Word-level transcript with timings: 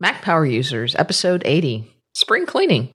Mac 0.00 0.22
Power 0.22 0.44
Users, 0.44 0.96
Episode 0.96 1.42
80 1.44 1.88
Spring 2.14 2.46
Cleaning. 2.46 2.90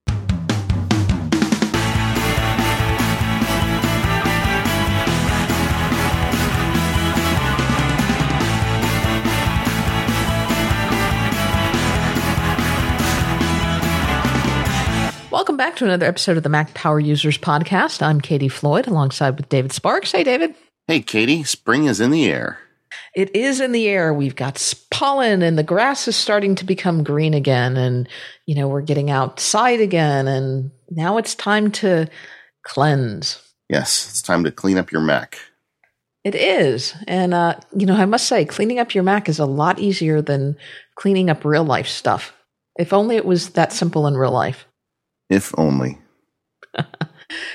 Welcome 15.30 15.56
back 15.56 15.76
to 15.76 15.84
another 15.84 16.04
episode 16.04 16.36
of 16.36 16.42
the 16.42 16.48
Mac 16.50 16.74
Power 16.74 17.00
Users 17.00 17.38
Podcast. 17.38 18.02
I'm 18.02 18.20
Katie 18.20 18.48
Floyd 18.48 18.86
alongside 18.86 19.38
with 19.38 19.48
David 19.48 19.72
Sparks. 19.72 20.12
Hey, 20.12 20.22
David. 20.22 20.54
Hey, 20.86 21.00
Katie, 21.00 21.44
spring 21.44 21.86
is 21.86 21.98
in 21.98 22.10
the 22.10 22.26
air. 22.26 22.58
It 23.14 23.34
is 23.34 23.60
in 23.60 23.72
the 23.72 23.88
air. 23.88 24.12
We've 24.14 24.36
got 24.36 24.74
pollen 24.90 25.42
and 25.42 25.58
the 25.58 25.62
grass 25.62 26.08
is 26.08 26.16
starting 26.16 26.54
to 26.56 26.64
become 26.64 27.04
green 27.04 27.34
again. 27.34 27.76
And, 27.76 28.08
you 28.46 28.54
know, 28.54 28.68
we're 28.68 28.82
getting 28.82 29.10
outside 29.10 29.80
again. 29.80 30.28
And 30.28 30.70
now 30.90 31.16
it's 31.16 31.34
time 31.34 31.70
to 31.72 32.08
cleanse. 32.64 33.42
Yes, 33.68 34.08
it's 34.08 34.22
time 34.22 34.44
to 34.44 34.52
clean 34.52 34.78
up 34.78 34.92
your 34.92 35.00
Mac. 35.00 35.38
It 36.24 36.34
is. 36.34 36.94
And, 37.08 37.32
uh, 37.32 37.58
you 37.74 37.86
know, 37.86 37.94
I 37.94 38.04
must 38.04 38.26
say, 38.26 38.44
cleaning 38.44 38.78
up 38.78 38.94
your 38.94 39.04
Mac 39.04 39.28
is 39.28 39.38
a 39.38 39.46
lot 39.46 39.78
easier 39.78 40.20
than 40.20 40.56
cleaning 40.96 41.30
up 41.30 41.44
real 41.44 41.64
life 41.64 41.88
stuff. 41.88 42.34
If 42.78 42.92
only 42.92 43.16
it 43.16 43.24
was 43.24 43.50
that 43.50 43.72
simple 43.72 44.06
in 44.06 44.16
real 44.16 44.30
life. 44.30 44.66
If 45.28 45.54
only. 45.58 45.98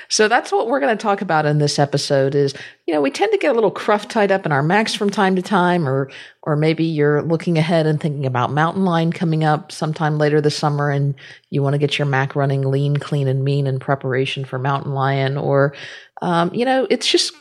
So 0.10 0.28
that's 0.28 0.52
what 0.52 0.68
we're 0.68 0.80
going 0.80 0.96
to 0.98 1.02
talk 1.02 1.22
about 1.22 1.46
in 1.46 1.58
this 1.58 1.80
episode 1.80 2.36
is, 2.36 2.54
you 2.86 2.94
know, 2.94 3.02
we 3.02 3.12
tend 3.12 3.32
to 3.32 3.38
get 3.38 3.52
a 3.52 3.54
little 3.54 3.72
cruft 3.72 4.10
tied 4.10 4.32
up 4.32 4.46
in 4.46 4.52
our 4.52 4.64
Macs 4.64 4.94
from 4.94 5.10
time 5.10 5.36
to 5.36 5.42
time, 5.42 5.88
or, 5.88 6.10
or 6.44 6.56
maybe 6.56 6.84
you're 6.84 7.22
looking 7.22 7.58
ahead 7.58 7.86
and 7.86 8.00
thinking 8.00 8.26
about 8.26 8.52
Mountain 8.52 8.86
Lion 8.86 9.12
coming 9.12 9.44
up 9.44 9.72
sometime 9.72 10.18
later 10.18 10.42
this 10.42 10.58
summer 10.58 10.90
and 10.90 11.16
you 11.50 11.62
want 11.62 11.74
to 11.74 11.80
get 11.80 11.98
your 11.98 12.06
Mac 12.06 12.36
running 12.36 12.62
lean, 12.62 12.98
clean, 12.98 13.28
and 13.28 13.44
mean 13.44 13.68
in 13.68 13.80
preparation 13.80 14.46
for 14.46 14.60
Mountain 14.60 14.94
Lion, 14.94 15.38
or, 15.38 15.74
um, 16.22 16.54
you 16.54 16.66
know, 16.66 16.88
it's 16.90 17.08
just 17.08 17.34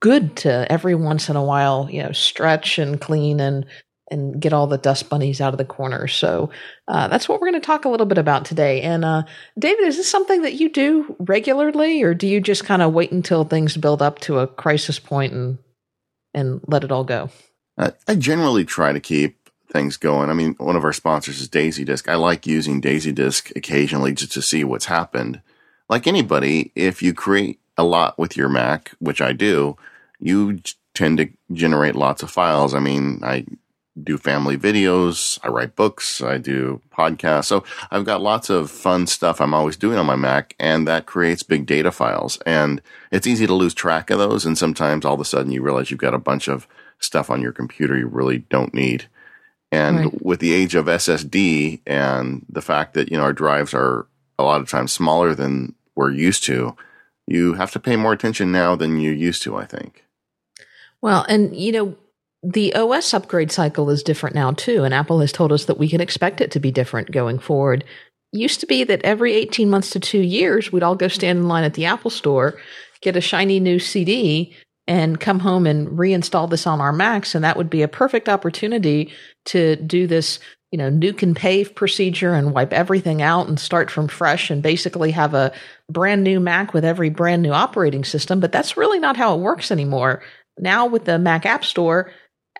good 0.00 0.36
to 0.36 0.70
every 0.70 0.94
once 0.94 1.28
in 1.28 1.36
a 1.36 1.44
while, 1.44 1.88
you 1.90 2.02
know, 2.02 2.12
stretch 2.12 2.78
and 2.78 3.00
clean 3.00 3.40
and 3.40 3.64
and 4.12 4.40
get 4.40 4.52
all 4.52 4.66
the 4.66 4.78
dust 4.78 5.08
bunnies 5.08 5.40
out 5.40 5.54
of 5.54 5.58
the 5.58 5.64
corners. 5.64 6.14
So 6.14 6.50
uh, 6.86 7.08
that's 7.08 7.28
what 7.28 7.40
we're 7.40 7.50
going 7.50 7.60
to 7.60 7.66
talk 7.66 7.84
a 7.84 7.88
little 7.88 8.06
bit 8.06 8.18
about 8.18 8.44
today. 8.44 8.82
And 8.82 9.04
uh, 9.04 9.22
David, 9.58 9.86
is 9.86 9.96
this 9.96 10.08
something 10.08 10.42
that 10.42 10.54
you 10.54 10.68
do 10.68 11.16
regularly, 11.18 12.02
or 12.02 12.14
do 12.14 12.28
you 12.28 12.40
just 12.40 12.64
kind 12.64 12.82
of 12.82 12.92
wait 12.92 13.10
until 13.10 13.44
things 13.44 13.76
build 13.76 14.02
up 14.02 14.20
to 14.20 14.38
a 14.38 14.46
crisis 14.46 14.98
point 14.98 15.32
and 15.32 15.58
and 16.34 16.60
let 16.66 16.84
it 16.84 16.92
all 16.92 17.04
go? 17.04 17.30
I 17.78 18.14
generally 18.14 18.64
try 18.64 18.92
to 18.92 19.00
keep 19.00 19.50
things 19.72 19.96
going. 19.96 20.30
I 20.30 20.34
mean, 20.34 20.54
one 20.58 20.76
of 20.76 20.84
our 20.84 20.92
sponsors 20.92 21.40
is 21.40 21.48
Daisy 21.48 21.84
Disk. 21.84 22.08
I 22.08 22.14
like 22.14 22.46
using 22.46 22.80
Daisy 22.80 23.12
Disk 23.12 23.50
occasionally 23.56 24.12
just 24.12 24.32
to 24.32 24.42
see 24.42 24.62
what's 24.62 24.86
happened. 24.86 25.40
Like 25.88 26.06
anybody, 26.06 26.70
if 26.74 27.02
you 27.02 27.14
create 27.14 27.60
a 27.76 27.84
lot 27.84 28.18
with 28.18 28.36
your 28.36 28.48
Mac, 28.48 28.92
which 28.98 29.20
I 29.20 29.32
do, 29.32 29.76
you 30.20 30.60
tend 30.94 31.18
to 31.18 31.30
generate 31.52 31.94
lots 31.94 32.22
of 32.22 32.30
files. 32.30 32.74
I 32.74 32.80
mean, 32.80 33.20
I 33.22 33.46
do 34.00 34.16
family 34.16 34.56
videos. 34.56 35.38
I 35.42 35.48
write 35.48 35.76
books. 35.76 36.22
I 36.22 36.38
do 36.38 36.80
podcasts. 36.90 37.46
So 37.46 37.64
I've 37.90 38.04
got 38.04 38.22
lots 38.22 38.48
of 38.48 38.70
fun 38.70 39.06
stuff 39.06 39.40
I'm 39.40 39.54
always 39.54 39.76
doing 39.76 39.98
on 39.98 40.06
my 40.06 40.16
Mac 40.16 40.54
and 40.58 40.88
that 40.88 41.06
creates 41.06 41.42
big 41.42 41.66
data 41.66 41.92
files 41.92 42.38
and 42.46 42.80
it's 43.10 43.26
easy 43.26 43.46
to 43.46 43.54
lose 43.54 43.74
track 43.74 44.10
of 44.10 44.18
those. 44.18 44.46
And 44.46 44.56
sometimes 44.56 45.04
all 45.04 45.14
of 45.14 45.20
a 45.20 45.24
sudden 45.24 45.52
you 45.52 45.62
realize 45.62 45.90
you've 45.90 46.00
got 46.00 46.14
a 46.14 46.18
bunch 46.18 46.48
of 46.48 46.66
stuff 46.98 47.30
on 47.30 47.42
your 47.42 47.52
computer 47.52 47.96
you 47.96 48.06
really 48.06 48.38
don't 48.38 48.72
need. 48.72 49.06
And 49.70 49.98
right. 49.98 50.22
with 50.22 50.40
the 50.40 50.52
age 50.52 50.74
of 50.74 50.86
SSD 50.86 51.80
and 51.86 52.44
the 52.48 52.62
fact 52.62 52.94
that, 52.94 53.10
you 53.10 53.16
know, 53.16 53.24
our 53.24 53.32
drives 53.32 53.74
are 53.74 54.06
a 54.38 54.42
lot 54.42 54.60
of 54.60 54.70
times 54.70 54.92
smaller 54.92 55.34
than 55.34 55.74
we're 55.94 56.10
used 56.10 56.44
to, 56.44 56.76
you 57.26 57.54
have 57.54 57.70
to 57.72 57.80
pay 57.80 57.96
more 57.96 58.12
attention 58.12 58.52
now 58.52 58.76
than 58.76 58.98
you 58.98 59.10
used 59.10 59.42
to, 59.42 59.56
I 59.56 59.64
think. 59.64 60.04
Well, 61.00 61.24
and 61.28 61.54
you 61.56 61.72
know, 61.72 61.96
the 62.42 62.74
OS 62.74 63.14
upgrade 63.14 63.52
cycle 63.52 63.88
is 63.90 64.02
different 64.02 64.34
now 64.34 64.50
too, 64.52 64.84
and 64.84 64.92
Apple 64.92 65.20
has 65.20 65.32
told 65.32 65.52
us 65.52 65.66
that 65.66 65.78
we 65.78 65.88
can 65.88 66.00
expect 66.00 66.40
it 66.40 66.50
to 66.52 66.60
be 66.60 66.70
different 66.70 67.12
going 67.12 67.38
forward. 67.38 67.84
used 68.32 68.60
to 68.60 68.66
be 68.66 68.82
that 68.82 69.02
every 69.04 69.34
18 69.34 69.68
months 69.68 69.90
to 69.90 70.00
two 70.00 70.20
years, 70.20 70.72
we'd 70.72 70.82
all 70.82 70.96
go 70.96 71.06
stand 71.06 71.38
in 71.38 71.48
line 71.48 71.64
at 71.64 71.74
the 71.74 71.84
Apple 71.84 72.10
store, 72.10 72.58
get 73.02 73.14
a 73.16 73.20
shiny 73.20 73.60
new 73.60 73.78
CD, 73.78 74.56
and 74.88 75.20
come 75.20 75.38
home 75.38 75.66
and 75.66 75.86
reinstall 75.88 76.48
this 76.48 76.66
on 76.66 76.80
our 76.80 76.92
Macs. 76.92 77.34
And 77.34 77.44
that 77.44 77.56
would 77.56 77.70
be 77.70 77.82
a 77.82 77.88
perfect 77.88 78.28
opportunity 78.28 79.12
to 79.46 79.76
do 79.76 80.06
this, 80.06 80.38
you 80.70 80.78
know, 80.78 80.90
nuke 80.90 81.22
and 81.22 81.36
pave 81.36 81.74
procedure 81.74 82.34
and 82.34 82.54
wipe 82.54 82.72
everything 82.72 83.22
out 83.22 83.48
and 83.48 83.60
start 83.60 83.90
from 83.90 84.08
fresh 84.08 84.50
and 84.50 84.62
basically 84.62 85.10
have 85.10 85.34
a 85.34 85.52
brand 85.90 86.24
new 86.24 86.40
Mac 86.40 86.72
with 86.72 86.84
every 86.84 87.10
brand 87.10 87.42
new 87.42 87.52
operating 87.52 88.02
system. 88.02 88.40
But 88.40 88.50
that's 88.50 88.76
really 88.76 88.98
not 88.98 89.16
how 89.16 89.34
it 89.34 89.40
works 89.40 89.70
anymore. 89.70 90.22
Now 90.58 90.86
with 90.86 91.04
the 91.04 91.18
Mac 91.18 91.46
App 91.46 91.64
Store, 91.64 92.10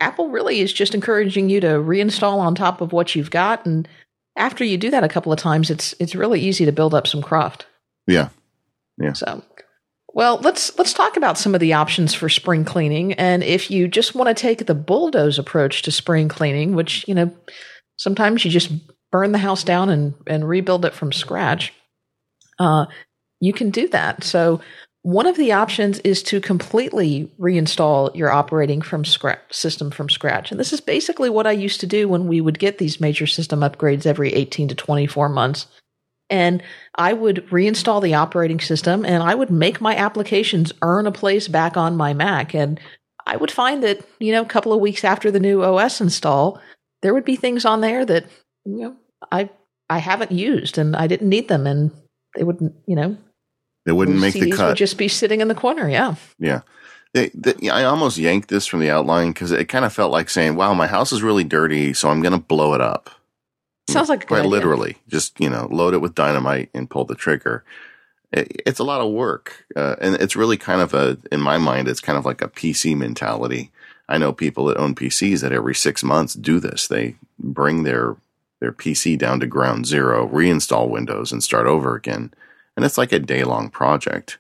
Apple 0.03 0.29
really 0.29 0.61
is 0.61 0.73
just 0.73 0.95
encouraging 0.95 1.49
you 1.49 1.61
to 1.61 1.69
reinstall 1.69 2.39
on 2.39 2.55
top 2.55 2.81
of 2.81 2.93
what 2.93 3.15
you've 3.15 3.31
got. 3.31 3.65
And 3.65 3.87
after 4.37 4.65
you 4.65 4.77
do 4.77 4.91
that 4.91 5.05
a 5.05 5.09
couple 5.09 5.33
of 5.33 5.39
times, 5.39 5.71
it's 5.71 5.95
it's 6.01 6.15
really 6.15 6.41
easy 6.41 6.65
to 6.65 6.73
build 6.73 6.93
up 6.93 7.07
some 7.07 7.23
cruft. 7.23 7.67
Yeah. 8.07 8.31
Yeah. 8.99 9.13
So 9.13 9.43
well, 10.15 10.39
let's 10.39 10.77
let's 10.77 10.93
talk 10.93 11.17
about 11.17 11.39
some 11.39 11.55
of 11.55 11.61
the 11.61 11.73
options 11.73 12.13
for 12.13 12.29
spring 12.29 12.65
cleaning. 12.65 13.15
And 13.15 13.43
if 13.43 13.71
you 13.71 13.89
just 13.89 14.15
want 14.15 14.29
to 14.29 14.41
take 14.41 14.67
the 14.67 14.75
bulldoze 14.75 15.39
approach 15.39 15.83
to 15.83 15.91
spring 15.93 16.29
cleaning, 16.29 16.75
which, 16.75 17.07
you 17.09 17.15
know, 17.15 17.31
sometimes 17.97 18.45
you 18.45 18.51
just 18.51 18.71
burn 19.11 19.33
the 19.33 19.39
house 19.39 19.65
down 19.65 19.89
and, 19.89 20.15
and 20.27 20.49
rebuild 20.49 20.85
it 20.85 20.95
from 20.95 21.13
scratch, 21.13 21.73
uh, 22.59 22.87
you 23.41 23.53
can 23.53 23.71
do 23.71 23.89
that. 23.89 24.25
So 24.25 24.61
one 25.03 25.27
of 25.27 25.37
the 25.37 25.53
options 25.53 25.99
is 26.01 26.23
to 26.23 26.41
completely 26.41 27.29
reinstall 27.39 28.15
your 28.15 28.31
operating 28.31 28.81
from 28.81 29.05
system 29.51 29.91
from 29.91 30.09
scratch. 30.09 30.51
And 30.51 30.61
this 30.61 30.73
is 30.73 30.81
basically 30.81 31.29
what 31.29 31.47
I 31.47 31.53
used 31.53 31.81
to 31.81 31.87
do 31.87 32.09
when 32.09 32.29
we 32.29 32.41
would 32.41 32.59
get 32.59 32.79
these 32.79 33.01
major 33.01 33.27
system 33.27 33.61
upgrades 33.61 34.07
every 34.07 34.33
18 34.33 34.69
to 34.69 34.75
24 34.77 35.29
months. 35.29 35.67
And 36.31 36.63
I 36.95 37.13
would 37.13 37.47
reinstall 37.49 38.01
the 38.01 38.15
operating 38.15 38.61
system 38.61 39.05
and 39.05 39.23
I 39.25 39.35
would 39.35 39.51
make 39.51 39.81
my 39.81 39.97
applications 39.97 40.73
earn 40.83 41.07
a 41.07 41.13
place 41.13 41.49
back 41.49 41.77
on 41.77 41.97
my 41.97 42.15
Mac. 42.15 42.55
And 42.55 42.81
I 43.27 43.37
would 43.37 43.51
find 43.51 43.83
that, 43.83 44.07
you 44.21 44.33
know, 44.33 44.43
a 44.43 44.47
couple 44.47 44.73
of 44.73 44.81
weeks 44.81 45.05
after 45.05 45.31
the 45.31 45.41
new 45.41 45.65
OS 45.65 46.01
install, 46.01 46.61
there 47.03 47.13
would 47.13 47.25
be 47.25 47.37
things 47.37 47.65
on 47.65 47.81
there 47.81 48.07
that, 48.07 48.27
you 48.65 48.77
know, 48.77 48.97
I 49.33 49.51
I 49.91 49.99
haven't 49.99 50.33
used 50.33 50.79
and 50.79 50.97
I 50.97 51.09
didn't 51.09 51.29
need 51.29 51.49
them 51.49 51.67
and 51.67 51.91
they 52.37 52.45
wouldn't, 52.45 52.75
you 52.87 52.97
know, 52.97 53.19
they 53.85 53.93
wouldn't 53.93 54.19
make 54.19 54.35
CDs 54.35 54.41
the 54.41 54.51
cut. 54.53 54.69
Would 54.69 54.77
just 54.77 54.99
be 54.99 55.09
sitting 55.09 55.41
in 55.41 55.49
the 55.49 55.55
corner. 55.55 55.89
Yeah. 55.89 56.15
Yeah. 56.39 56.61
They, 57.15 57.31
they, 57.35 57.69
I 57.69 57.85
almost 57.85 58.17
yanked 58.17 58.49
this 58.49 58.67
from 58.67 58.81
the 58.81 58.91
outline 58.91 59.33
because 59.33 59.53
it 59.53 59.67
kind 59.67 59.85
of 59.85 59.93
felt 59.93 60.13
like 60.13 60.31
saying, 60.31 60.57
"Wow, 60.57 60.73
my 60.73 60.87
house 60.87 61.13
is 61.13 61.23
really 61.23 61.45
dirty, 61.45 61.93
so 61.93 62.09
I'm 62.09 62.23
going 62.23 62.33
to 62.33 62.39
blow 62.39 62.75
it 62.75 62.81
up." 62.81 63.11
Sounds 63.89 64.09
like 64.09 64.27
quite 64.27 64.47
literally, 64.47 64.97
just 65.09 65.39
you 65.39 65.51
know, 65.51 65.69
load 65.71 65.93
it 65.93 66.01
with 66.01 66.15
dynamite 66.15 66.71
and 66.73 66.89
pull 66.89 67.05
the 67.05 67.15
trigger. 67.15 67.65
It, 68.33 68.63
it's 68.65 68.79
a 68.79 68.85
lot 68.85 69.03
of 69.03 69.13
work, 69.13 69.67
uh, 69.77 69.97
and 70.01 70.15
it's 70.17 70.37
really 70.37 70.57
kind 70.57 70.81
of 70.81 70.95
a, 70.95 71.19
in 71.31 71.41
my 71.41 71.59
mind, 71.59 71.89
it's 71.89 72.01
kind 72.01 72.17
of 72.17 72.25
like 72.25 72.41
a 72.41 72.49
PC 72.49 72.97
mentality. 72.97 73.71
I 74.09 74.17
know 74.17 74.33
people 74.33 74.67
that 74.67 74.79
own 74.79 74.95
PCs 74.95 75.41
that 75.41 75.53
every 75.53 75.75
six 75.75 76.03
months 76.03 76.33
do 76.33 76.61
this. 76.61 76.87
They 76.87 77.17
bring 77.39 77.83
their 77.83 78.17
their 78.61 78.73
PC 78.73 79.19
down 79.19 79.41
to 79.41 79.47
ground 79.47 79.87
zero, 79.87 80.27
reinstall 80.27 80.89
Windows, 80.89 81.31
and 81.31 81.43
start 81.43 81.67
over 81.67 81.95
again 81.95 82.33
and 82.77 82.85
it's 82.85 82.99
like 82.99 83.13
a 83.13 83.19
day 83.19 83.45
long 83.45 83.71
project. 83.71 84.39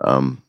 Um, 0.00 0.42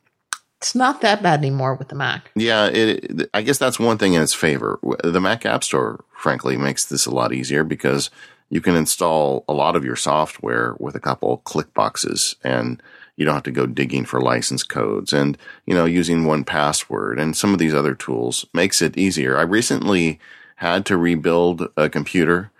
it's 0.58 0.74
not 0.74 1.00
that 1.00 1.22
bad 1.22 1.40
anymore 1.40 1.74
with 1.74 1.88
the 1.88 1.94
Mac. 1.94 2.30
Yeah, 2.34 2.66
it, 2.66 3.30
I 3.32 3.42
guess 3.42 3.56
that's 3.56 3.80
one 3.80 3.96
thing 3.96 4.12
in 4.12 4.22
its 4.22 4.34
favor. 4.34 4.78
The 5.02 5.20
Mac 5.20 5.46
App 5.46 5.64
Store, 5.64 6.04
frankly, 6.14 6.56
makes 6.56 6.84
this 6.84 7.06
a 7.06 7.10
lot 7.10 7.32
easier 7.32 7.64
because 7.64 8.10
you 8.50 8.60
can 8.60 8.76
install 8.76 9.44
a 9.48 9.54
lot 9.54 9.74
of 9.74 9.84
your 9.84 9.96
software 9.96 10.74
with 10.78 10.94
a 10.94 11.00
couple 11.00 11.38
click 11.38 11.72
boxes 11.72 12.36
and 12.44 12.82
you 13.16 13.24
don't 13.24 13.34
have 13.34 13.42
to 13.44 13.50
go 13.50 13.64
digging 13.64 14.04
for 14.04 14.20
license 14.20 14.62
codes 14.62 15.14
and, 15.14 15.38
you 15.64 15.74
know, 15.74 15.86
using 15.86 16.24
1Password 16.24 17.18
and 17.18 17.36
some 17.36 17.54
of 17.54 17.58
these 17.58 17.74
other 17.74 17.94
tools 17.94 18.44
makes 18.52 18.82
it 18.82 18.98
easier. 18.98 19.38
I 19.38 19.42
recently 19.42 20.18
had 20.56 20.84
to 20.86 20.98
rebuild 20.98 21.68
a 21.76 21.88
computer 21.88 22.50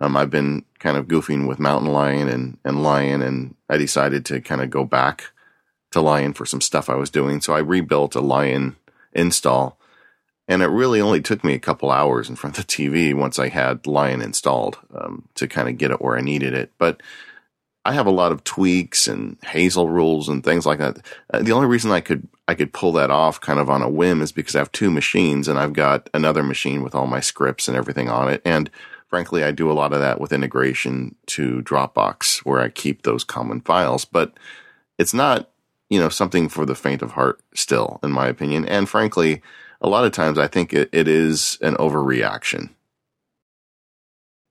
um, 0.00 0.16
I've 0.16 0.30
been 0.30 0.64
kind 0.78 0.96
of 0.96 1.06
goofing 1.06 1.48
with 1.48 1.58
Mountain 1.58 1.92
Lion 1.92 2.28
and, 2.28 2.58
and 2.64 2.82
Lion, 2.82 3.22
and 3.22 3.54
I 3.68 3.76
decided 3.76 4.24
to 4.26 4.40
kind 4.40 4.60
of 4.60 4.70
go 4.70 4.84
back 4.84 5.32
to 5.92 6.00
Lion 6.00 6.32
for 6.32 6.46
some 6.46 6.60
stuff 6.60 6.90
I 6.90 6.94
was 6.94 7.10
doing. 7.10 7.40
So 7.40 7.54
I 7.54 7.60
rebuilt 7.60 8.14
a 8.14 8.20
Lion 8.20 8.76
install, 9.12 9.78
and 10.46 10.62
it 10.62 10.66
really 10.66 11.00
only 11.00 11.20
took 11.20 11.44
me 11.44 11.54
a 11.54 11.60
couple 11.60 11.90
hours 11.90 12.28
in 12.28 12.36
front 12.36 12.58
of 12.58 12.66
the 12.66 12.72
TV 12.72 13.14
once 13.14 13.38
I 13.38 13.48
had 13.48 13.86
Lion 13.86 14.22
installed 14.22 14.78
um, 14.94 15.28
to 15.34 15.48
kind 15.48 15.68
of 15.68 15.78
get 15.78 15.90
it 15.90 16.00
where 16.00 16.16
I 16.16 16.20
needed 16.20 16.54
it. 16.54 16.72
But 16.78 17.02
I 17.84 17.92
have 17.92 18.06
a 18.06 18.10
lot 18.10 18.32
of 18.32 18.44
tweaks 18.44 19.08
and 19.08 19.38
Hazel 19.42 19.88
rules 19.88 20.28
and 20.28 20.44
things 20.44 20.66
like 20.66 20.78
that. 20.78 20.98
Uh, 21.32 21.42
the 21.42 21.52
only 21.52 21.66
reason 21.66 21.90
I 21.90 22.00
could 22.00 22.28
I 22.46 22.54
could 22.54 22.74
pull 22.74 22.92
that 22.92 23.10
off 23.10 23.40
kind 23.40 23.58
of 23.58 23.70
on 23.70 23.80
a 23.80 23.88
whim 23.88 24.20
is 24.20 24.30
because 24.30 24.54
I 24.54 24.58
have 24.58 24.72
two 24.72 24.90
machines 24.90 25.48
and 25.48 25.58
I've 25.58 25.72
got 25.72 26.10
another 26.12 26.42
machine 26.42 26.82
with 26.82 26.94
all 26.94 27.06
my 27.06 27.20
scripts 27.20 27.66
and 27.66 27.76
everything 27.76 28.10
on 28.10 28.28
it 28.28 28.42
and 28.44 28.70
frankly, 29.08 29.42
I 29.42 29.50
do 29.50 29.70
a 29.70 29.74
lot 29.74 29.92
of 29.92 30.00
that 30.00 30.20
with 30.20 30.32
integration 30.32 31.14
to 31.26 31.62
Dropbox 31.62 32.40
where 32.40 32.60
I 32.60 32.68
keep 32.68 33.02
those 33.02 33.24
common 33.24 33.60
files, 33.60 34.04
but 34.04 34.34
it's 34.98 35.14
not, 35.14 35.50
you 35.88 35.98
know, 35.98 36.08
something 36.08 36.48
for 36.48 36.66
the 36.66 36.74
faint 36.74 37.02
of 37.02 37.12
heart 37.12 37.40
still, 37.54 37.98
in 38.02 38.12
my 38.12 38.28
opinion. 38.28 38.66
And 38.66 38.88
frankly, 38.88 39.42
a 39.80 39.88
lot 39.88 40.04
of 40.04 40.12
times 40.12 40.38
I 40.38 40.46
think 40.46 40.72
it, 40.72 40.90
it 40.92 41.08
is 41.08 41.58
an 41.62 41.74
overreaction. 41.76 42.70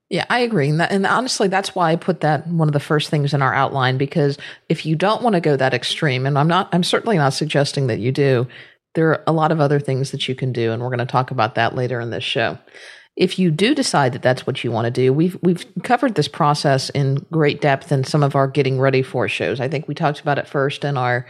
Yeah, 0.10 0.26
I 0.30 0.40
agree. 0.40 0.70
And, 0.70 0.80
that, 0.80 0.92
and, 0.92 1.06
honestly, 1.06 1.50
that's 1.50 1.76
why 1.76 1.92
I 1.92 1.98
put 1.98 2.22
that 2.22 2.48
one 2.48 2.70
of 2.70 2.74
the 2.74 2.80
first 2.80 3.10
things 3.10 3.34
in 3.34 3.42
our 3.42 3.54
outline 3.54 3.98
because 3.98 4.38
if 4.70 4.86
you 4.86 4.96
don't 4.96 5.22
want 5.22 5.34
to 5.34 5.42
go 5.42 5.58
that 5.58 5.74
extreme, 5.74 6.26
and 6.26 6.40
I'm 6.40 6.48
not, 6.48 6.70
I'm 6.72 6.84
certainly 6.84 7.18
not 7.18 7.34
suggesting 7.34 7.88
that 7.88 8.00
you 8.00 8.14
do, 8.14 8.48
there 8.96 9.10
are 9.10 9.24
a 9.28 9.34
lot 9.34 9.52
of 9.52 9.60
other 9.60 9.82
things 9.82 10.12
that 10.12 10.30
you 10.30 10.34
can 10.34 10.54
do. 10.54 10.72
And 10.72 10.82
we're 10.82 10.90
going 10.90 11.00
to 11.00 11.06
talk 11.06 11.32
about 11.32 11.56
that 11.56 11.76
later 11.76 12.00
in 12.00 12.10
this 12.10 12.24
show. 12.24 12.58
If 13.18 13.40
you 13.40 13.52
do 13.52 13.74
decide 13.74 14.14
that 14.14 14.22
that's 14.22 14.46
what 14.46 14.64
you 14.64 14.72
want 14.72 14.86
to 14.86 14.92
do, 14.92 15.12
we've, 15.12 15.38
we've 15.42 15.66
covered 15.84 16.16
this 16.16 16.28
process 16.28 16.90
in 16.92 17.26
great 17.32 17.62
depth 17.62 17.92
in 17.92 18.04
some 18.04 18.24
of 18.24 18.36
our 18.36 18.48
getting 18.48 18.80
ready 18.80 19.02
for 19.02 19.28
shows. 19.28 19.60
I 19.60 19.68
think 19.68 19.88
we 19.88 19.96
talked 19.96 20.22
about 20.22 20.38
it 20.38 20.48
first 20.48 20.86
in 20.86 20.98
our 20.98 21.26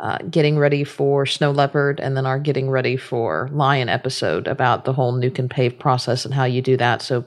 uh, 0.00 0.18
getting 0.30 0.58
ready 0.58 0.84
for 0.84 1.26
snow 1.26 1.50
leopard 1.50 2.00
and 2.00 2.16
then 2.16 2.26
our 2.26 2.38
getting 2.38 2.68
ready 2.68 2.96
for 2.96 3.48
lion 3.52 3.88
episode 3.88 4.46
about 4.46 4.84
the 4.84 4.92
whole 4.92 5.12
nuke 5.12 5.38
and 5.38 5.50
pave 5.50 5.78
process 5.78 6.24
and 6.24 6.34
how 6.34 6.44
you 6.44 6.60
do 6.60 6.76
that. 6.76 7.02
So, 7.02 7.24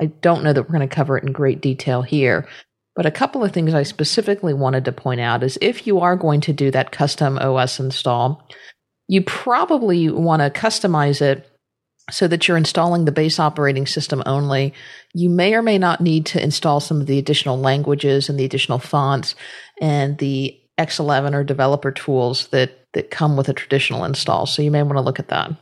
I 0.00 0.06
don't 0.06 0.42
know 0.42 0.52
that 0.52 0.62
we're 0.62 0.76
going 0.76 0.88
to 0.88 0.94
cover 0.94 1.16
it 1.16 1.22
in 1.22 1.32
great 1.32 1.60
detail 1.60 2.02
here. 2.02 2.48
But 2.96 3.06
a 3.06 3.10
couple 3.10 3.44
of 3.44 3.52
things 3.52 3.72
I 3.72 3.84
specifically 3.84 4.52
wanted 4.52 4.84
to 4.84 4.92
point 4.92 5.20
out 5.20 5.42
is 5.42 5.58
if 5.60 5.86
you 5.86 6.00
are 6.00 6.16
going 6.16 6.40
to 6.42 6.52
do 6.52 6.70
that 6.72 6.90
custom 6.92 7.38
OS 7.38 7.78
install, 7.78 8.46
you 9.08 9.22
probably 9.22 10.10
want 10.10 10.42
to 10.42 10.60
customize 10.60 11.22
it 11.22 11.48
so 12.12 12.28
that 12.28 12.46
you're 12.46 12.56
installing 12.56 13.04
the 13.04 13.12
base 13.12 13.40
operating 13.40 13.86
system 13.86 14.22
only. 14.26 14.74
You 15.14 15.30
may 15.30 15.54
or 15.54 15.62
may 15.62 15.78
not 15.78 16.00
need 16.00 16.26
to 16.26 16.42
install 16.42 16.78
some 16.80 17.00
of 17.00 17.06
the 17.06 17.18
additional 17.18 17.58
languages 17.58 18.28
and 18.28 18.38
the 18.38 18.44
additional 18.44 18.78
fonts 18.78 19.34
and 19.80 20.18
the 20.18 20.58
X11 20.78 21.34
or 21.34 21.42
developer 21.42 21.90
tools 21.90 22.48
that, 22.48 22.92
that 22.92 23.10
come 23.10 23.36
with 23.36 23.48
a 23.48 23.54
traditional 23.54 24.04
install. 24.04 24.46
So 24.46 24.62
you 24.62 24.70
may 24.70 24.82
want 24.82 24.96
to 24.96 25.02
look 25.02 25.18
at 25.18 25.28
that. 25.28 25.52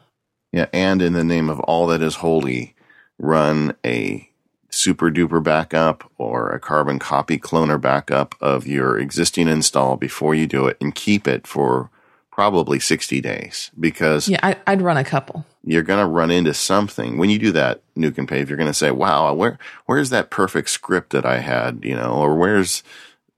Yeah, 0.52 0.66
and 0.72 1.00
in 1.00 1.12
the 1.12 1.24
name 1.24 1.48
of 1.48 1.60
all 1.60 1.86
that 1.86 2.02
is 2.02 2.16
holy, 2.16 2.74
run 3.18 3.76
a 3.84 4.28
SuperDuper 4.70 5.42
backup 5.42 6.10
or 6.18 6.50
a 6.50 6.60
carbon 6.60 6.98
copy 6.98 7.38
cloner 7.38 7.80
backup 7.80 8.34
of 8.40 8.66
your 8.66 8.98
existing 8.98 9.48
install 9.48 9.96
before 9.96 10.34
you 10.34 10.46
do 10.46 10.66
it 10.66 10.76
and 10.80 10.94
keep 10.94 11.28
it 11.28 11.46
for 11.46 11.90
probably 12.30 12.78
60 12.78 13.20
days 13.20 13.70
because 13.78 14.28
yeah 14.28 14.54
I, 14.66 14.74
would 14.74 14.82
run 14.82 14.96
a 14.96 15.04
couple 15.04 15.44
you're 15.64 15.82
going 15.82 16.00
to 16.00 16.06
run 16.06 16.30
into 16.30 16.54
something 16.54 17.18
when 17.18 17.30
you 17.30 17.38
do 17.38 17.52
that 17.52 17.82
nuke 17.96 18.18
and 18.18 18.28
pave 18.28 18.48
you're 18.48 18.56
going 18.56 18.70
to 18.70 18.74
say 18.74 18.90
wow 18.90 19.32
where 19.32 19.58
where's 19.86 20.10
that 20.10 20.30
perfect 20.30 20.70
script 20.70 21.10
that 21.10 21.26
i 21.26 21.38
had 21.38 21.80
you 21.84 21.94
know 21.94 22.12
or 22.12 22.34
where's 22.36 22.82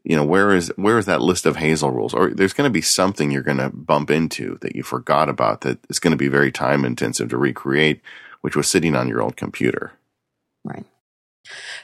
you 0.04 0.16
know 0.16 0.24
where 0.24 0.54
is 0.54 0.72
where 0.76 0.98
is 0.98 1.06
that 1.06 1.20
list 1.22 1.46
of 1.46 1.56
hazel 1.56 1.90
rules 1.90 2.14
or 2.14 2.30
there's 2.30 2.52
going 2.52 2.68
to 2.68 2.72
be 2.72 2.82
something 2.82 3.30
you're 3.30 3.42
going 3.42 3.58
to 3.58 3.70
bump 3.70 4.10
into 4.10 4.58
that 4.60 4.76
you 4.76 4.82
forgot 4.82 5.28
about 5.28 5.62
that 5.62 5.78
is 5.88 5.98
going 5.98 6.12
to 6.12 6.16
be 6.16 6.28
very 6.28 6.52
time 6.52 6.84
intensive 6.84 7.28
to 7.28 7.36
recreate 7.36 8.00
which 8.40 8.56
was 8.56 8.68
sitting 8.68 8.94
on 8.94 9.08
your 9.08 9.22
old 9.22 9.36
computer 9.36 9.92
right 10.64 10.84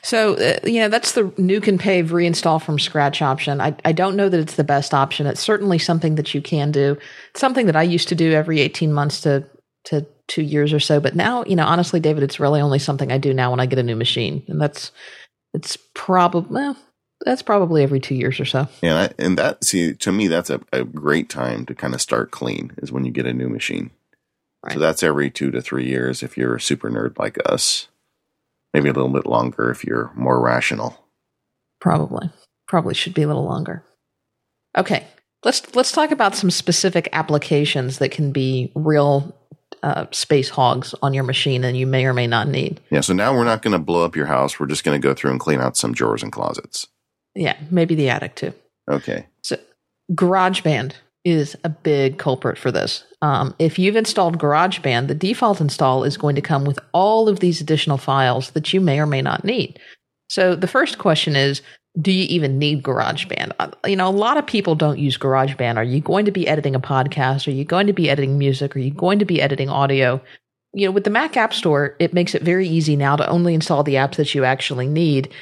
so, 0.03 0.35
uh, 0.35 0.59
you 0.65 0.81
know, 0.81 0.89
that's 0.89 1.13
the 1.13 1.25
nuke 1.25 1.67
and 1.67 1.81
pave 1.81 2.11
reinstall 2.11 2.63
from 2.63 2.79
scratch 2.79 3.21
option. 3.21 3.61
I, 3.61 3.75
I 3.85 3.93
don't 3.93 4.17
know 4.17 4.29
that 4.29 4.39
it's 4.39 4.55
the 4.55 4.65
best 4.65 4.95
option. 4.95 5.27
It's 5.27 5.41
certainly 5.41 5.79
something 5.79 6.15
that 6.15 6.33
you 6.33 6.41
can 6.41 6.71
do. 6.71 6.97
It's 7.31 7.41
something 7.41 7.67
that 7.67 7.77
I 7.77 7.83
used 7.83 8.09
to 8.09 8.15
do 8.15 8.33
every 8.33 8.61
18 8.61 8.93
months 8.93 9.21
to, 9.23 9.45
to 9.87 10.07
two 10.29 10.43
years 10.43 10.73
or 10.73 10.81
so. 10.81 11.01
But 11.01 11.17
now, 11.17 11.45
you 11.45 11.57
know, 11.57 11.67
honestly, 11.67 12.01
David, 12.01 12.23
it's 12.23 12.39
really 12.39 12.61
only 12.61 12.79
something 12.79 13.11
I 13.11 13.19
do 13.19 13.35
now 13.35 13.51
when 13.51 13.61
I 13.61 13.67
get 13.67 13.79
a 13.79 13.83
new 13.83 13.97
machine. 13.97 14.45
And 14.49 14.61
that's, 14.61 14.93
it's 15.55 15.77
probably, 15.95 16.55
well, 16.55 16.77
that's 17.25 17.43
probably 17.43 17.83
every 17.83 18.01
two 18.01 18.15
years 18.15 18.39
or 18.39 18.45
so. 18.45 18.69
Yeah. 18.83 19.09
And 19.19 19.37
that, 19.39 19.65
see, 19.65 19.95
to 19.95 20.13
me, 20.13 20.29
that's 20.29 20.51
a, 20.51 20.61
a 20.73 20.85
great 20.85 21.29
time 21.29 21.67
to 21.67 21.75
kind 21.75 21.95
of 21.95 22.01
start 22.01 22.31
clean 22.31 22.73
is 22.79 22.93
when 22.93 23.05
you 23.05 23.11
get 23.11 23.27
a 23.27 23.33
new 23.33 23.49
machine. 23.49 23.91
Right. 24.63 24.75
So 24.75 24.79
that's 24.79 25.03
every 25.03 25.31
two 25.31 25.51
to 25.51 25.63
three 25.63 25.89
years 25.89 26.23
if 26.23 26.37
you're 26.37 26.57
a 26.57 26.61
super 26.61 26.91
nerd 26.91 27.19
like 27.19 27.39
us 27.47 27.89
maybe 28.75 28.89
a 28.89 28.93
little 28.93 29.09
bit 29.09 29.27
longer 29.27 29.71
if 29.71 29.85
you're 29.85 30.13
more 30.15 30.41
rational. 30.41 31.05
Probably. 31.81 32.31
Probably 32.67 32.95
should 32.95 33.15
be 33.15 33.23
a 33.23 33.27
little 33.27 33.45
longer. 33.45 33.85
Okay. 34.77 35.07
Let's 35.45 35.75
let's 35.75 35.93
talk 35.93 36.11
about 36.11 36.35
some 36.35 36.51
specific 36.51 37.09
applications 37.13 37.99
that 37.99 38.11
can 38.11 38.33
be 38.33 38.73
real 38.75 39.35
uh, 39.83 40.07
space 40.11 40.49
hogs 40.49 40.95
on 41.03 41.15
your 41.15 41.25
machine 41.25 41.65
and 41.65 41.77
you 41.77 41.87
may 41.87 42.05
or 42.07 42.15
may 42.15 42.27
not 42.27 42.49
need. 42.49 42.81
Yeah, 42.91 43.01
so 43.01 43.13
now 43.13 43.35
we're 43.35 43.45
not 43.45 43.63
going 43.63 43.73
to 43.73 43.79
blow 43.79 44.05
up 44.05 44.17
your 44.17 44.27
house. 44.27 44.59
We're 44.59 44.67
just 44.67 44.85
going 44.85 45.01
to 45.01 45.07
go 45.07 45.15
through 45.15 45.33
and 45.33 45.41
clean 45.41 45.61
out 45.61 45.77
some 45.77 45.93
drawers 45.93 46.23
and 46.23 46.33
closets. 46.33 46.87
Yeah, 47.35 47.57
maybe 47.71 47.95
the 47.95 48.09
attic 48.09 48.35
too. 48.35 48.53
Okay. 48.91 49.27
So 49.43 49.57
GarageBand 50.13 50.95
is 51.25 51.57
a 51.65 51.69
big 51.69 52.19
culprit 52.19 52.59
for 52.59 52.73
this. 52.73 53.05
Um, 53.21 53.55
if 53.59 53.79
you've 53.79 53.97
installed 53.97 54.39
GarageBand, 54.39 55.09
the 55.09 55.15
default 55.15 55.61
install 55.61 56.05
is 56.05 56.17
going 56.17 56.37
to 56.37 56.41
come 56.43 56.65
with 56.65 56.79
all 56.93 57.29
of 57.29 57.41
these 57.41 57.61
additional 57.61 57.99
files 57.99 58.51
that 58.53 58.73
you 58.73 58.81
may 58.81 59.01
or 59.01 59.07
may 59.07 59.23
not 59.23 59.45
need. 59.45 59.79
So 60.31 60.55
the 60.55 60.69
first 60.69 60.99
question 60.99 61.37
is, 61.37 61.63
do 62.01 62.13
you 62.13 62.25
even 62.25 62.59
need 62.59 62.83
GarageBand? 62.83 63.53
Uh, 63.59 63.71
you 63.87 63.97
know, 63.97 64.09
a 64.09 64.11
lot 64.11 64.37
of 64.37 64.47
people 64.47 64.75
don't 64.75 64.99
use 64.99 65.19
GarageBand. 65.19 65.77
Are 65.77 65.85
you 65.85 66.01
going 66.01 66.25
to 66.27 66.31
be 66.31 66.47
editing 66.47 66.75
a 66.75 66.81
podcast? 66.81 67.49
Are 67.49 67.53
you 67.53 67.65
going 67.65 67.87
to 67.87 67.93
be 67.93 68.09
editing 68.09 68.39
music? 68.39 68.77
Are 68.77 68.81
you 68.81 68.93
going 68.93 69.19
to 69.19 69.25
be 69.25 69.41
editing 69.43 69.69
audio? 69.69 70.21
You 70.75 70.87
know, 70.87 70.93
with 70.93 71.05
the 71.05 71.11
Mac 71.11 71.37
App 71.37 71.55
Store, 71.55 71.97
it 71.99 72.13
makes 72.13 72.35
it 72.35 72.43
very 72.43 72.69
easy 72.69 72.95
now 72.95 73.17
to 73.17 73.29
only 73.29 73.55
install 73.55 73.83
the 73.83 73.95
apps 73.95 74.17
that 74.17 74.35
you 74.35 74.45
actually 74.45 74.87
need 74.87 75.33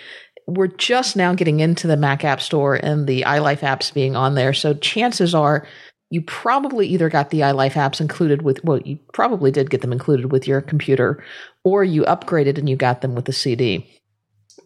we're 0.47 0.69
just 0.69 1.17
now 1.17 1.35
getting 1.35 1.61
into 1.61 1.87
the 1.87 1.97
Mac 1.97 2.25
App 2.25 2.41
Store 2.41 2.77
and 2.77 3.07
the 3.07 3.23
iLife 3.23 3.61
apps 3.61 3.93
being 3.93 4.15
on 4.15 4.35
there. 4.35 4.53
So 4.53 4.75
chances 4.75 5.35
are 5.35 5.67
you 6.11 6.23
probably 6.23 6.87
either 6.87 7.09
got 7.09 7.31
the 7.31 7.41
iLife 7.41 7.73
apps 7.73 8.01
included 8.01 8.43
with, 8.43 8.63
well, 8.65 8.79
you 8.83 8.99
probably 9.13 9.51
did 9.51 9.71
get 9.71 9.81
them 9.81 9.93
included 9.93 10.31
with 10.31 10.47
your 10.47 10.61
computer, 10.61 11.23
or 11.65 11.83
you 11.83 12.03
upgraded 12.03 12.59
and 12.59 12.69
you 12.69 12.77
got 12.77 13.01
them 13.01 13.17
with 13.17 13.25
the 13.25 13.33
CD. 13.33 14.01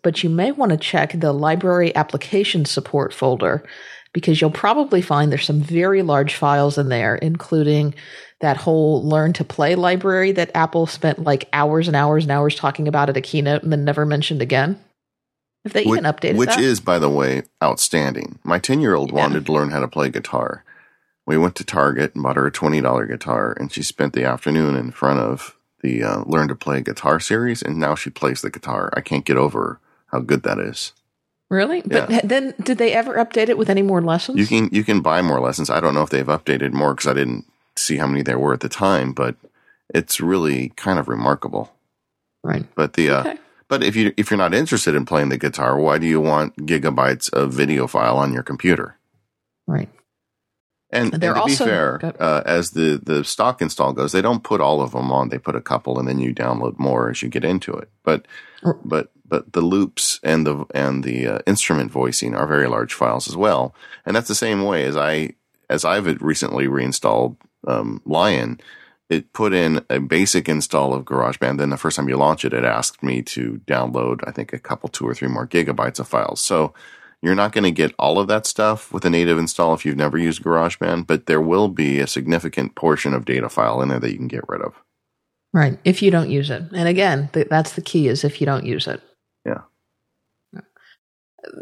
But 0.03 0.23
you 0.23 0.31
may 0.31 0.53
want 0.53 0.73
to 0.73 0.79
check 0.79 1.13
the 1.13 1.33
library 1.33 1.95
application 1.95 2.65
support 2.65 3.13
folder 3.13 3.65
because 4.13 4.41
you'll 4.41 4.51
probably 4.51 5.03
find 5.03 5.31
there's 5.31 5.45
some 5.45 5.61
very 5.61 6.03
large 6.03 6.35
files 6.35 6.79
in 6.79 6.89
there, 6.89 7.17
including 7.17 7.95
that 8.41 8.57
whole 8.57 9.07
learn 9.07 9.33
to 9.35 9.45
play 9.45 9.75
library 9.75 10.33
that 10.33 10.51
Apple 10.55 10.87
spent 10.87 11.23
like 11.23 11.49
hours 11.53 11.87
and 11.87 11.97
hours 11.97 12.25
and 12.25 12.33
hours 12.33 12.55
talking 12.55 12.89
about 12.89 13.09
at 13.09 13.17
a 13.17 13.21
keynote 13.21 13.63
and 13.63 13.73
then 13.73 13.85
never 13.85 14.07
mentioned 14.07 14.43
again. 14.43 14.79
If 15.65 15.75
they 15.75 15.85
which, 15.85 15.99
even 15.99 16.05
updated 16.05 16.21
that. 16.21 16.37
Which 16.37 16.49
that. 16.49 16.61
is, 16.61 16.81
by 16.81 16.99
the 16.99 17.11
way, 17.11 17.43
outstanding. 17.63 18.39
My 18.43 18.59
10 18.59 18.81
year 18.81 18.95
old 18.95 19.11
yeah. 19.11 19.17
wanted 19.17 19.47
to 19.47 19.53
learn 19.53 19.71
how 19.71 19.81
to 19.81 19.89
play 19.89 20.09
guitar. 20.09 20.65
We 21.27 21.37
went 21.37 21.55
to 21.57 21.65
Target 21.65 22.15
and 22.15 22.23
bought 22.23 22.37
her 22.37 22.47
a 22.47 22.53
$20 22.53 23.09
guitar, 23.09 23.55
and 23.61 23.71
she 23.71 23.83
spent 23.83 24.15
the 24.15 24.25
afternoon 24.25 24.75
in 24.75 24.91
front 24.91 25.21
of 25.21 25.57
the 25.83 26.03
uh, 26.03 26.23
Learn 26.27 26.49
to 26.49 26.55
Play 26.55 26.81
Guitar 26.81 27.21
series, 27.21 27.63
and 27.63 27.79
now 27.79 27.95
she 27.95 28.11
plays 28.11 28.41
the 28.41 28.51
guitar. 28.51 28.91
I 28.97 29.01
can't 29.01 29.25
get 29.25 29.37
over 29.37 29.80
how 30.13 30.21
good 30.21 30.43
that 30.43 30.59
is. 30.59 30.93
Really? 31.49 31.83
Yeah. 31.85 32.07
But 32.07 32.29
then, 32.29 32.55
did 32.63 32.79
they 32.79 32.93
ever 32.93 33.15
update 33.15 33.49
it 33.49 33.59
with 33.59 33.69
any 33.69 33.83
more 33.83 34.01
lessons? 34.01 34.39
You 34.39 34.47
can 34.47 34.69
you 34.73 34.85
can 34.85 35.01
buy 35.01 35.21
more 35.21 35.41
lessons. 35.41 35.69
I 35.69 35.81
don't 35.81 35.95
know 35.95 36.03
if 36.03 36.11
they've 36.11 36.25
updated 36.25 36.73
more 36.73 36.95
because 36.95 37.09
I 37.09 37.15
didn't 37.15 37.45
see 37.77 37.97
how 37.97 38.07
many 38.07 38.23
there 38.23 38.39
were 38.39 38.55
at 38.55 38.61
the 38.61 38.69
time, 38.69 39.13
but 39.13 39.35
it's 39.93 40.21
really 40.21 40.69
kind 40.77 40.99
of 40.99 41.09
remarkable. 41.09 41.73
Right. 42.43 42.67
But 42.75 42.95
the 42.95 43.11
uh. 43.11 43.35
But 43.69 43.85
if 43.85 43.95
you 43.95 44.13
if 44.17 44.31
you're 44.31 44.39
not 44.39 44.53
interested 44.53 44.97
in 44.97 45.07
playing 45.07 45.29
the 45.29 45.39
guitar, 45.39 45.79
why 45.79 45.99
do 45.99 46.07
you 46.07 46.21
want 46.21 46.57
gigabytes 46.67 47.33
of 47.33 47.53
video 47.53 47.87
file 47.87 48.19
on 48.19 48.33
your 48.33 48.43
computer? 48.43 48.97
Right. 49.67 49.89
And, 50.93 51.13
and 51.15 51.23
to 51.23 51.35
also, 51.37 51.65
be 51.65 51.71
fair, 51.71 52.01
uh, 52.19 52.43
as 52.45 52.71
the, 52.73 53.01
the 53.01 53.23
stock 53.23 53.63
install 53.63 53.93
goes, 53.93 54.11
they 54.11 54.23
don't 54.23 54.43
put 54.43 54.61
all 54.61 54.83
of 54.83 54.91
them 54.91 55.13
on. 55.13 55.29
They 55.29 55.39
put 55.39 55.55
a 55.55 55.61
couple, 55.61 56.01
and 56.01 56.09
then 56.09 56.19
you 56.19 56.35
download 56.35 56.81
more 56.81 57.11
as 57.11 57.23
you 57.23 57.29
get 57.29 57.45
into 57.45 57.73
it. 57.75 57.89
But 58.03 58.27
but 58.85 59.13
but 59.31 59.53
the 59.53 59.63
loops 59.63 60.21
and 60.23 60.47
the 60.47 60.67
and 60.75 61.05
the 61.05 61.27
uh, 61.27 61.39
instrument 61.47 61.91
voicing 61.91 62.35
are 62.35 62.47
very 62.47 62.69
large 62.69 62.93
files 62.93 63.29
as 63.29 63.37
well. 63.37 63.75
And 64.05 64.15
that's 64.15 64.29
the 64.29 64.35
same 64.35 64.65
way 64.65 64.85
as 64.85 64.97
I 64.97 65.35
as 65.71 65.85
I've 65.85 66.21
recently 66.21 66.67
reinstalled 66.67 67.37
um, 67.67 68.03
Lion 68.05 68.61
it 69.11 69.33
put 69.33 69.53
in 69.53 69.85
a 69.91 69.99
basic 69.99 70.49
install 70.49 70.95
of 70.95 71.05
GarageBand. 71.05 71.59
Then 71.59 71.71
the 71.71 71.77
first 71.77 71.97
time 71.97 72.09
you 72.09 72.17
launch 72.17 72.45
it, 72.45 72.55
it 72.55 72.65
asked 72.65 73.03
me 73.03 73.23
to 73.23 73.61
download, 73.67 74.21
I 74.27 74.31
think, 74.31 74.53
a 74.53 74.59
couple, 74.59 74.89
two 74.89 75.07
or 75.07 75.15
three 75.15 75.29
more 75.29 75.47
gigabytes 75.47 75.99
of 75.99 76.07
files. 76.07 76.41
So 76.41 76.73
you're 77.21 77.35
not 77.35 77.53
going 77.53 77.65
to 77.65 77.73
get 77.73 77.93
all 77.99 78.19
of 78.19 78.29
that 78.29 78.47
stuff 78.47 78.93
with 78.93 79.05
a 79.05 79.11
native 79.11 79.37
install 79.37 79.75
if 79.75 79.85
you've 79.85 79.97
never 79.97 80.17
used 80.17 80.43
GarageBand, 80.43 81.09
but 81.09 81.27
there 81.27 81.41
will 81.41 81.69
be 81.69 81.99
a 81.99 82.07
significant 82.07 82.77
portion 82.77 83.13
of 83.13 83.25
data 83.25 83.49
file 83.49 83.83
in 83.83 83.89
there 83.89 83.99
that 83.99 84.13
you 84.13 84.17
can 84.17 84.29
get 84.29 84.49
rid 84.49 84.63
of. 84.63 84.75
Right. 85.53 85.79
If 85.85 86.03
you 86.03 86.13
don't 86.13 86.31
use 86.31 86.49
it. 86.49 86.63
And 86.73 86.89
again, 86.89 87.29
that's 87.33 87.73
the 87.73 87.83
key 87.83 88.07
is 88.07 88.23
if 88.23 88.41
you 88.41 88.47
don't 88.47 88.65
use 88.65 88.87
it. 88.87 89.03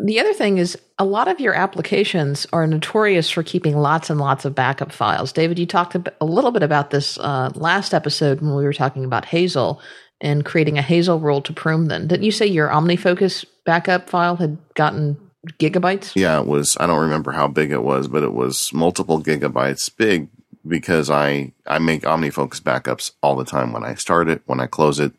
The 0.01 0.19
other 0.19 0.33
thing 0.33 0.59
is 0.59 0.77
a 0.99 1.05
lot 1.05 1.29
of 1.29 1.41
your 1.41 1.55
applications 1.55 2.47
are 2.53 2.67
notorious 2.67 3.31
for 3.31 3.43
keeping 3.43 3.77
lots 3.77 4.11
and 4.11 4.19
lots 4.19 4.45
of 4.45 4.55
backup 4.55 4.93
files. 4.93 5.33
David, 5.33 5.59
you 5.59 5.67
talked 5.67 5.95
a 5.95 6.25
little 6.25 6.51
bit 6.51 6.63
about 6.63 6.91
this 6.91 7.19
uh, 7.19 7.51
last 7.55 7.95
episode 7.95 8.41
when 8.41 8.55
we 8.55 8.65
were 8.65 8.73
talking 8.73 9.05
about 9.05 9.25
Hazel 9.25 9.81
and 10.21 10.45
creating 10.45 10.79
a 10.79 10.83
Hazel 10.83 11.21
rule 11.21 11.41
to 11.43 11.53
prune 11.53 11.89
them. 11.89 12.09
Didn't 12.09 12.25
you 12.25 12.33
say 12.33 12.47
your 12.47 12.69
OmniFocus 12.69 13.45
backup 13.65 14.11
file 14.11 14.37
had 14.37 14.59
gotten 14.75 15.17
gigabytes? 15.61 16.13
Yeah, 16.17 16.41
it 16.41 16.47
was. 16.47 16.77
I 16.81 16.87
don't 16.87 17.01
remember 17.01 17.33
how 17.33 17.47
big 17.47 17.71
it 17.71 17.83
was, 17.83 18.09
but 18.09 18.25
it 18.25 18.33
was 18.33 18.73
multiple 18.73 19.23
gigabytes 19.23 19.95
big 19.97 20.29
because 20.67 21.09
I 21.09 21.53
I 21.67 21.79
make 21.79 22.03
OmniFocus 22.03 22.61
backups 22.61 23.13
all 23.23 23.37
the 23.37 23.45
time 23.45 23.73
when 23.73 23.85
I 23.85 23.95
start 23.95 24.29
it, 24.29 24.43
when 24.47 24.61
I 24.61 24.67
close 24.67 24.99
it. 24.99 25.13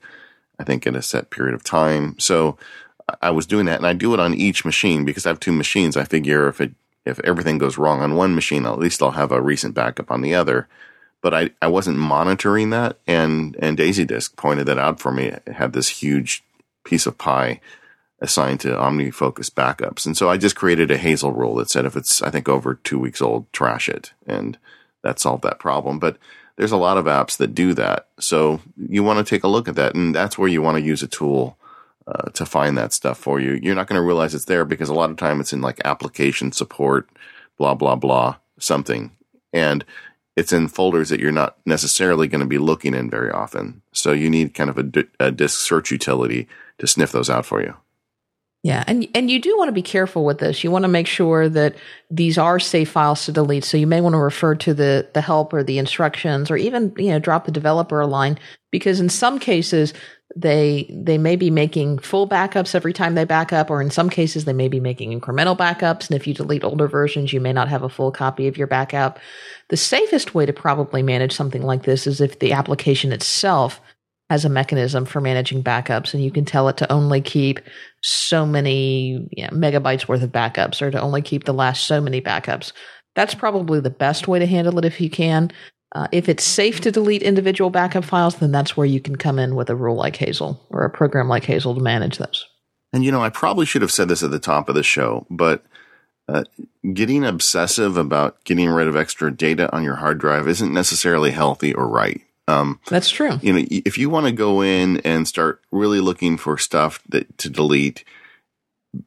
I 0.60 0.66
think 0.66 0.86
in 0.86 0.96
a 0.96 1.01
set 1.01 1.30
period 1.30 1.56
of 1.56 1.63
time. 1.63 2.20
So 2.20 2.58
I 3.22 3.32
was 3.32 3.46
doing 3.46 3.66
that, 3.66 3.78
and 3.78 3.88
I 3.88 3.94
do 3.94 4.13
it 4.13 4.20
on 4.20 4.34
each 4.34 4.66
machine 4.66 5.06
because 5.06 5.25
I 5.25 5.30
have 5.30 5.39
two 5.39 5.51
machines. 5.51 5.98
I 5.98 6.04
figure 6.04 6.48
if 6.48 6.62
it 6.62 6.74
if 7.06 7.20
everything 7.22 7.58
goes 7.58 7.78
wrong 7.78 8.01
on 8.01 8.16
one 8.16 8.36
machine, 8.36 8.66
at 8.66 8.80
least 8.80 9.01
I'll 9.01 9.12
have 9.12 9.32
a 9.32 9.42
recent 9.42 9.74
backup 9.74 10.12
on 10.12 10.22
the 10.22 10.36
other. 10.36 10.68
But 11.22 11.34
I, 11.34 11.50
I 11.62 11.68
wasn't 11.68 11.98
monitoring 11.98 12.70
that, 12.70 12.98
and 13.06 13.58
and 13.60 13.75
Daisy 13.75 14.06
Disk 14.06 14.36
pointed 14.38 14.68
that 14.68 14.78
out 14.78 15.00
for 15.00 15.12
me. 15.12 15.25
It 15.25 15.48
had 15.48 15.74
this 15.74 15.89
huge 15.89 16.44
piece 16.86 17.06
of 17.06 17.18
pie 17.18 17.60
assigned 18.22 18.60
to 18.62 18.70
OmniFocus 18.70 19.50
backups, 19.50 20.06
and 20.06 20.16
so 20.16 20.30
I 20.30 20.38
just 20.38 20.56
created 20.56 20.92
a 20.92 20.98
Hazel 20.98 21.34
rule 21.34 21.56
that 21.56 21.70
said 21.70 21.86
if 21.86 21.98
it's 21.98 22.22
I 22.22 22.30
think 22.30 22.48
over 22.48 22.75
two 22.75 23.00
weeks 23.00 23.22
old, 23.22 23.51
trash 23.51 23.89
it, 23.89 24.13
and 24.25 24.58
that 25.04 25.20
solved 25.20 25.44
that 25.44 25.60
problem. 25.60 26.00
But 26.00 26.18
there's 26.56 26.72
a 26.72 26.78
lot 26.78 26.98
of 26.98 27.06
apps 27.06 27.36
that 27.38 27.56
do 27.56 27.74
that, 27.74 28.08
so 28.18 28.62
you 28.78 29.04
want 29.04 29.25
to 29.25 29.30
take 29.30 29.44
a 29.44 29.50
look 29.50 29.68
at 29.68 29.75
that, 29.75 29.96
and 29.96 30.16
that's 30.16 30.38
where 30.38 30.50
you 30.50 30.62
want 30.62 30.78
to 30.78 30.84
use 30.84 31.04
a 31.04 31.08
tool 31.08 31.59
uh, 32.10 32.30
to 32.32 32.46
find 32.46 32.78
that 32.78 32.94
stuff 32.94 33.18
for 33.18 33.39
you. 33.39 33.60
You're 33.62 33.75
not 33.75 33.88
going 33.88 34.00
to 34.00 34.06
realize 34.06 34.34
it's 34.34 34.46
there 34.46 34.66
because 34.66 34.89
a 34.89 34.94
lot 34.94 35.12
of 35.12 35.18
time 35.18 35.39
it's 35.39 35.54
in 35.54 35.62
like 35.62 35.80
application 35.86 36.51
support, 36.51 37.08
blah 37.58 37.75
blah 37.75 37.96
blah, 37.96 38.38
something, 38.60 39.12
and 39.54 39.86
it's 40.36 40.54
in 40.54 40.70
folders 40.70 41.10
that 41.10 41.20
you're 41.20 41.32
not 41.32 41.58
necessarily 41.66 42.28
going 42.28 42.39
to 42.39 42.48
be 42.48 42.58
looking 42.58 42.94
in 42.94 43.10
very 43.10 43.30
often. 43.30 43.82
So 43.92 44.12
you 44.12 44.30
need 44.30 44.54
kind 44.54 44.70
of 44.70 44.78
a, 44.78 45.06
a 45.20 45.32
disk 45.32 45.60
search 45.60 45.92
utility 45.92 46.48
to 46.78 46.88
sniff 46.88 47.12
those 47.12 47.30
out 47.30 47.46
for 47.46 47.62
you. 47.62 47.75
Yeah, 48.62 48.84
and 48.88 49.08
and 49.16 49.32
you 49.32 49.39
do 49.39 49.58
want 49.58 49.70
to 49.70 49.74
be 49.74 49.82
careful 49.82 50.25
with 50.25 50.39
this. 50.39 50.66
You 50.66 50.72
want 50.72 50.84
to 50.84 50.89
make 50.89 51.08
sure 51.08 51.48
that 51.48 51.75
these 52.12 52.38
are 52.38 52.60
safe 52.60 52.89
files 52.89 53.24
to 53.25 53.32
delete. 53.32 53.63
So 53.63 53.78
you 53.78 53.88
may 53.88 54.01
want 54.01 54.13
to 54.13 54.20
refer 54.20 54.54
to 54.56 54.74
the 54.74 55.08
the 55.13 55.22
help 55.22 55.54
or 55.54 55.63
the 55.63 55.78
instructions, 55.78 56.51
or 56.51 56.58
even 56.58 56.94
you 56.98 57.10
know 57.10 57.20
drop 57.20 57.46
the 57.46 57.51
developer 57.51 58.01
a 58.01 58.08
line 58.08 58.38
because 58.70 59.00
in 59.00 59.08
some 59.08 59.39
cases 59.39 59.94
they 60.36 60.88
they 60.94 61.18
may 61.18 61.38
be 61.38 61.50
making 61.50 62.00
full 62.00 62.28
backups 62.28 62.75
every 62.75 62.92
time 62.92 63.16
they 63.16 63.24
back 63.24 63.54
up, 63.54 63.70
or 63.70 63.82
in 63.82 63.92
some 63.92 64.10
cases 64.10 64.44
they 64.44 64.51
may 64.51 64.68
be 64.68 64.82
making 64.82 65.18
incremental 65.18 65.58
backups. 65.58 66.10
And 66.10 66.18
if 66.18 66.28
you 66.28 66.34
delete 66.34 66.66
older 66.66 66.89
versions, 66.89 67.32
you 67.32 67.39
may 67.39 67.54
not 67.54 67.70
have 67.70 67.84
a 67.84 67.89
full 67.89 68.12
copy 68.12 68.46
of 68.50 68.58
your 68.58 68.68
backup. 68.68 69.20
The 69.70 69.78
safest 69.78 70.36
way 70.36 70.46
to 70.46 70.51
probably 70.51 71.01
manage 71.01 71.32
something 71.32 71.63
like 71.63 71.84
this 71.84 72.06
is 72.06 72.20
if 72.20 72.39
the 72.39 72.51
application 72.51 73.13
itself 73.13 73.80
has 74.29 74.45
a 74.45 74.50
mechanism 74.50 75.05
for 75.05 75.21
managing 75.21 75.63
backups 75.63 76.13
and 76.13 76.24
you 76.24 76.31
can 76.31 76.45
tell 76.45 76.69
it 76.69 76.77
to 76.77 76.91
only 76.91 77.19
keep 77.19 77.59
so 78.01 78.45
many 78.45 79.27
you 79.31 79.43
know, 79.43 79.50
megabytes 79.50 80.07
worth 80.07 80.21
of 80.21 80.31
backups 80.31 80.81
or 80.81 80.91
to 80.91 81.01
only 81.01 81.21
keep 81.21 81.45
the 81.45 81.53
last 81.53 81.86
so 81.86 82.00
many 82.00 82.21
backups. 82.21 82.71
That's 83.15 83.33
probably 83.33 83.79
the 83.79 83.89
best 83.89 84.27
way 84.27 84.39
to 84.39 84.45
handle 84.45 84.77
it 84.77 84.86
if 84.86 85.01
you 85.01 85.09
can. 85.09 85.51
Uh, 85.95 86.07
if 86.12 86.29
it's 86.29 86.43
safe 86.43 86.81
to 86.81 86.91
delete 86.91 87.24
individual 87.24 87.71
backup 87.71 88.05
files, 88.05 88.36
then 88.36 88.51
that's 88.51 88.77
where 88.77 88.86
you 88.86 89.00
can 89.00 89.15
come 89.15 89.39
in 89.39 89.55
with 89.55 89.71
a 89.71 89.75
rule 89.75 89.95
like 89.95 90.15
Hazel 90.15 90.63
or 90.69 90.83
a 90.83 90.89
program 90.89 91.27
like 91.27 91.43
Hazel 91.43 91.74
to 91.74 91.81
manage 91.81 92.19
those. 92.19 92.45
And 92.93 93.03
you 93.03 93.12
know, 93.12 93.24
I 93.24 93.29
probably 93.29 93.65
should 93.65 93.81
have 93.81 93.91
said 93.91 94.07
this 94.07 94.21
at 94.21 94.29
the 94.29 94.39
top 94.39 94.69
of 94.69 94.75
the 94.75 94.83
show, 94.83 95.25
but 95.31 95.63
uh, 96.27 96.43
getting 96.93 97.25
obsessive 97.25 97.98
about 97.98 98.43
getting 98.43 98.69
rid 98.69 98.88
of 98.88 98.95
extra 98.95 99.36
data 99.36 99.74
on 99.75 99.83
your 99.83 99.95
hard 99.95 100.19
drive 100.19 100.48
isn't 100.48 100.74
necessarily 100.74 101.31
healthy 101.31 101.74
or 101.74 101.88
right. 101.88 102.21
Um, 102.50 102.79
That's 102.88 103.10
true. 103.10 103.39
You 103.41 103.53
know, 103.53 103.65
if 103.70 103.98
you 103.98 104.10
want 104.10 104.25
to 104.25 104.32
go 104.32 104.62
in 104.62 104.98
and 105.01 105.27
start 105.27 105.62
really 105.72 106.00
looking 106.00 106.38
for 106.38 106.58
stuff 106.58 107.01
that 107.10 107.38
to 107.39 107.50
delete, 107.50 108.03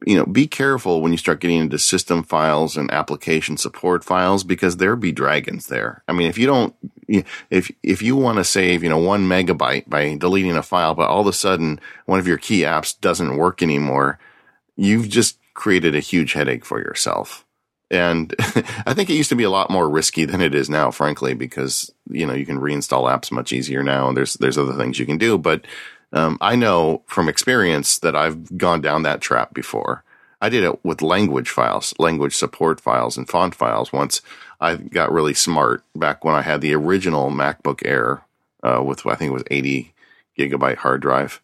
you 0.05 0.15
know, 0.15 0.25
be 0.25 0.47
careful 0.47 1.01
when 1.01 1.11
you 1.11 1.17
start 1.17 1.41
getting 1.41 1.59
into 1.59 1.77
system 1.77 2.23
files 2.23 2.77
and 2.77 2.89
application 2.91 3.57
support 3.57 4.03
files 4.03 4.43
because 4.45 4.77
there 4.77 4.95
be 4.95 5.11
dragons 5.11 5.67
there. 5.67 6.03
I 6.07 6.13
mean, 6.13 6.29
if 6.29 6.37
you 6.37 6.47
don't, 6.47 6.73
if 7.49 7.69
if 7.83 8.01
you 8.01 8.15
want 8.15 8.37
to 8.37 8.45
save, 8.45 8.81
you 8.81 8.89
know, 8.89 8.97
one 8.97 9.27
megabyte 9.27 9.89
by 9.89 10.15
deleting 10.15 10.55
a 10.55 10.63
file, 10.63 10.95
but 10.95 11.09
all 11.09 11.21
of 11.21 11.27
a 11.27 11.33
sudden 11.33 11.81
one 12.05 12.19
of 12.19 12.27
your 12.27 12.37
key 12.37 12.61
apps 12.61 12.99
doesn't 12.99 13.35
work 13.35 13.61
anymore, 13.61 14.19
you've 14.77 15.09
just 15.09 15.37
created 15.53 15.95
a 15.95 15.99
huge 15.99 16.33
headache 16.33 16.65
for 16.65 16.79
yourself. 16.79 17.45
And 17.93 18.33
I 18.85 18.93
think 18.93 19.09
it 19.09 19.15
used 19.15 19.29
to 19.29 19.35
be 19.35 19.43
a 19.43 19.49
lot 19.49 19.69
more 19.69 19.87
risky 19.87 20.25
than 20.25 20.41
it 20.41 20.55
is 20.55 20.69
now, 20.69 20.89
frankly, 20.91 21.35
because 21.35 21.93
you 22.09 22.25
know 22.25 22.33
you 22.33 22.45
can 22.45 22.59
reinstall 22.59 23.03
apps 23.03 23.31
much 23.31 23.53
easier 23.53 23.83
now, 23.83 24.07
and 24.07 24.17
there's 24.17 24.33
there's 24.33 24.57
other 24.57 24.73
things 24.73 24.99
you 24.99 25.05
can 25.05 25.19
do. 25.19 25.37
But 25.37 25.65
um, 26.11 26.37
I 26.41 26.55
know 26.55 27.03
from 27.05 27.29
experience 27.29 27.99
that 27.99 28.15
I've 28.15 28.57
gone 28.57 28.81
down 28.81 29.03
that 29.03 29.21
trap 29.21 29.53
before. 29.53 30.03
I 30.41 30.49
did 30.49 30.65
it 30.65 30.83
with 30.83 31.01
language 31.01 31.49
files, 31.49 31.93
language 31.99 32.35
support 32.35 32.81
files, 32.81 33.15
and 33.15 33.29
font 33.29 33.55
files. 33.55 33.93
Once 33.93 34.21
I 34.59 34.75
got 34.75 35.13
really 35.13 35.33
smart 35.33 35.83
back 35.95 36.25
when 36.25 36.35
I 36.35 36.41
had 36.41 36.59
the 36.59 36.73
original 36.73 37.31
MacBook 37.31 37.81
Air 37.85 38.25
uh, 38.61 38.83
with 38.83 39.05
I 39.05 39.15
think 39.15 39.29
it 39.29 39.33
was 39.33 39.43
80 39.49 39.93
gigabyte 40.37 40.77
hard 40.77 41.01
drive 41.01 41.39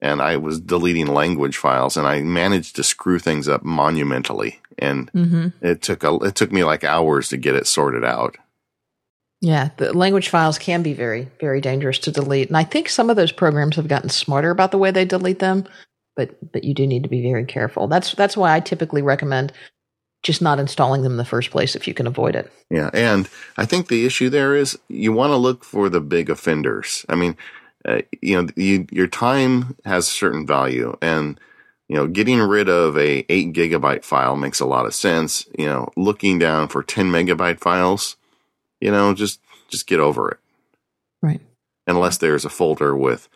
and 0.00 0.20
I 0.20 0.36
was 0.36 0.60
deleting 0.60 1.06
language 1.06 1.56
files 1.56 1.96
and 1.96 2.06
I 2.06 2.20
managed 2.22 2.76
to 2.76 2.84
screw 2.84 3.18
things 3.18 3.48
up 3.48 3.64
monumentally. 3.64 4.60
And 4.78 5.12
mm-hmm. 5.12 5.48
it 5.64 5.82
took 5.82 6.04
a, 6.04 6.14
it 6.16 6.34
took 6.34 6.52
me 6.52 6.64
like 6.64 6.84
hours 6.84 7.28
to 7.30 7.36
get 7.36 7.54
it 7.54 7.66
sorted 7.66 8.04
out. 8.04 8.36
Yeah, 9.40 9.70
the 9.76 9.92
language 9.92 10.28
files 10.28 10.58
can 10.58 10.82
be 10.82 10.94
very, 10.94 11.28
very 11.40 11.60
dangerous 11.60 11.98
to 12.00 12.10
delete. 12.10 12.48
And 12.48 12.56
I 12.56 12.64
think 12.64 12.88
some 12.88 13.10
of 13.10 13.16
those 13.16 13.32
programs 13.32 13.76
have 13.76 13.88
gotten 13.88 14.08
smarter 14.08 14.50
about 14.50 14.70
the 14.70 14.78
way 14.78 14.90
they 14.90 15.04
delete 15.04 15.40
them, 15.40 15.66
but 16.16 16.52
but 16.52 16.64
you 16.64 16.72
do 16.72 16.86
need 16.86 17.02
to 17.02 17.08
be 17.08 17.22
very 17.22 17.44
careful. 17.44 17.86
That's 17.86 18.12
that's 18.12 18.36
why 18.36 18.54
I 18.54 18.60
typically 18.60 19.02
recommend 19.02 19.52
just 20.22 20.42
not 20.42 20.58
installing 20.58 21.02
them 21.02 21.12
in 21.12 21.18
the 21.18 21.24
first 21.24 21.50
place 21.50 21.76
if 21.76 21.86
you 21.86 21.94
can 21.94 22.06
avoid 22.06 22.34
it. 22.34 22.50
Yeah, 22.70 22.90
and 22.92 23.28
I 23.56 23.66
think 23.66 23.88
the 23.88 24.06
issue 24.06 24.30
there 24.30 24.56
is 24.56 24.78
you 24.88 25.12
want 25.12 25.30
to 25.30 25.36
look 25.36 25.64
for 25.64 25.88
the 25.88 26.00
big 26.00 26.30
offenders. 26.30 27.04
I 27.08 27.14
mean, 27.14 27.36
uh, 27.86 28.00
you 28.20 28.42
know, 28.42 28.48
you, 28.56 28.86
your 28.90 29.06
time 29.06 29.76
has 29.84 30.08
a 30.08 30.10
certain 30.10 30.46
value 30.46 30.96
and, 31.00 31.38
you 31.88 31.96
know, 31.96 32.06
getting 32.06 32.40
rid 32.40 32.68
of 32.68 32.96
a 32.96 33.24
eight 33.28 33.52
gigabyte 33.52 34.04
file 34.04 34.36
makes 34.36 34.60
a 34.60 34.66
lot 34.66 34.86
of 34.86 34.94
sense. 34.94 35.46
You 35.56 35.66
know, 35.66 35.88
looking 35.96 36.38
down 36.38 36.68
for 36.68 36.82
10 36.82 37.06
megabyte 37.06 37.60
files, 37.60 38.16
you 38.80 38.90
know, 38.90 39.14
just, 39.14 39.40
just 39.68 39.86
get 39.86 40.00
over 40.00 40.30
it. 40.30 40.38
Right. 41.22 41.40
Unless 41.86 42.18
there's 42.18 42.44
a 42.44 42.50
folder 42.50 42.96
with 42.96 43.28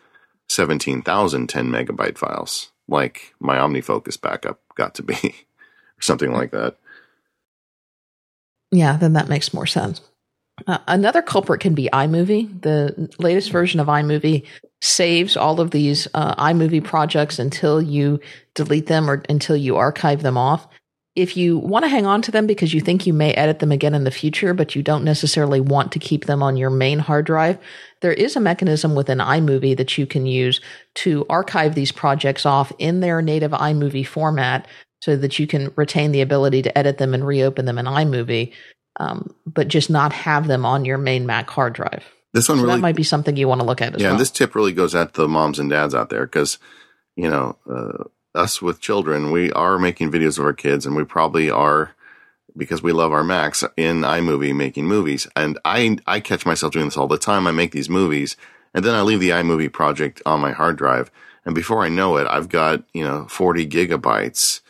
17,000 0.49 1.47
10 1.47 1.67
megabyte 1.67 2.17
files, 2.17 2.71
like 2.87 3.33
my 3.39 3.57
OmniFocus 3.57 4.19
backup 4.19 4.59
got 4.75 4.95
to 4.95 5.03
be, 5.03 5.13
or 5.97 6.01
something 6.01 6.31
like 6.31 6.51
that. 6.51 6.75
Yeah, 8.71 8.97
then 8.97 9.13
that 9.13 9.29
makes 9.29 9.53
more 9.53 9.65
sense. 9.65 10.01
Uh, 10.67 10.77
another 10.87 11.21
culprit 11.21 11.61
can 11.61 11.73
be 11.73 11.89
iMovie. 11.91 12.61
The 12.61 13.09
latest 13.17 13.51
version 13.51 13.79
of 13.79 13.87
iMovie 13.87 14.45
saves 14.81 15.37
all 15.37 15.59
of 15.59 15.71
these 15.71 16.07
uh, 16.13 16.35
iMovie 16.35 16.83
projects 16.83 17.39
until 17.39 17.81
you 17.81 18.19
delete 18.55 18.87
them 18.87 19.09
or 19.09 19.23
until 19.29 19.55
you 19.55 19.77
archive 19.77 20.23
them 20.23 20.37
off. 20.37 20.67
If 21.15 21.35
you 21.35 21.57
want 21.57 21.83
to 21.83 21.89
hang 21.89 22.05
on 22.05 22.21
to 22.23 22.31
them 22.31 22.47
because 22.47 22.73
you 22.73 22.79
think 22.79 23.05
you 23.05 23.13
may 23.13 23.33
edit 23.33 23.59
them 23.59 23.71
again 23.71 23.93
in 23.93 24.05
the 24.05 24.11
future, 24.11 24.53
but 24.53 24.75
you 24.75 24.81
don't 24.81 25.03
necessarily 25.03 25.59
want 25.59 25.91
to 25.91 25.99
keep 25.99 26.25
them 26.25 26.41
on 26.41 26.55
your 26.55 26.69
main 26.69 26.99
hard 26.99 27.25
drive, 27.25 27.57
there 28.01 28.13
is 28.13 28.35
a 28.35 28.39
mechanism 28.39 28.95
within 28.95 29.17
iMovie 29.17 29.75
that 29.75 29.97
you 29.97 30.07
can 30.07 30.25
use 30.25 30.61
to 30.95 31.25
archive 31.29 31.75
these 31.75 31.91
projects 31.91 32.45
off 32.45 32.71
in 32.79 33.01
their 33.01 33.21
native 33.21 33.51
iMovie 33.51 34.07
format 34.07 34.67
so 35.01 35.17
that 35.17 35.37
you 35.37 35.47
can 35.47 35.73
retain 35.75 36.11
the 36.11 36.21
ability 36.21 36.61
to 36.61 36.77
edit 36.77 36.97
them 36.97 37.13
and 37.13 37.27
reopen 37.27 37.65
them 37.65 37.77
in 37.77 37.85
iMovie 37.85 38.53
um, 38.99 39.33
but 39.45 39.67
just 39.67 39.89
not 39.89 40.13
have 40.13 40.47
them 40.47 40.65
on 40.65 40.85
your 40.85 40.97
main 40.97 41.25
Mac 41.25 41.49
hard 41.49 41.73
drive. 41.73 42.05
This 42.33 42.47
one 42.47 42.59
so 42.59 42.63
really 42.63 42.75
that 42.75 42.81
might 42.81 42.95
be 42.95 43.03
something 43.03 43.35
you 43.35 43.47
want 43.47 43.61
to 43.61 43.67
look 43.67 43.81
at. 43.81 43.99
yeah, 43.99 44.09
well. 44.09 44.17
this 44.17 44.31
tip 44.31 44.55
really 44.55 44.73
goes 44.73 44.95
out 44.95 45.13
to 45.13 45.21
the 45.21 45.27
moms 45.27 45.59
and 45.59 45.69
dads 45.69 45.93
out 45.93 46.09
there 46.09 46.25
because 46.25 46.59
you 47.15 47.29
know 47.29 47.57
uh, 47.69 48.05
us 48.33 48.61
with 48.61 48.79
children, 48.79 49.31
we 49.31 49.51
are 49.51 49.77
making 49.77 50.11
videos 50.11 50.39
of 50.39 50.45
our 50.45 50.53
kids, 50.53 50.85
and 50.85 50.95
we 50.95 51.03
probably 51.03 51.49
are 51.49 51.93
because 52.55 52.83
we 52.83 52.91
love 52.91 53.13
our 53.13 53.23
Macs 53.23 53.63
in 53.77 54.01
iMovie 54.01 54.55
making 54.55 54.85
movies. 54.85 55.27
And 55.35 55.59
I 55.65 55.97
I 56.07 56.19
catch 56.19 56.45
myself 56.45 56.73
doing 56.73 56.85
this 56.85 56.97
all 56.97 57.07
the 57.07 57.17
time. 57.17 57.47
I 57.47 57.51
make 57.51 57.71
these 57.71 57.89
movies, 57.89 58.37
and 58.73 58.85
then 58.85 58.95
I 58.95 59.01
leave 59.01 59.19
the 59.19 59.29
iMovie 59.29 59.71
project 59.71 60.21
on 60.25 60.39
my 60.39 60.51
hard 60.51 60.77
drive, 60.77 61.11
and 61.45 61.53
before 61.53 61.83
I 61.83 61.89
know 61.89 62.17
it, 62.17 62.27
I've 62.27 62.49
got 62.49 62.83
you 62.93 63.03
know 63.03 63.25
forty 63.29 63.67
gigabytes 63.67 64.61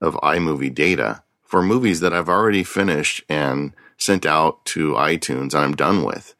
of 0.00 0.14
iMovie 0.16 0.74
data 0.74 1.22
for 1.42 1.62
movies 1.62 2.00
that 2.00 2.12
I've 2.12 2.28
already 2.28 2.64
finished 2.64 3.24
and 3.28 3.72
sent 3.96 4.26
out 4.26 4.62
to 4.66 4.92
iTunes 4.92 5.54
and 5.54 5.64
I'm 5.64 5.74
done 5.74 6.02
with. 6.02 6.34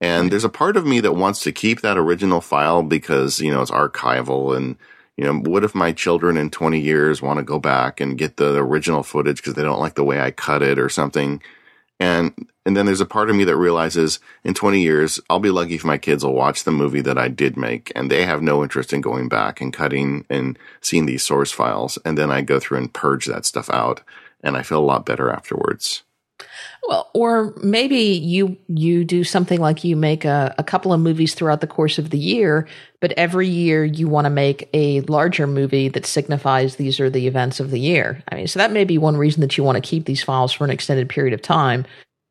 And 0.00 0.30
there's 0.30 0.44
a 0.44 0.50
part 0.50 0.76
of 0.76 0.86
me 0.86 1.00
that 1.00 1.14
wants 1.14 1.42
to 1.44 1.52
keep 1.52 1.80
that 1.80 1.96
original 1.96 2.40
file 2.40 2.82
because, 2.82 3.40
you 3.40 3.50
know, 3.50 3.62
it's 3.62 3.70
archival 3.70 4.56
and, 4.56 4.76
you 5.16 5.24
know, 5.24 5.38
what 5.38 5.64
if 5.64 5.74
my 5.74 5.92
children 5.92 6.36
in 6.36 6.50
20 6.50 6.78
years 6.78 7.22
want 7.22 7.38
to 7.38 7.42
go 7.42 7.58
back 7.58 8.00
and 8.00 8.18
get 8.18 8.36
the 8.36 8.56
original 8.56 9.02
footage 9.02 9.38
because 9.38 9.54
they 9.54 9.62
don't 9.62 9.80
like 9.80 9.94
the 9.94 10.04
way 10.04 10.20
I 10.20 10.30
cut 10.30 10.62
it 10.62 10.78
or 10.78 10.90
something? 10.90 11.42
And 11.98 12.48
and 12.66 12.76
then 12.76 12.84
there's 12.84 13.00
a 13.00 13.06
part 13.06 13.30
of 13.30 13.36
me 13.36 13.44
that 13.44 13.56
realizes 13.56 14.18
in 14.44 14.52
20 14.52 14.82
years, 14.82 15.20
I'll 15.30 15.38
be 15.38 15.50
lucky 15.50 15.76
if 15.76 15.84
my 15.84 15.98
kids 15.98 16.24
will 16.24 16.34
watch 16.34 16.64
the 16.64 16.72
movie 16.72 17.00
that 17.00 17.16
I 17.16 17.28
did 17.28 17.56
make 17.56 17.92
and 17.94 18.10
they 18.10 18.24
have 18.26 18.42
no 18.42 18.62
interest 18.62 18.92
in 18.92 19.00
going 19.00 19.28
back 19.28 19.60
and 19.60 19.72
cutting 19.72 20.26
and 20.28 20.58
seeing 20.80 21.06
these 21.06 21.22
source 21.22 21.52
files. 21.52 21.96
And 22.04 22.18
then 22.18 22.30
I 22.30 22.42
go 22.42 22.58
through 22.58 22.78
and 22.78 22.92
purge 22.92 23.26
that 23.26 23.46
stuff 23.46 23.70
out 23.70 24.02
and 24.42 24.56
I 24.56 24.62
feel 24.62 24.80
a 24.80 24.84
lot 24.84 25.06
better 25.06 25.30
afterwards. 25.30 26.02
Well, 26.88 27.10
or 27.14 27.54
maybe 27.62 27.96
you 27.96 28.56
you 28.68 29.04
do 29.04 29.24
something 29.24 29.60
like 29.60 29.84
you 29.84 29.96
make 29.96 30.24
a, 30.24 30.54
a 30.58 30.64
couple 30.64 30.92
of 30.92 31.00
movies 31.00 31.34
throughout 31.34 31.60
the 31.60 31.66
course 31.66 31.98
of 31.98 32.10
the 32.10 32.18
year, 32.18 32.68
but 33.00 33.12
every 33.12 33.48
year 33.48 33.84
you 33.84 34.08
want 34.08 34.26
to 34.26 34.30
make 34.30 34.68
a 34.72 35.00
larger 35.02 35.46
movie 35.46 35.88
that 35.88 36.06
signifies 36.06 36.76
these 36.76 37.00
are 37.00 37.10
the 37.10 37.26
events 37.26 37.60
of 37.60 37.70
the 37.70 37.80
year. 37.80 38.22
I 38.30 38.36
mean, 38.36 38.46
so 38.46 38.58
that 38.58 38.72
may 38.72 38.84
be 38.84 38.98
one 38.98 39.16
reason 39.16 39.40
that 39.40 39.56
you 39.56 39.64
want 39.64 39.76
to 39.76 39.88
keep 39.88 40.04
these 40.04 40.22
files 40.22 40.52
for 40.52 40.64
an 40.64 40.70
extended 40.70 41.08
period 41.08 41.34
of 41.34 41.42
time, 41.42 41.86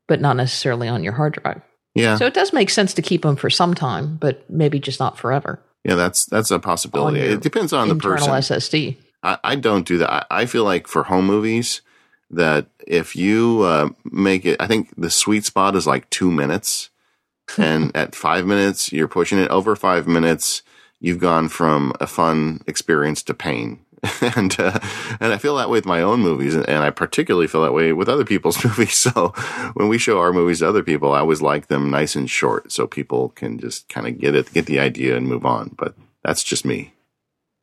but 0.08 0.22
not 0.22 0.38
necessarily 0.38 0.88
on 0.88 1.03
your 1.03 1.13
hard 1.13 1.34
drive. 1.34 1.62
Yeah. 1.96 2.17
So 2.17 2.25
it 2.25 2.34
does 2.34 2.53
make 2.53 2.70
sense 2.70 2.94
to 2.96 3.01
keep 3.01 3.22
them 3.22 3.36
for 3.36 3.50
some 3.50 3.74
time, 3.74 4.17
but 4.17 4.50
maybe 4.50 4.79
just 4.79 5.00
not 5.00 5.17
forever. 5.17 5.60
Yeah, 5.86 5.96
that's 5.96 6.25
that's 6.25 6.51
a 6.51 6.60
possibility. 6.60 7.20
It 7.20 7.41
depends 7.41 7.72
on 7.72 7.88
the 7.88 7.96
person. 7.96 8.29
SSD. 8.29 8.98
I, 9.22 9.38
I 9.44 9.55
don't 9.55 9.88
do 9.88 10.00
that. 10.00 10.12
I, 10.12 10.41
I 10.41 10.46
feel 10.46 10.63
like 10.63 10.88
for 10.88 11.03
home 11.03 11.25
movies 11.25 11.82
that 12.29 12.67
if 12.86 13.15
you 13.15 13.62
uh, 13.62 13.89
make 14.03 14.46
it, 14.46 14.60
I 14.60 14.67
think 14.67 14.94
the 14.98 15.10
sweet 15.10 15.46
spot 15.46 15.75
is 15.75 15.88
like 15.88 16.10
two 16.10 16.32
minutes. 16.32 16.89
and 17.58 17.96
at 17.96 18.15
five 18.15 18.46
minutes, 18.46 18.91
you're 18.91 19.08
pushing 19.08 19.39
it 19.39 19.50
over 19.51 19.75
five 19.75 20.08
minutes. 20.08 20.63
You've 21.00 21.20
gone 21.20 21.50
from 21.50 21.94
a 22.00 22.08
fun 22.08 22.62
experience 22.67 23.22
to 23.24 23.34
pain. 23.34 23.86
and 24.36 24.60
uh, 24.60 24.79
and 25.20 25.34
I 25.34 25.38
feel 25.38 25.55
that 25.55 25.70
way 25.70 25.77
with 25.77 25.86
my 25.86 26.01
own 26.01 26.20
movies, 26.20 26.55
and 26.55 26.67
I 26.67 26.89
particularly 26.91 27.48
feel 27.48 27.63
that 27.63 27.74
way 27.74 27.91
with 27.94 28.10
other 28.10 28.25
people's 28.25 28.63
movies. 28.65 28.96
So 28.96 29.29
when 29.74 29.88
we 29.88 29.98
show 29.98 30.20
our 30.20 30.34
movies 30.34 30.60
to 30.60 30.70
other 30.70 30.84
people, 30.84 31.13
I 31.13 31.20
always 31.20 31.41
like 31.41 31.67
them 31.67 31.89
nice 31.89 32.15
and 32.15 32.29
short, 32.29 32.72
so 32.72 32.88
people 32.88 33.29
can 33.29 33.58
just 33.58 33.89
kind 33.89 34.08
of 34.08 34.20
get 34.20 34.36
it, 34.36 34.53
get 34.53 34.67
the 34.67 34.79
idea, 34.79 35.15
and 35.17 35.27
move 35.27 35.46
on. 35.46 35.75
But 35.77 35.96
that's 36.24 36.44
just 36.44 36.65
me. 36.65 36.94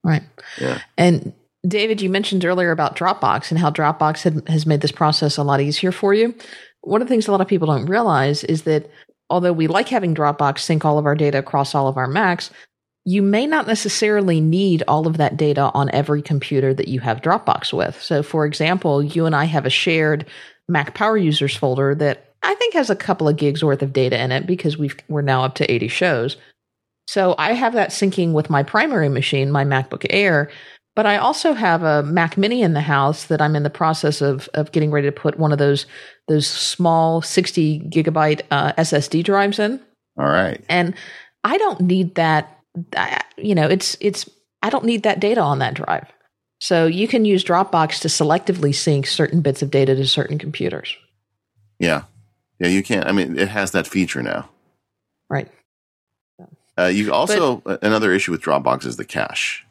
Right. 0.03 0.23
Yeah. 0.61 0.81
And 0.99 1.33
David, 1.67 2.01
you 2.01 2.11
mentioned 2.11 2.45
earlier 2.45 2.73
about 2.73 2.97
Dropbox 2.97 3.51
and 3.51 3.59
how 3.59 3.71
Dropbox 3.71 4.23
had, 4.23 4.49
has 4.49 4.67
made 4.67 4.81
this 4.81 4.93
process 4.93 5.37
a 5.37 5.45
lot 5.45 5.61
easier 5.61 5.93
for 5.93 6.13
you. 6.13 6.35
One 6.81 7.01
of 7.01 7.09
the 7.09 7.13
things 7.13 7.29
a 7.29 7.31
lot 7.31 7.41
of 7.41 7.47
people 7.47 7.69
don't 7.69 7.87
realize 7.87 8.43
is 8.45 8.63
that 8.63 8.91
although 9.31 9.53
we 9.53 9.69
like 9.69 9.89
having 9.89 10.15
Dropbox 10.15 10.59
sync 10.59 10.85
all 10.85 10.99
of 10.99 11.07
our 11.07 11.15
data 11.15 11.39
across 11.39 11.75
all 11.75 11.87
of 11.87 11.97
our 11.97 12.09
Macs, 12.09 12.51
you 13.05 13.23
may 13.23 13.47
not 13.47 13.67
necessarily 13.67 14.41
need 14.41 14.83
all 14.87 15.07
of 15.07 15.17
that 15.17 15.37
data 15.37 15.71
on 15.75 15.91
every 15.93 16.23
computer 16.23 16.73
that 16.75 16.89
you 16.89 17.01
have 17.01 17.23
Dropbox 17.23 17.73
with. 17.73 18.01
So, 18.01 18.23
for 18.23 18.45
example, 18.47 19.03
you 19.03 19.27
and 19.27 19.35
I 19.35 19.45
have 19.45 19.67
a 19.67 19.71
shared 19.71 20.27
Mac 20.69 20.95
Power 20.95 21.17
Users 21.17 21.57
folder 21.57 21.95
that 21.97 22.35
I 22.43 22.55
think 22.57 22.75
has 22.75 22.91
a 22.91 22.97
couple 22.97 23.29
of 23.29 23.37
gigs 23.37 23.65
worth 23.65 23.83
of 23.83 23.93
data 23.93 24.21
in 24.21 24.31
it 24.31 24.47
because 24.47 24.79
we've, 24.79 24.97
we're 25.09 25.23
now 25.23 25.45
up 25.45 25.57
to 25.57 25.71
80 25.71 25.89
shows. 25.89 26.37
So, 27.09 27.35
I 27.39 27.53
have 27.55 27.73
that 27.73 27.91
syncing 27.91 28.33
with 28.33 28.51
my 28.51 28.63
primary 28.63 29.09
machine, 29.09 29.51
my 29.51 29.65
MacBook 29.65 30.07
Air. 30.11 30.51
But 30.95 31.07
I 31.07 31.17
also 31.17 31.55
have 31.55 31.83
a 31.83 32.03
Mac 32.03 32.37
Mini 32.37 32.63
in 32.63 32.75
the 32.75 32.83
house 32.83 33.25
that 33.27 33.41
I'm 33.41 33.57
in 33.57 33.63
the 33.63 33.71
process 33.71 34.21
of 34.21 34.49
of 34.55 34.73
getting 34.73 34.91
ready 34.91 35.09
to 35.09 35.13
put 35.13 35.39
one 35.39 35.53
of 35.53 35.59
those 35.59 35.87
those 36.29 36.47
small 36.47 37.23
60 37.23 37.81
gigabyte 37.89 38.43
uh, 38.51 38.73
SSD 38.75 39.25
drives 39.25 39.59
in. 39.59 39.81
All 40.19 40.27
right. 40.27 40.63
And 40.69 40.95
I 41.45 41.57
don't 41.59 41.81
need 41.81 42.15
that 42.17 42.59
you 43.37 43.55
know, 43.55 43.69
it's 43.69 43.97
it's 44.01 44.29
I 44.63 44.71
don't 44.71 44.85
need 44.85 45.03
that 45.03 45.21
data 45.21 45.41
on 45.41 45.59
that 45.59 45.75
drive. 45.75 46.07
So 46.61 46.87
you 46.87 47.09
can 47.09 47.25
use 47.25 47.45
Dropbox 47.45 48.01
to 48.01 48.09
selectively 48.09 48.75
sync 48.75 49.07
certain 49.07 49.41
bits 49.41 49.63
of 49.63 49.71
data 49.71 49.97
to 49.97 50.07
certain 50.07 50.39
computers. 50.39 50.97
Yeah. 51.79 52.05
Yeah, 52.61 52.69
you 52.69 52.85
can't. 52.85 53.07
I 53.07 53.13
mean, 53.13 53.37
it 53.37 53.49
has 53.49 53.73
that 53.73 53.89
feature 53.89 54.23
now. 54.23 54.49
Right. 55.29 55.51
Uh, 56.79 56.85
you 56.85 57.13
also, 57.13 57.57
but, 57.57 57.83
another 57.83 58.13
issue 58.13 58.31
with 58.31 58.43
Dropbox 58.43 58.87
is 58.87 58.97
the 58.97 59.05
cache. 59.05 59.67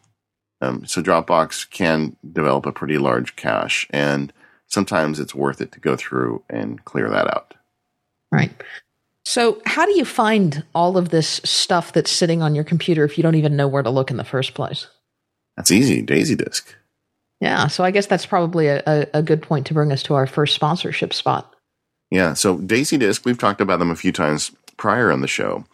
Um, 0.61 0.85
so 0.85 1.01
Dropbox 1.01 1.69
can 1.69 2.15
develop 2.31 2.65
a 2.65 2.71
pretty 2.71 2.97
large 2.97 3.35
cache, 3.35 3.87
and 3.89 4.31
sometimes 4.67 5.19
it's 5.19 5.35
worth 5.35 5.59
it 5.61 5.71
to 5.71 5.79
go 5.79 5.95
through 5.95 6.43
and 6.49 6.83
clear 6.85 7.09
that 7.09 7.27
out. 7.27 7.55
Right. 8.31 8.51
So, 9.23 9.61
how 9.65 9.85
do 9.85 9.95
you 9.97 10.05
find 10.05 10.63
all 10.73 10.97
of 10.97 11.09
this 11.09 11.41
stuff 11.43 11.93
that's 11.93 12.11
sitting 12.11 12.41
on 12.41 12.55
your 12.55 12.63
computer 12.63 13.03
if 13.03 13.17
you 13.17 13.21
don't 13.21 13.35
even 13.35 13.55
know 13.55 13.67
where 13.67 13.83
to 13.83 13.89
look 13.89 14.09
in 14.09 14.17
the 14.17 14.23
first 14.23 14.53
place? 14.53 14.87
That's 15.57 15.71
easy. 15.71 16.01
Daisy 16.01 16.35
Disk. 16.35 16.75
Yeah. 17.39 17.67
So, 17.67 17.83
I 17.83 17.91
guess 17.91 18.07
that's 18.07 18.25
probably 18.25 18.67
a, 18.67 18.81
a, 18.87 19.07
a 19.15 19.23
good 19.23 19.41
point 19.41 19.67
to 19.67 19.73
bring 19.73 19.91
us 19.91 20.03
to 20.03 20.15
our 20.15 20.25
first 20.25 20.55
sponsorship 20.55 21.13
spot. 21.13 21.53
Yeah. 22.09 22.33
So, 22.33 22.57
Daisy 22.57 22.97
Disk, 22.97 23.25
we've 23.25 23.37
talked 23.37 23.61
about 23.61 23.79
them 23.79 23.91
a 23.91 23.95
few 23.95 24.11
times 24.11 24.51
prior 24.77 25.11
on 25.11 25.21
the 25.21 25.27
show. 25.27 25.65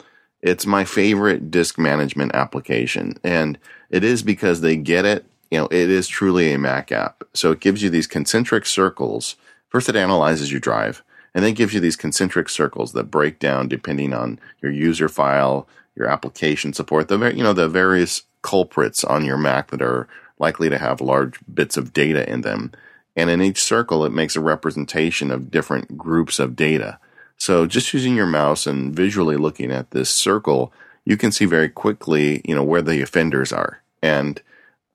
It's 0.41 0.65
my 0.65 0.86
favorite 0.86 1.50
disk 1.50 1.78
management 1.78 2.36
application. 2.36 3.17
And 3.23 3.58
it 3.89 4.04
is 4.04 4.23
because 4.23 4.62
they 4.62 4.76
get 4.76 5.06
it. 5.06 5.26
You 5.50 5.60
know, 5.60 5.67
it 5.71 5.89
is 5.89 6.08
truly 6.08 6.54
a 6.54 6.60
Mac 6.60 6.91
app. 6.91 7.23
So, 7.34 7.52
it 7.52 7.60
gives 7.60 7.82
you 7.82 7.89
these 7.89 8.08
concentric 8.08 8.65
circles. 8.65 9.36
First, 9.69 9.89
it 9.89 9.95
analyzes 9.95 10.52
your 10.52 10.60
drive 10.60 11.04
and 11.34 11.45
then 11.45 11.54
gives 11.54 11.73
you 11.73 11.80
these 11.80 11.95
concentric 11.95 12.50
circles 12.50 12.93
that 12.93 13.12
break 13.12 13.39
down 13.39 13.67
depending 13.67 14.13
on 14.13 14.39
your 14.62 14.71
user 14.71 15.08
file, 15.08 15.67
your 15.95 16.08
application 16.08 16.73
support, 16.73 17.08
the 17.08 17.34
you 17.36 17.43
know 17.43 17.54
the 17.54 17.69
various 17.69 18.23
culprits 18.41 19.04
on 19.04 19.23
your 19.23 19.38
Mac 19.38 19.71
that 19.71 19.82
are 19.82 20.08
likely 20.39 20.69
to 20.69 20.78
have 20.78 21.02
large 21.02 21.39
bits 21.54 21.78
of 21.78 21.93
data 21.93 22.28
in 22.30 22.41
them. 22.41 22.71
And 23.15 23.30
in 23.30 23.41
each 23.41 23.62
circle, 23.62 24.06
it 24.06 24.12
makes 24.12 24.36
a 24.36 24.41
representation 24.41 25.32
of 25.32 25.50
different 25.50 25.97
groups 25.97 26.39
of 26.39 26.56
data. 26.56 27.00
So 27.38 27.65
just 27.65 27.93
using 27.93 28.15
your 28.15 28.26
mouse 28.26 28.67
and 28.67 28.95
visually 28.95 29.38
looking 29.38 29.71
at 29.71 29.91
this 29.91 30.10
circle, 30.10 30.73
you 31.06 31.17
can 31.17 31.32
see 31.32 31.45
very 31.45 31.69
quickly, 31.69 32.41
you 32.45 32.56
know, 32.56 32.63
where 32.63 32.82
the 32.82 33.02
offenders 33.02 33.54
are. 33.54 33.82
And 34.02 34.41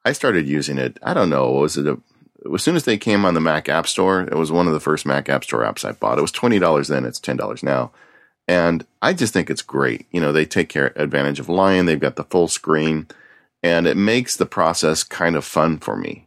I 0.04 0.12
started 0.12 0.46
using 0.48 0.78
it. 0.78 0.98
I 1.02 1.14
don't 1.14 1.30
know, 1.30 1.50
was 1.52 1.76
it 1.76 1.86
a 1.86 1.98
as 2.54 2.62
soon 2.62 2.76
as 2.76 2.84
they 2.84 2.96
came 2.96 3.24
on 3.24 3.34
the 3.34 3.40
Mac 3.40 3.68
App 3.68 3.86
Store, 3.86 4.22
it 4.22 4.36
was 4.36 4.50
one 4.50 4.66
of 4.66 4.72
the 4.72 4.80
first 4.80 5.06
Mac 5.06 5.28
App 5.28 5.44
Store 5.44 5.62
apps 5.62 5.84
I 5.84 5.92
bought. 5.92 6.18
It 6.18 6.22
was 6.22 6.32
twenty 6.32 6.58
dollars 6.58 6.88
then; 6.88 7.04
it's 7.04 7.20
ten 7.20 7.36
dollars 7.36 7.62
now, 7.62 7.92
and 8.48 8.86
I 9.00 9.12
just 9.12 9.32
think 9.32 9.50
it's 9.50 9.62
great. 9.62 10.06
You 10.10 10.20
know, 10.20 10.32
they 10.32 10.44
take 10.44 10.68
care 10.68 10.92
advantage 10.96 11.40
of 11.40 11.48
Lion. 11.48 11.86
They've 11.86 12.00
got 12.00 12.16
the 12.16 12.24
full 12.24 12.48
screen, 12.48 13.06
and 13.62 13.86
it 13.86 13.96
makes 13.96 14.36
the 14.36 14.46
process 14.46 15.04
kind 15.04 15.36
of 15.36 15.44
fun 15.44 15.78
for 15.78 15.96
me. 15.96 16.26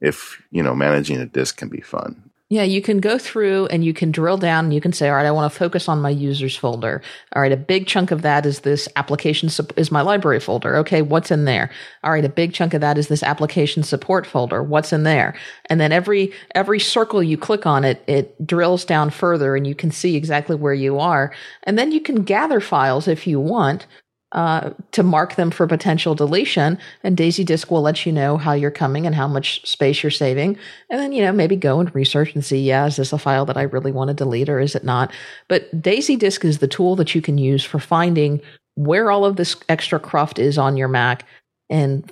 If 0.00 0.42
you 0.50 0.62
know, 0.62 0.74
managing 0.74 1.18
a 1.18 1.26
disk 1.26 1.56
can 1.56 1.68
be 1.68 1.80
fun. 1.80 2.30
Yeah, 2.50 2.62
you 2.62 2.82
can 2.82 3.00
go 3.00 3.16
through 3.16 3.66
and 3.68 3.82
you 3.82 3.94
can 3.94 4.12
drill 4.12 4.36
down 4.36 4.66
and 4.66 4.74
you 4.74 4.80
can 4.80 4.92
say, 4.92 5.08
all 5.08 5.16
right, 5.16 5.24
I 5.24 5.30
want 5.30 5.50
to 5.50 5.58
focus 5.58 5.88
on 5.88 6.02
my 6.02 6.10
users 6.10 6.54
folder. 6.54 7.00
All 7.34 7.40
right, 7.40 7.50
a 7.50 7.56
big 7.56 7.86
chunk 7.86 8.10
of 8.10 8.20
that 8.20 8.44
is 8.44 8.60
this 8.60 8.86
application 8.96 9.48
is 9.76 9.90
my 9.90 10.02
library 10.02 10.40
folder. 10.40 10.76
Okay, 10.76 11.00
what's 11.00 11.30
in 11.30 11.46
there? 11.46 11.70
All 12.02 12.12
right, 12.12 12.24
a 12.24 12.28
big 12.28 12.52
chunk 12.52 12.74
of 12.74 12.82
that 12.82 12.98
is 12.98 13.08
this 13.08 13.22
application 13.22 13.82
support 13.82 14.26
folder. 14.26 14.62
What's 14.62 14.92
in 14.92 15.04
there? 15.04 15.34
And 15.70 15.80
then 15.80 15.90
every 15.90 16.32
every 16.54 16.80
circle 16.80 17.22
you 17.22 17.38
click 17.38 17.64
on 17.64 17.82
it, 17.82 18.04
it 18.06 18.46
drills 18.46 18.84
down 18.84 19.08
further 19.08 19.56
and 19.56 19.66
you 19.66 19.74
can 19.74 19.90
see 19.90 20.14
exactly 20.14 20.54
where 20.54 20.74
you 20.74 20.98
are. 20.98 21.32
And 21.62 21.78
then 21.78 21.92
you 21.92 22.00
can 22.00 22.24
gather 22.24 22.60
files 22.60 23.08
if 23.08 23.26
you 23.26 23.40
want 23.40 23.86
uh, 24.34 24.70
to 24.90 25.02
mark 25.02 25.36
them 25.36 25.50
for 25.50 25.66
potential 25.66 26.14
deletion. 26.14 26.76
And 27.02 27.16
Daisy 27.16 27.44
Disk 27.44 27.70
will 27.70 27.82
let 27.82 28.04
you 28.04 28.12
know 28.12 28.36
how 28.36 28.52
you're 28.52 28.70
coming 28.70 29.06
and 29.06 29.14
how 29.14 29.28
much 29.28 29.66
space 29.66 30.02
you're 30.02 30.10
saving. 30.10 30.58
And 30.90 31.00
then, 31.00 31.12
you 31.12 31.22
know, 31.22 31.32
maybe 31.32 31.56
go 31.56 31.78
and 31.78 31.94
research 31.94 32.34
and 32.34 32.44
see, 32.44 32.60
yeah, 32.60 32.86
is 32.86 32.96
this 32.96 33.12
a 33.12 33.18
file 33.18 33.46
that 33.46 33.56
I 33.56 33.62
really 33.62 33.92
want 33.92 34.08
to 34.08 34.14
delete 34.14 34.48
or 34.48 34.58
is 34.58 34.74
it 34.74 34.84
not? 34.84 35.12
But 35.48 35.80
Daisy 35.80 36.16
Disk 36.16 36.44
is 36.44 36.58
the 36.58 36.68
tool 36.68 36.96
that 36.96 37.14
you 37.14 37.22
can 37.22 37.38
use 37.38 37.64
for 37.64 37.78
finding 37.78 38.40
where 38.74 39.10
all 39.10 39.24
of 39.24 39.36
this 39.36 39.56
extra 39.68 40.00
cruft 40.00 40.40
is 40.40 40.58
on 40.58 40.76
your 40.76 40.88
Mac 40.88 41.24
and 41.70 42.10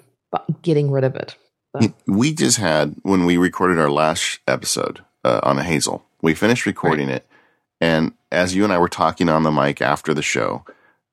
getting 0.62 0.90
rid 0.92 1.04
of 1.04 1.16
it. 1.16 1.36
So. 1.76 1.92
We 2.06 2.34
just 2.34 2.58
had, 2.58 2.94
when 3.02 3.24
we 3.24 3.36
recorded 3.36 3.78
our 3.78 3.90
last 3.90 4.38
episode 4.46 5.00
uh, 5.24 5.40
on 5.42 5.58
a 5.58 5.64
Hazel, 5.64 6.04
we 6.20 6.34
finished 6.34 6.66
recording 6.66 7.08
right. 7.08 7.16
it. 7.16 7.26
And 7.80 8.12
as 8.30 8.54
you 8.54 8.62
and 8.62 8.72
I 8.72 8.78
were 8.78 8.88
talking 8.88 9.28
on 9.28 9.42
the 9.42 9.50
mic 9.50 9.82
after 9.82 10.14
the 10.14 10.22
show, 10.22 10.64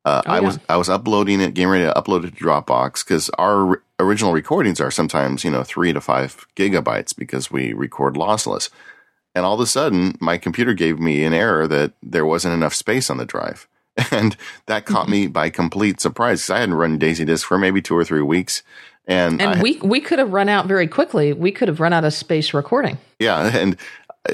uh, 0.09 0.21
oh, 0.25 0.31
I 0.31 0.35
yeah. 0.35 0.41
was 0.41 0.59
I 0.69 0.77
was 0.77 0.89
uploading 0.89 1.41
it, 1.41 1.53
getting 1.53 1.69
ready 1.69 1.85
to 1.85 1.93
upload 1.93 2.25
it 2.25 2.35
to 2.35 2.43
Dropbox 2.43 3.05
because 3.05 3.29
our 3.31 3.81
original 3.99 4.33
recordings 4.33 4.81
are 4.81 4.91
sometimes 4.91 5.43
you 5.43 5.51
know 5.51 5.63
three 5.63 5.93
to 5.93 6.01
five 6.01 6.47
gigabytes 6.55 7.15
because 7.15 7.51
we 7.51 7.73
record 7.73 8.15
lossless. 8.15 8.69
And 9.35 9.45
all 9.45 9.53
of 9.53 9.59
a 9.59 9.67
sudden, 9.67 10.15
my 10.19 10.37
computer 10.37 10.73
gave 10.73 10.99
me 10.99 11.23
an 11.23 11.33
error 11.33 11.67
that 11.67 11.93
there 12.01 12.25
wasn't 12.25 12.55
enough 12.55 12.73
space 12.73 13.09
on 13.09 13.17
the 13.17 13.25
drive, 13.25 13.67
and 14.11 14.35
that 14.65 14.85
caught 14.85 15.03
mm-hmm. 15.03 15.11
me 15.11 15.27
by 15.27 15.49
complete 15.49 16.01
surprise 16.01 16.41
because 16.41 16.49
I 16.49 16.59
hadn't 16.59 16.75
run 16.75 16.97
Daisy 16.97 17.25
Disk 17.25 17.47
for 17.47 17.59
maybe 17.59 17.81
two 17.81 17.95
or 17.95 18.03
three 18.03 18.23
weeks. 18.23 18.63
And, 19.05 19.41
and 19.41 19.59
I, 19.59 19.61
we 19.61 19.79
we 19.83 20.01
could 20.01 20.19
have 20.19 20.33
run 20.33 20.49
out 20.49 20.65
very 20.65 20.87
quickly. 20.87 21.33
We 21.33 21.51
could 21.51 21.67
have 21.67 21.79
run 21.79 21.93
out 21.93 22.03
of 22.03 22.13
space 22.13 22.53
recording. 22.53 22.97
Yeah, 23.19 23.55
and 23.55 23.77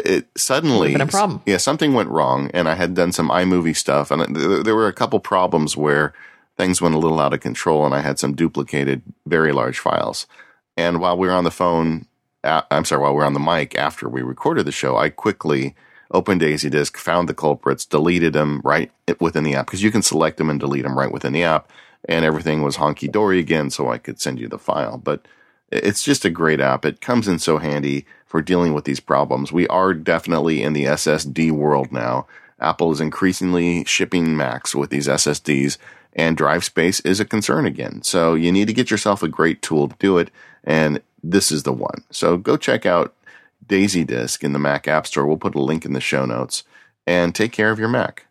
it 0.03 0.27
suddenly 0.35 0.91
been 0.91 1.01
a 1.01 1.07
problem. 1.07 1.41
Yeah, 1.45 1.57
something 1.57 1.93
went 1.93 2.09
wrong, 2.09 2.49
and 2.53 2.67
I 2.67 2.75
had 2.75 2.93
done 2.95 3.11
some 3.11 3.29
iMovie 3.29 3.75
stuff, 3.75 4.11
and 4.11 4.35
there 4.35 4.75
were 4.75 4.87
a 4.87 4.93
couple 4.93 5.19
problems 5.19 5.77
where 5.77 6.13
things 6.57 6.81
went 6.81 6.95
a 6.95 6.99
little 6.99 7.19
out 7.19 7.33
of 7.33 7.39
control, 7.41 7.85
and 7.85 7.93
I 7.93 8.01
had 8.01 8.19
some 8.19 8.33
duplicated, 8.33 9.01
very 9.25 9.51
large 9.51 9.79
files. 9.79 10.25
And 10.77 10.99
while 10.99 11.17
we 11.17 11.27
were 11.27 11.33
on 11.33 11.43
the 11.43 11.51
phone, 11.51 12.07
I'm 12.43 12.85
sorry, 12.85 13.01
while 13.01 13.15
we 13.15 13.21
are 13.21 13.25
on 13.25 13.33
the 13.33 13.39
mic 13.39 13.75
after 13.75 14.07
we 14.07 14.21
recorded 14.21 14.65
the 14.65 14.71
show, 14.71 14.97
I 14.97 15.09
quickly 15.09 15.75
opened 16.11 16.39
Daisy 16.39 16.69
Disk, 16.69 16.97
found 16.97 17.27
the 17.27 17.33
culprits, 17.33 17.85
deleted 17.85 18.33
them 18.33 18.61
right 18.63 18.91
within 19.19 19.43
the 19.43 19.55
app 19.55 19.65
because 19.65 19.83
you 19.83 19.91
can 19.91 20.01
select 20.01 20.37
them 20.37 20.49
and 20.49 20.59
delete 20.59 20.83
them 20.83 20.97
right 20.97 21.11
within 21.11 21.33
the 21.33 21.43
app, 21.43 21.69
and 22.07 22.23
everything 22.23 22.61
was 22.61 22.77
honky 22.77 23.11
dory 23.11 23.39
again, 23.39 23.69
so 23.69 23.89
I 23.89 23.97
could 23.97 24.21
send 24.21 24.39
you 24.39 24.47
the 24.47 24.59
file. 24.59 24.97
But 24.97 25.27
it's 25.71 26.03
just 26.03 26.23
a 26.23 26.29
great 26.29 26.61
app. 26.61 26.85
It 26.85 27.01
comes 27.01 27.27
in 27.27 27.39
so 27.39 27.57
handy 27.57 28.05
for 28.35 28.41
dealing 28.41 28.73
with 28.73 28.83
these 28.83 28.99
problems. 28.99 29.53
We 29.53 29.65
are 29.69 29.93
definitely 29.93 30.61
in 30.61 30.73
the 30.73 30.83
SSD 30.83 31.53
world 31.53 31.93
now. 31.93 32.27
Apple 32.59 32.91
is 32.91 32.99
increasingly 32.99 33.85
shipping 33.85 34.35
Macs 34.35 34.75
with 34.75 34.89
these 34.89 35.07
SSDs, 35.07 35.77
and 36.11 36.35
drive 36.35 36.65
space 36.65 36.99
is 36.99 37.21
a 37.21 37.25
concern 37.25 37.65
again. 37.65 38.03
So 38.03 38.33
you 38.33 38.51
need 38.51 38.67
to 38.67 38.73
get 38.73 38.91
yourself 38.91 39.23
a 39.23 39.29
great 39.29 39.61
tool 39.61 39.87
to 39.87 39.95
do 39.99 40.17
it, 40.17 40.31
and 40.65 41.01
this 41.23 41.49
is 41.49 41.63
the 41.63 41.71
one. 41.71 42.03
So 42.11 42.35
go 42.35 42.57
check 42.57 42.85
out 42.85 43.13
Daisy 43.65 44.03
Disk 44.03 44.43
in 44.43 44.51
the 44.51 44.59
Mac 44.59 44.85
App 44.85 45.07
Store. 45.07 45.25
We'll 45.25 45.37
put 45.37 45.55
a 45.55 45.61
link 45.61 45.85
in 45.85 45.93
the 45.93 46.01
show 46.01 46.25
notes 46.25 46.65
and 47.07 47.33
take 47.33 47.53
care 47.53 47.71
of 47.71 47.79
your 47.79 47.87
Mac. 47.87 48.25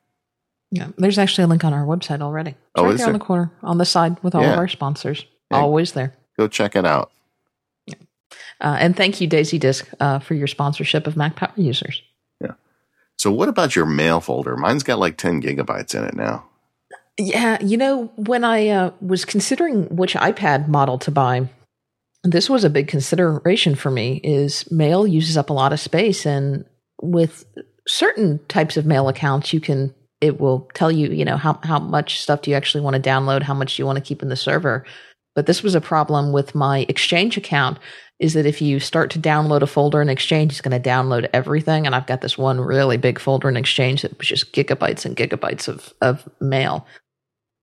Yeah, 0.70 0.88
there's 0.98 1.16
actually 1.16 1.44
a 1.44 1.46
link 1.46 1.64
on 1.64 1.72
our 1.72 1.86
website 1.86 2.20
already. 2.20 2.50
It's 2.50 2.58
Oh, 2.74 2.84
right 2.84 2.92
is 2.92 2.98
there 2.98 3.06
on 3.06 3.14
the 3.14 3.18
corner, 3.20 3.50
on 3.62 3.78
the 3.78 3.86
side 3.86 4.22
with 4.22 4.34
all 4.34 4.42
Yeah. 4.42 4.52
of 4.52 4.58
our 4.58 4.68
sponsors. 4.68 5.24
Yeah. 5.50 5.60
Always 5.60 5.92
there. 5.92 6.12
Go 6.38 6.46
check 6.46 6.76
it 6.76 6.84
out. 6.84 7.10
Uh, 8.60 8.76
and 8.78 8.96
thank 8.96 9.20
you, 9.20 9.26
Daisy 9.26 9.58
Disk, 9.58 9.88
uh, 10.00 10.18
for 10.18 10.34
your 10.34 10.46
sponsorship 10.46 11.06
of 11.06 11.16
Mac 11.16 11.36
Power 11.36 11.52
users. 11.56 12.02
Yeah. 12.40 12.52
So, 13.18 13.30
what 13.30 13.48
about 13.48 13.76
your 13.76 13.86
mail 13.86 14.20
folder? 14.20 14.56
Mine's 14.56 14.82
got 14.82 14.98
like 14.98 15.16
10 15.16 15.42
gigabytes 15.42 15.94
in 15.94 16.04
it 16.04 16.14
now. 16.14 16.44
Yeah, 17.16 17.62
you 17.62 17.76
know, 17.76 18.10
when 18.16 18.42
I 18.42 18.68
uh, 18.68 18.90
was 19.00 19.24
considering 19.24 19.84
which 19.94 20.14
iPad 20.14 20.66
model 20.66 20.98
to 20.98 21.12
buy, 21.12 21.48
this 22.24 22.50
was 22.50 22.64
a 22.64 22.70
big 22.70 22.88
consideration 22.88 23.76
for 23.76 23.90
me. 23.90 24.20
Is 24.24 24.68
mail 24.70 25.06
uses 25.06 25.36
up 25.36 25.50
a 25.50 25.52
lot 25.52 25.72
of 25.72 25.78
space, 25.78 26.26
and 26.26 26.64
with 27.00 27.44
certain 27.86 28.40
types 28.48 28.76
of 28.76 28.86
mail 28.86 29.08
accounts, 29.08 29.52
you 29.52 29.60
can 29.60 29.94
it 30.20 30.40
will 30.40 30.68
tell 30.74 30.90
you, 30.90 31.10
you 31.10 31.24
know, 31.24 31.36
how 31.36 31.60
how 31.62 31.78
much 31.78 32.20
stuff 32.20 32.42
do 32.42 32.50
you 32.50 32.56
actually 32.56 32.80
want 32.80 32.96
to 32.96 33.10
download, 33.10 33.42
how 33.42 33.54
much 33.54 33.76
do 33.76 33.82
you 33.82 33.86
want 33.86 33.98
to 33.98 34.04
keep 34.04 34.22
in 34.22 34.28
the 34.28 34.36
server. 34.36 34.84
But 35.34 35.46
this 35.46 35.62
was 35.62 35.74
a 35.74 35.80
problem 35.80 36.32
with 36.32 36.54
my 36.54 36.86
Exchange 36.88 37.36
account. 37.36 37.78
Is 38.20 38.34
that 38.34 38.46
if 38.46 38.62
you 38.62 38.78
start 38.78 39.10
to 39.10 39.18
download 39.18 39.62
a 39.62 39.66
folder 39.66 40.00
in 40.00 40.08
Exchange, 40.08 40.52
it's 40.52 40.60
going 40.60 40.80
to 40.80 40.88
download 40.88 41.28
everything, 41.32 41.84
and 41.84 41.94
I've 41.94 42.06
got 42.06 42.20
this 42.20 42.38
one 42.38 42.60
really 42.60 42.96
big 42.96 43.18
folder 43.18 43.48
in 43.48 43.56
Exchange 43.56 44.02
that 44.02 44.16
was 44.16 44.28
just 44.28 44.52
gigabytes 44.52 45.04
and 45.04 45.16
gigabytes 45.16 45.68
of 45.68 45.92
of 46.00 46.28
mail. 46.40 46.86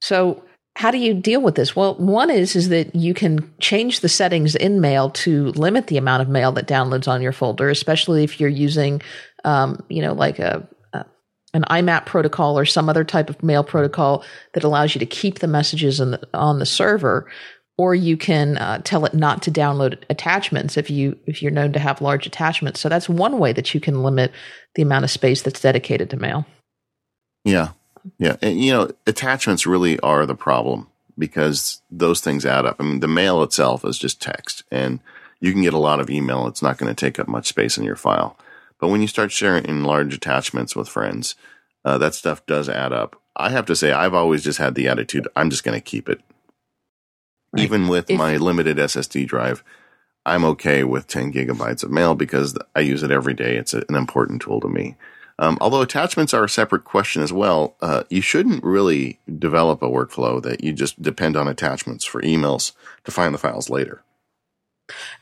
So 0.01 0.43
how 0.75 0.89
do 0.89 0.97
you 0.97 1.13
deal 1.13 1.41
with 1.41 1.55
this? 1.55 1.75
Well, 1.75 1.95
one 1.95 2.29
is 2.29 2.55
is 2.55 2.69
that 2.69 2.95
you 2.95 3.13
can 3.13 3.53
change 3.59 3.99
the 3.99 4.09
settings 4.09 4.55
in 4.55 4.79
Mail 4.79 5.09
to 5.11 5.47
limit 5.51 5.87
the 5.87 5.97
amount 5.97 6.21
of 6.21 6.29
mail 6.29 6.51
that 6.53 6.67
downloads 6.67 7.07
on 7.07 7.21
your 7.21 7.33
folder, 7.33 7.69
especially 7.69 8.23
if 8.23 8.39
you're 8.39 8.49
using, 8.49 9.01
um, 9.43 9.83
you 9.89 10.01
know, 10.01 10.13
like 10.13 10.39
a, 10.39 10.67
a 10.93 11.05
an 11.53 11.63
IMAP 11.69 12.05
protocol 12.05 12.57
or 12.57 12.65
some 12.65 12.87
other 12.87 13.03
type 13.03 13.29
of 13.29 13.43
mail 13.43 13.63
protocol 13.63 14.23
that 14.53 14.63
allows 14.63 14.95
you 14.95 14.99
to 14.99 15.05
keep 15.05 15.39
the 15.39 15.47
messages 15.47 15.97
the, 15.97 16.19
on 16.33 16.59
the 16.59 16.65
server. 16.65 17.29
Or 17.77 17.95
you 17.95 18.15
can 18.15 18.57
uh, 18.57 18.81
tell 18.83 19.05
it 19.05 19.13
not 19.13 19.41
to 19.43 19.51
download 19.51 20.03
attachments 20.09 20.77
if 20.77 20.89
you 20.89 21.17
if 21.25 21.41
you're 21.41 21.51
known 21.51 21.73
to 21.73 21.79
have 21.79 22.01
large 22.01 22.27
attachments. 22.27 22.79
So 22.79 22.89
that's 22.89 23.09
one 23.09 23.39
way 23.39 23.53
that 23.53 23.73
you 23.73 23.79
can 23.79 24.03
limit 24.03 24.31
the 24.75 24.83
amount 24.83 25.05
of 25.05 25.11
space 25.11 25.41
that's 25.41 25.61
dedicated 25.61 26.09
to 26.11 26.17
mail. 26.17 26.45
Yeah. 27.43 27.69
Yeah. 28.17 28.35
And, 28.41 28.59
you 28.63 28.71
know, 28.71 28.91
attachments 29.07 29.65
really 29.65 29.99
are 29.99 30.25
the 30.25 30.35
problem 30.35 30.87
because 31.17 31.81
those 31.89 32.21
things 32.21 32.45
add 32.45 32.65
up. 32.65 32.77
I 32.79 32.83
mean, 32.83 32.99
the 32.99 33.07
mail 33.07 33.41
itself 33.43 33.83
is 33.85 33.97
just 33.97 34.21
text 34.21 34.63
and 34.71 34.99
you 35.39 35.51
can 35.51 35.61
get 35.61 35.73
a 35.73 35.79
lot 35.79 35.99
of 35.99 36.09
email. 36.09 36.47
It's 36.47 36.61
not 36.61 36.77
going 36.77 36.93
to 36.93 37.05
take 37.05 37.19
up 37.19 37.27
much 37.27 37.47
space 37.47 37.77
in 37.77 37.83
your 37.83 37.95
file. 37.95 38.37
But 38.79 38.89
when 38.89 39.01
you 39.01 39.07
start 39.07 39.31
sharing 39.31 39.65
in 39.65 39.83
large 39.83 40.13
attachments 40.13 40.75
with 40.75 40.89
friends, 40.89 41.35
uh, 41.83 41.97
that 41.97 42.15
stuff 42.15 42.45
does 42.45 42.69
add 42.69 42.93
up. 42.93 43.21
I 43.35 43.49
have 43.49 43.65
to 43.67 43.75
say, 43.75 43.91
I've 43.91 44.13
always 44.13 44.43
just 44.43 44.59
had 44.59 44.75
the 44.75 44.87
attitude, 44.87 45.27
I'm 45.35 45.49
just 45.49 45.63
going 45.63 45.79
to 45.79 45.83
keep 45.83 46.09
it. 46.09 46.21
Right. 47.53 47.63
Even 47.63 47.87
with 47.87 48.09
If- 48.09 48.17
my 48.17 48.37
limited 48.37 48.77
SSD 48.77 49.25
drive, 49.25 49.63
I'm 50.25 50.43
okay 50.45 50.83
with 50.83 51.07
10 51.07 51.33
gigabytes 51.33 51.83
of 51.83 51.91
mail 51.91 52.15
because 52.15 52.57
I 52.75 52.81
use 52.81 53.03
it 53.03 53.11
every 53.11 53.33
day. 53.33 53.57
It's 53.57 53.73
a, 53.73 53.83
an 53.89 53.95
important 53.95 54.41
tool 54.41 54.61
to 54.61 54.67
me. 54.67 54.95
Um, 55.39 55.57
although 55.59 55.81
attachments 55.81 56.35
are 56.35 56.43
a 56.43 56.49
separate 56.49 56.83
question 56.83 57.23
as 57.23 57.33
well, 57.33 57.75
uh, 57.81 58.03
you 58.11 58.21
shouldn't 58.21 58.63
really 58.63 59.19
develop 59.39 59.81
a 59.81 59.89
workflow 59.89 60.41
that 60.43 60.63
you 60.63 60.71
just 60.71 61.01
depend 61.01 61.35
on 61.35 61.47
attachments 61.47 62.05
for 62.05 62.21
emails 62.21 62.73
to 63.05 63.11
find 63.11 63.33
the 63.33 63.39
files 63.39 63.69
later. 63.69 64.03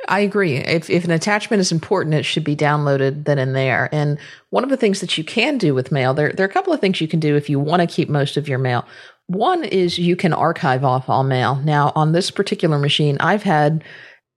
I 0.07 0.19
agree. 0.21 0.57
If 0.57 0.89
if 0.89 1.05
an 1.05 1.11
attachment 1.11 1.61
is 1.61 1.71
important, 1.71 2.15
it 2.15 2.23
should 2.23 2.43
be 2.43 2.55
downloaded 2.55 3.25
then 3.25 3.37
and 3.37 3.55
there. 3.55 3.87
And 3.91 4.17
one 4.49 4.63
of 4.63 4.69
the 4.69 4.77
things 4.77 4.99
that 4.99 5.17
you 5.17 5.23
can 5.23 5.57
do 5.57 5.73
with 5.73 5.91
mail, 5.91 6.13
there 6.13 6.33
there 6.33 6.45
are 6.45 6.49
a 6.49 6.51
couple 6.53 6.73
of 6.73 6.81
things 6.81 6.99
you 6.99 7.07
can 7.07 7.19
do 7.19 7.35
if 7.35 7.49
you 7.49 7.59
want 7.59 7.81
to 7.81 7.87
keep 7.87 8.09
most 8.09 8.35
of 8.35 8.49
your 8.49 8.57
mail. 8.57 8.85
One 9.29 9.63
is 9.63 9.99
you 9.99 10.15
can 10.15 10.33
archive 10.33 10.83
off 10.83 11.07
all 11.07 11.23
mail. 11.23 11.55
Now, 11.57 11.91
on 11.95 12.11
this 12.11 12.31
particular 12.31 12.79
machine, 12.79 13.17
I've 13.19 13.43
had 13.43 13.83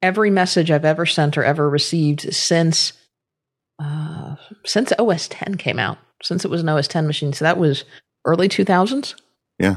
every 0.02 0.30
message 0.30 0.70
I've 0.70 0.84
ever 0.84 1.06
sent 1.06 1.38
or 1.38 1.44
ever 1.44 1.68
received 1.68 2.32
since 2.34 2.92
uh, 3.78 4.36
since 4.64 4.92
OS 4.98 5.28
10 5.28 5.56
came 5.56 5.78
out. 5.78 5.98
Since 6.22 6.44
it 6.44 6.50
was 6.50 6.60
an 6.60 6.68
OS 6.68 6.86
10 6.88 7.06
machine, 7.06 7.32
so 7.32 7.44
that 7.44 7.58
was 7.58 7.84
early 8.24 8.48
2000s. 8.48 9.14
Yeah. 9.58 9.76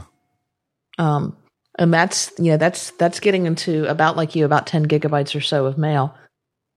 Um, 0.98 1.36
and 1.80 1.94
that's 1.94 2.32
you 2.38 2.52
know 2.52 2.58
that's 2.58 2.92
that's 2.92 3.20
getting 3.20 3.46
into 3.46 3.90
about 3.90 4.18
like 4.18 4.36
you 4.36 4.46
about 4.46 4.68
10 4.68 4.86
gigabytes 4.88 5.36
or 5.36 5.42
so 5.42 5.66
of 5.66 5.78
mail. 5.78 6.14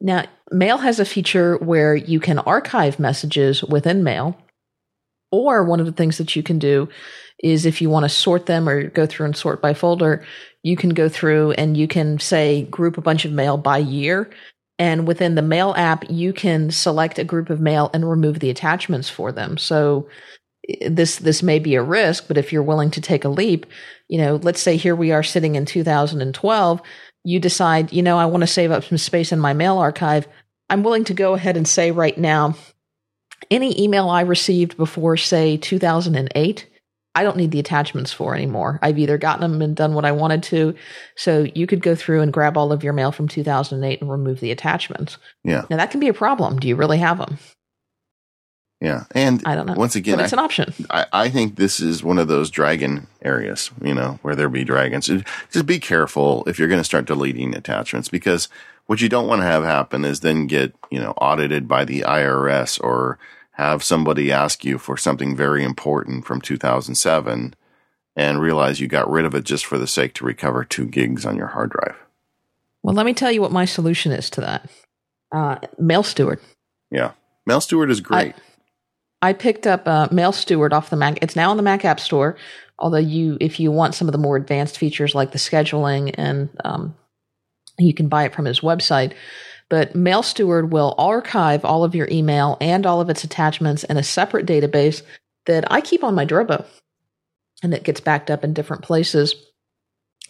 Now, 0.00 0.24
Mail 0.50 0.78
has 0.78 1.00
a 1.00 1.04
feature 1.04 1.56
where 1.58 1.94
you 1.94 2.20
can 2.20 2.38
archive 2.38 2.98
messages 2.98 3.62
within 3.64 4.04
Mail, 4.04 4.36
or 5.30 5.64
one 5.64 5.80
of 5.80 5.86
the 5.86 5.92
things 5.92 6.18
that 6.18 6.36
you 6.36 6.42
can 6.42 6.58
do 6.58 6.88
is 7.42 7.66
if 7.66 7.80
you 7.80 7.90
want 7.90 8.04
to 8.04 8.08
sort 8.08 8.46
them 8.46 8.68
or 8.68 8.88
go 8.88 9.06
through 9.06 9.26
and 9.26 9.36
sort 9.36 9.62
by 9.62 9.74
folder, 9.74 10.24
you 10.62 10.76
can 10.76 10.90
go 10.90 11.08
through 11.08 11.52
and 11.52 11.76
you 11.76 11.86
can 11.86 12.18
say 12.18 12.62
group 12.64 12.98
a 12.98 13.02
bunch 13.02 13.24
of 13.24 13.32
mail 13.32 13.56
by 13.56 13.78
year. 13.78 14.30
And 14.78 15.06
within 15.08 15.34
the 15.34 15.42
Mail 15.42 15.74
app, 15.76 16.08
you 16.08 16.32
can 16.32 16.70
select 16.70 17.18
a 17.18 17.24
group 17.24 17.50
of 17.50 17.60
mail 17.60 17.90
and 17.92 18.08
remove 18.08 18.38
the 18.38 18.50
attachments 18.50 19.08
for 19.08 19.32
them. 19.32 19.58
So 19.58 20.08
eh, 20.68 20.88
this 20.88 21.16
this 21.16 21.42
may 21.42 21.58
be 21.58 21.74
a 21.74 21.82
risk, 21.82 22.28
but 22.28 22.38
if 22.38 22.52
you're 22.52 22.62
willing 22.62 22.90
to 22.92 23.00
take 23.00 23.24
a 23.24 23.28
leap, 23.28 23.66
you 24.08 24.18
know, 24.18 24.36
let's 24.36 24.60
say 24.60 24.76
here 24.76 24.94
we 24.94 25.10
are 25.10 25.24
sitting 25.24 25.56
in 25.56 25.64
2012, 25.64 26.80
you 27.24 27.40
decide, 27.40 27.92
you 27.92 28.02
know, 28.02 28.18
I 28.18 28.26
want 28.26 28.42
to 28.42 28.46
save 28.46 28.70
up 28.70 28.84
some 28.84 28.98
space 28.98 29.32
in 29.32 29.40
my 29.40 29.52
mail 29.52 29.78
archive. 29.78 30.28
I'm 30.70 30.82
willing 30.82 31.04
to 31.04 31.14
go 31.14 31.34
ahead 31.34 31.56
and 31.56 31.66
say 31.66 31.90
right 31.90 32.16
now, 32.16 32.54
any 33.50 33.80
email 33.82 34.08
I 34.08 34.22
received 34.22 34.76
before, 34.76 35.16
say, 35.16 35.56
2008, 35.56 36.66
I 37.14 37.24
don't 37.24 37.36
need 37.36 37.50
the 37.50 37.58
attachments 37.58 38.12
for 38.12 38.34
anymore. 38.34 38.78
I've 38.80 38.98
either 38.98 39.18
gotten 39.18 39.40
them 39.40 39.60
and 39.60 39.74
done 39.74 39.94
what 39.94 40.04
I 40.04 40.12
wanted 40.12 40.42
to. 40.44 40.74
So 41.16 41.48
you 41.52 41.66
could 41.66 41.82
go 41.82 41.96
through 41.96 42.20
and 42.20 42.32
grab 42.32 42.56
all 42.56 42.70
of 42.70 42.84
your 42.84 42.92
mail 42.92 43.10
from 43.10 43.26
2008 43.26 44.00
and 44.00 44.10
remove 44.10 44.38
the 44.40 44.52
attachments. 44.52 45.18
Yeah. 45.42 45.64
Now 45.68 45.78
that 45.78 45.90
can 45.90 46.00
be 46.00 46.08
a 46.08 46.14
problem. 46.14 46.60
Do 46.60 46.68
you 46.68 46.76
really 46.76 46.98
have 46.98 47.18
them? 47.18 47.38
Yeah. 48.80 49.04
And 49.12 49.42
I 49.44 49.56
don't 49.56 49.66
know. 49.66 49.74
once 49.74 49.96
again, 49.96 50.16
but 50.16 50.26
it's 50.26 50.32
I, 50.32 50.36
an 50.36 50.44
option. 50.44 50.72
I, 50.90 51.06
I 51.12 51.30
think 51.30 51.56
this 51.56 51.80
is 51.80 52.04
one 52.04 52.18
of 52.18 52.28
those 52.28 52.50
dragon 52.50 53.08
areas, 53.22 53.72
you 53.82 53.94
know, 53.94 54.20
where 54.22 54.36
there 54.36 54.48
be 54.48 54.62
dragons. 54.62 55.10
Just 55.50 55.66
be 55.66 55.80
careful 55.80 56.44
if 56.46 56.58
you're 56.58 56.68
going 56.68 56.80
to 56.80 56.84
start 56.84 57.06
deleting 57.06 57.56
attachments 57.56 58.08
because 58.08 58.48
what 58.88 59.02
you 59.02 59.08
don't 59.10 59.28
want 59.28 59.42
to 59.42 59.46
have 59.46 59.64
happen 59.64 60.02
is 60.06 60.20
then 60.20 60.46
get, 60.46 60.74
you 60.90 60.98
know, 60.98 61.10
audited 61.18 61.68
by 61.68 61.84
the 61.84 62.00
IRS 62.00 62.82
or 62.82 63.18
have 63.52 63.84
somebody 63.84 64.32
ask 64.32 64.64
you 64.64 64.78
for 64.78 64.96
something 64.96 65.36
very 65.36 65.62
important 65.62 66.24
from 66.24 66.40
2007 66.40 67.54
and 68.16 68.40
realize 68.40 68.80
you 68.80 68.88
got 68.88 69.10
rid 69.10 69.26
of 69.26 69.34
it 69.34 69.44
just 69.44 69.66
for 69.66 69.76
the 69.76 69.86
sake 69.86 70.14
to 70.14 70.24
recover 70.24 70.64
two 70.64 70.86
gigs 70.86 71.26
on 71.26 71.36
your 71.36 71.48
hard 71.48 71.70
drive. 71.70 71.96
Well, 72.82 72.94
let 72.94 73.04
me 73.04 73.12
tell 73.12 73.30
you 73.30 73.42
what 73.42 73.52
my 73.52 73.66
solution 73.66 74.10
is 74.10 74.30
to 74.30 74.40
that. 74.40 74.70
Uh, 75.30 75.56
Mail 75.78 76.02
Steward. 76.02 76.40
Yeah. 76.90 77.12
Mail 77.44 77.60
Steward 77.60 77.90
is 77.90 78.00
great. 78.00 78.34
I 79.20 79.34
picked 79.34 79.66
up 79.66 79.86
uh, 79.86 80.08
Mail 80.10 80.32
Steward 80.32 80.72
off 80.72 80.88
the 80.88 80.96
Mac. 80.96 81.18
It's 81.20 81.36
now 81.36 81.50
in 81.50 81.58
the 81.58 81.62
Mac 81.62 81.84
App 81.84 82.00
Store. 82.00 82.38
Although 82.78 82.96
you, 82.96 83.36
if 83.38 83.60
you 83.60 83.70
want 83.70 83.94
some 83.94 84.08
of 84.08 84.12
the 84.12 84.18
more 84.18 84.36
advanced 84.36 84.78
features 84.78 85.14
like 85.14 85.32
the 85.32 85.38
scheduling, 85.38 86.14
and 86.16 86.48
um, 86.64 86.94
you 87.78 87.94
can 87.94 88.08
buy 88.08 88.24
it 88.24 88.34
from 88.34 88.44
his 88.44 88.60
website. 88.60 89.12
But 89.68 89.94
Mail 89.94 90.22
Steward 90.22 90.72
will 90.72 90.94
archive 90.96 91.64
all 91.64 91.84
of 91.84 91.94
your 91.94 92.08
email 92.10 92.56
and 92.60 92.86
all 92.86 93.00
of 93.00 93.10
its 93.10 93.24
attachments 93.24 93.84
in 93.84 93.96
a 93.96 94.02
separate 94.02 94.46
database 94.46 95.02
that 95.46 95.70
I 95.70 95.80
keep 95.80 96.02
on 96.02 96.14
my 96.14 96.24
Drobo, 96.24 96.64
and 97.62 97.74
it 97.74 97.84
gets 97.84 98.00
backed 98.00 98.30
up 98.30 98.44
in 98.44 98.54
different 98.54 98.82
places. 98.82 99.34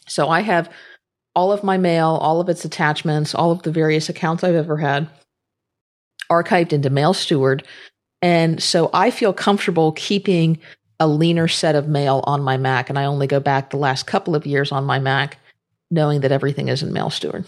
So 0.08 0.28
I 0.28 0.40
have 0.40 0.72
all 1.34 1.52
of 1.52 1.62
my 1.62 1.76
mail, 1.76 2.18
all 2.20 2.40
of 2.40 2.48
its 2.48 2.64
attachments, 2.64 3.34
all 3.34 3.52
of 3.52 3.62
the 3.62 3.70
various 3.70 4.08
accounts 4.08 4.42
I've 4.42 4.54
ever 4.54 4.76
had 4.78 5.08
archived 6.30 6.72
into 6.72 6.90
Mail 6.90 7.14
Steward. 7.14 7.66
And 8.20 8.62
so 8.62 8.90
I 8.92 9.10
feel 9.10 9.32
comfortable 9.32 9.92
keeping 9.92 10.58
a 11.00 11.06
leaner 11.06 11.48
set 11.48 11.74
of 11.74 11.88
mail 11.88 12.22
on 12.26 12.42
my 12.42 12.56
Mac. 12.56 12.88
And 12.88 12.98
I 12.98 13.04
only 13.04 13.26
go 13.26 13.40
back 13.40 13.70
the 13.70 13.76
last 13.76 14.06
couple 14.06 14.34
of 14.34 14.46
years 14.46 14.72
on 14.72 14.84
my 14.84 14.98
Mac, 14.98 15.37
knowing 15.90 16.20
that 16.20 16.32
everything 16.32 16.68
is 16.68 16.82
in 16.82 16.92
Mail 16.92 17.10
Steward. 17.10 17.46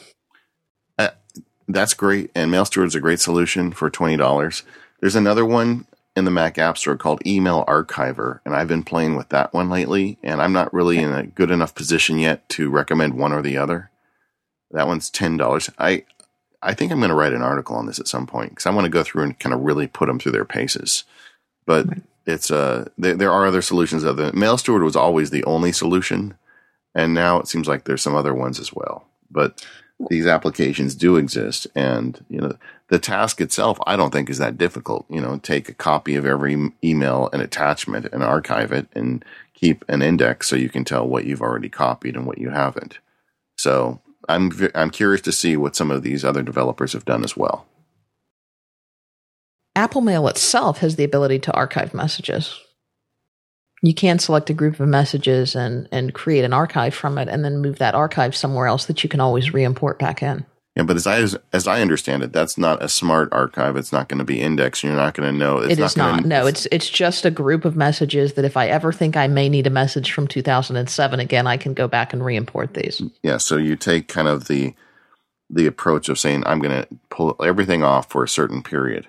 That's 1.73 1.95
great. 1.95 2.31
And 2.35 2.51
Mail 2.51 2.65
steward 2.65 2.89
is 2.89 2.95
a 2.95 3.01
great 3.01 3.21
solution 3.21 3.73
for 3.73 3.91
$20. 3.91 4.63
There's 5.01 5.17
another 5.17 5.47
one 5.47 5.87
in 6.17 6.25
the 6.25 6.31
Mac 6.31 6.59
App 6.59 6.77
Store 6.77 6.97
called 6.97 7.25
Email 7.27 7.65
Archiver, 7.67 8.41
and 8.45 8.55
I've 8.55 8.69
been 8.69 8.83
playing 8.83 9.17
with 9.17 9.29
that 9.29 9.55
one 9.55 9.71
lately, 9.71 10.19
and 10.23 10.43
I'm 10.43 10.53
not 10.53 10.75
really 10.75 10.99
in 10.99 11.13
a 11.13 11.27
good 11.27 11.51
enough 11.51 11.75
position 11.75 12.19
yet 12.19 12.49
to 12.51 12.69
recommend 12.71 13.15
one 13.15 13.33
or 13.33 13.43
the 13.43 13.57
other. 13.57 13.91
That 14.73 14.89
one's 14.89 15.11
ten 15.11 15.37
dollars. 15.37 15.71
I 15.79 16.05
I 16.63 16.75
think 16.75 16.93
I'm 16.93 16.99
going 16.99 17.11
to 17.11 17.15
write 17.15 17.33
an 17.33 17.43
article 17.43 17.77
on 17.77 17.87
this 17.87 17.99
at 17.99 18.09
some 18.09 18.27
point 18.27 18.51
because 18.51 18.67
I 18.67 18.71
want 18.71 18.85
to 18.85 18.91
go 18.91 19.03
through 19.03 19.23
and 19.23 19.39
kind 19.39 19.55
of 19.55 19.61
really 19.61 19.87
put 19.87 20.07
them 20.07 20.19
through 20.19 20.33
their 20.33 20.45
paces. 20.45 21.05
But 21.65 21.89
right. 21.89 22.03
it's 22.27 22.51
uh 22.51 22.89
there, 22.99 23.15
there 23.15 23.33
are 23.33 23.47
other 23.47 23.63
solutions. 23.63 24.05
Other 24.05 24.33
Mail 24.33 24.59
Steward 24.59 24.83
was 24.83 24.97
always 24.97 25.31
the 25.31 25.45
only 25.45 25.73
solution, 25.73 26.35
and 26.95 27.15
now 27.15 27.39
it 27.39 27.49
seems 27.49 27.69
like 27.69 27.85
there's 27.85 28.03
some 28.03 28.17
other 28.17 28.35
ones 28.35 28.59
as 28.59 28.73
well. 28.73 29.07
But 29.31 29.65
these 30.09 30.27
applications 30.27 30.95
do 30.95 31.17
exist, 31.17 31.67
and 31.75 32.25
you 32.29 32.41
know 32.41 32.57
the 32.89 32.99
task 32.99 33.41
itself, 33.41 33.79
I 33.87 33.97
don't 33.97 34.13
think 34.13 34.31
is 34.31 34.39
that 34.39 34.59
difficult. 34.59 35.07
You 35.11 35.21
know, 35.21 35.39
take 35.39 35.69
a 35.69 35.75
copy 35.75 36.17
of 36.17 36.27
every 36.27 36.73
email 36.83 37.29
and 37.33 37.43
attachment 37.43 38.07
and 38.13 38.23
archive 38.23 38.73
it 38.73 38.89
and 38.95 39.25
keep 39.55 39.85
an 39.89 40.03
index 40.03 40.49
so 40.49 40.57
you 40.57 40.71
can 40.71 40.85
tell 40.85 41.07
what 41.07 41.25
you've 41.25 41.43
already 41.43 41.69
copied 41.69 42.17
and 42.17 42.27
what 42.27 42.39
you 42.39 42.51
haven't. 42.51 42.99
So 43.57 44.01
I'm 44.29 44.51
I'm 44.75 44.91
curious 44.91 45.21
to 45.23 45.33
see 45.33 45.57
what 45.57 45.77
some 45.77 45.91
of 45.91 46.03
these 46.03 46.25
other 46.25 46.43
developers 46.43 46.93
have 46.95 47.05
done 47.05 47.25
as 47.25 47.37
well. 47.37 47.67
Apple 49.77 50.01
Mail 50.01 50.27
itself 50.29 50.79
has 50.79 50.97
the 50.97 51.05
ability 51.05 51.39
to 51.41 51.53
archive 51.53 51.95
messages. 51.95 52.59
You 53.83 53.95
can 53.95 54.19
select 54.19 54.51
a 54.51 54.55
group 54.55 54.79
of 54.81 54.89
messages 54.89 55.55
and 55.55 55.89
and 55.91 56.13
create 56.13 56.45
an 56.45 56.53
archive 56.53 56.95
from 56.95 57.19
it, 57.19 57.29
and 57.29 57.45
then 57.45 57.59
move 57.59 57.79
that 57.79 57.95
archive 57.95 58.37
somewhere 58.37 58.67
else 58.67 58.87
that 58.87 59.03
you 59.03 59.09
can 59.09 59.21
always 59.21 59.55
re-import 59.55 59.99
back 59.99 60.23
in. 60.23 60.45
Yeah, 60.77 60.85
but 60.85 60.97
as 60.97 61.07
I 61.07 61.27
as 61.53 61.67
I 61.67 61.81
understand 61.81 62.23
it, 62.23 62.33
that's 62.33 62.57
not 62.57 62.83
a 62.83 62.89
smart 62.89 63.33
archive. 63.33 63.77
It's 63.77 63.93
not 63.93 64.09
going 64.09 64.19
to 64.19 64.25
be 64.25 64.41
indexed. 64.41 64.85
You're 64.85 64.95
not 64.95 65.15
going 65.15 65.31
to 65.31 65.37
know. 65.37 65.59
It's 65.59 65.73
it 65.73 65.79
is 65.81 65.97
not. 65.97 66.17
not 66.17 66.25
no, 66.27 66.47
it's 66.47 66.67
it's 66.71 66.89
just 66.89 67.25
a 67.25 67.31
group 67.31 67.65
of 67.65 67.75
messages 67.75 68.35
that 68.35 68.45
if 68.45 68.57
I 68.57 68.69
ever 68.69 68.93
think 68.93 69.17
I 69.17 69.27
may 69.27 69.49
need 69.49 69.67
a 69.67 69.71
message 69.71 70.13
from 70.13 70.29
2007 70.29 71.19
again, 71.19 71.47
I 71.49 71.57
can 71.57 71.75
go 71.75 71.89
back 71.89 72.13
and 72.13 72.25
re-import 72.25 72.75
these. 72.75 73.03
Yeah. 73.23 73.39
So 73.39 73.57
you 73.57 73.75
take 73.75 74.07
kind 74.07 74.29
of 74.29 74.47
the 74.47 74.75
the 75.51 75.67
approach 75.67 76.09
of 76.09 76.19
saying 76.19 76.45
I'm 76.47 76.61
going 76.61 76.83
to 76.83 76.89
pull 77.09 77.35
everything 77.45 77.83
off 77.83 78.09
for 78.09 78.23
a 78.23 78.29
certain 78.29 78.63
period, 78.63 79.09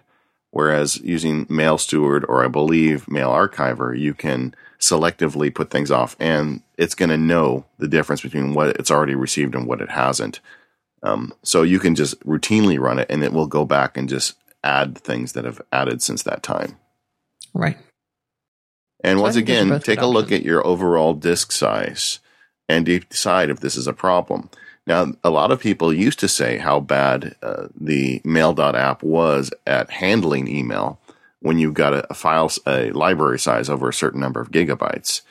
whereas 0.51 0.97
using 0.97 1.45
Mail 1.49 1.77
Steward 1.77 2.23
or 2.29 2.45
I 2.45 2.47
believe 2.47 3.09
Mail 3.09 3.31
Archiver, 3.31 3.97
you 3.97 4.13
can 4.13 4.55
selectively 4.79 5.53
put 5.53 5.69
things 5.69 5.91
off, 5.91 6.15
and 6.19 6.61
it's 6.77 6.95
going 6.95 7.09
to 7.09 7.17
know 7.17 7.65
the 7.77 7.87
difference 7.87 8.21
between 8.21 8.53
what 8.53 8.69
it's 8.77 8.91
already 8.91 9.15
received 9.15 9.55
and 9.55 9.67
what 9.67 9.81
it 9.81 9.89
hasn't 9.91 10.39
um, 11.03 11.33
so 11.43 11.63
you 11.63 11.79
can 11.79 11.95
just 11.95 12.19
routinely 12.21 12.79
run 12.79 12.99
it 12.99 13.07
and 13.09 13.23
it 13.23 13.33
will 13.33 13.47
go 13.47 13.65
back 13.65 13.97
and 13.97 14.07
just 14.07 14.37
add 14.63 14.97
things 14.97 15.33
that 15.33 15.45
have 15.45 15.61
added 15.71 16.01
since 16.01 16.23
that 16.23 16.43
time. 16.43 16.77
Right. 17.53 17.77
And 19.03 19.17
so 19.17 19.23
once 19.23 19.35
again, 19.35 19.79
take 19.79 20.01
a 20.01 20.05
look 20.05 20.31
at 20.31 20.43
your 20.43 20.65
overall 20.65 21.13
disk 21.13 21.51
size 21.51 22.19
and 22.69 22.85
decide 22.85 23.49
if 23.49 23.59
this 23.59 23.75
is 23.75 23.87
a 23.87 23.93
problem. 23.93 24.49
Now, 24.87 25.13
a 25.23 25.29
lot 25.29 25.51
of 25.51 25.59
people 25.59 25.93
used 25.93 26.19
to 26.19 26.27
say 26.27 26.57
how 26.57 26.79
bad 26.79 27.35
uh, 27.43 27.67
the 27.79 28.21
Mail.app 28.23 29.03
was 29.03 29.51
at 29.67 29.91
handling 29.91 30.47
email 30.47 30.99
when 31.39 31.59
you 31.59 31.71
got 31.71 31.93
a, 31.93 32.11
a 32.11 32.13
file, 32.13 32.51
a 32.65 32.91
library 32.91 33.39
size 33.39 33.69
over 33.69 33.89
a 33.89 33.93
certain 33.93 34.19
number 34.19 34.41
of 34.41 34.51
gigabytes. 34.51 35.21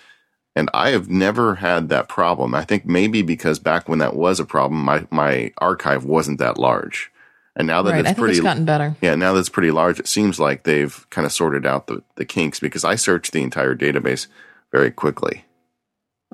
And 0.56 0.68
I 0.74 0.90
have 0.90 1.08
never 1.08 1.56
had 1.56 1.88
that 1.88 2.08
problem. 2.08 2.54
I 2.54 2.64
think 2.64 2.84
maybe 2.84 3.22
because 3.22 3.58
back 3.58 3.88
when 3.88 4.00
that 4.00 4.16
was 4.16 4.40
a 4.40 4.44
problem, 4.44 4.82
my, 4.82 5.06
my 5.10 5.52
archive 5.58 6.04
wasn't 6.04 6.38
that 6.38 6.58
large. 6.58 7.10
And 7.56 7.66
now 7.66 7.82
that 7.82 7.92
right. 7.92 8.06
it's 8.06 8.18
pretty, 8.18 8.34
it's 8.34 8.42
gotten 8.42 8.64
better. 8.64 8.96
Yeah, 9.00 9.14
now 9.16 9.32
that 9.32 9.40
it's 9.40 9.48
pretty 9.48 9.70
large, 9.70 9.98
it 9.98 10.08
seems 10.08 10.38
like 10.38 10.62
they've 10.62 11.06
kind 11.10 11.26
of 11.26 11.32
sorted 11.32 11.66
out 11.66 11.88
the, 11.88 12.02
the 12.14 12.24
kinks 12.24 12.60
because 12.60 12.84
I 12.84 12.94
searched 12.94 13.32
the 13.32 13.42
entire 13.42 13.74
database 13.74 14.28
very 14.72 14.90
quickly. 14.90 15.44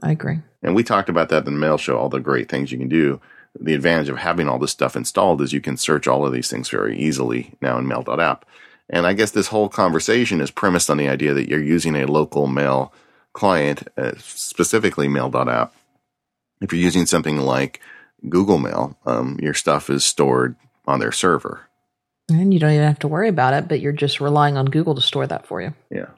I 0.02 0.12
agree. 0.12 0.40
And 0.66 0.74
we 0.74 0.83
talked 0.83 1.09
about 1.09 1.29
that 1.29 1.46
in 1.46 1.55
the 1.55 1.61
mail 1.61 1.79
show, 1.79 1.96
all 1.96 2.09
the 2.09 2.20
great 2.20 2.48
things 2.48 2.72
you 2.72 2.79
can 2.79 2.88
do. 2.88 3.20
The 3.59 3.72
advantage 3.72 4.09
of 4.09 4.18
having 4.18 4.48
all 4.48 4.59
this 4.59 4.72
stuff 4.72 4.96
installed 4.96 5.40
is 5.40 5.52
you 5.52 5.61
can 5.61 5.76
search 5.76 6.07
all 6.07 6.26
of 6.26 6.33
these 6.33 6.50
things 6.50 6.68
very 6.68 6.98
easily 6.98 7.55
now 7.62 7.79
in 7.79 7.87
mail.app. 7.87 8.44
And 8.90 9.07
I 9.07 9.12
guess 9.12 9.31
this 9.31 9.46
whole 9.46 9.68
conversation 9.68 10.40
is 10.40 10.50
premised 10.50 10.90
on 10.90 10.96
the 10.96 11.09
idea 11.09 11.33
that 11.35 11.48
you're 11.48 11.62
using 11.62 11.94
a 11.94 12.07
local 12.07 12.48
mail 12.48 12.92
client, 13.33 13.87
uh, 13.96 14.12
specifically 14.18 15.09
Mail.app, 15.09 15.72
if 16.61 16.72
you're 16.72 16.83
using 16.83 17.07
something 17.07 17.38
like 17.38 17.81
Google 18.29 18.59
Mail, 18.59 18.96
um, 19.05 19.38
your 19.40 19.55
stuff 19.55 19.90
is 19.90 20.05
stored 20.05 20.57
on 20.87 21.00
their 21.00 21.12
server. 21.12 21.68
And 22.29 22.52
you 22.52 22.59
don't 22.59 22.72
even 22.72 22.87
have 22.87 22.98
to 23.00 23.09
worry 23.09 23.29
about 23.29 23.55
it, 23.55 23.68
but 23.68 23.81
you're 23.81 23.92
just 23.92 24.20
relying 24.20 24.57
on 24.57 24.66
Google 24.66 24.94
to 24.94 25.00
store 25.00 25.26
that 25.26 25.46
for 25.46 25.61
you. 25.61 25.74
Yeah. 25.90 26.09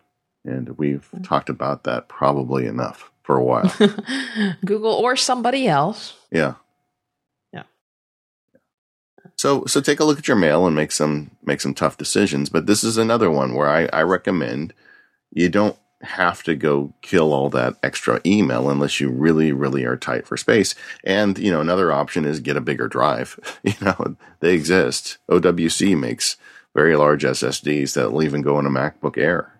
And 0.44 0.78
we've 0.78 1.08
mm-hmm. 1.12 1.22
talked 1.22 1.50
about 1.50 1.84
that 1.84 2.08
probably 2.08 2.66
enough 2.66 3.10
for 3.28 3.36
a 3.36 3.44
while. 3.44 3.70
Google 4.64 4.94
or 4.94 5.14
somebody 5.14 5.68
else. 5.68 6.14
Yeah. 6.30 6.54
Yeah. 7.52 7.64
So 9.36 9.66
so 9.66 9.82
take 9.82 10.00
a 10.00 10.04
look 10.04 10.18
at 10.18 10.26
your 10.26 10.36
mail 10.38 10.66
and 10.66 10.74
make 10.74 10.92
some 10.92 11.32
make 11.44 11.60
some 11.60 11.74
tough 11.74 11.98
decisions. 11.98 12.48
But 12.48 12.64
this 12.64 12.82
is 12.82 12.96
another 12.96 13.30
one 13.30 13.54
where 13.54 13.68
I, 13.68 13.84
I 13.92 14.00
recommend 14.00 14.72
you 15.30 15.50
don't 15.50 15.76
have 16.00 16.42
to 16.44 16.54
go 16.54 16.94
kill 17.02 17.34
all 17.34 17.50
that 17.50 17.74
extra 17.82 18.18
email 18.24 18.70
unless 18.70 18.98
you 18.98 19.10
really, 19.10 19.52
really 19.52 19.84
are 19.84 19.98
tight 19.98 20.26
for 20.26 20.38
space. 20.38 20.74
And, 21.04 21.36
you 21.38 21.50
know, 21.50 21.60
another 21.60 21.92
option 21.92 22.24
is 22.24 22.40
get 22.40 22.56
a 22.56 22.62
bigger 22.62 22.88
drive. 22.88 23.38
You 23.64 23.74
know, 23.82 24.16
they 24.40 24.54
exist. 24.54 25.18
OWC 25.28 25.98
makes 25.98 26.38
very 26.74 26.96
large 26.96 27.24
SSDs 27.24 27.92
that 27.94 28.10
will 28.10 28.22
even 28.22 28.40
go 28.40 28.58
in 28.58 28.64
a 28.64 28.70
MacBook 28.70 29.18
Air. 29.18 29.57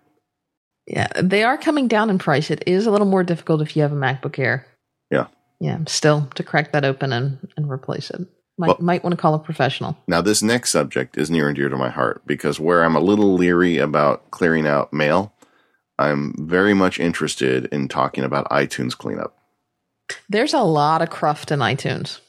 Yeah, 0.89 1.07
they 1.15 1.43
are 1.43 1.57
coming 1.57 1.87
down 1.87 2.09
in 2.09 2.17
price. 2.17 2.49
It 2.49 2.63
is 2.65 2.87
a 2.87 2.91
little 2.91 3.07
more 3.07 3.23
difficult 3.23 3.61
if 3.61 3.75
you 3.75 3.83
have 3.83 3.91
a 3.91 3.95
MacBook 3.95 4.39
Air. 4.39 4.65
Yeah. 5.11 5.27
Yeah, 5.59 5.79
still 5.87 6.27
to 6.35 6.43
crack 6.43 6.71
that 6.71 6.85
open 6.85 7.13
and, 7.13 7.47
and 7.57 7.69
replace 7.69 8.09
it. 8.09 8.21
Might, 8.57 8.67
well, 8.67 8.77
might 8.79 9.03
want 9.03 9.15
to 9.15 9.21
call 9.21 9.35
a 9.35 9.39
professional. 9.39 9.97
Now, 10.07 10.21
this 10.21 10.41
next 10.41 10.71
subject 10.71 11.17
is 11.17 11.29
near 11.29 11.47
and 11.47 11.55
dear 11.55 11.69
to 11.69 11.77
my 11.77 11.89
heart 11.89 12.23
because 12.25 12.59
where 12.59 12.83
I'm 12.83 12.95
a 12.95 12.99
little 12.99 13.35
leery 13.35 13.77
about 13.77 14.31
clearing 14.31 14.67
out 14.67 14.91
mail 14.91 15.33
I'm 15.99 16.33
very 16.37 16.73
much 16.73 16.97
interested 16.97 17.65
in 17.65 17.89
talking 17.89 18.23
about 18.23 18.49
iTunes 18.49 18.97
cleanup. 18.97 19.37
There's 20.29 20.53
a 20.53 20.61
lot 20.61 21.01
of 21.01 21.09
cruft 21.09 21.51
in 21.51 21.59
iTunes 21.59 22.21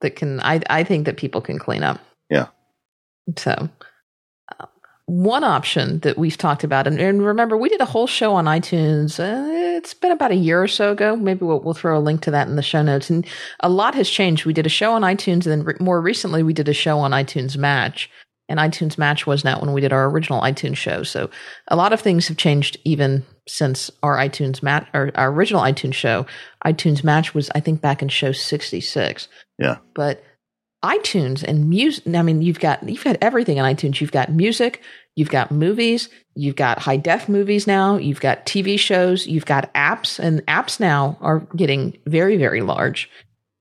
that 0.00 0.14
can 0.14 0.40
I 0.40 0.60
I 0.70 0.84
think 0.84 1.06
that 1.06 1.16
people 1.16 1.40
can 1.40 1.58
clean 1.58 1.82
up. 1.82 1.98
Yeah. 2.30 2.46
So 3.36 3.68
one 5.10 5.44
option 5.44 5.98
that 6.00 6.16
we've 6.16 6.36
talked 6.36 6.64
about, 6.64 6.86
and, 6.86 7.00
and, 7.00 7.24
remember, 7.24 7.56
we 7.56 7.68
did 7.68 7.80
a 7.80 7.86
whole 7.86 8.06
show 8.06 8.34
on 8.34 8.44
iTunes. 8.44 9.18
Uh, 9.18 9.76
it's 9.76 9.94
been 9.94 10.12
about 10.12 10.30
a 10.30 10.36
year 10.36 10.62
or 10.62 10.68
so 10.68 10.92
ago. 10.92 11.16
Maybe 11.16 11.44
we'll, 11.44 11.60
we'll, 11.60 11.74
throw 11.74 11.98
a 11.98 12.00
link 12.00 12.22
to 12.22 12.30
that 12.30 12.48
in 12.48 12.56
the 12.56 12.62
show 12.62 12.82
notes. 12.82 13.10
And 13.10 13.26
a 13.60 13.68
lot 13.68 13.94
has 13.94 14.08
changed. 14.08 14.44
We 14.44 14.52
did 14.52 14.66
a 14.66 14.70
show 14.70 14.92
on 14.92 15.02
iTunes, 15.02 15.46
and 15.46 15.52
then 15.52 15.64
re- 15.64 15.74
more 15.80 16.00
recently, 16.00 16.42
we 16.42 16.52
did 16.52 16.68
a 16.68 16.74
show 16.74 16.98
on 16.98 17.10
iTunes 17.10 17.56
Match 17.56 18.10
and 18.50 18.58
iTunes 18.58 18.98
Match 18.98 19.26
was 19.26 19.44
not 19.44 19.62
when 19.62 19.72
we 19.72 19.80
did 19.80 19.92
our 19.92 20.10
original 20.10 20.42
iTunes 20.42 20.76
show. 20.76 21.04
So 21.04 21.30
a 21.68 21.76
lot 21.76 21.92
of 21.92 22.00
things 22.00 22.26
have 22.26 22.36
changed 22.36 22.76
even 22.84 23.24
since 23.46 23.90
our 24.02 24.16
iTunes 24.16 24.60
Match, 24.60 24.88
or 24.92 25.12
our 25.14 25.30
original 25.30 25.62
iTunes 25.62 25.94
show. 25.94 26.26
iTunes 26.66 27.04
Match 27.04 27.32
was, 27.32 27.48
I 27.54 27.60
think, 27.60 27.80
back 27.80 28.02
in 28.02 28.08
show 28.08 28.32
66. 28.32 29.28
Yeah. 29.58 29.76
But 29.94 30.24
iTunes 30.84 31.44
and 31.44 31.68
music, 31.68 32.12
I 32.12 32.22
mean, 32.22 32.42
you've 32.42 32.58
got, 32.58 32.86
you've 32.88 33.04
got 33.04 33.18
everything 33.20 33.60
on 33.60 33.72
iTunes. 33.72 34.00
You've 34.00 34.12
got 34.12 34.32
music, 34.32 34.82
you've 35.16 35.30
got 35.30 35.50
movies, 35.50 36.08
you've 36.34 36.56
got 36.56 36.78
high 36.78 36.96
def 36.96 37.28
movies 37.28 37.66
now, 37.66 37.96
you've 37.96 38.20
got 38.20 38.46
TV 38.46 38.78
shows, 38.78 39.26
you've 39.26 39.46
got 39.46 39.72
apps, 39.74 40.18
and 40.18 40.44
apps 40.46 40.80
now 40.80 41.18
are 41.20 41.40
getting 41.56 41.96
very, 42.06 42.36
very 42.36 42.62
large 42.62 43.10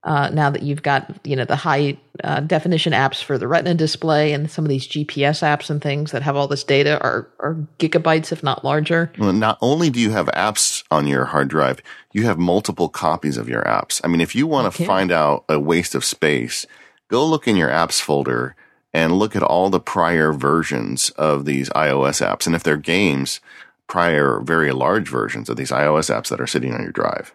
uh, 0.04 0.30
now 0.30 0.50
that 0.50 0.64
you've 0.64 0.84
got 0.84 1.14
you 1.26 1.36
know 1.36 1.46
the 1.46 1.56
high 1.56 1.98
uh, 2.24 2.40
definition 2.42 2.94
apps 2.94 3.22
for 3.22 3.38
the 3.38 3.48
Retina 3.48 3.76
display 3.76 4.32
and 4.32 4.50
some 4.50 4.64
of 4.64 4.70
these 4.70 4.88
GPS 4.88 5.42
apps 5.44 5.70
and 5.70 5.82
things 5.82 6.12
that 6.12 6.22
have 6.22 6.38
all 6.38 6.48
this 6.48 6.64
data 6.64 7.02
are 7.02 7.30
are 7.40 7.56
gigabytes 7.80 8.32
if 8.32 8.42
not 8.42 8.64
larger. 8.64 9.12
Well, 9.18 9.34
not 9.34 9.58
only 9.62 9.90
do 9.90 10.00
you 10.00 10.12
have 10.12 10.28
apps 10.28 10.84
on 10.90 11.08
your 11.08 11.26
hard 11.26 11.50
drive, 11.50 11.82
you 12.14 12.24
have 12.26 12.38
multiple 12.38 12.88
copies 12.88 13.38
of 13.38 13.50
your 13.50 13.64
apps. 13.64 14.00
I 14.04 14.08
mean, 14.08 14.22
if 14.22 14.36
you 14.36 14.48
want 14.48 14.74
to 14.74 14.86
find 14.86 15.12
out 15.12 15.44
a 15.50 15.60
waste 15.60 15.96
of 15.96 16.06
space, 16.06 16.66
go 17.10 17.26
look 17.26 17.48
in 17.48 17.58
your 17.58 17.70
apps 17.70 18.02
folder 18.02 18.56
and 18.94 19.18
look 19.18 19.36
at 19.36 19.44
all 19.44 19.70
the 19.70 19.80
prior 19.80 20.34
versions 20.34 21.10
of 21.12 21.46
these 21.46 21.70
iOS 21.72 22.26
apps, 22.26 22.48
and 22.48 22.56
if 22.56 22.64
they're 22.64 22.78
games, 22.78 23.40
prior 23.88 24.40
very 24.40 24.72
large 24.72 25.10
versions 25.10 25.50
of 25.50 25.58
these 25.58 25.72
iOS 25.72 26.14
apps 26.14 26.30
that 26.30 26.40
are 26.40 26.48
sitting 26.48 26.74
on 26.74 26.82
your 26.82 26.92
drive. 26.92 27.34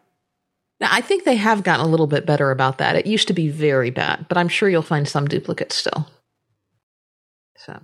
Now, 0.81 0.89
I 0.91 1.01
think 1.01 1.25
they 1.25 1.37
have 1.37 1.63
gotten 1.63 1.85
a 1.85 1.89
little 1.89 2.07
bit 2.07 2.27
better 2.27 2.51
about 2.51 2.79
that. 2.79 2.97
It 2.97 3.07
used 3.07 3.29
to 3.29 3.35
be 3.35 3.49
very 3.49 3.91
bad, 3.91 4.27
but 4.29 4.39
I'm 4.39 4.49
sure 4.49 4.69
you'll 4.69 4.83
find 4.83 5.07
some 5.07 5.27
duplicates 5.27 5.77
still. 5.77 6.09
So, 7.57 7.81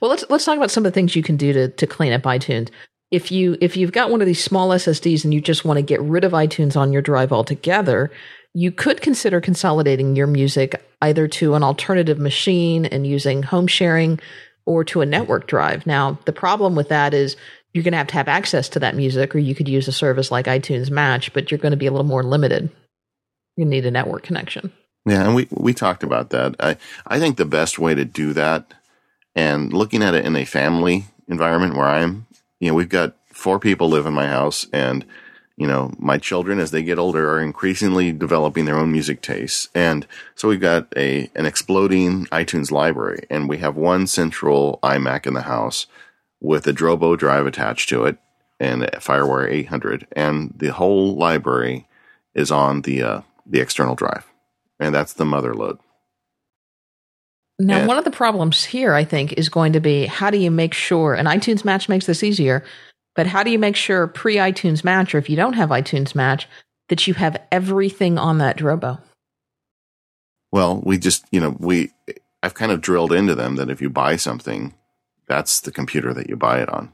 well, 0.00 0.10
let's 0.10 0.24
let's 0.30 0.44
talk 0.44 0.56
about 0.56 0.70
some 0.70 0.86
of 0.86 0.92
the 0.92 0.94
things 0.94 1.16
you 1.16 1.22
can 1.22 1.36
do 1.36 1.52
to 1.52 1.68
to 1.68 1.86
clean 1.86 2.12
up 2.12 2.22
iTunes. 2.22 2.70
If 3.10 3.32
you 3.32 3.56
if 3.60 3.76
you've 3.76 3.92
got 3.92 4.10
one 4.10 4.20
of 4.20 4.26
these 4.26 4.42
small 4.42 4.70
SSDs 4.70 5.24
and 5.24 5.34
you 5.34 5.40
just 5.40 5.64
want 5.64 5.78
to 5.78 5.82
get 5.82 6.00
rid 6.00 6.24
of 6.24 6.32
iTunes 6.32 6.76
on 6.76 6.92
your 6.92 7.02
drive 7.02 7.32
altogether, 7.32 8.10
you 8.54 8.72
could 8.72 9.00
consider 9.00 9.40
consolidating 9.40 10.16
your 10.16 10.26
music 10.26 10.84
either 11.02 11.28
to 11.28 11.54
an 11.54 11.62
alternative 11.62 12.18
machine 12.18 12.86
and 12.86 13.06
using 13.06 13.42
home 13.42 13.66
sharing 13.66 14.18
or 14.66 14.84
to 14.84 15.00
a 15.00 15.06
network 15.06 15.46
drive. 15.46 15.86
Now, 15.86 16.18
the 16.24 16.32
problem 16.32 16.74
with 16.74 16.88
that 16.88 17.14
is 17.14 17.36
you're 17.72 17.84
going 17.84 17.92
to 17.92 17.98
have 17.98 18.08
to 18.08 18.14
have 18.14 18.28
access 18.28 18.68
to 18.70 18.80
that 18.80 18.96
music, 18.96 19.34
or 19.34 19.38
you 19.38 19.54
could 19.54 19.68
use 19.68 19.88
a 19.88 19.92
service 19.92 20.30
like 20.30 20.46
iTunes 20.46 20.90
Match, 20.90 21.32
but 21.32 21.50
you're 21.50 21.58
going 21.58 21.72
to 21.72 21.76
be 21.76 21.86
a 21.86 21.90
little 21.90 22.06
more 22.06 22.22
limited. 22.22 22.70
You 23.56 23.64
need 23.64 23.86
a 23.86 23.90
network 23.90 24.22
connection. 24.22 24.72
Yeah, 25.06 25.24
and 25.24 25.34
we, 25.34 25.48
we 25.50 25.74
talked 25.74 26.02
about 26.02 26.30
that. 26.30 26.56
I, 26.60 26.76
I 27.06 27.18
think 27.18 27.36
the 27.36 27.44
best 27.44 27.78
way 27.78 27.94
to 27.94 28.04
do 28.04 28.32
that, 28.32 28.74
and 29.34 29.72
looking 29.72 30.02
at 30.02 30.14
it 30.14 30.24
in 30.24 30.34
a 30.36 30.44
family 30.44 31.06
environment 31.28 31.74
where 31.74 31.86
I'm, 31.86 32.26
you 32.60 32.68
know, 32.68 32.74
we've 32.74 32.88
got 32.88 33.14
four 33.32 33.58
people 33.58 33.88
live 33.88 34.06
in 34.06 34.12
my 34.12 34.26
house, 34.26 34.66
and 34.72 35.04
you 35.58 35.66
know, 35.66 35.92
my 35.98 36.18
children 36.18 36.60
as 36.60 36.70
they 36.70 36.84
get 36.84 37.00
older 37.00 37.28
are 37.28 37.40
increasingly 37.40 38.12
developing 38.12 38.64
their 38.64 38.78
own 38.78 38.92
music 38.92 39.20
tastes. 39.20 39.68
And 39.74 40.06
so 40.36 40.46
we've 40.46 40.60
got 40.60 40.86
a, 40.96 41.28
an 41.34 41.46
exploding 41.46 42.26
iTunes 42.26 42.70
library 42.70 43.26
and 43.28 43.48
we 43.48 43.58
have 43.58 43.76
one 43.76 44.06
central 44.06 44.78
iMac 44.84 45.26
in 45.26 45.34
the 45.34 45.42
house 45.42 45.88
with 46.40 46.68
a 46.68 46.72
Drobo 46.72 47.18
drive 47.18 47.44
attached 47.44 47.88
to 47.88 48.04
it 48.04 48.18
and 48.60 48.84
a 48.84 48.98
FireWire 48.98 49.50
800. 49.50 50.06
And 50.12 50.54
the 50.56 50.72
whole 50.72 51.16
library 51.16 51.88
is 52.36 52.52
on 52.52 52.82
the, 52.82 53.02
uh, 53.02 53.20
the 53.44 53.58
external 53.58 53.96
drive. 53.96 54.26
And 54.78 54.94
that's 54.94 55.14
the 55.14 55.24
mother 55.24 55.54
lode. 55.54 55.80
Now, 57.58 57.78
and, 57.78 57.88
one 57.88 57.98
of 57.98 58.04
the 58.04 58.12
problems 58.12 58.64
here, 58.64 58.94
I 58.94 59.02
think, 59.02 59.32
is 59.32 59.48
going 59.48 59.72
to 59.72 59.80
be 59.80 60.06
how 60.06 60.30
do 60.30 60.38
you 60.38 60.52
make 60.52 60.72
sure, 60.72 61.14
and 61.14 61.26
iTunes 61.26 61.64
Match 61.64 61.88
makes 61.88 62.06
this 62.06 62.22
easier, 62.22 62.62
but 63.18 63.26
how 63.26 63.42
do 63.42 63.50
you 63.50 63.58
make 63.58 63.74
sure 63.74 64.06
pre 64.06 64.36
iTunes 64.36 64.84
Match, 64.84 65.12
or 65.12 65.18
if 65.18 65.28
you 65.28 65.34
don't 65.34 65.54
have 65.54 65.70
iTunes 65.70 66.14
Match, 66.14 66.46
that 66.88 67.08
you 67.08 67.14
have 67.14 67.36
everything 67.50 68.16
on 68.16 68.38
that 68.38 68.56
Drobo? 68.56 69.00
Well, 70.52 70.80
we 70.84 70.98
just, 70.98 71.24
you 71.32 71.40
know, 71.40 71.56
we, 71.58 71.90
I've 72.44 72.54
kind 72.54 72.70
of 72.70 72.80
drilled 72.80 73.12
into 73.12 73.34
them 73.34 73.56
that 73.56 73.70
if 73.70 73.82
you 73.82 73.90
buy 73.90 74.14
something, 74.14 74.72
that's 75.26 75.60
the 75.60 75.72
computer 75.72 76.14
that 76.14 76.28
you 76.28 76.36
buy 76.36 76.60
it 76.60 76.68
on. 76.68 76.92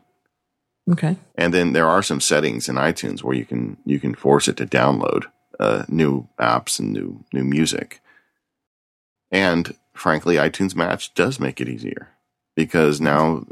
Okay. 0.90 1.18
And 1.34 1.52
then 1.52 1.74
there 1.74 1.90
are 1.90 2.02
some 2.02 2.22
settings 2.22 2.70
in 2.70 2.76
iTunes 2.76 3.22
where 3.22 3.36
you 3.36 3.44
can, 3.44 3.76
you 3.84 4.00
can 4.00 4.14
force 4.14 4.48
it 4.48 4.56
to 4.56 4.66
download, 4.66 5.24
uh, 5.60 5.84
new 5.88 6.26
apps 6.40 6.80
and 6.80 6.90
new, 6.90 7.22
new 7.34 7.44
music. 7.44 8.00
And 9.30 9.76
frankly, 9.92 10.36
iTunes 10.36 10.74
Match 10.74 11.12
does 11.12 11.38
make 11.38 11.60
it 11.60 11.68
easier 11.68 12.08
because 12.56 12.98
now 12.98 13.44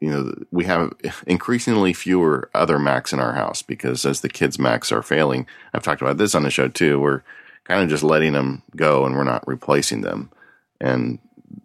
you 0.00 0.10
know, 0.10 0.34
we 0.50 0.64
have 0.64 0.92
increasingly 1.26 1.92
fewer 1.92 2.50
other 2.54 2.78
Macs 2.78 3.12
in 3.12 3.20
our 3.20 3.34
house 3.34 3.62
because 3.62 4.04
as 4.04 4.20
the 4.20 4.28
kids' 4.28 4.58
Macs 4.58 4.92
are 4.92 5.02
failing, 5.02 5.46
I've 5.72 5.82
talked 5.82 6.02
about 6.02 6.18
this 6.18 6.34
on 6.34 6.42
the 6.42 6.50
show 6.50 6.68
too. 6.68 7.00
We're 7.00 7.22
kind 7.64 7.82
of 7.82 7.88
just 7.88 8.02
letting 8.02 8.32
them 8.32 8.62
go 8.76 9.04
and 9.04 9.14
we're 9.16 9.24
not 9.24 9.46
replacing 9.46 10.02
them. 10.02 10.30
And 10.80 11.18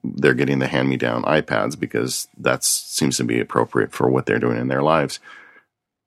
they're 0.04 0.34
getting 0.34 0.60
the 0.60 0.68
hand 0.68 0.90
me 0.90 0.98
down 0.98 1.24
iPads 1.24 1.80
because 1.80 2.28
that 2.38 2.64
seems 2.64 3.18
to 3.18 3.24
be 3.24 3.40
appropriate 3.40 3.92
for 3.92 4.10
what 4.10 4.26
they're 4.26 4.40
doing 4.40 4.58
in 4.58 4.68
their 4.68 4.84
lives. 4.84 5.20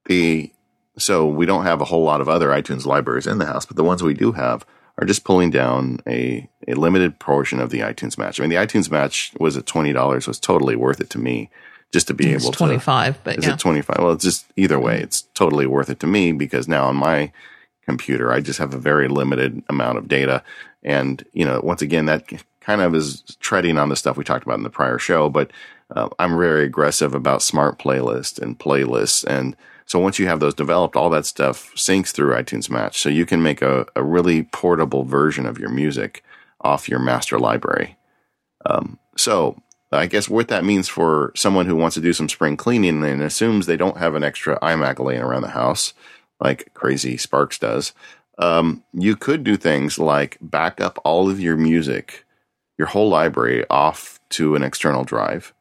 The 0.06 0.52
so 0.98 1.26
we 1.26 1.46
don't 1.46 1.64
have 1.64 1.80
a 1.80 1.86
whole 1.86 2.04
lot 2.04 2.20
of 2.20 2.28
other 2.28 2.48
iTunes 2.48 2.84
libraries 2.84 3.26
in 3.26 3.38
the 3.38 3.46
house, 3.46 3.64
but 3.64 3.76
the 3.76 3.84
ones 3.84 4.02
we 4.02 4.12
do 4.12 4.32
have 4.32 4.66
are 4.98 5.06
just 5.06 5.24
pulling 5.24 5.50
down 5.50 6.00
a, 6.06 6.48
a 6.68 6.74
limited 6.74 7.18
portion 7.18 7.58
of 7.58 7.70
the 7.70 7.80
iTunes 7.80 8.18
match. 8.18 8.38
I 8.38 8.42
mean, 8.42 8.50
the 8.50 8.56
iTunes 8.56 8.90
match 8.90 9.32
was 9.40 9.56
at 9.56 9.66
twenty 9.66 9.92
dollars 9.92 10.26
was 10.26 10.38
totally 10.38 10.76
worth 10.76 11.00
it 11.00 11.10
to 11.10 11.18
me 11.18 11.50
just 11.92 12.08
to 12.08 12.14
be 12.14 12.30
able 12.30 12.32
to. 12.32 12.36
it's 12.36 12.46
able 12.46 12.66
25, 12.66 13.14
to. 13.14 13.20
but 13.22 13.38
is 13.38 13.46
yeah. 13.46 13.54
it 13.54 13.58
25? 13.58 13.96
Well, 13.98 14.12
it's 14.12 14.24
just 14.24 14.46
either 14.56 14.80
way, 14.80 15.00
it's 15.00 15.22
totally 15.34 15.66
worth 15.66 15.90
it 15.90 16.00
to 16.00 16.06
me 16.06 16.32
because 16.32 16.66
now 16.66 16.86
on 16.86 16.96
my 16.96 17.30
computer, 17.84 18.32
I 18.32 18.40
just 18.40 18.58
have 18.58 18.74
a 18.74 18.78
very 18.78 19.08
limited 19.08 19.62
amount 19.68 19.98
of 19.98 20.08
data. 20.08 20.42
And, 20.82 21.24
you 21.32 21.44
know, 21.44 21.60
once 21.62 21.82
again, 21.82 22.06
that 22.06 22.30
kind 22.60 22.80
of 22.80 22.94
is 22.94 23.22
treading 23.40 23.78
on 23.78 23.88
the 23.88 23.96
stuff 23.96 24.16
we 24.16 24.24
talked 24.24 24.44
about 24.44 24.58
in 24.58 24.62
the 24.62 24.70
prior 24.70 24.98
show, 24.98 25.28
but 25.28 25.50
uh, 25.94 26.08
I'm 26.18 26.38
very 26.38 26.64
aggressive 26.64 27.14
about 27.14 27.42
smart 27.42 27.78
playlists 27.78 28.40
and 28.40 28.58
playlists. 28.58 29.24
And 29.24 29.56
so 29.84 29.98
once 29.98 30.18
you 30.18 30.26
have 30.26 30.40
those 30.40 30.54
developed, 30.54 30.96
all 30.96 31.10
that 31.10 31.26
stuff 31.26 31.72
syncs 31.74 32.12
through 32.12 32.34
iTunes 32.34 32.70
Match. 32.70 33.00
So 33.00 33.08
you 33.08 33.26
can 33.26 33.42
make 33.42 33.60
a, 33.60 33.84
a 33.94 34.02
really 34.02 34.44
portable 34.44 35.04
version 35.04 35.44
of 35.44 35.58
your 35.58 35.70
music 35.70 36.24
off 36.62 36.88
your 36.88 37.00
master 37.00 37.38
library. 37.38 37.96
Um, 38.64 38.98
so 39.16 39.60
I 39.92 40.06
guess 40.06 40.28
what 40.28 40.48
that 40.48 40.64
means 40.64 40.88
for 40.88 41.32
someone 41.36 41.66
who 41.66 41.76
wants 41.76 41.94
to 41.94 42.00
do 42.00 42.12
some 42.12 42.28
spring 42.28 42.56
cleaning 42.56 43.04
and 43.04 43.22
assumes 43.22 43.66
they 43.66 43.76
don't 43.76 43.98
have 43.98 44.14
an 44.14 44.24
extra 44.24 44.58
iMac 44.60 44.98
laying 44.98 45.22
around 45.22 45.42
the 45.42 45.48
house, 45.48 45.92
like 46.40 46.72
crazy 46.74 47.16
Sparks 47.16 47.58
does, 47.58 47.92
um, 48.38 48.82
you 48.92 49.16
could 49.16 49.44
do 49.44 49.56
things 49.56 49.98
like 49.98 50.38
back 50.40 50.80
up 50.80 50.98
all 51.04 51.28
of 51.28 51.40
your 51.40 51.56
music, 51.56 52.24
your 52.78 52.88
whole 52.88 53.08
library 53.08 53.64
off 53.68 54.18
to 54.30 54.56
an 54.56 54.62
external 54.62 55.04
drive 55.04 55.52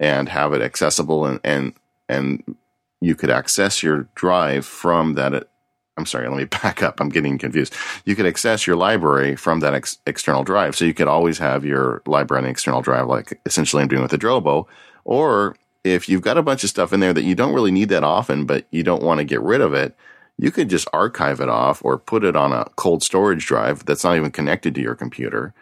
and 0.00 0.28
have 0.28 0.52
it 0.52 0.62
accessible 0.62 1.24
and, 1.24 1.40
and, 1.44 1.74
and 2.08 2.56
you 3.00 3.14
could 3.14 3.30
access 3.30 3.82
your 3.82 4.08
drive 4.14 4.66
from 4.66 5.14
that 5.14 5.48
I'm 5.96 6.06
sorry, 6.06 6.28
let 6.28 6.36
me 6.36 6.44
back 6.62 6.82
up. 6.82 7.00
I'm 7.00 7.08
getting 7.08 7.38
confused. 7.38 7.74
You 8.04 8.14
could 8.14 8.26
access 8.26 8.66
your 8.66 8.76
library 8.76 9.36
from 9.36 9.60
that 9.60 9.74
ex- 9.74 9.98
external 10.06 10.44
drive. 10.44 10.76
So 10.76 10.84
you 10.84 10.94
could 10.94 11.08
always 11.08 11.38
have 11.38 11.64
your 11.64 12.02
library 12.06 12.40
on 12.40 12.44
an 12.44 12.50
external 12.50 12.82
drive, 12.82 13.06
like 13.06 13.40
essentially 13.46 13.82
I'm 13.82 13.88
doing 13.88 14.02
with 14.02 14.10
the 14.10 14.18
Drobo. 14.18 14.66
Or 15.04 15.56
if 15.84 16.08
you've 16.08 16.22
got 16.22 16.38
a 16.38 16.42
bunch 16.42 16.64
of 16.64 16.70
stuff 16.70 16.92
in 16.92 17.00
there 17.00 17.12
that 17.12 17.24
you 17.24 17.34
don't 17.34 17.54
really 17.54 17.72
need 17.72 17.88
that 17.90 18.04
often, 18.04 18.44
but 18.46 18.66
you 18.70 18.82
don't 18.82 19.02
want 19.02 19.18
to 19.18 19.24
get 19.24 19.42
rid 19.42 19.60
of 19.60 19.74
it, 19.74 19.96
you 20.38 20.50
could 20.50 20.70
just 20.70 20.88
archive 20.92 21.40
it 21.40 21.48
off 21.48 21.84
or 21.84 21.98
put 21.98 22.24
it 22.24 22.36
on 22.36 22.52
a 22.52 22.68
cold 22.76 23.02
storage 23.02 23.46
drive 23.46 23.84
that's 23.84 24.04
not 24.04 24.16
even 24.16 24.30
connected 24.30 24.74
to 24.74 24.80
your 24.80 24.94
computer. 24.94 25.54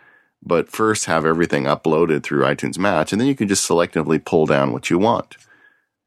But 0.42 0.70
first 0.70 1.04
have 1.04 1.26
everything 1.26 1.64
uploaded 1.64 2.22
through 2.22 2.44
iTunes 2.44 2.78
Match, 2.78 3.12
and 3.12 3.20
then 3.20 3.28
you 3.28 3.34
can 3.34 3.46
just 3.46 3.68
selectively 3.68 4.24
pull 4.24 4.46
down 4.46 4.72
what 4.72 4.88
you 4.88 4.98
want. 4.98 5.36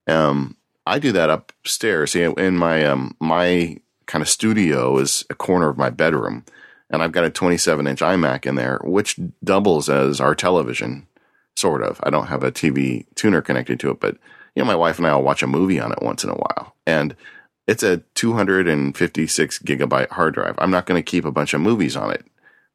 Um, 0.08 0.58
I 0.88 0.98
do 0.98 1.12
that 1.12 1.30
upstairs. 1.30 2.12
See, 2.12 2.24
in 2.24 2.58
my 2.58 2.84
um, 2.84 3.16
my 3.20 3.78
kind 4.06 4.22
of 4.22 4.30
studio 4.30 4.98
is 4.98 5.26
a 5.30 5.36
corner 5.36 5.70
of 5.70 5.78
my 5.78 5.90
bedroom. 5.90 6.46
And 6.90 7.02
I've 7.02 7.12
got 7.12 7.24
a 7.24 7.30
27 7.30 7.88
inch 7.88 8.02
iMac 8.02 8.46
in 8.46 8.56
there, 8.56 8.80
which 8.84 9.20
doubles 9.44 9.90
as 9.90 10.22
our 10.22 10.36
television, 10.36 11.08
sort 11.56 11.82
of. 11.82 12.00
I 12.04 12.10
don't 12.10 12.28
have 12.28 12.44
a 12.44 12.52
TV 12.52 13.06
tuner 13.16 13.42
connected 13.42 13.80
to 13.82 13.90
it, 13.90 14.00
but 14.00 14.18
you 14.56 14.62
know, 14.62 14.68
my 14.68 14.76
wife 14.76 14.98
and 14.98 15.08
I 15.08 15.16
will 15.16 15.24
watch 15.24 15.42
a 15.42 15.48
movie 15.48 15.80
on 15.80 15.92
it 15.92 16.02
once 16.02 16.24
in 16.24 16.30
a 16.30 16.36
while. 16.36 16.76
And 16.86 17.16
it's 17.68 17.84
a 17.84 17.98
256 18.16 19.60
gigabyte 19.60 20.10
hard 20.10 20.34
drive. 20.36 20.56
I'm 20.58 20.72
not 20.72 20.86
going 20.86 21.02
to 21.02 21.12
keep 21.12 21.26
a 21.26 21.32
bunch 21.32 21.54
of 21.54 21.62
movies 21.62 21.96
on 21.96 22.12
it, 22.12 22.26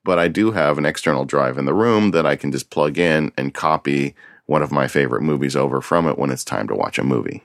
but 0.04 0.18
I 0.18 0.28
do 0.28 0.52
have 0.52 0.78
an 0.78 0.86
external 0.86 1.24
drive 1.24 1.58
in 1.58 1.66
the 1.66 1.74
room 1.74 2.10
that 2.12 2.26
I 2.26 2.36
can 2.36 2.50
just 2.50 2.70
plug 2.70 2.98
in 2.98 3.32
and 3.36 3.54
copy 3.54 4.14
one 4.46 4.62
of 4.62 4.72
my 4.72 4.88
favorite 4.88 5.22
movies 5.22 5.54
over 5.54 5.80
from 5.80 6.08
it 6.08 6.18
when 6.18 6.30
it's 6.30 6.44
time 6.44 6.66
to 6.68 6.74
watch 6.74 6.98
a 6.98 7.04
movie. 7.04 7.44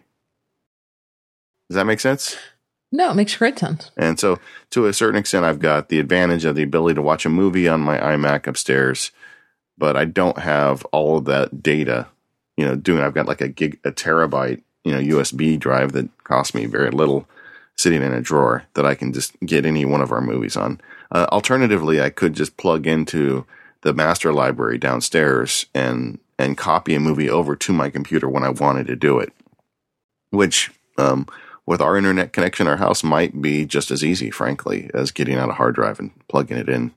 Does 1.69 1.76
that 1.76 1.86
make 1.86 2.00
sense? 2.00 2.38
No, 2.93 3.10
it 3.10 3.15
makes 3.15 3.36
great 3.36 3.58
sense. 3.58 3.89
And 3.97 4.19
so, 4.19 4.38
to 4.69 4.86
a 4.86 4.93
certain 4.93 5.19
extent, 5.19 5.45
I've 5.45 5.58
got 5.58 5.89
the 5.89 5.97
advantage 5.97 6.45
of 6.45 6.56
the 6.56 6.62
ability 6.62 6.93
to 6.93 7.01
watch 7.01 7.25
a 7.25 7.29
movie 7.29 7.67
on 7.67 7.82
my 7.82 7.97
iMac 7.97 8.45
upstairs, 8.45 9.10
but 9.79 9.97
I 9.97 10.06
don't 10.06 10.38
have 10.38 10.86
all 10.86 11.17
of 11.17 11.25
that 11.25 11.63
data. 11.63 12.06
You 12.56 12.65
know, 12.65 12.75
doing 12.75 13.01
I've 13.01 13.15
got 13.15 13.25
like 13.25 13.41
a 13.41 13.47
gig, 13.47 13.79
a 13.84 13.91
terabyte, 13.91 14.62
you 14.84 14.93
know, 14.93 14.99
USB 15.17 15.60
drive 15.60 15.93
that 15.93 16.08
costs 16.23 16.53
me 16.53 16.67
very 16.67 16.91
little, 16.91 17.27
sitting 17.75 18.03
in 18.03 18.13
a 18.13 18.21
drawer 18.21 18.65
that 18.75 18.86
I 18.86 18.93
can 18.93 19.12
just 19.12 19.39
get 19.39 19.65
any 19.65 19.86
one 19.86 20.01
of 20.01 20.12
our 20.12 20.21
movies 20.21 20.56
on. 20.56 20.79
Uh, 21.12 21.25
alternatively, 21.32 21.99
I 21.99 22.12
could 22.12 22.34
just 22.34 22.58
plug 22.58 22.86
into 22.86 23.47
the 23.82 23.95
master 23.95 24.32
library 24.32 24.77
downstairs 24.77 25.65
and 25.73 26.19
and 26.38 26.60
copy 26.60 26.93
a 26.93 26.99
movie 26.99 27.29
over 27.29 27.56
to 27.56 27.73
my 27.73 27.89
computer 27.89 28.29
when 28.29 28.43
I 28.43 28.49
wanted 28.49 28.86
to 28.86 28.95
do 28.95 29.17
it, 29.17 29.34
which 30.29 30.71
um, 30.99 31.25
with 31.65 31.82
our 31.82 31.97
internet 31.97 32.34
connection, 32.34 32.67
our 32.67 32.78
house 32.78 33.04
might 33.04 33.41
be 33.41 33.65
just 33.65 33.91
as 33.91 34.04
easy, 34.04 34.30
frankly, 34.30 34.89
as 34.93 35.12
getting 35.12 35.38
out 35.38 35.49
a 35.49 35.54
hard 35.54 35.76
drive 35.76 35.99
and 35.99 36.12
plugging 36.28 36.58
it 36.58 36.69
in. 36.69 36.93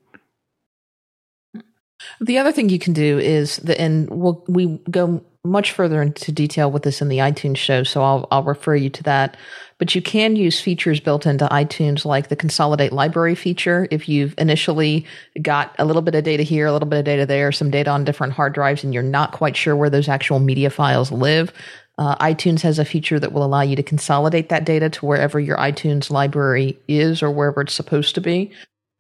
The 2.21 2.39
other 2.39 2.53
thing 2.53 2.69
you 2.69 2.79
can 2.79 2.93
do 2.93 3.19
is 3.19 3.57
the 3.59 3.81
and 3.81 4.09
we'll, 4.11 4.45
we 4.49 4.81
go 4.91 5.23
much 5.45 5.73
further 5.73 6.03
into 6.03 6.33
detail 6.33 6.71
with 6.71 6.83
this 6.83 7.01
in 7.01 7.09
the 7.09 7.19
iTunes 7.19 7.57
show, 7.57 7.85
so 7.85 8.03
I'll 8.03 8.29
I'll 8.31 8.43
refer 8.43 8.75
you 8.75 8.91
to 8.91 9.03
that. 9.05 9.37
But 9.79 9.95
you 9.95 10.03
can 10.03 10.37
use 10.37 10.61
features 10.61 11.01
built 11.01 11.27
into 11.27 11.47
iTunes 11.47 12.05
like 12.05 12.29
the 12.29 12.37
consolidate 12.37 12.93
library 12.93 13.35
feature. 13.35 13.87
If 13.91 14.09
you've 14.09 14.35
initially 14.39 15.07
got 15.41 15.75
a 15.79 15.85
little 15.85 16.03
bit 16.03 16.15
of 16.15 16.25
data 16.25 16.43
here, 16.43 16.67
a 16.67 16.73
little 16.73 16.89
bit 16.89 17.01
of 17.01 17.05
data 17.05 17.27
there, 17.27 17.53
some 17.53 17.71
data 17.71 17.91
on 17.91 18.05
different 18.05 18.33
hard 18.33 18.55
drives, 18.55 18.85
and 18.85 18.93
you're 18.93 19.03
not 19.03 19.33
quite 19.33 19.57
sure 19.57 19.77
where 19.77 19.91
those 19.91 20.09
actual 20.09 20.39
media 20.39 20.71
files 20.71 21.13
live, 21.13 21.53
uh, 21.99 22.17
iTunes 22.17 22.61
has 22.61 22.79
a 22.79 22.85
feature 22.85 23.19
that 23.19 23.33
will 23.33 23.45
allow 23.45 23.63
you 23.63 23.77
to 23.77 23.83
consolidate 23.83 24.49
that 24.49 24.65
data 24.65 24.91
to 24.91 25.07
wherever 25.07 25.41
your 25.41 25.57
iTunes 25.57 26.11
library 26.11 26.79
is 26.89 27.23
or 27.23 27.31
wherever 27.31 27.63
it's 27.63 27.75
supposed 27.75 28.15
to 28.15 28.21
be. 28.21 28.53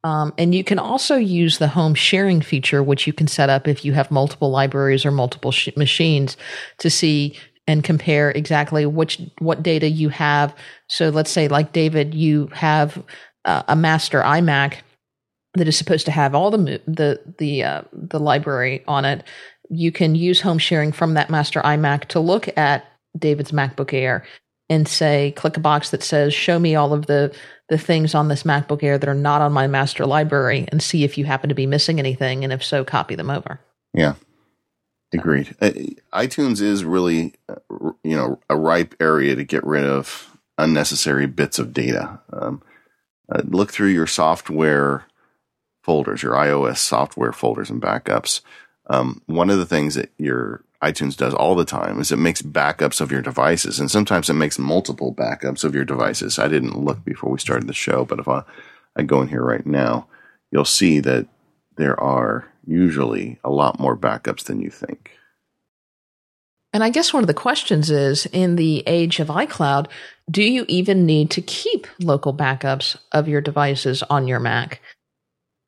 Um, 0.02 0.32
and 0.38 0.54
you 0.54 0.62
can 0.62 0.78
also 0.78 1.16
use 1.16 1.58
the 1.58 1.68
home 1.68 1.94
sharing 1.94 2.40
feature, 2.40 2.82
which 2.82 3.06
you 3.06 3.12
can 3.12 3.26
set 3.26 3.50
up 3.50 3.66
if 3.66 3.84
you 3.84 3.92
have 3.92 4.10
multiple 4.10 4.50
libraries 4.50 5.04
or 5.04 5.10
multiple 5.10 5.50
sh- 5.50 5.68
machines 5.76 6.36
to 6.78 6.88
see 6.88 7.36
and 7.66 7.82
compare 7.82 8.30
exactly 8.30 8.86
which 8.86 9.20
what 9.38 9.62
data 9.62 9.88
you 9.88 10.08
have. 10.08 10.54
So 10.88 11.08
let's 11.08 11.30
say, 11.30 11.48
like 11.48 11.72
David, 11.72 12.14
you 12.14 12.46
have 12.52 13.02
uh, 13.44 13.64
a 13.66 13.74
master 13.74 14.20
iMac 14.22 14.76
that 15.54 15.66
is 15.66 15.76
supposed 15.76 16.06
to 16.06 16.12
have 16.12 16.34
all 16.34 16.50
the 16.50 16.80
the 16.86 17.20
the 17.38 17.64
uh, 17.64 17.82
the 17.92 18.20
library 18.20 18.84
on 18.86 19.04
it 19.04 19.24
you 19.70 19.92
can 19.92 20.14
use 20.14 20.40
home 20.40 20.58
sharing 20.58 20.92
from 20.92 21.14
that 21.14 21.30
master 21.30 21.60
iMac 21.60 22.06
to 22.06 22.20
look 22.20 22.56
at 22.56 22.84
David's 23.18 23.52
MacBook 23.52 23.92
Air 23.92 24.24
and 24.68 24.88
say, 24.88 25.32
click 25.36 25.56
a 25.56 25.60
box 25.60 25.90
that 25.90 26.02
says, 26.02 26.34
show 26.34 26.58
me 26.58 26.74
all 26.74 26.92
of 26.92 27.06
the, 27.06 27.34
the 27.68 27.78
things 27.78 28.14
on 28.14 28.28
this 28.28 28.42
MacBook 28.42 28.82
Air 28.82 28.98
that 28.98 29.08
are 29.08 29.14
not 29.14 29.40
on 29.40 29.52
my 29.52 29.66
master 29.66 30.06
library 30.06 30.66
and 30.68 30.82
see 30.82 31.04
if 31.04 31.16
you 31.16 31.24
happen 31.24 31.48
to 31.48 31.54
be 31.54 31.66
missing 31.66 31.98
anything. 31.98 32.42
And 32.42 32.52
if 32.52 32.64
so, 32.64 32.84
copy 32.84 33.14
them 33.14 33.30
over. 33.30 33.60
Yeah. 33.94 34.14
Agreed. 35.14 35.54
Uh, 35.60 35.70
iTunes 36.12 36.60
is 36.60 36.84
really, 36.84 37.34
uh, 37.48 37.54
you 38.02 38.16
know, 38.16 38.40
a 38.50 38.56
ripe 38.56 38.94
area 39.00 39.36
to 39.36 39.44
get 39.44 39.64
rid 39.64 39.84
of 39.84 40.36
unnecessary 40.58 41.26
bits 41.26 41.58
of 41.58 41.72
data. 41.72 42.20
Um, 42.32 42.62
uh, 43.32 43.42
look 43.44 43.72
through 43.72 43.88
your 43.88 44.06
software 44.06 45.04
folders, 45.82 46.22
your 46.22 46.34
iOS 46.34 46.78
software 46.78 47.32
folders 47.32 47.70
and 47.70 47.80
backups. 47.80 48.40
Um, 48.88 49.22
one 49.26 49.50
of 49.50 49.58
the 49.58 49.66
things 49.66 49.94
that 49.94 50.12
your 50.16 50.62
iTunes 50.82 51.16
does 51.16 51.34
all 51.34 51.54
the 51.54 51.64
time 51.64 51.98
is 52.00 52.12
it 52.12 52.18
makes 52.18 52.42
backups 52.42 53.00
of 53.00 53.10
your 53.10 53.22
devices, 53.22 53.80
and 53.80 53.90
sometimes 53.90 54.30
it 54.30 54.34
makes 54.34 54.58
multiple 54.58 55.14
backups 55.14 55.64
of 55.64 55.74
your 55.74 55.84
devices. 55.84 56.38
I 56.38 56.48
didn't 56.48 56.78
look 56.78 57.04
before 57.04 57.30
we 57.30 57.38
started 57.38 57.66
the 57.66 57.74
show, 57.74 58.04
but 58.04 58.20
if 58.20 58.28
I, 58.28 58.42
I 58.94 59.02
go 59.02 59.20
in 59.22 59.28
here 59.28 59.42
right 59.42 59.66
now, 59.66 60.06
you'll 60.50 60.64
see 60.64 61.00
that 61.00 61.26
there 61.76 61.98
are 62.00 62.50
usually 62.66 63.38
a 63.44 63.50
lot 63.50 63.78
more 63.78 63.96
backups 63.96 64.44
than 64.44 64.60
you 64.60 64.70
think. 64.70 65.12
And 66.72 66.84
I 66.84 66.90
guess 66.90 67.12
one 67.12 67.22
of 67.22 67.26
the 67.26 67.34
questions 67.34 67.90
is 67.90 68.26
in 68.26 68.56
the 68.56 68.82
age 68.86 69.18
of 69.18 69.28
iCloud, 69.28 69.86
do 70.30 70.42
you 70.42 70.66
even 70.68 71.06
need 71.06 71.30
to 71.30 71.40
keep 71.40 71.86
local 72.00 72.34
backups 72.34 72.98
of 73.12 73.28
your 73.28 73.40
devices 73.40 74.02
on 74.10 74.28
your 74.28 74.40
Mac? 74.40 74.82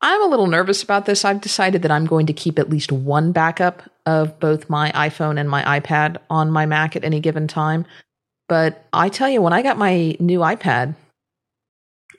I'm 0.01 0.23
a 0.23 0.27
little 0.27 0.47
nervous 0.47 0.81
about 0.81 1.05
this. 1.05 1.25
I've 1.25 1.41
decided 1.41 1.81
that 1.81 1.91
I'm 1.91 2.05
going 2.05 2.27
to 2.27 2.33
keep 2.33 2.57
at 2.57 2.69
least 2.69 2.91
one 2.91 3.31
backup 3.31 3.83
of 4.05 4.39
both 4.39 4.69
my 4.69 4.91
iPhone 4.91 5.39
and 5.39 5.49
my 5.49 5.79
iPad 5.79 6.17
on 6.29 6.51
my 6.51 6.65
Mac 6.65 6.95
at 6.95 7.03
any 7.03 7.19
given 7.19 7.47
time. 7.47 7.85
But 8.47 8.85
I 8.93 9.09
tell 9.09 9.29
you, 9.29 9.41
when 9.41 9.53
I 9.53 9.61
got 9.61 9.77
my 9.77 10.15
new 10.19 10.39
iPad, 10.39 10.95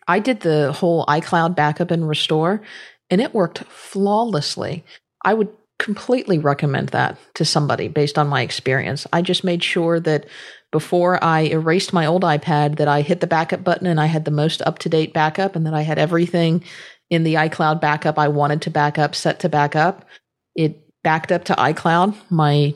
I 0.06 0.18
did 0.18 0.40
the 0.40 0.72
whole 0.72 1.06
iCloud 1.06 1.54
backup 1.54 1.90
and 1.90 2.06
restore, 2.08 2.60
and 3.08 3.20
it 3.20 3.34
worked 3.34 3.64
flawlessly. 3.64 4.84
I 5.24 5.34
would 5.34 5.48
completely 5.78 6.38
recommend 6.38 6.90
that 6.90 7.16
to 7.34 7.44
somebody 7.44 7.88
based 7.88 8.18
on 8.18 8.28
my 8.28 8.42
experience. 8.42 9.06
I 9.12 9.22
just 9.22 9.42
made 9.42 9.64
sure 9.64 9.98
that 10.00 10.26
before 10.70 11.22
I 11.24 11.40
erased 11.40 11.92
my 11.92 12.06
old 12.06 12.22
iPad 12.22 12.76
that 12.76 12.86
I 12.86 13.00
hit 13.00 13.20
the 13.20 13.26
backup 13.26 13.64
button 13.64 13.86
and 13.86 13.98
I 13.98 14.06
had 14.06 14.26
the 14.26 14.30
most 14.30 14.60
up-to-date 14.62 15.14
backup 15.14 15.56
and 15.56 15.66
that 15.66 15.74
I 15.74 15.82
had 15.82 15.98
everything 15.98 16.62
in 17.10 17.24
the 17.24 17.34
iCloud 17.34 17.80
backup 17.80 18.18
I 18.18 18.28
wanted 18.28 18.62
to 18.62 18.70
back 18.70 18.98
up 18.98 19.14
set 19.14 19.40
to 19.40 19.48
backup. 19.48 20.06
It 20.54 20.82
backed 21.02 21.32
up 21.32 21.44
to 21.44 21.54
iCloud. 21.54 22.14
My 22.30 22.74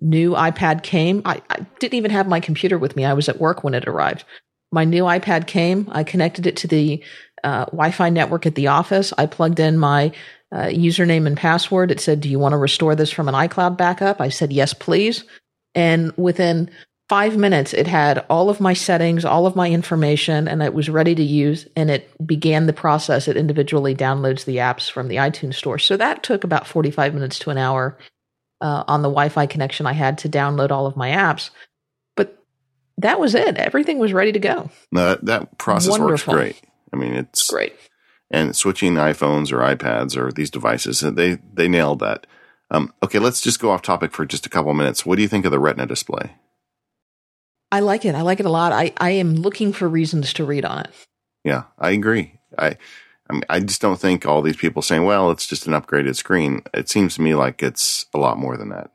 new 0.00 0.32
iPad 0.32 0.82
came. 0.82 1.22
I, 1.24 1.40
I 1.50 1.66
didn't 1.78 1.94
even 1.94 2.10
have 2.10 2.26
my 2.26 2.40
computer 2.40 2.78
with 2.78 2.96
me. 2.96 3.04
I 3.04 3.12
was 3.12 3.28
at 3.28 3.40
work 3.40 3.62
when 3.62 3.74
it 3.74 3.86
arrived. 3.86 4.24
My 4.72 4.84
new 4.84 5.04
iPad 5.04 5.46
came. 5.46 5.88
I 5.92 6.02
connected 6.02 6.46
it 6.46 6.56
to 6.58 6.68
the 6.68 7.02
uh, 7.44 7.66
Wi-Fi 7.66 8.08
network 8.10 8.46
at 8.46 8.54
the 8.54 8.68
office. 8.68 9.12
I 9.16 9.26
plugged 9.26 9.60
in 9.60 9.78
my 9.78 10.12
uh, 10.50 10.66
username 10.66 11.26
and 11.26 11.36
password. 11.36 11.90
It 11.90 12.00
said, 12.00 12.20
"Do 12.20 12.28
you 12.28 12.38
want 12.38 12.52
to 12.52 12.58
restore 12.58 12.94
this 12.94 13.10
from 13.10 13.28
an 13.28 13.34
iCloud 13.34 13.76
backup?" 13.76 14.20
I 14.20 14.30
said, 14.30 14.52
"Yes, 14.52 14.72
please." 14.72 15.24
And 15.74 16.12
within 16.16 16.70
five 17.08 17.36
minutes, 17.36 17.72
it 17.74 17.86
had 17.86 18.24
all 18.30 18.48
of 18.48 18.60
my 18.60 18.72
settings, 18.72 19.24
all 19.24 19.46
of 19.46 19.56
my 19.56 19.70
information, 19.70 20.48
and 20.48 20.62
it 20.62 20.74
was 20.74 20.88
ready 20.88 21.14
to 21.14 21.22
use. 21.22 21.66
And 21.76 21.90
it 21.90 22.10
began 22.26 22.66
the 22.66 22.72
process. 22.72 23.28
It 23.28 23.36
individually 23.36 23.94
downloads 23.94 24.44
the 24.44 24.56
apps 24.56 24.90
from 24.90 25.08
the 25.08 25.16
iTunes 25.16 25.54
store. 25.54 25.78
So 25.78 25.96
that 25.96 26.22
took 26.22 26.44
about 26.44 26.66
45 26.66 27.14
minutes 27.14 27.38
to 27.40 27.50
an 27.50 27.58
hour 27.58 27.98
uh, 28.60 28.84
on 28.88 29.02
the 29.02 29.08
Wi 29.08 29.28
Fi 29.28 29.46
connection 29.46 29.86
I 29.86 29.92
had 29.92 30.18
to 30.18 30.28
download 30.28 30.70
all 30.70 30.86
of 30.86 30.96
my 30.96 31.10
apps. 31.10 31.50
But 32.16 32.38
that 32.98 33.20
was 33.20 33.34
it. 33.34 33.58
Everything 33.58 33.98
was 33.98 34.12
ready 34.12 34.32
to 34.32 34.38
go. 34.38 34.70
No, 34.90 35.10
that, 35.10 35.24
that 35.26 35.58
process 35.58 35.90
Wonderful. 35.90 36.34
works 36.34 36.58
great. 36.58 36.62
I 36.92 36.96
mean, 36.96 37.14
it's 37.14 37.50
great. 37.50 37.74
And 38.30 38.56
switching 38.56 38.94
iPhones 38.94 39.52
or 39.52 39.58
iPads 39.58 40.16
or 40.16 40.32
these 40.32 40.50
devices, 40.50 41.00
they 41.00 41.38
they 41.52 41.68
nailed 41.68 42.00
that. 42.00 42.26
Um, 42.70 42.92
okay, 43.02 43.18
let's 43.18 43.40
just 43.40 43.60
go 43.60 43.70
off 43.70 43.82
topic 43.82 44.12
for 44.12 44.24
just 44.24 44.46
a 44.46 44.48
couple 44.48 44.72
minutes. 44.74 45.04
What 45.04 45.16
do 45.16 45.22
you 45.22 45.28
think 45.28 45.44
of 45.44 45.50
the 45.50 45.58
Retina 45.58 45.86
display? 45.86 46.32
I 47.74 47.80
like 47.80 48.04
it. 48.04 48.14
I 48.14 48.22
like 48.22 48.38
it 48.38 48.46
a 48.46 48.50
lot. 48.50 48.72
I, 48.72 48.92
I 48.98 49.10
am 49.10 49.34
looking 49.34 49.72
for 49.72 49.88
reasons 49.88 50.32
to 50.34 50.44
read 50.44 50.64
on 50.64 50.82
it. 50.82 50.90
Yeah, 51.42 51.64
I 51.76 51.90
agree. 51.90 52.38
I 52.56 52.76
I, 53.28 53.32
mean, 53.32 53.42
I 53.48 53.58
just 53.58 53.80
don't 53.80 53.98
think 53.98 54.24
all 54.24 54.42
these 54.42 54.56
people 54.56 54.80
saying, 54.80 55.04
"Well, 55.04 55.32
it's 55.32 55.48
just 55.48 55.66
an 55.66 55.72
upgraded 55.72 56.14
screen." 56.14 56.62
It 56.72 56.88
seems 56.88 57.16
to 57.16 57.22
me 57.22 57.34
like 57.34 57.64
it's 57.64 58.06
a 58.14 58.18
lot 58.18 58.38
more 58.38 58.56
than 58.56 58.68
that. 58.68 58.92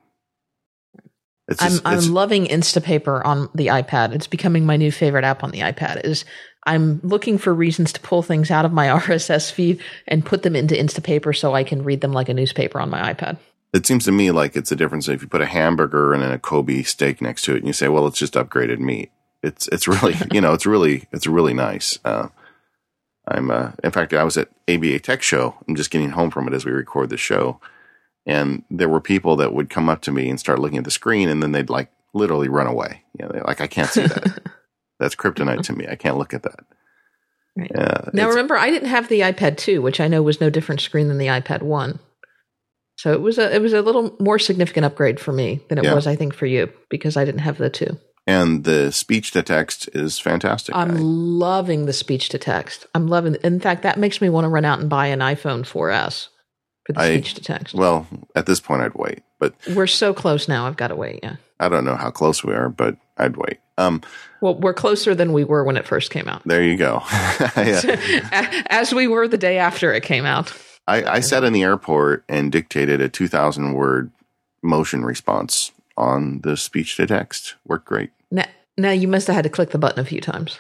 It's 1.50 1.62
just, 1.62 1.86
I'm 1.86 1.98
I'm 1.98 2.14
loving 2.14 2.46
Instapaper 2.46 3.26
on 3.26 3.50
the 3.54 3.68
iPad. 3.68 4.16
It's 4.16 4.28
becoming 4.28 4.66
my 4.66 4.78
new 4.78 4.94
favorite 4.94 5.26
app 5.26 5.44
on 5.44 5.52
the 5.52 5.60
iPad. 5.60 6.06
Is 6.06 6.24
I'm 6.66 7.02
looking 7.04 7.38
for 7.38 7.54
reasons 7.54 7.92
to 7.94 8.00
pull 8.00 8.22
things 8.22 8.50
out 8.50 8.64
of 8.64 8.72
my 8.72 8.88
RSS 9.00 9.52
feed 9.52 9.82
and 10.08 10.26
put 10.26 10.44
them 10.44 10.56
into 10.56 10.74
Instapaper 10.74 11.36
so 11.36 11.54
I 11.54 11.66
can 11.66 11.84
read 11.84 12.00
them 12.00 12.14
like 12.14 12.30
a 12.30 12.34
newspaper 12.34 12.80
on 12.80 12.90
my 12.90 13.14
iPad. 13.14 13.40
It 13.72 13.86
seems 13.86 14.06
to 14.06 14.12
me 14.12 14.32
like 14.32 14.56
it's 14.56 14.72
a 14.72 14.76
difference 14.76 15.08
if 15.08 15.22
you 15.22 15.28
put 15.28 15.42
a 15.42 15.46
hamburger 15.46 16.14
and 16.14 16.24
a 16.24 16.40
Kobe 16.40 16.82
steak 16.84 17.22
next 17.22 17.44
to 17.44 17.54
it 17.54 17.60
and 17.60 17.68
you 17.68 17.74
say, 17.74 17.88
well, 17.88 18.08
it's 18.08 18.18
just 18.18 18.34
upgraded 18.34 18.80
meat. 18.80 19.12
It's, 19.44 19.68
it's 19.68 19.88
really, 19.88 20.16
you 20.32 20.42
know, 20.42 20.54
it's 20.54 20.66
really, 20.66 21.08
it's 21.12 21.28
really 21.28 21.54
nice. 21.54 22.00
Uh, 22.04 22.30
I'm, 23.28 23.52
uh, 23.52 23.72
in 23.84 23.92
fact, 23.92 24.14
I 24.14 24.24
was 24.24 24.38
at 24.38 24.50
ABA 24.68 25.00
Tech 25.00 25.22
Show. 25.22 25.56
I'm 25.68 25.76
just 25.76 25.92
getting 25.92 26.10
home 26.12 26.32
from 26.32 26.48
it 26.48 26.54
as 26.54 26.66
we 26.66 26.72
record 26.72 27.10
the 27.10 27.18
show. 27.18 27.60
And 28.26 28.64
there 28.72 28.90
were 28.90 29.02
people 29.02 29.36
that 29.38 29.54
would 29.54 29.70
come 29.70 29.88
up 29.88 30.02
to 30.02 30.12
me 30.12 30.30
and 30.30 30.40
start 30.40 30.60
looking 30.60 30.80
at 30.80 30.84
the 30.84 30.92
screen 30.92 31.30
and 31.30 31.42
then 31.42 31.52
they'd 31.52 31.70
like 31.70 31.92
literally 32.14 32.50
run 32.50 32.68
away. 32.68 33.04
You 33.20 33.28
know, 33.28 33.44
like, 33.46 33.62
I 33.62 33.68
can't 33.68 33.90
see 33.90 34.08
that. 34.08 34.42
That's 35.00 35.16
kryptonite 35.16 35.62
to 35.64 35.74
me. 35.74 35.88
I 35.88 35.96
can't 35.96 36.18
look 36.18 36.34
at 36.34 36.44
that. 36.44 36.60
Right. 37.56 37.76
Uh, 37.76 38.10
now, 38.14 38.30
remember, 38.30 38.58
I 38.58 38.70
didn't 38.70 38.90
have 38.90 39.10
the 39.10 39.22
iPad 39.22 39.58
2, 39.58 39.82
which 39.82 40.00
I 40.00 40.08
know 40.08 40.22
was 40.22 40.42
no 40.42 40.50
different 40.50 40.82
screen 40.82 41.08
than 41.08 41.18
the 41.18 41.28
iPad 41.28 41.62
1. 41.62 42.00
So 43.00 43.14
it 43.14 43.22
was 43.22 43.38
a 43.38 43.56
it 43.56 43.62
was 43.62 43.72
a 43.72 43.82
little 43.82 44.14
more 44.20 44.38
significant 44.38 44.86
upgrade 44.86 45.22
for 45.22 45.32
me 45.32 45.62
than 45.70 45.78
it 45.78 45.86
yeah. 45.86 45.94
was, 45.94 46.06
I 46.06 46.18
think, 46.18 46.34
for 46.34 46.46
you 46.46 46.70
because 46.90 47.16
I 47.16 47.24
didn't 47.24 47.40
have 47.40 47.58
the 47.58 47.70
two. 47.70 47.98
And 48.28 48.66
the 48.66 48.92
speech 48.92 49.32
to 49.32 49.42
text 49.42 49.88
is 49.94 50.20
fantastic. 50.20 50.76
I'm 50.76 50.98
loving 50.98 51.86
the 51.86 51.94
speech 51.94 52.28
to 52.30 52.38
text. 52.38 52.88
I'm 52.94 53.08
loving. 53.08 53.36
In 53.36 53.62
fact, 53.62 53.84
that 53.84 53.98
makes 53.98 54.20
me 54.20 54.28
want 54.28 54.44
to 54.44 54.50
run 54.50 54.66
out 54.66 54.82
and 54.82 54.90
buy 54.90 55.08
an 55.08 55.20
iPhone 55.20 55.62
4S 55.62 56.28
for 56.86 56.92
the 56.92 57.00
I, 57.00 57.14
speech 57.14 57.36
to 57.36 57.42
text. 57.42 57.74
Well, 57.74 58.06
at 58.36 58.48
this 58.48 58.60
point, 58.60 58.82
I'd 58.82 58.96
wait. 58.96 59.24
But 59.40 59.56
we're 59.74 59.88
so 59.88 60.14
close 60.14 60.50
now. 60.50 60.68
I've 60.68 60.76
got 60.76 60.90
to 60.90 60.96
wait. 60.98 61.22
Yeah. 61.24 61.38
I 61.62 61.70
don't 61.70 61.86
know 61.86 61.96
how 61.96 62.12
close 62.12 62.44
we 62.44 62.54
are, 62.54 62.68
but 62.68 62.98
I'd 63.16 63.38
wait. 63.38 63.60
Um, 63.78 64.02
well, 64.42 64.56
we're 64.56 64.74
closer 64.74 65.16
than 65.16 65.32
we 65.32 65.46
were 65.46 65.64
when 65.64 65.78
it 65.78 65.88
first 65.88 66.12
came 66.12 66.28
out. 66.28 66.42
There 66.46 66.62
you 66.62 66.76
go. 66.76 67.02
As 68.70 68.94
we 68.94 69.08
were 69.08 69.30
the 69.30 69.38
day 69.38 69.58
after 69.58 69.94
it 69.94 70.04
came 70.04 70.26
out. 70.26 70.54
I, 70.90 71.16
I 71.16 71.20
sat 71.20 71.44
in 71.44 71.54
the 71.54 71.64
airport 71.64 72.24
and 72.28 72.52
dictated 72.52 73.00
a 73.00 73.10
2,000 73.10 73.74
word 73.74 74.12
motion 74.64 75.06
response 75.06 75.72
on 75.96 76.42
the 76.42 76.58
speech 76.58 76.96
to 76.98 77.06
text. 77.06 77.56
Worked 77.66 77.86
great. 77.86 78.10
Now, 78.32 78.46
now 78.78 78.92
you 78.92 79.08
must 79.08 79.28
have 79.28 79.36
had 79.36 79.44
to 79.44 79.50
click 79.50 79.70
the 79.70 79.78
button 79.78 80.00
a 80.00 80.06
few 80.06 80.20
times. 80.20 80.60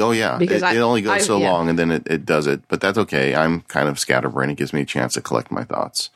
Oh 0.00 0.10
yeah, 0.10 0.38
because 0.38 0.62
it, 0.62 0.64
I, 0.64 0.74
it 0.74 0.80
only 0.80 1.02
goes 1.02 1.12
I, 1.12 1.18
so 1.18 1.38
yeah. 1.38 1.50
long, 1.50 1.68
and 1.68 1.78
then 1.78 1.90
it, 1.90 2.06
it 2.06 2.24
does 2.24 2.46
it. 2.46 2.62
But 2.68 2.80
that's 2.80 2.96
okay. 2.96 3.34
I'm 3.34 3.60
kind 3.62 3.90
of 3.90 3.98
scatterbrained. 3.98 4.52
It 4.52 4.56
gives 4.56 4.72
me 4.72 4.80
a 4.80 4.86
chance 4.86 5.12
to 5.14 5.20
collect 5.20 5.50
my 5.50 5.64
thoughts. 5.64 6.08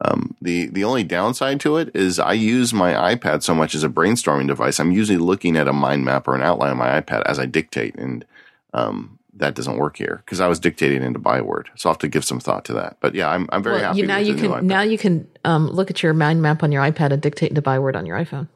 Um, 0.00 0.36
the 0.40 0.66
the 0.66 0.84
only 0.84 1.02
downside 1.02 1.58
to 1.60 1.76
it 1.76 1.90
is 1.94 2.20
I 2.20 2.34
use 2.34 2.72
my 2.72 2.92
iPad 3.16 3.42
so 3.42 3.52
much 3.52 3.74
as 3.74 3.82
a 3.82 3.88
brainstorming 3.88 4.46
device. 4.46 4.78
I'm 4.78 4.92
usually 4.92 5.18
looking 5.18 5.56
at 5.56 5.66
a 5.66 5.72
mind 5.72 6.04
map 6.04 6.28
or 6.28 6.36
an 6.36 6.42
outline 6.42 6.70
on 6.70 6.76
my 6.76 7.00
iPad 7.00 7.22
as 7.26 7.40
I 7.40 7.46
dictate, 7.46 7.96
and 7.96 8.24
um, 8.72 9.18
that 9.38 9.54
doesn't 9.54 9.76
work 9.76 9.96
here 9.96 10.22
because 10.24 10.40
I 10.40 10.48
was 10.48 10.58
dictating 10.58 11.02
into 11.02 11.18
Byword. 11.18 11.70
So 11.76 11.88
I'll 11.88 11.94
have 11.94 11.98
to 12.00 12.08
give 12.08 12.24
some 12.24 12.40
thought 12.40 12.64
to 12.66 12.74
that. 12.74 12.98
But 13.00 13.14
yeah, 13.14 13.28
I'm 13.28 13.48
I'm 13.50 13.62
very 13.62 13.76
well, 13.76 13.86
happy. 13.86 14.00
You, 14.00 14.06
now 14.06 14.18
you 14.18 14.34
can 14.34 14.66
now 14.66 14.82
you 14.82 14.98
can 14.98 15.28
um, 15.44 15.68
look 15.68 15.90
at 15.90 16.02
your 16.02 16.14
mind 16.14 16.42
map 16.42 16.62
on 16.62 16.72
your 16.72 16.82
iPad 16.82 17.12
and 17.12 17.22
dictate 17.22 17.50
into 17.50 17.62
Byword 17.62 17.96
on 17.96 18.06
your 18.06 18.18
iPhone. 18.18 18.48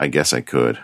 I 0.00 0.08
guess 0.08 0.32
I 0.32 0.40
could. 0.40 0.78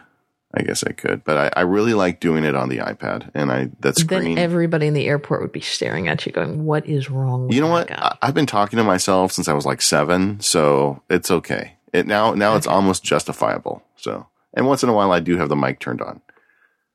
I 0.52 0.62
guess 0.62 0.82
I 0.82 0.90
could, 0.90 1.22
but 1.22 1.36
I, 1.36 1.60
I 1.60 1.62
really 1.62 1.94
like 1.94 2.18
doing 2.18 2.42
it 2.42 2.56
on 2.56 2.70
the 2.70 2.78
iPad, 2.78 3.30
and 3.34 3.52
I 3.52 3.70
that 3.80 3.96
screen. 3.96 4.34
Then 4.34 4.38
everybody 4.38 4.88
in 4.88 4.94
the 4.94 5.06
airport 5.06 5.42
would 5.42 5.52
be 5.52 5.60
staring 5.60 6.08
at 6.08 6.26
you, 6.26 6.32
going, 6.32 6.64
"What 6.64 6.86
is 6.86 7.08
wrong?" 7.08 7.52
you 7.52 7.60
know 7.60 7.68
what? 7.68 7.86
Guy? 7.86 8.16
I've 8.20 8.34
been 8.34 8.46
talking 8.46 8.76
to 8.78 8.82
myself 8.82 9.30
since 9.30 9.46
I 9.46 9.52
was 9.52 9.64
like 9.64 9.80
seven, 9.80 10.40
so 10.40 11.02
it's 11.08 11.30
okay. 11.30 11.74
It 11.92 12.08
now 12.08 12.34
now 12.34 12.50
okay. 12.50 12.58
it's 12.58 12.66
almost 12.66 13.04
justifiable. 13.04 13.84
So, 13.94 14.26
and 14.52 14.66
once 14.66 14.82
in 14.82 14.88
a 14.88 14.92
while, 14.92 15.12
I 15.12 15.20
do 15.20 15.36
have 15.36 15.48
the 15.48 15.56
mic 15.56 15.78
turned 15.78 16.02
on. 16.02 16.20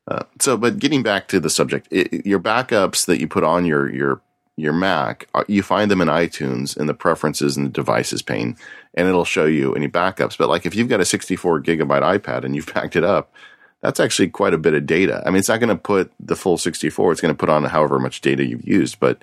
Uh, 0.08 0.22
so, 0.40 0.56
but 0.56 0.78
getting 0.78 1.02
back 1.02 1.28
to 1.28 1.40
the 1.40 1.50
subject, 1.50 1.88
it, 1.90 2.24
your 2.24 2.38
backups 2.38 3.06
that 3.06 3.20
you 3.20 3.26
put 3.26 3.44
on 3.44 3.64
your 3.64 3.92
your 3.92 4.20
your 4.56 4.72
Mac, 4.72 5.28
uh, 5.34 5.44
you 5.48 5.62
find 5.62 5.90
them 5.90 6.00
in 6.00 6.08
iTunes 6.08 6.76
in 6.76 6.86
the 6.86 6.94
preferences 6.94 7.56
and 7.56 7.66
the 7.66 7.70
devices 7.70 8.22
pane, 8.22 8.56
and 8.94 9.08
it'll 9.08 9.24
show 9.24 9.44
you 9.44 9.74
any 9.74 9.88
backups. 9.88 10.38
But 10.38 10.48
like 10.48 10.64
if 10.64 10.74
you've 10.74 10.88
got 10.88 11.00
a 11.00 11.04
64 11.04 11.62
gigabyte 11.62 12.18
iPad 12.18 12.44
and 12.44 12.56
you've 12.56 12.66
backed 12.74 12.96
it 12.96 13.04
up, 13.04 13.32
that's 13.82 14.00
actually 14.00 14.28
quite 14.28 14.54
a 14.54 14.58
bit 14.58 14.74
of 14.74 14.86
data. 14.86 15.22
I 15.26 15.30
mean, 15.30 15.38
it's 15.38 15.48
not 15.48 15.60
going 15.60 15.68
to 15.68 15.76
put 15.76 16.10
the 16.20 16.36
full 16.36 16.58
64; 16.58 17.12
it's 17.12 17.20
going 17.20 17.34
to 17.34 17.38
put 17.38 17.50
on 17.50 17.64
however 17.64 17.98
much 17.98 18.20
data 18.20 18.44
you've 18.44 18.66
used. 18.66 19.00
But 19.00 19.22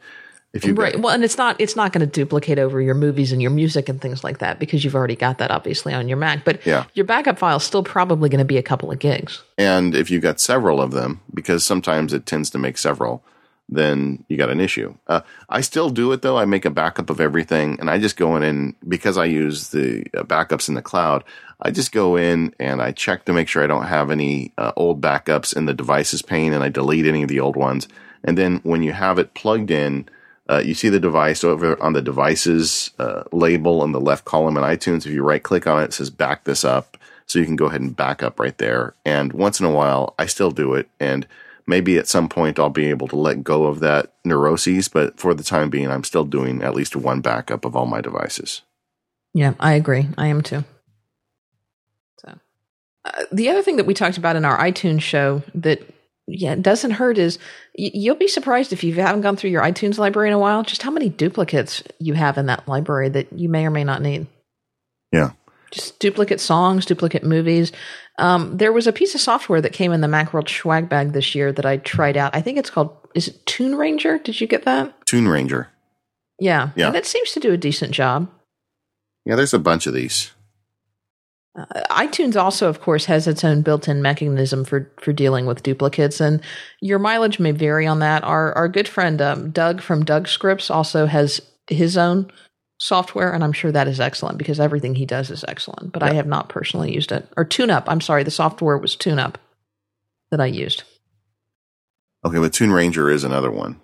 If 0.53 0.65
you 0.65 0.75
right. 0.75 0.99
Well, 0.99 1.13
and 1.13 1.23
it's 1.23 1.37
not 1.37 1.55
it's 1.59 1.75
not 1.75 1.93
going 1.93 2.05
to 2.07 2.11
duplicate 2.11 2.59
over 2.59 2.79
your 2.79 2.93
movies 2.93 3.31
and 3.31 3.41
your 3.41 3.49
music 3.49 3.89
and 3.89 3.99
things 3.99 4.23
like 4.23 4.37
that 4.37 4.59
because 4.59 4.83
you've 4.83 4.95
already 4.95 5.15
got 5.15 5.39
that 5.39 5.49
obviously 5.49 5.93
on 5.93 6.07
your 6.07 6.17
Mac. 6.17 6.45
But 6.45 6.63
Yeah. 6.65 6.85
your 6.93 7.05
backup 7.05 7.39
file 7.39 7.57
is 7.57 7.63
still 7.63 7.83
probably 7.83 8.29
going 8.29 8.39
to 8.39 8.45
be 8.45 8.57
a 8.57 8.63
couple 8.63 8.91
of 8.91 8.99
gigs. 8.99 9.41
And 9.57 9.95
if 9.95 10.11
you've 10.11 10.21
got 10.21 10.39
several 10.39 10.79
of 10.79 10.91
them, 10.91 11.21
because 11.33 11.65
sometimes 11.65 12.13
it 12.13 12.27
tends 12.27 12.51
to 12.51 12.59
make 12.59 12.77
several, 12.77 13.23
then 13.67 14.23
you 14.27 14.37
got 14.37 14.51
an 14.51 14.59
issue. 14.59 14.93
Uh, 15.07 15.21
I 15.49 15.61
still 15.61 15.89
do 15.89 16.11
it 16.11 16.21
though. 16.21 16.37
I 16.37 16.45
make 16.45 16.65
a 16.65 16.69
backup 16.69 17.09
of 17.09 17.19
everything, 17.19 17.79
and 17.79 17.89
I 17.89 17.97
just 17.97 18.15
go 18.15 18.35
in 18.35 18.43
and 18.43 18.75
because 18.87 19.17
I 19.17 19.25
use 19.25 19.69
the 19.69 20.05
uh, 20.15 20.21
backups 20.21 20.69
in 20.69 20.75
the 20.75 20.83
cloud, 20.83 21.23
I 21.61 21.71
just 21.71 21.91
go 21.91 22.15
in 22.15 22.53
and 22.59 22.79
I 22.79 22.91
check 22.91 23.25
to 23.25 23.33
make 23.33 23.47
sure 23.47 23.63
I 23.63 23.67
don't 23.67 23.87
have 23.87 24.11
any 24.11 24.53
uh, 24.59 24.73
old 24.75 25.01
backups 25.01 25.55
in 25.55 25.65
the 25.65 25.73
devices 25.73 26.21
pane, 26.21 26.53
and 26.53 26.63
I 26.63 26.69
delete 26.69 27.07
any 27.07 27.23
of 27.23 27.29
the 27.29 27.39
old 27.39 27.55
ones. 27.55 27.87
And 28.23 28.37
then 28.37 28.59
when 28.63 28.83
you 28.83 28.93
have 28.93 29.17
it 29.17 29.33
plugged 29.33 29.71
in, 29.71 30.07
uh, 30.49 30.61
you 30.63 30.73
see 30.73 30.89
the 30.89 30.99
device 30.99 31.43
over 31.43 31.81
on 31.81 31.93
the 31.93 32.01
devices 32.01 32.91
uh, 32.99 33.23
label 33.31 33.83
in 33.83 33.93
the 33.93 34.01
left 34.01 34.25
column 34.25 34.57
in 34.57 34.63
iTunes. 34.63 35.05
If 35.05 35.13
you 35.13 35.23
right 35.23 35.41
click 35.41 35.67
on 35.67 35.81
it, 35.81 35.85
it 35.85 35.93
says 35.93 36.09
back 36.09 36.43
this 36.43 36.65
up. 36.65 36.97
So 37.25 37.39
you 37.39 37.45
can 37.45 37.55
go 37.55 37.67
ahead 37.67 37.81
and 37.81 37.95
back 37.95 38.21
up 38.21 38.39
right 38.39 38.57
there. 38.57 38.93
And 39.05 39.31
once 39.31 39.59
in 39.59 39.65
a 39.65 39.71
while, 39.71 40.13
I 40.19 40.25
still 40.25 40.51
do 40.51 40.73
it. 40.73 40.89
And 40.99 41.25
maybe 41.65 41.97
at 41.97 42.09
some 42.09 42.27
point 42.27 42.59
I'll 42.59 42.69
be 42.69 42.89
able 42.89 43.07
to 43.07 43.15
let 43.15 43.43
go 43.43 43.65
of 43.65 43.79
that 43.79 44.11
neuroses. 44.25 44.89
But 44.89 45.17
for 45.17 45.33
the 45.33 45.43
time 45.43 45.69
being, 45.69 45.89
I'm 45.89 46.03
still 46.03 46.25
doing 46.25 46.61
at 46.61 46.75
least 46.75 46.97
one 46.97 47.21
backup 47.21 47.63
of 47.63 47.77
all 47.77 47.85
my 47.85 48.01
devices. 48.01 48.61
Yeah, 49.33 49.53
I 49.59 49.73
agree. 49.73 50.09
I 50.17 50.27
am 50.27 50.41
too. 50.41 50.65
So, 52.19 52.37
uh, 53.05 53.23
the 53.31 53.49
other 53.49 53.63
thing 53.63 53.77
that 53.77 53.85
we 53.85 53.93
talked 53.93 54.17
about 54.17 54.35
in 54.35 54.43
our 54.43 54.59
iTunes 54.59 55.01
show 55.01 55.41
that 55.55 55.81
yeah 56.27 56.53
it 56.53 56.61
doesn't 56.61 56.91
hurt 56.91 57.17
is 57.17 57.37
you'll 57.75 58.15
be 58.15 58.27
surprised 58.27 58.71
if 58.71 58.83
you 58.83 58.93
haven't 58.95 59.21
gone 59.21 59.35
through 59.35 59.49
your 59.49 59.63
iTunes 59.63 59.97
library 59.97 60.29
in 60.29 60.33
a 60.33 60.39
while 60.39 60.63
just 60.63 60.81
how 60.81 60.91
many 60.91 61.09
duplicates 61.09 61.83
you 61.99 62.13
have 62.13 62.37
in 62.37 62.45
that 62.45 62.67
library 62.67 63.09
that 63.09 63.31
you 63.33 63.49
may 63.49 63.65
or 63.65 63.71
may 63.71 63.83
not 63.83 64.01
need. 64.01 64.27
Yeah. 65.11 65.31
Just 65.71 65.99
duplicate 65.99 66.39
songs, 66.39 66.85
duplicate 66.85 67.23
movies. 67.23 67.71
Um, 68.19 68.57
there 68.57 68.71
was 68.71 68.85
a 68.85 68.93
piece 68.93 69.15
of 69.15 69.21
software 69.21 69.59
that 69.59 69.73
came 69.73 69.91
in 69.91 70.01
the 70.01 70.07
Macworld 70.07 70.47
swag 70.47 70.87
bag 70.87 71.13
this 71.13 71.33
year 71.33 71.51
that 71.51 71.65
I 71.65 71.77
tried 71.77 72.15
out. 72.15 72.35
I 72.35 72.41
think 72.41 72.57
it's 72.57 72.69
called 72.69 72.95
is 73.15 73.27
it 73.27 73.45
Tune 73.45 73.75
Ranger? 73.75 74.17
Did 74.17 74.39
you 74.39 74.47
get 74.47 74.65
that? 74.65 75.05
Tune 75.05 75.27
Ranger. 75.27 75.69
Yeah, 76.39 76.69
Yeah. 76.75 76.87
And 76.87 76.95
it 76.95 77.05
seems 77.05 77.31
to 77.31 77.39
do 77.39 77.53
a 77.53 77.57
decent 77.57 77.91
job. 77.91 78.29
Yeah, 79.25 79.35
there's 79.35 79.53
a 79.53 79.59
bunch 79.59 79.87
of 79.87 79.93
these. 79.93 80.31
Uh, 81.55 81.65
iTunes 81.91 82.35
also, 82.35 82.67
of 82.67 82.81
course, 82.81 83.05
has 83.05 83.27
its 83.27 83.43
own 83.43 83.61
built-in 83.61 84.01
mechanism 84.01 84.65
for 84.65 84.91
for 84.99 85.13
dealing 85.13 85.45
with 85.45 85.61
duplicates, 85.61 86.19
and 86.19 86.41
your 86.81 86.97
mileage 86.99 87.39
may 87.39 87.51
vary 87.51 87.85
on 87.85 87.99
that. 87.99 88.23
Our 88.23 88.53
our 88.53 88.67
good 88.67 88.87
friend 88.87 89.21
um, 89.21 89.51
Doug 89.51 89.81
from 89.81 90.03
Doug 90.03 90.27
Scripts 90.27 90.71
also 90.71 91.05
has 91.05 91.41
his 91.67 91.95
own 91.95 92.31
software, 92.79 93.31
and 93.31 93.43
I'm 93.43 93.53
sure 93.53 93.71
that 93.71 93.87
is 93.87 93.99
excellent 93.99 94.39
because 94.39 94.59
everything 94.59 94.95
he 94.95 95.05
does 95.05 95.29
is 95.29 95.45
excellent. 95.47 95.93
But 95.93 96.01
I 96.01 96.13
have 96.13 96.27
not 96.27 96.49
personally 96.49 96.91
used 96.91 97.11
it 97.11 97.27
or 97.37 97.45
TuneUp. 97.45 97.83
I'm 97.87 98.01
sorry, 98.01 98.23
the 98.23 98.31
software 98.31 98.77
was 98.77 98.95
TuneUp 98.95 99.35
that 100.31 100.41
I 100.41 100.47
used. 100.47 100.83
Okay, 102.25 102.39
but 102.39 102.53
Tune 102.53 102.71
Ranger 102.71 103.11
is 103.11 103.23
another 103.23 103.51
one. 103.51 103.79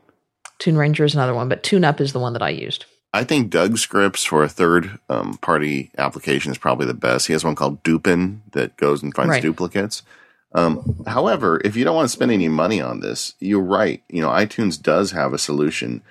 Tune 0.58 0.78
Ranger 0.78 1.06
is 1.06 1.14
another 1.14 1.36
one, 1.36 1.50
but 1.50 1.62
TuneUp 1.62 2.02
is 2.02 2.14
the 2.14 2.20
one 2.20 2.34
that 2.34 2.42
I 2.42 2.50
used. 2.50 2.86
I 3.14 3.24
think 3.24 3.50
Doug 3.50 3.78
Scripts 3.80 4.24
for 4.24 4.44
a 4.44 4.50
third 4.50 5.00
um, 5.10 5.38
party 5.38 5.90
application 5.98 6.52
is 6.52 6.58
probably 6.60 6.86
the 6.86 6.94
best. 6.94 7.28
He 7.28 7.34
has 7.34 7.44
one 7.44 7.56
called 7.56 7.82
Dupin 7.84 8.44
that 8.52 8.78
goes 8.78 9.02
and 9.02 9.14
finds 9.16 9.32
Right. 9.32 9.42
duplicates. 9.42 10.04
Um, 10.54 11.04
however, 11.08 11.60
if 11.66 11.76
you 11.76 11.84
don't 11.84 11.96
want 11.96 12.06
to 12.08 12.12
spend 12.14 12.32
any 12.32 12.48
money 12.48 12.82
on 12.82 13.00
this, 13.00 13.34
you're 13.40 13.60
right. 13.62 14.04
You 14.10 14.22
know, 14.22 14.30
iTunes 14.30 14.82
does 14.82 15.12
have 15.12 15.34
a 15.34 15.38
solution, 15.40 16.02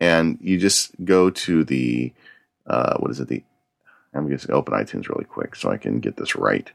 and 0.00 0.38
you 0.40 0.58
just 0.58 0.92
go 1.04 1.30
to 1.30 1.64
the 1.64 2.12
uh, 2.66 2.96
what 2.98 3.10
is 3.10 3.18
it? 3.20 3.28
The 3.28 3.42
I'm 4.14 4.28
just 4.28 4.46
gonna 4.46 4.58
open 4.58 4.74
iTunes 4.74 5.08
really 5.08 5.24
quick 5.24 5.54
so 5.56 5.70
I 5.70 5.76
can 5.78 6.00
get 6.00 6.16
this 6.16 6.34
right. 6.36 6.70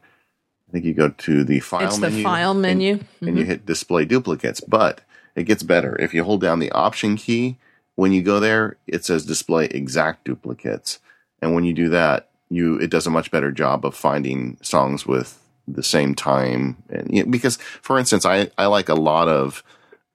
I 0.67 0.71
think 0.71 0.85
you 0.85 0.93
go 0.93 1.09
to 1.09 1.43
the 1.43 1.59
file 1.59 1.87
it's 1.87 1.99
menu. 1.99 2.17
the 2.17 2.23
file 2.23 2.51
and- 2.51 2.61
menu. 2.61 2.99
and 3.21 3.37
you 3.37 3.43
hit 3.45 3.65
display 3.65 4.05
duplicates. 4.05 4.59
But 4.61 5.01
it 5.35 5.43
gets 5.43 5.63
better. 5.63 5.95
If 6.01 6.13
you 6.13 6.23
hold 6.23 6.41
down 6.41 6.59
the 6.59 6.71
option 6.71 7.15
key, 7.15 7.57
when 7.95 8.11
you 8.11 8.21
go 8.21 8.39
there, 8.39 8.77
it 8.87 9.05
says 9.05 9.25
display 9.25 9.65
exact 9.65 10.25
duplicates. 10.25 10.99
And 11.41 11.53
when 11.53 11.63
you 11.63 11.73
do 11.73 11.89
that, 11.89 12.29
you 12.49 12.77
it 12.77 12.89
does 12.89 13.07
a 13.07 13.11
much 13.11 13.31
better 13.31 13.51
job 13.51 13.85
of 13.85 13.95
finding 13.95 14.57
songs 14.61 15.05
with 15.05 15.39
the 15.67 15.83
same 15.83 16.15
time. 16.15 16.77
And 16.89 17.13
you 17.13 17.23
know, 17.23 17.31
because, 17.31 17.57
for 17.81 17.97
instance, 17.97 18.25
I, 18.25 18.49
I 18.57 18.67
like 18.67 18.89
a 18.89 18.95
lot 18.95 19.27
of 19.27 19.63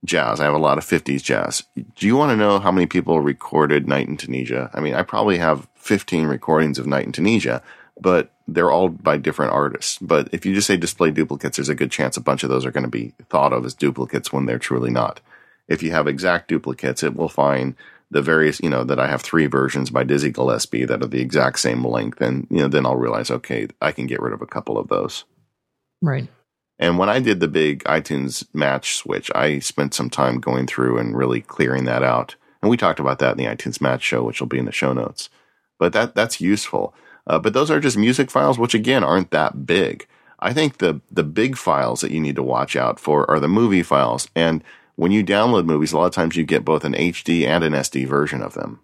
jazz. 0.04 0.40
I 0.40 0.44
have 0.44 0.54
a 0.54 0.58
lot 0.58 0.78
of 0.78 0.84
50s 0.84 1.22
jazz. 1.22 1.64
Do 1.96 2.06
you 2.06 2.16
want 2.16 2.30
to 2.30 2.36
know 2.36 2.58
how 2.58 2.70
many 2.70 2.86
people 2.86 3.20
recorded 3.20 3.88
Night 3.88 4.08
in 4.08 4.16
Tunisia? 4.16 4.70
I 4.72 4.80
mean, 4.80 4.94
I 4.94 5.02
probably 5.02 5.38
have 5.38 5.66
15 5.76 6.26
recordings 6.26 6.78
of 6.78 6.86
Night 6.86 7.06
in 7.06 7.12
Tunisia, 7.12 7.62
but 8.00 8.30
they're 8.46 8.70
all 8.70 8.88
by 8.88 9.16
different 9.16 9.52
artists. 9.52 9.98
But 9.98 10.28
if 10.32 10.46
you 10.46 10.54
just 10.54 10.66
say 10.66 10.76
display 10.76 11.10
duplicates, 11.10 11.56
there's 11.56 11.68
a 11.68 11.74
good 11.74 11.90
chance 11.90 12.16
a 12.16 12.20
bunch 12.20 12.44
of 12.44 12.50
those 12.50 12.64
are 12.64 12.70
going 12.70 12.84
to 12.84 12.90
be 12.90 13.12
thought 13.28 13.52
of 13.52 13.64
as 13.64 13.74
duplicates 13.74 14.32
when 14.32 14.46
they're 14.46 14.58
truly 14.58 14.90
not. 14.90 15.20
If 15.68 15.82
you 15.82 15.90
have 15.90 16.08
exact 16.08 16.48
duplicates, 16.48 17.02
it 17.02 17.14
will 17.14 17.28
find 17.28 17.74
the 18.10 18.22
various, 18.22 18.60
you 18.60 18.70
know, 18.70 18.84
that 18.84 18.98
I 18.98 19.06
have 19.06 19.20
three 19.20 19.46
versions 19.46 19.90
by 19.90 20.02
Dizzy 20.02 20.30
Gillespie 20.30 20.86
that 20.86 21.02
are 21.02 21.08
the 21.08 21.20
exact 21.20 21.58
same 21.58 21.84
length. 21.84 22.20
And, 22.20 22.46
you 22.50 22.58
know, 22.58 22.68
then 22.68 22.86
I'll 22.86 22.96
realize, 22.96 23.30
okay, 23.30 23.68
I 23.82 23.92
can 23.92 24.06
get 24.06 24.22
rid 24.22 24.32
of 24.32 24.40
a 24.40 24.46
couple 24.46 24.78
of 24.78 24.88
those. 24.88 25.24
Right. 26.00 26.28
And 26.78 26.96
when 26.96 27.08
I 27.08 27.20
did 27.20 27.40
the 27.40 27.48
big 27.48 27.82
iTunes 27.84 28.46
match 28.54 28.96
switch, 28.96 29.30
I 29.34 29.58
spent 29.58 29.94
some 29.94 30.10
time 30.10 30.40
going 30.40 30.66
through 30.66 30.98
and 30.98 31.16
really 31.16 31.40
clearing 31.40 31.84
that 31.84 32.02
out. 32.02 32.36
And 32.62 32.70
we 32.70 32.76
talked 32.76 33.00
about 33.00 33.18
that 33.18 33.32
in 33.32 33.38
the 33.38 33.50
iTunes 33.50 33.80
match 33.80 34.02
show, 34.02 34.22
which 34.22 34.40
will 34.40 34.48
be 34.48 34.58
in 34.58 34.64
the 34.64 34.72
show 34.72 34.92
notes. 34.92 35.28
But 35.78 35.92
that 35.92 36.14
that's 36.14 36.40
useful. 36.40 36.94
Uh, 37.26 37.38
but 37.38 37.52
those 37.52 37.70
are 37.70 37.80
just 37.80 37.96
music 37.96 38.30
files, 38.30 38.58
which 38.58 38.74
again 38.74 39.04
aren't 39.04 39.30
that 39.32 39.66
big. 39.66 40.06
I 40.40 40.52
think 40.52 40.78
the 40.78 41.00
the 41.10 41.24
big 41.24 41.56
files 41.56 42.00
that 42.00 42.10
you 42.10 42.20
need 42.20 42.36
to 42.36 42.42
watch 42.42 42.74
out 42.76 42.98
for 42.98 43.28
are 43.30 43.40
the 43.40 43.48
movie 43.48 43.82
files. 43.82 44.28
And 44.34 44.62
when 44.98 45.12
you 45.12 45.24
download 45.24 45.64
movies, 45.64 45.92
a 45.92 45.96
lot 45.96 46.06
of 46.06 46.12
times 46.12 46.34
you 46.34 46.44
get 46.44 46.64
both 46.64 46.84
an 46.84 46.92
HD 46.92 47.46
and 47.46 47.62
an 47.62 47.72
SD 47.72 48.04
version 48.08 48.42
of 48.42 48.54
them. 48.54 48.80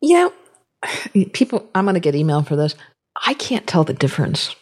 You 0.00 0.14
know, 0.14 0.32
people, 1.32 1.68
I'm 1.74 1.84
going 1.84 1.94
to 1.94 2.00
get 2.00 2.14
email 2.14 2.44
for 2.44 2.54
this. 2.54 2.76
I 3.26 3.34
can't 3.34 3.66
tell 3.66 3.82
the 3.82 3.94
difference. 3.94 4.54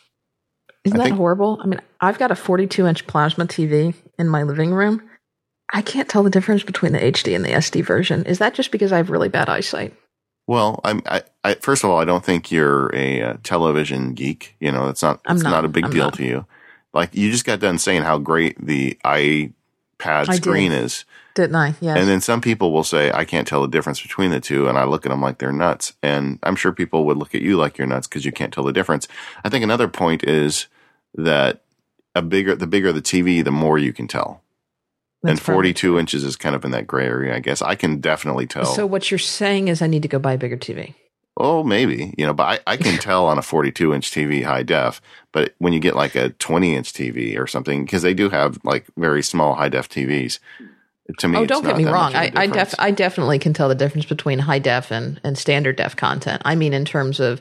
Isn't 0.85 0.99
I 0.99 1.11
that 1.11 1.15
horrible? 1.15 1.61
I 1.63 1.67
mean, 1.67 1.83
I've 2.01 2.19
got 2.19 2.31
a 2.31 2.35
42 2.35 2.87
inch 2.87 3.07
plasma 3.07 3.45
TV 3.45 3.95
in 4.19 4.29
my 4.31 4.45
living 4.45 4.73
room. 4.73 5.03
I 5.75 5.83
can't 5.83 6.09
tell 6.09 6.23
the 6.23 6.31
difference 6.31 6.63
between 6.63 6.93
the 6.93 7.01
HD 7.01 7.37
and 7.37 7.45
the 7.45 7.51
SD 7.51 7.85
version. 7.85 8.25
Is 8.25 8.39
that 8.39 8.55
just 8.55 8.71
because 8.71 8.93
I 8.93 8.97
have 8.97 9.11
really 9.11 9.29
bad 9.29 9.51
eyesight? 9.51 9.95
Well, 10.47 10.81
I'm, 10.85 11.03
I, 11.05 11.23
I, 11.45 11.55
first 11.57 11.85
of 11.85 11.91
all, 11.91 11.99
I 12.01 12.07
don't 12.07 12.25
think 12.25 12.51
you're 12.51 12.91
a 12.97 13.23
uh, 13.23 13.37
television 13.43 14.15
geek. 14.15 14.57
You 14.59 14.73
know, 14.73 14.89
it's 14.89 15.03
not, 15.03 15.21
I'm 15.27 15.37
it's 15.37 15.45
not, 15.45 15.51
not. 15.51 15.65
a 15.67 15.69
big 15.69 15.85
I'm 15.85 15.91
deal 15.91 16.07
not. 16.07 16.15
to 16.15 16.25
you. 16.25 16.47
Like 16.93 17.15
you 17.15 17.31
just 17.31 17.45
got 17.45 17.61
done 17.61 17.79
saying 17.79 18.03
how 18.03 18.19
great 18.19 18.65
the 18.65 18.99
iPad 19.05 19.53
I 20.01 20.25
did. 20.25 20.43
screen 20.43 20.73
is. 20.73 21.05
Didn't 21.35 21.57
I? 21.57 21.75
Yes. 21.81 21.99
And 21.99 22.09
then 22.09 22.21
some 22.21 22.41
people 22.41 22.73
will 22.73 22.85
say, 22.85 23.13
I 23.13 23.25
can't 23.25 23.47
tell 23.47 23.63
the 23.63 23.69
difference 23.69 24.03
between 24.03 24.31
the 24.31 24.41
two. 24.41 24.69
And 24.69 24.77
I 24.77 24.85
look 24.85 25.07
at 25.07 25.11
them 25.11 25.23
like 25.23 25.39
they're 25.39 25.53
nuts. 25.53 25.95
And 26.03 26.39
I'm 26.43 26.57
sure 26.57 26.73
people 26.73 27.05
would 27.07 27.17
look 27.17 27.35
at 27.35 27.43
you 27.43 27.57
like 27.57 27.79
you're 27.79 27.87
nuts 27.87 28.09
because 28.09 28.25
you 28.25 28.33
can't 28.33 28.53
tell 28.53 28.65
the 28.65 28.73
difference. 28.73 29.07
I 29.45 29.49
think 29.49 29.63
another 29.63 29.89
point 29.89 30.25
is 30.25 30.67
that 31.15 31.63
a 32.15 32.23
bigger, 32.23 32.57
the 32.57 32.67
bigger 32.67 32.93
the 32.93 33.01
TV, 33.01 33.45
the 33.45 33.53
more 33.53 33.79
you 33.79 33.93
can 33.93 34.09
tell. 34.09 34.43
That's 35.23 35.39
and 35.39 35.41
42 35.41 35.99
inches 35.99 36.25
is 36.25 36.37
kind 36.37 36.57
of 36.57 36.65
in 36.65 36.71
that 36.71 36.87
gray 36.87 37.07
area, 37.07 37.37
I 37.37 37.41
guess. 37.41 37.63
I 37.63 37.75
can 37.75 38.01
definitely 38.01 38.47
tell. 38.47 38.65
So 38.65 38.87
what 38.87 39.11
you're 39.11 39.19
saying 39.19 39.69
is 39.69 39.83
I 39.83 39.87
need 39.87 40.03
to 40.03 40.09
go 40.09 40.19
buy 40.19 40.33
a 40.33 40.39
bigger 40.39 40.57
TV. 40.57 40.95
Oh, 41.43 41.65
maybe, 41.65 42.13
you 42.19 42.27
know, 42.27 42.35
but 42.35 42.61
I, 42.67 42.73
I 42.73 42.77
can 42.77 42.99
tell 42.99 43.25
on 43.25 43.39
a 43.39 43.43
42 43.43 43.95
inch 43.95 44.11
TV 44.11 44.45
high 44.45 44.63
def, 44.63 45.01
but 45.33 45.55
when 45.57 45.73
you 45.73 45.81
get 45.81 45.97
like 45.97 46.15
a 46.15 46.29
20 46.31 46.77
inch 46.77 46.93
TV 46.93 47.39
or 47.39 47.47
something, 47.47 47.87
because 47.87 48.03
they 48.03 48.13
do 48.13 48.29
have 48.29 48.59
like 48.63 48.85
very 48.99 49.23
small 49.23 49.55
high 49.55 49.71
def 49.71 49.89
TVs. 49.89 50.39
To 51.19 51.29
me, 51.29 51.39
oh, 51.39 51.47
don't 51.47 51.65
get 51.65 51.79
me 51.79 51.87
wrong. 51.87 52.13
much 52.13 52.29
of 52.29 52.35
a 52.35 52.39
I, 52.39 52.43
I 52.43 52.47
def. 52.47 52.75
I 52.79 52.91
definitely 52.91 53.39
can 53.39 53.55
tell 53.55 53.71
the 53.71 53.75
difference 53.75 54.05
between 54.05 54.39
high 54.39 54.59
def 54.59 54.93
and, 54.93 55.19
and 55.25 55.37
standard 55.37 55.77
def 55.77 55.97
content. 55.97 56.43
I 56.45 56.55
mean, 56.55 56.75
in 56.75 56.85
terms 56.85 57.21
of, 57.21 57.41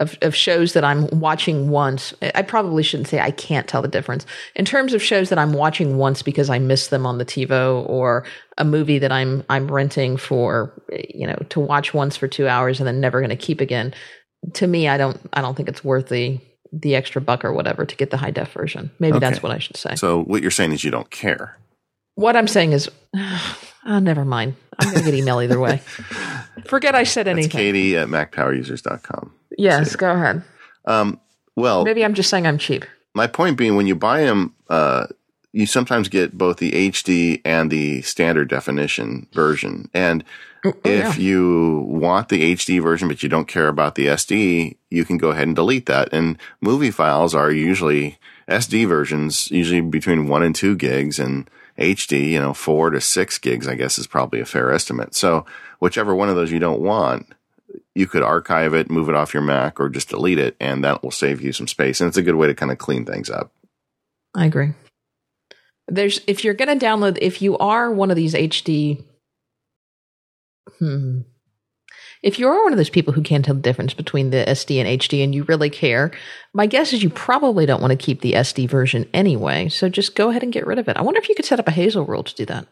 of 0.00 0.16
of 0.22 0.34
shows 0.34 0.72
that 0.74 0.84
I'm 0.84 1.06
watching 1.20 1.70
once, 1.70 2.14
I 2.34 2.42
probably 2.42 2.82
shouldn't 2.82 3.08
say 3.08 3.20
I 3.20 3.30
can't 3.30 3.66
tell 3.66 3.82
the 3.82 3.88
difference. 3.88 4.26
In 4.54 4.64
terms 4.64 4.94
of 4.94 5.02
shows 5.02 5.28
that 5.30 5.38
I'm 5.38 5.52
watching 5.52 5.96
once 5.96 6.22
because 6.22 6.50
I 6.50 6.58
missed 6.58 6.90
them 6.90 7.06
on 7.06 7.18
the 7.18 7.24
TiVo 7.24 7.88
or 7.88 8.24
a 8.58 8.64
movie 8.64 8.98
that 8.98 9.12
I'm 9.12 9.44
I'm 9.48 9.70
renting 9.70 10.16
for 10.16 10.72
you 10.92 11.26
know 11.26 11.36
to 11.50 11.60
watch 11.60 11.94
once 11.94 12.16
for 12.16 12.28
two 12.28 12.48
hours 12.48 12.80
and 12.80 12.86
then 12.86 13.00
never 13.00 13.20
going 13.20 13.30
to 13.30 13.36
keep 13.36 13.60
again. 13.60 13.94
To 14.54 14.66
me, 14.66 14.88
I 14.88 14.98
don't 14.98 15.18
I 15.32 15.40
don't 15.40 15.56
think 15.56 15.68
it's 15.68 15.84
worth 15.84 16.08
the 16.08 16.40
the 16.72 16.94
extra 16.94 17.20
buck 17.20 17.44
or 17.44 17.52
whatever 17.52 17.84
to 17.84 17.96
get 17.96 18.10
the 18.10 18.16
high 18.16 18.30
def 18.30 18.52
version. 18.52 18.90
Maybe 18.98 19.18
that's 19.18 19.42
what 19.42 19.52
I 19.52 19.58
should 19.58 19.76
say. 19.76 19.94
So 19.94 20.22
what 20.22 20.42
you're 20.42 20.50
saying 20.50 20.72
is 20.72 20.84
you 20.84 20.90
don't 20.90 21.10
care. 21.10 21.56
What 22.16 22.34
I'm 22.34 22.48
saying 22.48 22.72
is, 22.72 22.90
oh, 23.14 23.58
never 24.00 24.24
mind. 24.24 24.56
I'm 24.78 24.90
going 24.90 25.04
to 25.04 25.10
get 25.10 25.18
email 25.18 25.40
either 25.40 25.58
way. 25.60 25.78
Forget 26.66 26.94
I 26.94 27.04
said 27.04 27.26
That's 27.26 27.34
anything. 27.34 27.50
Katie 27.50 27.96
at 27.96 28.08
MacPowerUsers.com. 28.08 29.32
Yes, 29.56 29.96
go 29.96 30.12
ahead. 30.12 30.42
Um, 30.84 31.20
well, 31.56 31.84
Maybe 31.84 32.04
I'm 32.04 32.14
just 32.14 32.30
saying 32.30 32.46
I'm 32.46 32.58
cheap. 32.58 32.84
my 33.14 33.26
point 33.26 33.56
being, 33.56 33.76
when 33.76 33.86
you 33.86 33.94
buy 33.94 34.22
them, 34.22 34.54
uh, 34.68 35.06
you 35.52 35.64
sometimes 35.64 36.08
get 36.08 36.36
both 36.36 36.58
the 36.58 36.90
HD 36.90 37.40
and 37.44 37.70
the 37.70 38.02
standard 38.02 38.48
definition 38.48 39.26
version. 39.32 39.88
And 39.94 40.22
oh, 40.66 40.74
oh, 40.74 40.80
if 40.84 41.16
yeah. 41.16 41.24
you 41.24 41.86
want 41.88 42.28
the 42.28 42.54
HD 42.54 42.82
version, 42.82 43.08
but 43.08 43.22
you 43.22 43.30
don't 43.30 43.48
care 43.48 43.68
about 43.68 43.94
the 43.94 44.06
SD, 44.06 44.76
you 44.90 45.04
can 45.06 45.16
go 45.16 45.30
ahead 45.30 45.46
and 45.46 45.56
delete 45.56 45.86
that. 45.86 46.12
And 46.12 46.36
movie 46.60 46.90
files 46.90 47.34
are 47.34 47.50
usually 47.50 48.18
SD 48.48 48.86
versions, 48.86 49.50
usually 49.50 49.80
between 49.80 50.28
one 50.28 50.42
and 50.42 50.54
two 50.54 50.76
gigs 50.76 51.18
and 51.18 51.48
HD, 51.78 52.30
you 52.30 52.40
know, 52.40 52.52
four 52.52 52.90
to 52.90 53.00
six 53.00 53.38
gigs, 53.38 53.66
I 53.66 53.74
guess 53.76 53.98
is 53.98 54.06
probably 54.06 54.40
a 54.40 54.46
fair 54.46 54.72
estimate. 54.72 55.14
So 55.14 55.46
whichever 55.78 56.14
one 56.14 56.28
of 56.28 56.36
those 56.36 56.52
you 56.52 56.58
don't 56.58 56.80
want, 56.80 57.26
you 57.96 58.06
could 58.06 58.22
archive 58.22 58.74
it, 58.74 58.90
move 58.90 59.08
it 59.08 59.14
off 59.14 59.32
your 59.32 59.42
Mac, 59.42 59.80
or 59.80 59.88
just 59.88 60.10
delete 60.10 60.38
it, 60.38 60.54
and 60.60 60.84
that 60.84 61.02
will 61.02 61.10
save 61.10 61.40
you 61.40 61.52
some 61.52 61.66
space. 61.66 62.00
And 62.00 62.08
it's 62.08 62.18
a 62.18 62.22
good 62.22 62.34
way 62.34 62.46
to 62.46 62.54
kind 62.54 62.70
of 62.70 62.76
clean 62.76 63.06
things 63.06 63.30
up. 63.30 63.52
I 64.34 64.44
agree. 64.44 64.74
There's 65.88 66.20
if 66.26 66.44
you're 66.44 66.54
going 66.54 66.78
to 66.78 66.84
download, 66.84 67.16
if 67.22 67.40
you 67.40 67.56
are 67.56 67.90
one 67.90 68.10
of 68.10 68.16
these 68.16 68.34
HD, 68.34 69.02
hmm, 70.78 71.20
if 72.22 72.38
you 72.38 72.48
are 72.48 72.62
one 72.64 72.72
of 72.72 72.76
those 72.76 72.90
people 72.90 73.14
who 73.14 73.22
can't 73.22 73.44
tell 73.44 73.54
the 73.54 73.62
difference 73.62 73.94
between 73.94 74.28
the 74.28 74.44
SD 74.44 74.78
and 74.78 75.00
HD 75.00 75.24
and 75.24 75.34
you 75.34 75.44
really 75.44 75.70
care, 75.70 76.10
my 76.52 76.66
guess 76.66 76.92
is 76.92 77.02
you 77.02 77.08
probably 77.08 77.64
don't 77.64 77.80
want 77.80 77.92
to 77.92 77.96
keep 77.96 78.20
the 78.20 78.32
SD 78.32 78.68
version 78.68 79.08
anyway. 79.14 79.70
So 79.70 79.88
just 79.88 80.14
go 80.14 80.28
ahead 80.28 80.42
and 80.42 80.52
get 80.52 80.66
rid 80.66 80.78
of 80.78 80.88
it. 80.88 80.98
I 80.98 81.02
wonder 81.02 81.20
if 81.20 81.28
you 81.30 81.34
could 81.34 81.44
set 81.46 81.60
up 81.60 81.68
a 81.68 81.72
Hazel 81.72 82.04
rule 82.04 82.24
to 82.24 82.34
do 82.34 82.44
that. 82.46 82.66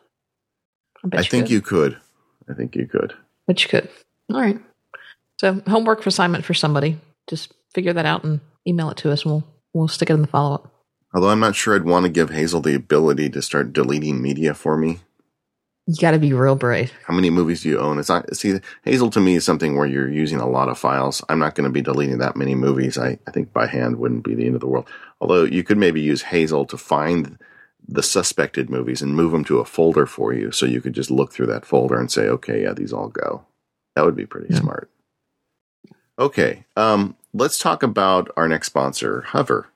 I, 1.04 1.16
I 1.16 1.20
you 1.20 1.24
think 1.24 1.44
could. 1.44 1.50
you 1.52 1.60
could. 1.62 1.96
I 2.50 2.52
think 2.52 2.76
you 2.76 2.86
could. 2.86 3.14
But 3.46 3.62
you 3.62 3.70
could. 3.70 3.88
All 4.30 4.40
right. 4.40 4.58
So 5.38 5.62
homework 5.66 6.06
assignment 6.06 6.44
for 6.44 6.54
somebody. 6.54 6.98
Just 7.28 7.52
figure 7.74 7.92
that 7.92 8.06
out 8.06 8.24
and 8.24 8.40
email 8.66 8.90
it 8.90 8.96
to 8.98 9.10
us, 9.10 9.24
and 9.24 9.32
we'll 9.32 9.44
we'll 9.72 9.88
stick 9.88 10.10
it 10.10 10.14
in 10.14 10.22
the 10.22 10.28
follow 10.28 10.54
up. 10.54 10.70
Although 11.14 11.30
I'm 11.30 11.40
not 11.40 11.54
sure 11.54 11.74
I'd 11.74 11.84
want 11.84 12.04
to 12.04 12.10
give 12.10 12.30
Hazel 12.30 12.60
the 12.60 12.74
ability 12.74 13.30
to 13.30 13.42
start 13.42 13.72
deleting 13.72 14.20
media 14.20 14.52
for 14.54 14.76
me. 14.76 15.00
You 15.86 15.96
got 16.00 16.12
to 16.12 16.18
be 16.18 16.32
real 16.32 16.56
brave. 16.56 16.92
How 17.06 17.14
many 17.14 17.28
movies 17.28 17.62
do 17.62 17.68
you 17.68 17.78
own? 17.78 17.98
It's 17.98 18.08
not 18.08 18.34
see 18.34 18.58
Hazel 18.84 19.10
to 19.10 19.20
me 19.20 19.34
is 19.34 19.44
something 19.44 19.76
where 19.76 19.86
you're 19.86 20.10
using 20.10 20.40
a 20.40 20.48
lot 20.48 20.70
of 20.70 20.78
files. 20.78 21.22
I'm 21.28 21.38
not 21.38 21.54
going 21.54 21.68
to 21.68 21.72
be 21.72 21.82
deleting 21.82 22.18
that 22.18 22.36
many 22.36 22.54
movies. 22.54 22.96
I, 22.96 23.18
I 23.26 23.30
think 23.30 23.52
by 23.52 23.66
hand 23.66 23.96
wouldn't 23.96 24.24
be 24.24 24.34
the 24.34 24.46
end 24.46 24.54
of 24.54 24.62
the 24.62 24.66
world. 24.66 24.88
Although 25.20 25.44
you 25.44 25.62
could 25.62 25.76
maybe 25.76 26.00
use 26.00 26.22
Hazel 26.22 26.64
to 26.66 26.78
find 26.78 27.38
the 27.86 28.02
suspected 28.02 28.70
movies 28.70 29.02
and 29.02 29.14
move 29.14 29.32
them 29.32 29.44
to 29.44 29.58
a 29.58 29.64
folder 29.66 30.06
for 30.06 30.32
you, 30.32 30.50
so 30.50 30.64
you 30.64 30.80
could 30.80 30.94
just 30.94 31.10
look 31.10 31.32
through 31.32 31.46
that 31.46 31.66
folder 31.66 32.00
and 32.00 32.10
say, 32.10 32.28
okay, 32.28 32.62
yeah, 32.62 32.72
these 32.72 32.92
all 32.92 33.08
go. 33.08 33.44
That 33.94 34.06
would 34.06 34.16
be 34.16 34.26
pretty 34.26 34.54
yeah. 34.54 34.60
smart. 34.60 34.90
Okay, 36.18 36.64
um, 36.76 37.16
let's 37.32 37.58
talk 37.58 37.82
about 37.82 38.30
our 38.36 38.48
next 38.48 38.66
sponsor, 38.66 39.22
Hover. 39.22 39.66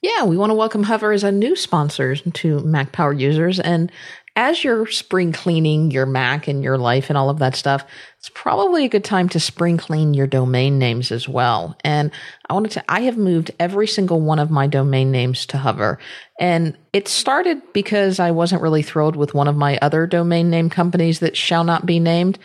Yeah, 0.00 0.24
we 0.24 0.36
want 0.36 0.50
to 0.50 0.54
welcome 0.54 0.82
Hover 0.82 1.12
as 1.12 1.24
a 1.24 1.32
new 1.32 1.56
sponsor 1.56 2.14
to 2.14 2.60
Mac 2.60 2.92
Power 2.92 3.12
users. 3.12 3.58
And 3.58 3.90
as 4.36 4.62
you're 4.62 4.86
spring 4.86 5.32
cleaning 5.32 5.90
your 5.90 6.06
Mac 6.06 6.46
and 6.46 6.62
your 6.62 6.76
life 6.76 7.08
and 7.08 7.16
all 7.16 7.30
of 7.30 7.38
that 7.38 7.56
stuff, 7.56 7.84
it's 8.18 8.28
probably 8.34 8.84
a 8.84 8.88
good 8.88 9.02
time 9.02 9.28
to 9.30 9.40
spring 9.40 9.76
clean 9.76 10.12
your 10.12 10.26
domain 10.26 10.78
names 10.78 11.10
as 11.10 11.28
well. 11.28 11.76
And 11.82 12.10
I 12.48 12.54
wanted 12.54 12.72
to, 12.72 12.84
I 12.88 13.00
have 13.02 13.16
moved 13.16 13.50
every 13.58 13.86
single 13.86 14.20
one 14.20 14.38
of 14.38 14.50
my 14.50 14.66
domain 14.66 15.10
names 15.10 15.46
to 15.46 15.58
Hover. 15.58 15.98
And 16.38 16.76
it 16.92 17.08
started 17.08 17.62
because 17.72 18.20
I 18.20 18.30
wasn't 18.30 18.62
really 18.62 18.82
thrilled 18.82 19.16
with 19.16 19.34
one 19.34 19.48
of 19.48 19.56
my 19.56 19.78
other 19.80 20.06
domain 20.06 20.50
name 20.50 20.68
companies 20.68 21.20
that 21.20 21.36
shall 21.36 21.64
not 21.64 21.86
be 21.86 21.98
named. 21.98 22.38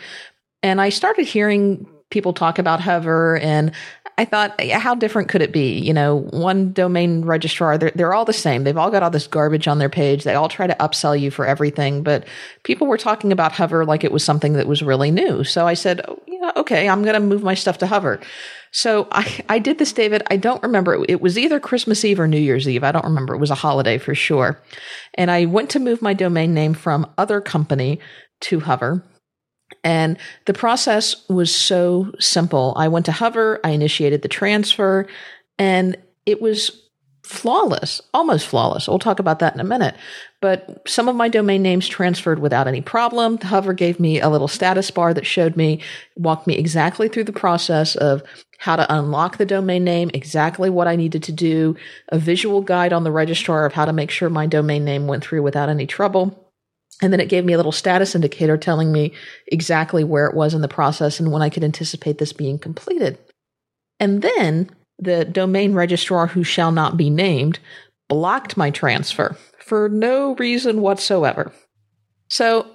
And 0.62 0.80
I 0.80 0.88
started 0.88 1.26
hearing 1.26 1.86
people 2.10 2.32
talk 2.32 2.58
about 2.58 2.80
Hover 2.80 3.38
and 3.38 3.72
I 4.18 4.26
thought, 4.26 4.60
how 4.60 4.94
different 4.94 5.30
could 5.30 5.40
it 5.40 5.50
be? 5.50 5.78
You 5.78 5.94
know, 5.94 6.16
one 6.30 6.74
domain 6.74 7.24
registrar, 7.24 7.78
they're, 7.78 7.92
they're 7.94 8.12
all 8.12 8.26
the 8.26 8.34
same. 8.34 8.64
They've 8.64 8.76
all 8.76 8.90
got 8.90 9.02
all 9.02 9.08
this 9.08 9.26
garbage 9.26 9.66
on 9.66 9.78
their 9.78 9.88
page. 9.88 10.24
They 10.24 10.34
all 10.34 10.50
try 10.50 10.66
to 10.66 10.74
upsell 10.74 11.18
you 11.18 11.30
for 11.30 11.46
everything, 11.46 12.02
but 12.02 12.26
people 12.62 12.86
were 12.86 12.98
talking 12.98 13.32
about 13.32 13.52
Hover 13.52 13.86
like 13.86 14.04
it 14.04 14.12
was 14.12 14.22
something 14.22 14.52
that 14.54 14.66
was 14.66 14.82
really 14.82 15.10
new. 15.10 15.42
So 15.42 15.66
I 15.66 15.72
said, 15.72 16.02
oh, 16.06 16.20
yeah, 16.26 16.52
okay, 16.56 16.86
I'm 16.86 17.02
going 17.02 17.14
to 17.14 17.20
move 17.20 17.42
my 17.42 17.54
stuff 17.54 17.78
to 17.78 17.86
Hover. 17.86 18.20
So 18.72 19.08
I, 19.10 19.42
I 19.48 19.58
did 19.58 19.78
this, 19.78 19.92
David. 19.92 20.22
I 20.30 20.36
don't 20.36 20.62
remember. 20.62 21.02
It 21.08 21.22
was 21.22 21.38
either 21.38 21.58
Christmas 21.58 22.04
Eve 22.04 22.20
or 22.20 22.28
New 22.28 22.38
Year's 22.38 22.68
Eve. 22.68 22.84
I 22.84 22.92
don't 22.92 23.06
remember. 23.06 23.34
It 23.34 23.40
was 23.40 23.50
a 23.50 23.54
holiday 23.54 23.96
for 23.96 24.14
sure. 24.14 24.60
And 25.14 25.30
I 25.30 25.46
went 25.46 25.70
to 25.70 25.78
move 25.78 26.02
my 26.02 26.12
domain 26.12 26.52
name 26.52 26.74
from 26.74 27.10
other 27.16 27.40
company 27.40 28.00
to 28.40 28.60
Hover. 28.60 29.02
And 29.82 30.18
the 30.46 30.54
process 30.54 31.28
was 31.28 31.54
so 31.54 32.12
simple. 32.18 32.74
I 32.76 32.88
went 32.88 33.06
to 33.06 33.12
Hover, 33.12 33.60
I 33.64 33.70
initiated 33.70 34.22
the 34.22 34.28
transfer, 34.28 35.06
and 35.58 35.96
it 36.26 36.42
was 36.42 36.88
flawless, 37.22 38.02
almost 38.12 38.46
flawless. 38.46 38.88
We'll 38.88 38.98
talk 38.98 39.20
about 39.20 39.38
that 39.38 39.54
in 39.54 39.60
a 39.60 39.64
minute. 39.64 39.94
But 40.40 40.82
some 40.88 41.08
of 41.08 41.14
my 41.14 41.28
domain 41.28 41.62
names 41.62 41.86
transferred 41.86 42.40
without 42.40 42.66
any 42.66 42.80
problem. 42.80 43.38
Hover 43.38 43.72
gave 43.72 44.00
me 44.00 44.20
a 44.20 44.28
little 44.28 44.48
status 44.48 44.90
bar 44.90 45.14
that 45.14 45.26
showed 45.26 45.56
me, 45.56 45.80
walked 46.16 46.46
me 46.46 46.56
exactly 46.56 47.08
through 47.08 47.24
the 47.24 47.32
process 47.32 47.94
of 47.94 48.22
how 48.58 48.74
to 48.76 48.94
unlock 48.94 49.36
the 49.36 49.46
domain 49.46 49.84
name, 49.84 50.10
exactly 50.12 50.70
what 50.70 50.88
I 50.88 50.96
needed 50.96 51.22
to 51.24 51.32
do, 51.32 51.76
a 52.08 52.18
visual 52.18 52.62
guide 52.62 52.92
on 52.92 53.04
the 53.04 53.12
registrar 53.12 53.64
of 53.64 53.72
how 53.72 53.84
to 53.84 53.92
make 53.92 54.10
sure 54.10 54.28
my 54.28 54.46
domain 54.46 54.84
name 54.84 55.06
went 55.06 55.22
through 55.22 55.42
without 55.42 55.68
any 55.68 55.86
trouble. 55.86 56.49
And 57.02 57.12
then 57.12 57.20
it 57.20 57.28
gave 57.28 57.44
me 57.44 57.52
a 57.52 57.56
little 57.56 57.72
status 57.72 58.14
indicator 58.14 58.56
telling 58.56 58.92
me 58.92 59.12
exactly 59.46 60.04
where 60.04 60.26
it 60.26 60.34
was 60.34 60.54
in 60.54 60.60
the 60.60 60.68
process 60.68 61.18
and 61.18 61.32
when 61.32 61.42
I 61.42 61.48
could 61.48 61.64
anticipate 61.64 62.18
this 62.18 62.32
being 62.32 62.58
completed. 62.58 63.18
And 63.98 64.22
then 64.22 64.70
the 64.98 65.24
domain 65.24 65.74
registrar 65.74 66.26
who 66.26 66.44
shall 66.44 66.72
not 66.72 66.96
be 66.96 67.10
named 67.10 67.58
blocked 68.08 68.56
my 68.56 68.70
transfer 68.70 69.36
for 69.58 69.88
no 69.88 70.34
reason 70.34 70.82
whatsoever. 70.82 71.52
So 72.28 72.66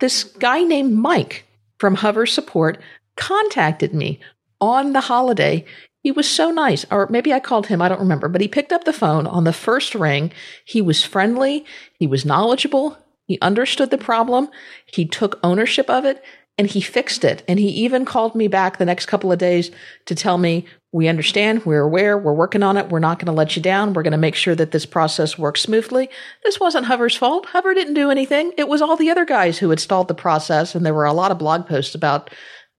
this 0.00 0.24
guy 0.24 0.62
named 0.62 0.92
Mike 0.94 1.46
from 1.78 1.94
Hover 1.94 2.26
Support 2.26 2.80
contacted 3.16 3.94
me 3.94 4.20
on 4.60 4.92
the 4.92 5.00
holiday. 5.00 5.64
He 6.02 6.10
was 6.10 6.28
so 6.28 6.50
nice, 6.50 6.86
or 6.90 7.06
maybe 7.08 7.32
I 7.32 7.40
called 7.40 7.66
him, 7.66 7.82
I 7.82 7.88
don't 7.88 8.00
remember, 8.00 8.28
but 8.28 8.40
he 8.40 8.48
picked 8.48 8.72
up 8.72 8.84
the 8.84 8.92
phone 8.92 9.26
on 9.26 9.44
the 9.44 9.52
first 9.52 9.94
ring. 9.94 10.32
He 10.64 10.80
was 10.80 11.02
friendly, 11.02 11.64
he 11.98 12.06
was 12.06 12.24
knowledgeable, 12.24 12.96
he 13.30 13.38
understood 13.42 13.92
the 13.92 13.96
problem, 13.96 14.48
he 14.86 15.06
took 15.06 15.38
ownership 15.44 15.88
of 15.88 16.04
it, 16.04 16.20
and 16.58 16.66
he 16.66 16.80
fixed 16.80 17.24
it. 17.24 17.44
And 17.46 17.60
he 17.60 17.68
even 17.68 18.04
called 18.04 18.34
me 18.34 18.48
back 18.48 18.76
the 18.76 18.84
next 18.84 19.06
couple 19.06 19.30
of 19.30 19.38
days 19.38 19.70
to 20.06 20.16
tell 20.16 20.36
me, 20.36 20.66
we 20.90 21.06
understand, 21.06 21.64
we're 21.64 21.82
aware, 21.82 22.18
we're 22.18 22.34
working 22.34 22.64
on 22.64 22.76
it, 22.76 22.88
we're 22.88 22.98
not 22.98 23.20
going 23.20 23.26
to 23.26 23.32
let 23.32 23.54
you 23.54 23.62
down, 23.62 23.92
we're 23.92 24.02
going 24.02 24.10
to 24.10 24.18
make 24.18 24.34
sure 24.34 24.56
that 24.56 24.72
this 24.72 24.84
process 24.84 25.38
works 25.38 25.60
smoothly. 25.60 26.10
This 26.42 26.58
wasn't 26.58 26.86
Hover's 26.86 27.14
fault. 27.14 27.46
Hover 27.46 27.72
didn't 27.72 27.94
do 27.94 28.10
anything. 28.10 28.52
It 28.58 28.66
was 28.66 28.82
all 28.82 28.96
the 28.96 29.10
other 29.10 29.24
guys 29.24 29.58
who 29.58 29.70
had 29.70 29.78
stalled 29.78 30.08
the 30.08 30.14
process, 30.14 30.74
and 30.74 30.84
there 30.84 30.92
were 30.92 31.04
a 31.04 31.12
lot 31.12 31.30
of 31.30 31.38
blog 31.38 31.68
posts 31.68 31.94
about 31.94 32.30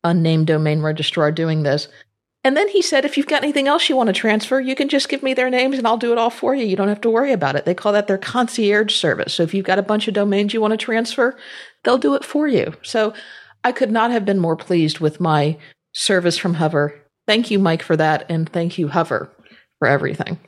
unnamed 0.03 0.47
domain 0.47 0.81
registrar 0.81 1.31
doing 1.31 1.63
this. 1.63 1.87
And 2.43 2.57
then 2.57 2.67
he 2.69 2.81
said, 2.81 3.05
if 3.05 3.17
you've 3.17 3.27
got 3.27 3.43
anything 3.43 3.67
else 3.67 3.87
you 3.87 3.95
want 3.95 4.07
to 4.07 4.13
transfer, 4.13 4.59
you 4.59 4.75
can 4.75 4.89
just 4.89 5.09
give 5.09 5.21
me 5.21 5.33
their 5.33 5.49
names 5.49 5.77
and 5.77 5.85
I'll 5.85 5.97
do 5.97 6.11
it 6.11 6.17
all 6.17 6.31
for 6.31 6.55
you. 6.55 6.65
You 6.65 6.75
don't 6.75 6.87
have 6.87 7.01
to 7.01 7.09
worry 7.09 7.31
about 7.31 7.55
it. 7.55 7.65
They 7.65 7.75
call 7.75 7.93
that 7.93 8.07
their 8.07 8.17
concierge 8.17 8.95
service. 8.95 9.35
So 9.35 9.43
if 9.43 9.53
you've 9.53 9.65
got 9.65 9.77
a 9.77 9.83
bunch 9.83 10.07
of 10.07 10.15
domains 10.15 10.53
you 10.53 10.61
want 10.61 10.71
to 10.71 10.77
transfer, 10.77 11.37
they'll 11.83 11.99
do 11.99 12.15
it 12.15 12.25
for 12.25 12.47
you. 12.47 12.73
So 12.81 13.13
I 13.63 13.71
could 13.71 13.91
not 13.91 14.09
have 14.09 14.25
been 14.25 14.39
more 14.39 14.55
pleased 14.55 14.99
with 14.99 15.19
my 15.19 15.57
service 15.93 16.37
from 16.37 16.55
Hover. 16.55 16.99
Thank 17.27 17.51
you, 17.51 17.59
Mike, 17.59 17.83
for 17.83 17.95
that. 17.95 18.25
And 18.27 18.49
thank 18.49 18.79
you, 18.79 18.87
Hover, 18.87 19.31
for 19.77 19.87
everything. 19.87 20.39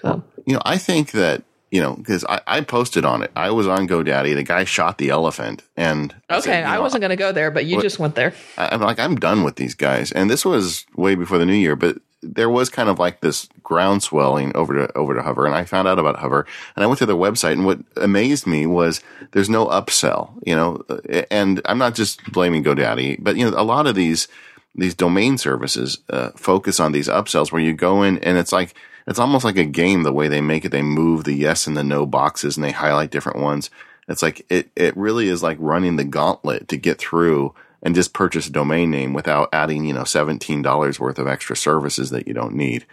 So, 0.00 0.22
you 0.46 0.52
know, 0.52 0.62
I 0.66 0.76
think 0.76 1.12
that 1.12 1.44
you 1.70 1.80
know, 1.80 1.94
because 1.94 2.24
I, 2.24 2.40
I 2.46 2.60
posted 2.62 3.04
on 3.04 3.22
it. 3.22 3.30
I 3.36 3.50
was 3.50 3.66
on 3.66 3.86
GoDaddy. 3.86 4.34
The 4.34 4.42
guy 4.42 4.64
shot 4.64 4.98
the 4.98 5.10
elephant, 5.10 5.62
and 5.76 6.12
okay, 6.30 6.36
I, 6.36 6.40
said, 6.40 6.64
I 6.64 6.74
know, 6.76 6.82
wasn't 6.82 7.02
going 7.02 7.10
to 7.10 7.16
go 7.16 7.32
there, 7.32 7.50
but 7.50 7.66
you 7.66 7.76
what, 7.76 7.82
just 7.82 7.98
went 7.98 8.14
there. 8.14 8.32
I'm 8.56 8.80
like, 8.80 8.98
I'm 8.98 9.16
done 9.16 9.44
with 9.44 9.56
these 9.56 9.74
guys, 9.74 10.12
and 10.12 10.30
this 10.30 10.44
was 10.44 10.86
way 10.96 11.14
before 11.14 11.38
the 11.38 11.46
new 11.46 11.54
year, 11.54 11.76
but 11.76 11.98
there 12.22 12.50
was 12.50 12.68
kind 12.68 12.88
of 12.88 12.98
like 12.98 13.20
this 13.20 13.48
ground 13.62 14.02
swelling 14.02 14.54
over 14.56 14.74
to 14.74 14.96
over 14.96 15.14
to 15.14 15.22
Hover, 15.22 15.46
and 15.46 15.54
I 15.54 15.64
found 15.64 15.86
out 15.86 15.98
about 15.98 16.18
Hover, 16.18 16.46
and 16.74 16.84
I 16.84 16.86
went 16.86 16.98
to 16.98 17.06
their 17.06 17.16
website, 17.16 17.52
and 17.52 17.66
what 17.66 17.80
amazed 17.96 18.46
me 18.46 18.66
was 18.66 19.02
there's 19.32 19.50
no 19.50 19.66
upsell, 19.66 20.32
you 20.44 20.54
know, 20.54 20.82
and 21.30 21.60
I'm 21.64 21.78
not 21.78 21.94
just 21.94 22.24
blaming 22.32 22.64
GoDaddy, 22.64 23.22
but 23.22 23.36
you 23.36 23.48
know, 23.48 23.56
a 23.56 23.62
lot 23.62 23.86
of 23.86 23.94
these 23.94 24.26
these 24.74 24.94
domain 24.94 25.38
services 25.38 25.98
uh, 26.10 26.30
focus 26.36 26.80
on 26.80 26.92
these 26.92 27.08
upsells 27.08 27.50
where 27.50 27.62
you 27.62 27.74
go 27.74 28.02
in 28.02 28.18
and 28.18 28.38
it's 28.38 28.52
like 28.52 28.74
it's 29.08 29.18
almost 29.18 29.44
like 29.44 29.56
a 29.56 29.64
game 29.64 30.02
the 30.02 30.12
way 30.12 30.28
they 30.28 30.42
make 30.42 30.66
it. 30.66 30.68
They 30.68 30.82
move 30.82 31.24
the 31.24 31.32
yes 31.32 31.66
and 31.66 31.76
the 31.76 31.82
no 31.82 32.04
boxes 32.04 32.56
and 32.56 32.64
they 32.64 32.72
highlight 32.72 33.10
different 33.10 33.38
ones. 33.38 33.70
It's 34.06 34.22
like 34.22 34.44
it 34.50 34.70
it 34.76 34.96
really 34.96 35.28
is 35.28 35.42
like 35.42 35.56
running 35.60 35.96
the 35.96 36.04
gauntlet 36.04 36.68
to 36.68 36.76
get 36.76 36.98
through 36.98 37.54
and 37.82 37.94
just 37.94 38.12
purchase 38.12 38.48
a 38.48 38.52
domain 38.52 38.90
name 38.90 39.14
without 39.14 39.48
adding, 39.52 39.86
you 39.86 39.94
know, 39.94 40.02
$17 40.02 40.98
worth 40.98 41.18
of 41.18 41.26
extra 41.26 41.56
services 41.56 42.10
that 42.10 42.28
you 42.28 42.34
don't 42.34 42.54
need. 42.54 42.84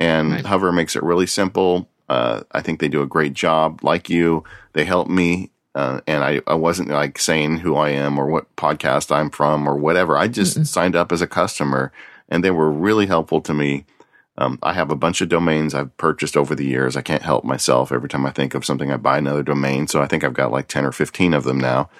And 0.00 0.32
right. 0.32 0.46
Hover 0.46 0.72
makes 0.72 0.96
it 0.96 1.02
really 1.02 1.26
simple. 1.26 1.88
Uh, 2.08 2.42
I 2.52 2.62
think 2.62 2.80
they 2.80 2.88
do 2.88 3.02
a 3.02 3.06
great 3.06 3.34
job. 3.34 3.82
Like 3.82 4.08
you, 4.08 4.44
they 4.72 4.84
help 4.84 5.08
me. 5.08 5.50
Uh, 5.74 6.00
and 6.06 6.24
I, 6.24 6.40
I 6.46 6.54
wasn't 6.54 6.88
like 6.88 7.18
saying 7.18 7.58
who 7.58 7.76
I 7.76 7.90
am 7.90 8.18
or 8.18 8.26
what 8.26 8.54
podcast 8.56 9.14
I'm 9.14 9.28
from 9.28 9.68
or 9.68 9.76
whatever. 9.76 10.16
I 10.16 10.28
just 10.28 10.58
Mm-mm. 10.58 10.66
signed 10.66 10.96
up 10.96 11.12
as 11.12 11.20
a 11.20 11.26
customer 11.26 11.92
and 12.28 12.42
they 12.42 12.50
were 12.50 12.70
really 12.70 13.06
helpful 13.06 13.40
to 13.42 13.52
me 13.52 13.84
Um, 14.38 14.58
I 14.62 14.72
have 14.72 14.92
a 14.92 14.96
bunch 14.96 15.20
of 15.20 15.28
domains 15.28 15.74
I've 15.74 15.94
purchased 15.96 16.36
over 16.36 16.54
the 16.54 16.64
years. 16.64 16.96
I 16.96 17.02
can't 17.02 17.22
help 17.22 17.44
myself. 17.44 17.90
Every 17.90 18.08
time 18.08 18.24
I 18.24 18.30
think 18.30 18.54
of 18.54 18.64
something, 18.64 18.92
I 18.92 18.96
buy 18.96 19.18
another 19.18 19.42
domain. 19.42 19.88
So 19.88 20.00
I 20.00 20.06
think 20.06 20.22
I've 20.22 20.32
got 20.32 20.52
like 20.52 20.68
10 20.68 20.84
or 20.84 20.92
15 20.92 21.34
of 21.34 21.42
them 21.42 21.58
now. 21.58 21.90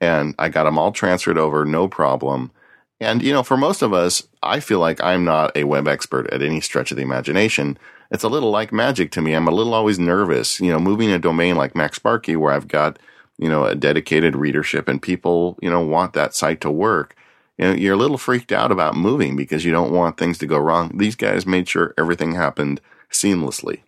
And 0.00 0.34
I 0.38 0.48
got 0.48 0.64
them 0.64 0.78
all 0.78 0.90
transferred 0.90 1.36
over, 1.36 1.66
no 1.66 1.88
problem. 1.88 2.50
And, 2.98 3.22
you 3.22 3.32
know, 3.32 3.42
for 3.42 3.58
most 3.58 3.82
of 3.82 3.92
us, 3.92 4.26
I 4.42 4.60
feel 4.60 4.78
like 4.78 5.02
I'm 5.04 5.24
not 5.24 5.54
a 5.54 5.64
web 5.64 5.86
expert 5.86 6.32
at 6.32 6.40
any 6.40 6.62
stretch 6.62 6.90
of 6.92 6.96
the 6.96 7.02
imagination. 7.02 7.78
It's 8.10 8.24
a 8.24 8.28
little 8.28 8.50
like 8.50 8.72
magic 8.72 9.10
to 9.12 9.22
me. 9.22 9.34
I'm 9.34 9.48
a 9.48 9.52
little 9.52 9.74
always 9.74 9.98
nervous, 9.98 10.60
you 10.60 10.70
know, 10.70 10.78
moving 10.78 11.10
a 11.10 11.18
domain 11.18 11.56
like 11.56 11.74
MacSparky 11.74 12.38
where 12.38 12.52
I've 12.52 12.68
got, 12.68 12.98
you 13.38 13.50
know, 13.50 13.64
a 13.66 13.74
dedicated 13.74 14.34
readership 14.34 14.88
and 14.88 15.00
people, 15.00 15.58
you 15.60 15.70
know, 15.70 15.80
want 15.80 16.14
that 16.14 16.34
site 16.34 16.62
to 16.62 16.70
work 16.70 17.16
you 17.62 17.68
know, 17.68 17.74
you're 17.74 17.94
a 17.94 17.98
little 17.98 18.18
freaked 18.18 18.50
out 18.50 18.72
about 18.72 18.96
moving 18.96 19.36
because 19.36 19.64
you 19.64 19.70
don't 19.70 19.92
want 19.92 20.16
things 20.16 20.36
to 20.38 20.48
go 20.48 20.58
wrong. 20.58 20.90
These 20.98 21.14
guys 21.14 21.46
made 21.46 21.68
sure 21.68 21.94
everything 21.96 22.34
happened 22.34 22.80
seamlessly. 23.08 23.82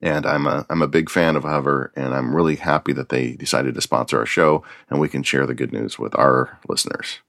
And 0.00 0.26
I'm 0.26 0.48
a, 0.48 0.66
I'm 0.68 0.82
a 0.82 0.88
big 0.88 1.08
fan 1.08 1.36
of 1.36 1.44
Hover, 1.44 1.92
and 1.94 2.12
I'm 2.12 2.34
really 2.34 2.56
happy 2.56 2.92
that 2.94 3.08
they 3.08 3.32
decided 3.32 3.76
to 3.76 3.80
sponsor 3.80 4.18
our 4.18 4.26
show 4.26 4.64
and 4.90 4.98
we 4.98 5.08
can 5.08 5.22
share 5.22 5.46
the 5.46 5.54
good 5.54 5.72
news 5.72 5.96
with 5.96 6.18
our 6.18 6.58
listeners. 6.68 7.20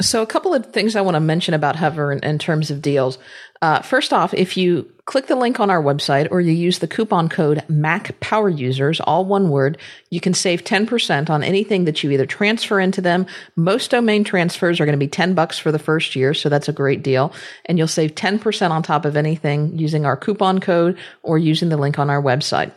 So, 0.00 0.22
a 0.22 0.26
couple 0.26 0.52
of 0.52 0.66
things 0.72 0.96
I 0.96 1.02
want 1.02 1.14
to 1.14 1.20
mention 1.20 1.54
about 1.54 1.76
Hover 1.76 2.10
in, 2.10 2.18
in 2.24 2.38
terms 2.38 2.72
of 2.72 2.82
deals. 2.82 3.16
Uh, 3.62 3.80
first 3.80 4.12
off, 4.12 4.34
if 4.34 4.56
you 4.56 4.90
click 5.04 5.28
the 5.28 5.36
link 5.36 5.60
on 5.60 5.70
our 5.70 5.80
website 5.80 6.28
or 6.32 6.40
you 6.40 6.52
use 6.52 6.80
the 6.80 6.88
coupon 6.88 7.28
code 7.28 7.62
Mac 7.68 8.18
Power 8.18 8.48
Users, 8.48 9.00
all 9.00 9.24
one 9.24 9.50
word, 9.50 9.78
you 10.10 10.20
can 10.20 10.34
save 10.34 10.64
10% 10.64 11.30
on 11.30 11.44
anything 11.44 11.84
that 11.84 12.02
you 12.02 12.10
either 12.10 12.26
transfer 12.26 12.80
into 12.80 13.00
them. 13.00 13.24
Most 13.54 13.92
domain 13.92 14.24
transfers 14.24 14.80
are 14.80 14.84
going 14.84 14.98
to 14.98 15.04
be 15.04 15.08
10 15.08 15.34
bucks 15.34 15.58
for 15.58 15.70
the 15.70 15.78
first 15.78 16.16
year, 16.16 16.34
so 16.34 16.48
that's 16.48 16.68
a 16.68 16.72
great 16.72 17.02
deal. 17.02 17.32
And 17.66 17.78
you'll 17.78 17.86
save 17.86 18.16
10% 18.16 18.70
on 18.70 18.82
top 18.82 19.04
of 19.04 19.16
anything 19.16 19.78
using 19.78 20.04
our 20.04 20.16
coupon 20.16 20.58
code 20.58 20.98
or 21.22 21.38
using 21.38 21.68
the 21.68 21.76
link 21.76 22.00
on 22.00 22.10
our 22.10 22.20
website. 22.20 22.72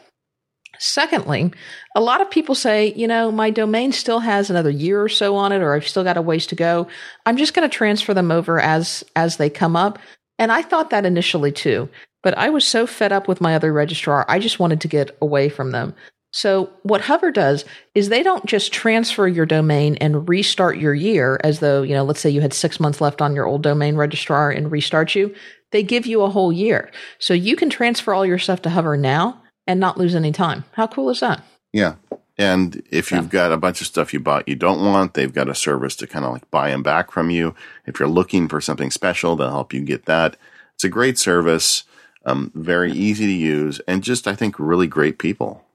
Secondly, 0.80 1.51
a 1.95 2.01
lot 2.01 2.21
of 2.21 2.30
people 2.30 2.55
say, 2.55 2.93
you 2.93 3.07
know, 3.07 3.32
my 3.32 3.49
domain 3.49 3.91
still 3.91 4.19
has 4.19 4.49
another 4.49 4.69
year 4.69 5.01
or 5.01 5.09
so 5.09 5.36
on 5.36 5.51
it, 5.51 5.61
or 5.61 5.73
I've 5.73 5.88
still 5.88 6.03
got 6.03 6.17
a 6.17 6.21
ways 6.21 6.47
to 6.47 6.55
go. 6.55 6.88
I'm 7.25 7.38
just 7.38 7.53
going 7.53 7.67
to 7.67 7.75
transfer 7.75 8.13
them 8.13 8.32
over 8.32 8.59
as, 8.59 9.03
as 9.15 9.38
they 9.38 9.49
come 9.49 9.75
up. 9.75 9.99
And 10.39 10.51
I 10.51 10.61
thought 10.61 10.91
that 10.91 11.05
initially 11.05 11.51
too, 11.51 11.89
but 12.23 12.38
I 12.38 12.49
was 12.49 12.65
so 12.65 12.86
fed 12.86 13.11
up 13.11 13.28
with 13.28 13.41
my 13.41 13.55
other 13.55 13.73
registrar. 13.73 14.25
I 14.30 14.39
just 14.39 14.59
wanted 14.59 14.82
to 14.82 14.88
get 14.88 15.17
away 15.21 15.49
from 15.49 15.71
them. 15.71 15.95
So 16.32 16.69
what 16.84 17.01
Hover 17.01 17.32
does 17.32 17.65
is 17.95 18.09
they 18.09 18.21
don't 18.21 18.45
just 18.45 18.71
transfer 18.71 19.28
your 19.28 19.45
domain 19.45 19.95
and 19.95 20.28
restart 20.30 20.78
your 20.78 20.93
year 20.93 21.39
as 21.43 21.61
though, 21.61 21.82
you 21.82 21.95
know, 21.95 22.03
let's 22.03 22.19
say 22.19 22.30
you 22.30 22.41
had 22.41 22.53
six 22.53 22.80
months 22.80 23.01
left 23.01 23.21
on 23.21 23.34
your 23.34 23.47
old 23.47 23.63
domain 23.63 23.95
registrar 23.95 24.51
and 24.51 24.71
restart 24.71 25.15
you. 25.15 25.34
They 25.71 25.84
give 25.84 26.05
you 26.05 26.21
a 26.21 26.30
whole 26.30 26.51
year. 26.51 26.91
So 27.17 27.34
you 27.34 27.55
can 27.55 27.69
transfer 27.69 28.13
all 28.13 28.25
your 28.25 28.38
stuff 28.38 28.61
to 28.63 28.69
Hover 28.69 28.97
now 28.97 29.41
and 29.68 29.80
not 29.80 29.97
lose 29.97 30.15
any 30.15 30.32
time. 30.32 30.63
How 30.74 30.88
cool 30.88 31.09
is 31.09 31.20
that? 31.20 31.43
Yeah. 31.74 31.95
And 32.38 32.84
if 32.91 33.11
you've 33.11 33.30
got 33.30 33.51
a 33.51 33.57
bunch 33.57 33.82
of 33.82 33.88
stuff 33.88 34.13
you 34.13 34.20
bought 34.20 34.47
you 34.47 34.55
don't 34.55 34.86
want, 34.86 35.15
they've 35.15 35.34
got 35.34 35.49
a 35.49 35.55
service 35.55 35.95
to 35.97 36.07
kind 36.07 36.24
of 36.24 36.32
like 36.32 36.49
buy 36.51 36.70
them 36.70 36.84
back 36.84 37.11
from 37.11 37.32
you. 37.32 37.55
If 37.86 37.99
you're 37.99 38.07
looking 38.07 38.47
for 38.47 38.61
something 38.61 38.91
special, 38.91 39.36
they'll 39.36 39.49
help 39.49 39.74
you 39.74 39.82
get 39.82 40.05
that. 40.05 40.38
It's 40.76 40.84
a 40.84 40.89
great 40.89 41.18
service, 41.18 41.84
um, 42.26 42.51
very 42.53 42.91
easy 42.91 43.26
to 43.26 43.34
use, 43.34 43.82
and 43.88 44.03
just, 44.03 44.28
I 44.28 44.36
think, 44.36 44.59
really 44.59 44.86
great 44.86 45.18
people. 45.18 45.65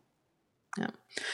Yeah. 0.78 0.90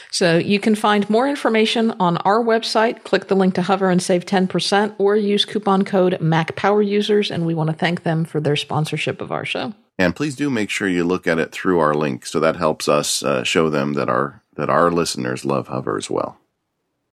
So 0.09 0.37
you 0.37 0.59
can 0.59 0.73
find 0.73 1.07
more 1.09 1.27
information 1.27 1.91
on 1.99 2.17
our 2.17 2.43
website. 2.43 3.03
Click 3.03 3.27
the 3.27 3.35
link 3.35 3.53
to 3.53 3.61
Hover 3.61 3.91
and 3.91 4.01
save 4.01 4.25
10% 4.25 4.95
or 4.97 5.15
use 5.15 5.45
coupon 5.45 5.85
code 5.85 6.19
Mac 6.19 6.55
Power 6.55 6.81
Users. 6.81 7.29
And 7.29 7.45
we 7.45 7.53
want 7.53 7.69
to 7.69 7.75
thank 7.75 8.01
them 8.01 8.25
for 8.25 8.41
their 8.41 8.55
sponsorship 8.55 9.21
of 9.21 9.31
our 9.31 9.45
show. 9.45 9.73
And 9.99 10.15
please 10.15 10.37
do 10.37 10.49
make 10.49 10.69
sure 10.69 10.87
you 10.87 11.03
look 11.03 11.27
at 11.27 11.39
it 11.39 11.51
through 11.51 11.79
our 11.79 11.93
link, 11.93 12.25
so 12.25 12.39
that 12.39 12.55
helps 12.55 12.87
us 12.87 13.21
uh, 13.21 13.43
show 13.43 13.69
them 13.69 13.93
that 13.93 14.07
our 14.07 14.41
that 14.55 14.69
our 14.69 14.89
listeners 14.89 15.43
love 15.43 15.67
Hover 15.67 15.97
as 15.97 16.09
well. 16.09 16.39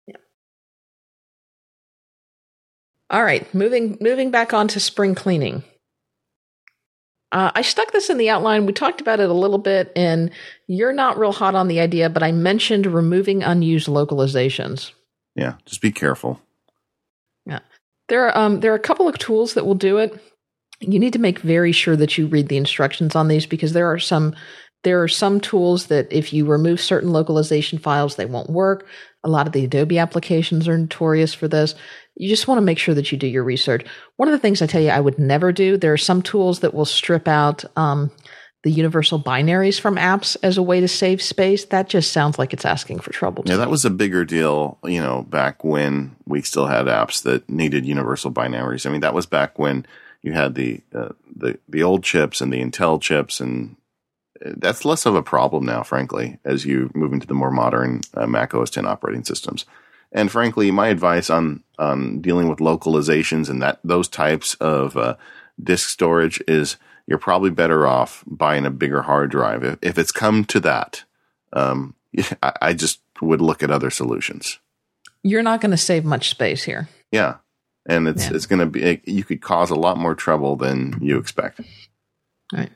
Yeah. 0.07 0.15
All 3.11 3.23
right, 3.23 3.51
moving 3.53 3.99
moving 4.01 4.31
back 4.31 4.51
on 4.51 4.67
to 4.69 4.79
spring 4.79 5.13
cleaning. 5.13 5.63
Uh, 7.31 7.51
I 7.53 7.61
stuck 7.61 7.91
this 7.91 8.09
in 8.09 8.17
the 8.17 8.31
outline. 8.31 8.65
We 8.65 8.73
talked 8.73 8.99
about 8.99 9.19
it 9.19 9.29
a 9.29 9.33
little 9.33 9.59
bit, 9.59 9.91
and 9.95 10.31
you're 10.65 10.91
not 10.91 11.19
real 11.19 11.31
hot 11.31 11.53
on 11.53 11.67
the 11.67 11.79
idea, 11.79 12.09
but 12.09 12.23
I 12.23 12.31
mentioned 12.31 12.87
removing 12.87 13.43
unused 13.43 13.87
localizations. 13.87 14.91
Yeah, 15.35 15.53
just 15.65 15.81
be 15.81 15.91
careful. 15.91 16.41
Yeah, 17.45 17.59
there 18.09 18.25
are 18.25 18.35
um, 18.35 18.59
there 18.61 18.71
are 18.71 18.75
a 18.75 18.79
couple 18.79 19.07
of 19.07 19.19
tools 19.19 19.53
that 19.53 19.67
will 19.67 19.75
do 19.75 19.99
it 19.99 20.19
you 20.81 20.99
need 20.99 21.13
to 21.13 21.19
make 21.19 21.39
very 21.39 21.71
sure 21.71 21.95
that 21.95 22.17
you 22.17 22.27
read 22.27 22.49
the 22.49 22.57
instructions 22.57 23.15
on 23.15 23.27
these 23.27 23.45
because 23.45 23.73
there 23.73 23.91
are 23.91 23.99
some 23.99 24.35
there 24.83 25.01
are 25.03 25.07
some 25.07 25.39
tools 25.39 25.87
that 25.87 26.11
if 26.11 26.33
you 26.33 26.45
remove 26.45 26.81
certain 26.81 27.11
localization 27.11 27.77
files 27.77 28.15
they 28.15 28.25
won't 28.25 28.49
work. 28.49 28.87
A 29.23 29.29
lot 29.29 29.45
of 29.45 29.53
the 29.53 29.63
adobe 29.63 29.99
applications 29.99 30.67
are 30.67 30.77
notorious 30.77 31.35
for 31.35 31.47
this. 31.47 31.75
You 32.15 32.27
just 32.27 32.47
want 32.47 32.57
to 32.57 32.63
make 32.63 32.79
sure 32.79 32.95
that 32.95 33.11
you 33.11 33.17
do 33.19 33.27
your 33.27 33.43
research. 33.43 33.85
One 34.17 34.27
of 34.27 34.31
the 34.31 34.39
things 34.39 34.61
i 34.61 34.65
tell 34.65 34.81
you 34.81 34.89
i 34.89 34.99
would 34.99 35.19
never 35.19 35.51
do 35.51 35.77
there 35.77 35.93
are 35.93 35.97
some 35.97 36.21
tools 36.21 36.61
that 36.61 36.73
will 36.73 36.85
strip 36.85 37.27
out 37.27 37.63
um, 37.77 38.11
the 38.63 38.71
universal 38.71 39.21
binaries 39.21 39.79
from 39.79 39.95
apps 39.95 40.37
as 40.43 40.57
a 40.57 40.61
way 40.63 40.79
to 40.81 40.87
save 40.87 41.19
space. 41.19 41.65
That 41.65 41.89
just 41.89 42.11
sounds 42.11 42.37
like 42.37 42.53
it's 42.53 42.65
asking 42.65 42.99
for 42.99 43.11
trouble 43.11 43.43
yeah 43.45 43.57
that 43.57 43.69
was 43.69 43.85
a 43.85 43.91
bigger 43.91 44.25
deal 44.25 44.79
you 44.83 45.01
know 45.01 45.21
back 45.29 45.63
when 45.63 46.15
we 46.25 46.41
still 46.41 46.65
had 46.65 46.87
apps 46.87 47.21
that 47.21 47.47
needed 47.47 47.85
universal 47.85 48.31
binaries. 48.31 48.87
I 48.87 48.89
mean 48.89 49.01
that 49.01 49.13
was 49.13 49.27
back 49.27 49.59
when 49.59 49.85
you 50.21 50.33
had 50.33 50.55
the 50.55 50.81
uh, 50.93 51.09
the 51.35 51.59
the 51.67 51.83
old 51.83 52.03
chips 52.03 52.41
and 52.41 52.51
the 52.51 52.61
Intel 52.61 53.01
chips, 53.01 53.39
and 53.39 53.75
uh, 54.45 54.51
that's 54.57 54.85
less 54.85 55.05
of 55.05 55.15
a 55.15 55.23
problem 55.23 55.65
now, 55.65 55.83
frankly, 55.83 56.37
as 56.45 56.65
you 56.65 56.91
move 56.93 57.13
into 57.13 57.27
the 57.27 57.33
more 57.33 57.51
modern 57.51 58.01
uh, 58.13 58.27
Mac 58.27 58.53
OS 58.53 58.69
10 58.69 58.85
operating 58.85 59.23
systems. 59.23 59.65
And 60.11 60.31
frankly, 60.31 60.71
my 60.71 60.89
advice 60.89 61.29
on 61.29 61.63
on 61.79 62.21
dealing 62.21 62.47
with 62.47 62.59
localizations 62.59 63.49
and 63.49 63.61
that 63.61 63.79
those 63.83 64.07
types 64.07 64.55
of 64.55 64.95
uh, 64.97 65.15
disk 65.61 65.89
storage 65.89 66.41
is 66.47 66.77
you're 67.07 67.17
probably 67.17 67.49
better 67.49 67.87
off 67.87 68.23
buying 68.27 68.65
a 68.65 68.71
bigger 68.71 69.01
hard 69.01 69.31
drive 69.31 69.63
if, 69.63 69.79
if 69.81 69.97
it's 69.97 70.11
come 70.11 70.45
to 70.45 70.59
that. 70.59 71.03
Um, 71.53 71.95
I, 72.43 72.53
I 72.61 72.73
just 72.73 72.99
would 73.21 73.41
look 73.41 73.63
at 73.63 73.71
other 73.71 73.89
solutions. 73.89 74.59
You're 75.23 75.43
not 75.43 75.61
going 75.61 75.71
to 75.71 75.77
save 75.77 76.03
much 76.03 76.29
space 76.29 76.63
here. 76.63 76.89
Yeah, 77.11 77.37
and 77.87 78.07
it's 78.07 78.25
yeah. 78.25 78.35
it's 78.35 78.45
going 78.45 78.59
to 78.59 78.65
be 78.65 79.01
you 79.05 79.23
could 79.23 79.41
cause 79.41 79.69
a 79.69 79.75
lot 79.75 79.97
more 79.97 80.15
trouble 80.15 80.55
than 80.55 80.97
you 81.01 81.17
expect. 81.17 81.61
Right. 82.53 82.71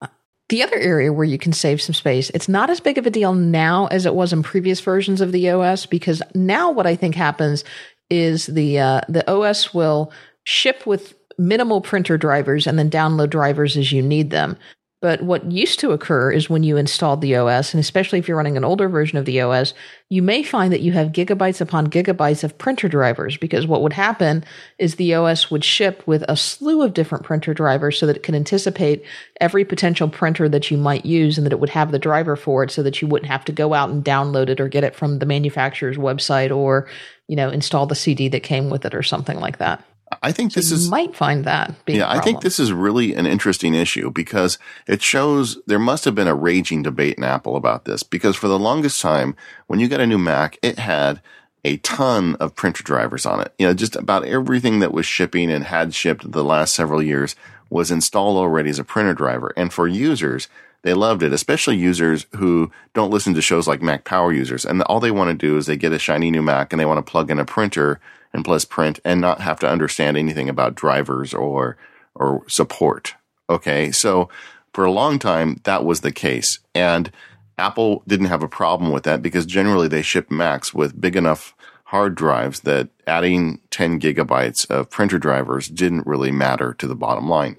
Uh, 0.00 0.08
the 0.48 0.62
other 0.62 0.76
area 0.76 1.12
where 1.12 1.24
you 1.24 1.38
can 1.38 1.52
save 1.52 1.82
some 1.82 1.94
space, 1.94 2.30
it's 2.30 2.48
not 2.48 2.70
as 2.70 2.80
big 2.80 2.98
of 2.98 3.06
a 3.06 3.10
deal 3.10 3.34
now 3.34 3.86
as 3.86 4.06
it 4.06 4.14
was 4.14 4.32
in 4.32 4.42
previous 4.42 4.80
versions 4.80 5.20
of 5.20 5.32
the 5.32 5.50
OS 5.50 5.86
because 5.86 6.22
now 6.34 6.70
what 6.70 6.86
I 6.86 6.96
think 6.96 7.14
happens 7.14 7.64
is 8.10 8.46
the 8.46 8.78
uh, 8.78 9.00
the 9.08 9.30
OS 9.30 9.72
will 9.74 10.12
ship 10.44 10.86
with 10.86 11.14
minimal 11.38 11.80
printer 11.80 12.18
drivers 12.18 12.66
and 12.66 12.78
then 12.78 12.90
download 12.90 13.30
drivers 13.30 13.76
as 13.76 13.92
you 13.92 14.02
need 14.02 14.30
them. 14.30 14.56
But 15.02 15.20
what 15.20 15.50
used 15.50 15.80
to 15.80 15.90
occur 15.90 16.30
is 16.30 16.48
when 16.48 16.62
you 16.62 16.76
installed 16.76 17.22
the 17.22 17.34
OS, 17.34 17.74
and 17.74 17.80
especially 17.80 18.20
if 18.20 18.28
you're 18.28 18.36
running 18.36 18.56
an 18.56 18.64
older 18.64 18.88
version 18.88 19.18
of 19.18 19.24
the 19.24 19.40
OS, 19.40 19.74
you 20.08 20.22
may 20.22 20.44
find 20.44 20.72
that 20.72 20.80
you 20.80 20.92
have 20.92 21.08
gigabytes 21.08 21.60
upon 21.60 21.88
gigabytes 21.88 22.44
of 22.44 22.56
printer 22.56 22.88
drivers 22.88 23.36
because 23.36 23.66
what 23.66 23.82
would 23.82 23.94
happen 23.94 24.44
is 24.78 24.94
the 24.94 25.12
OS 25.12 25.50
would 25.50 25.64
ship 25.64 26.06
with 26.06 26.22
a 26.28 26.36
slew 26.36 26.82
of 26.82 26.94
different 26.94 27.24
printer 27.24 27.52
drivers 27.52 27.98
so 27.98 28.06
that 28.06 28.16
it 28.16 28.22
can 28.22 28.36
anticipate 28.36 29.04
every 29.40 29.64
potential 29.64 30.08
printer 30.08 30.48
that 30.48 30.70
you 30.70 30.76
might 30.76 31.04
use 31.04 31.36
and 31.36 31.44
that 31.44 31.52
it 31.52 31.58
would 31.58 31.70
have 31.70 31.90
the 31.90 31.98
driver 31.98 32.36
for 32.36 32.62
it 32.62 32.70
so 32.70 32.84
that 32.84 33.02
you 33.02 33.08
wouldn't 33.08 33.30
have 33.30 33.44
to 33.44 33.52
go 33.52 33.74
out 33.74 33.90
and 33.90 34.04
download 34.04 34.48
it 34.48 34.60
or 34.60 34.68
get 34.68 34.84
it 34.84 34.94
from 34.94 35.18
the 35.18 35.26
manufacturer's 35.26 35.96
website 35.96 36.56
or, 36.56 36.86
you 37.26 37.34
know, 37.34 37.50
install 37.50 37.86
the 37.86 37.96
CD 37.96 38.28
that 38.28 38.44
came 38.44 38.70
with 38.70 38.84
it 38.84 38.94
or 38.94 39.02
something 39.02 39.40
like 39.40 39.58
that. 39.58 39.84
I 40.22 40.32
think 40.32 40.52
this 40.52 40.70
you 40.70 40.76
is 40.76 40.90
might 40.90 41.14
find 41.14 41.44
that. 41.44 41.74
yeah, 41.86 42.10
I 42.10 42.20
think 42.20 42.40
this 42.40 42.58
is 42.58 42.72
really 42.72 43.14
an 43.14 43.26
interesting 43.26 43.74
issue 43.74 44.10
because 44.10 44.58
it 44.86 45.02
shows 45.02 45.58
there 45.66 45.78
must 45.78 46.04
have 46.04 46.14
been 46.14 46.28
a 46.28 46.34
raging 46.34 46.82
debate 46.82 47.18
in 47.18 47.24
Apple 47.24 47.56
about 47.56 47.84
this. 47.84 48.02
Because 48.02 48.36
for 48.36 48.48
the 48.48 48.58
longest 48.58 49.00
time, 49.00 49.36
when 49.66 49.80
you 49.80 49.88
got 49.88 50.00
a 50.00 50.06
new 50.06 50.18
Mac, 50.18 50.58
it 50.62 50.78
had 50.78 51.20
a 51.64 51.76
ton 51.78 52.34
of 52.36 52.54
printer 52.54 52.82
drivers 52.82 53.24
on 53.24 53.40
it. 53.40 53.54
You 53.58 53.66
know, 53.66 53.74
just 53.74 53.96
about 53.96 54.24
everything 54.24 54.80
that 54.80 54.92
was 54.92 55.06
shipping 55.06 55.50
and 55.50 55.64
had 55.64 55.94
shipped 55.94 56.30
the 56.30 56.44
last 56.44 56.74
several 56.74 57.02
years 57.02 57.36
was 57.70 57.90
installed 57.90 58.36
already 58.36 58.70
as 58.70 58.78
a 58.78 58.84
printer 58.84 59.14
driver. 59.14 59.52
And 59.56 59.72
for 59.72 59.88
users, 59.88 60.48
they 60.82 60.94
loved 60.94 61.22
it, 61.22 61.32
especially 61.32 61.76
users 61.76 62.26
who 62.36 62.70
don't 62.94 63.10
listen 63.10 63.34
to 63.34 63.42
shows 63.42 63.68
like 63.68 63.80
Mac 63.80 64.04
Power 64.04 64.32
users. 64.32 64.64
And 64.64 64.82
all 64.82 65.00
they 65.00 65.10
want 65.10 65.30
to 65.30 65.46
do 65.46 65.56
is 65.56 65.66
they 65.66 65.76
get 65.76 65.92
a 65.92 65.98
shiny 65.98 66.30
new 66.30 66.42
Mac 66.42 66.72
and 66.72 66.80
they 66.80 66.84
want 66.84 67.04
to 67.04 67.10
plug 67.10 67.30
in 67.30 67.38
a 67.38 67.44
printer 67.44 68.00
and 68.32 68.44
plus 68.44 68.64
print 68.64 69.00
and 69.04 69.20
not 69.20 69.40
have 69.40 69.60
to 69.60 69.68
understand 69.68 70.16
anything 70.16 70.48
about 70.48 70.74
drivers 70.74 71.34
or 71.34 71.76
or 72.14 72.44
support. 72.48 73.14
Okay, 73.48 73.90
so 73.90 74.28
for 74.72 74.84
a 74.84 74.92
long 74.92 75.18
time 75.18 75.60
that 75.64 75.84
was 75.84 76.00
the 76.00 76.12
case, 76.12 76.58
and 76.74 77.10
Apple 77.58 78.02
didn't 78.06 78.26
have 78.26 78.42
a 78.42 78.48
problem 78.48 78.92
with 78.92 79.04
that 79.04 79.22
because 79.22 79.46
generally 79.46 79.88
they 79.88 80.02
shipped 80.02 80.30
Macs 80.30 80.72
with 80.72 81.00
big 81.00 81.16
enough 81.16 81.54
hard 81.84 82.14
drives 82.14 82.60
that 82.60 82.88
adding 83.06 83.60
10 83.70 84.00
gigabytes 84.00 84.68
of 84.70 84.88
printer 84.88 85.18
drivers 85.18 85.68
didn't 85.68 86.06
really 86.06 86.32
matter 86.32 86.72
to 86.72 86.86
the 86.86 86.94
bottom 86.94 87.28
line. 87.28 87.56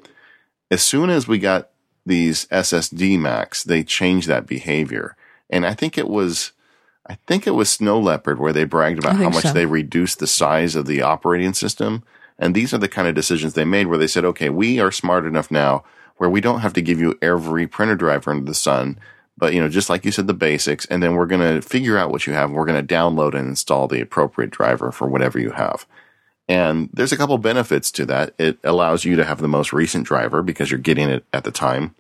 as 0.72 0.82
soon 0.82 1.12
as 1.12 1.28
we 1.28 1.38
got 1.38 1.70
these 2.04 2.48
SSD 2.48 3.20
Macs, 3.20 3.64
they 3.64 3.84
changed 3.84 4.28
that 4.28 4.48
behavior. 4.48 5.16
And 5.52 5.68
I 5.68 5.76
think 5.76 6.00
it 6.00 6.10
was, 6.10 6.52
I 7.08 7.16
think 7.28 7.46
it 7.46 7.52
was 7.52 7.70
Snow 7.70 8.00
Leopard 8.00 8.40
where 8.40 8.54
they 8.54 8.64
bragged 8.64 9.00
about 9.00 9.18
how 9.18 9.30
much 9.30 9.44
so. 9.44 9.54
they 9.54 9.66
reduced 9.66 10.20
the 10.20 10.28
size 10.28 10.76
of 10.76 10.86
the 10.86 11.02
operating 11.02 11.54
system. 11.54 12.04
And 12.40 12.56
these 12.56 12.74
are 12.74 12.78
the 12.78 12.88
kind 12.88 13.08
of 13.08 13.16
decisions 13.16 13.54
they 13.54 13.66
made 13.66 13.88
where 13.88 13.98
they 13.98 14.08
said, 14.08 14.26
okay, 14.26 14.50
we 14.50 14.80
are 14.80 14.92
smart 14.92 15.26
enough 15.26 15.52
now 15.52 15.84
where 16.18 16.30
we 16.30 16.42
don't 16.42 16.62
have 16.62 16.74
to 16.74 16.82
give 16.82 17.00
you 17.00 17.18
every 17.22 17.68
printer 17.68 17.96
driver 17.96 18.32
under 18.32 18.46
the 18.46 18.54
sun, 18.54 19.00
but 19.38 19.54
you 19.54 19.62
know, 19.62 19.68
just 19.68 19.90
like 19.90 20.06
you 20.06 20.12
said, 20.12 20.28
the 20.28 20.34
basics. 20.34 20.86
And 20.86 21.04
then 21.04 21.16
we're 21.16 21.26
going 21.26 21.42
to 21.42 21.62
figure 21.68 21.98
out 21.98 22.12
what 22.12 22.26
you 22.26 22.34
have. 22.34 22.50
And 22.50 22.58
we're 22.58 22.66
going 22.66 22.86
to 22.86 22.96
download 22.96 23.34
and 23.34 23.50
install 23.50 23.88
the 23.88 24.02
appropriate 24.02 24.52
driver 24.52 24.92
for 24.92 25.08
whatever 25.08 25.40
you 25.40 25.52
have. 25.52 25.86
And 26.48 26.90
there's 26.94 27.12
a 27.12 27.18
couple 27.18 27.38
benefits 27.38 27.92
to 27.92 28.06
that. 28.08 28.34
It 28.38 28.60
allows 28.64 29.06
you 29.06 29.16
to 29.16 29.24
have 29.24 29.40
the 29.40 29.48
most 29.48 29.74
recent 29.74 30.06
driver 30.06 30.42
because 30.42 30.70
you're 30.70 30.80
getting 30.80 31.10
it 31.10 31.26
at 31.34 31.44
the 31.44 31.52
time. 31.52 31.96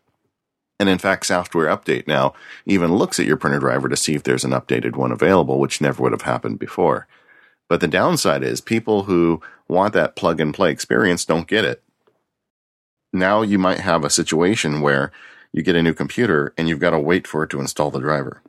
And 0.83 0.89
in 0.89 0.97
fact, 0.97 1.25
Software 1.25 1.73
Update 1.73 2.07
now 2.07 2.33
even 2.65 2.97
looks 2.97 3.17
at 3.17 3.25
your 3.25 3.37
printer 3.37 3.59
driver 3.59 3.87
to 3.87 3.95
see 3.95 4.15
if 4.15 4.23
there's 4.23 4.43
an 4.43 4.51
updated 4.51 4.97
one 4.97 5.13
available, 5.13 5.57
which 5.57 5.79
never 5.79 6.03
would 6.03 6.11
have 6.11 6.23
happened 6.23 6.59
before. 6.59 7.07
But 7.69 7.79
the 7.79 7.87
downside 7.87 8.43
is 8.43 8.59
people 8.59 9.03
who 9.03 9.41
want 9.69 9.93
that 9.93 10.17
plug 10.17 10.41
and 10.41 10.53
play 10.53 10.71
experience 10.71 11.23
don't 11.23 11.47
get 11.47 11.63
it. 11.63 11.81
Now 13.13 13.43
you 13.43 13.57
might 13.57 13.79
have 13.79 14.03
a 14.03 14.09
situation 14.09 14.81
where 14.81 15.13
you 15.53 15.63
get 15.63 15.77
a 15.77 15.81
new 15.81 15.93
computer 15.93 16.53
and 16.57 16.67
you've 16.67 16.81
got 16.81 16.89
to 16.89 16.99
wait 16.99 17.27
for 17.27 17.43
it 17.43 17.49
to 17.51 17.61
install 17.61 17.89
the 17.89 18.01
driver. 18.01 18.41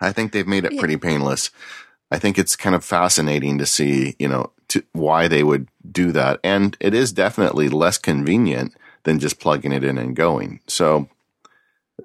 I 0.00 0.10
think 0.12 0.32
they've 0.32 0.48
made 0.48 0.64
it 0.64 0.78
pretty 0.78 0.96
painless. 0.96 1.50
I 2.10 2.18
think 2.18 2.38
it's 2.38 2.56
kind 2.56 2.74
of 2.74 2.82
fascinating 2.82 3.58
to 3.58 3.66
see, 3.66 4.16
you 4.18 4.28
know, 4.28 4.52
to, 4.68 4.82
why 4.92 5.28
they 5.28 5.42
would 5.42 5.68
do 5.92 6.10
that. 6.12 6.40
And 6.42 6.74
it 6.80 6.94
is 6.94 7.12
definitely 7.12 7.68
less 7.68 7.98
convenient 7.98 8.74
than 9.02 9.18
just 9.18 9.38
plugging 9.38 9.72
it 9.72 9.84
in 9.84 9.98
and 9.98 10.16
going. 10.16 10.60
So 10.66 11.10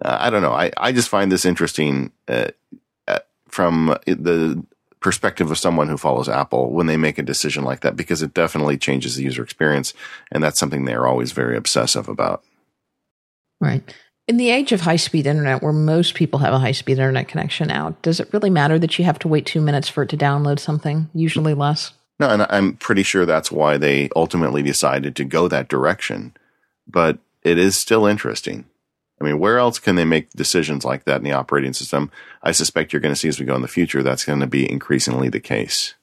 uh, 0.02 0.18
I 0.20 0.30
don't 0.30 0.42
know. 0.42 0.54
I, 0.54 0.72
I 0.78 0.92
just 0.92 1.10
find 1.10 1.32
this 1.32 1.46
interesting 1.46 2.12
uh, 2.28 2.50
uh, 3.08 3.20
from 3.48 3.98
the 4.06 4.64
perspective 5.00 5.52
of 5.52 5.58
someone 5.60 5.90
who 5.90 5.98
follows 5.98 6.30
Apple 6.30 6.72
when 6.72 6.88
they 6.88 6.98
make 6.98 7.18
a 7.18 7.24
decision 7.24 7.64
like 7.64 7.82
that 7.82 7.96
because 7.96 8.22
it 8.22 8.34
definitely 8.34 8.78
changes 8.78 9.16
the 9.16 9.24
user 9.24 9.44
experience. 9.44 9.94
And 10.32 10.44
that's 10.44 10.60
something 10.60 10.86
they're 10.86 11.06
always 11.06 11.34
very 11.34 11.58
obsessive 11.58 12.08
about. 12.08 12.44
Right. 13.60 13.84
In 14.28 14.38
the 14.38 14.50
age 14.50 14.72
of 14.72 14.82
high 14.82 14.96
speed 14.96 15.28
internet, 15.28 15.62
where 15.62 15.74
most 15.74 16.16
people 16.16 16.40
have 16.40 16.54
a 16.54 16.60
high 16.60 16.72
speed 16.72 16.94
internet 16.94 17.28
connection 17.28 17.68
now, 17.68 17.96
does 18.02 18.22
it 18.22 18.32
really 18.32 18.50
matter 18.50 18.80
that 18.80 18.98
you 18.98 19.04
have 19.04 19.20
to 19.20 19.28
wait 19.28 19.46
two 19.46 19.62
minutes 19.62 19.90
for 19.90 20.04
it 20.04 20.10
to 20.10 20.18
download 20.18 20.60
something? 20.60 21.10
Usually 21.14 21.54
less. 21.54 21.92
No, 22.20 22.30
and 22.30 22.44
I'm 22.50 22.78
pretty 22.78 23.04
sure 23.04 23.26
that's 23.26 23.52
why 23.52 23.78
they 23.78 24.10
ultimately 24.16 24.62
decided 24.62 25.16
to 25.18 25.26
go 25.26 25.50
that 25.50 25.68
direction. 25.68 26.34
But 26.88 27.20
it 27.42 27.58
is 27.58 27.76
still 27.76 28.06
interesting. 28.06 28.66
I 29.24 29.28
mean, 29.28 29.40
where 29.40 29.58
else 29.58 29.80
can 29.80 29.96
they 29.96 30.04
make 30.06 30.32
decisions 30.32 30.84
like 30.84 31.06
that 31.06 31.18
in 31.18 31.24
the 31.24 31.32
operating 31.32 31.74
system? 31.74 32.12
I 32.42 32.52
suspect 32.52 32.92
you're 32.92 33.00
going 33.00 33.14
to 33.14 33.20
see 33.20 33.30
as 33.30 33.40
we 33.40 33.46
go 33.46 33.56
in 33.56 33.62
the 33.62 33.68
future, 33.68 34.04
that's 34.04 34.26
going 34.26 34.42
to 34.42 34.48
be 34.48 34.70
increasingly 34.70 35.30
the 35.30 35.40
case. 35.40 35.94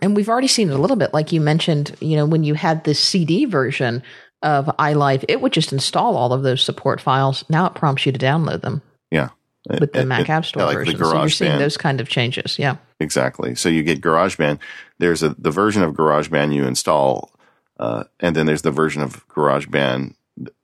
And 0.00 0.14
we've 0.16 0.28
already 0.28 0.48
seen 0.48 0.70
it 0.70 0.74
a 0.74 0.78
little 0.78 0.96
bit, 0.96 1.12
like 1.12 1.32
you 1.32 1.40
mentioned, 1.40 1.96
you 2.00 2.16
know, 2.16 2.24
when 2.24 2.44
you 2.44 2.54
had 2.54 2.84
the 2.84 2.94
CD 2.94 3.44
version 3.44 4.02
of 4.42 4.66
iLife, 4.78 5.24
it 5.28 5.40
would 5.40 5.52
just 5.52 5.72
install 5.72 6.16
all 6.16 6.32
of 6.32 6.42
those 6.42 6.62
support 6.62 7.00
files. 7.00 7.44
Now 7.48 7.66
it 7.66 7.74
prompts 7.74 8.06
you 8.06 8.12
to 8.12 8.18
download 8.18 8.62
them. 8.62 8.80
Yeah. 9.10 9.30
With 9.68 9.92
the 9.92 10.00
it, 10.00 10.06
Mac 10.06 10.20
it, 10.20 10.30
App 10.30 10.46
Store 10.46 10.66
like 10.66 10.76
version. 10.76 10.98
So 10.98 11.18
you're 11.18 11.28
seeing 11.28 11.50
Band. 11.52 11.60
those 11.60 11.76
kind 11.76 12.00
of 12.00 12.08
changes. 12.08 12.58
Yeah. 12.58 12.76
Exactly. 13.00 13.54
So 13.54 13.68
you 13.68 13.82
get 13.82 14.00
GarageBand. 14.00 14.58
There's 14.98 15.22
a 15.22 15.30
the 15.38 15.50
version 15.50 15.82
of 15.82 15.94
GarageBand 15.94 16.54
you 16.54 16.64
install, 16.64 17.32
uh, 17.78 18.04
and 18.20 18.36
then 18.36 18.46
there's 18.46 18.62
the 18.62 18.70
version 18.70 19.02
of 19.02 19.26
GarageBand 19.28 20.14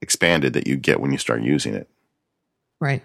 expanded 0.01 0.53
that 0.53 0.67
you 0.67 0.75
get 0.75 0.99
when 0.99 1.11
you 1.11 1.17
start 1.17 1.41
using 1.41 1.73
it. 1.73 1.89
Right. 2.79 3.03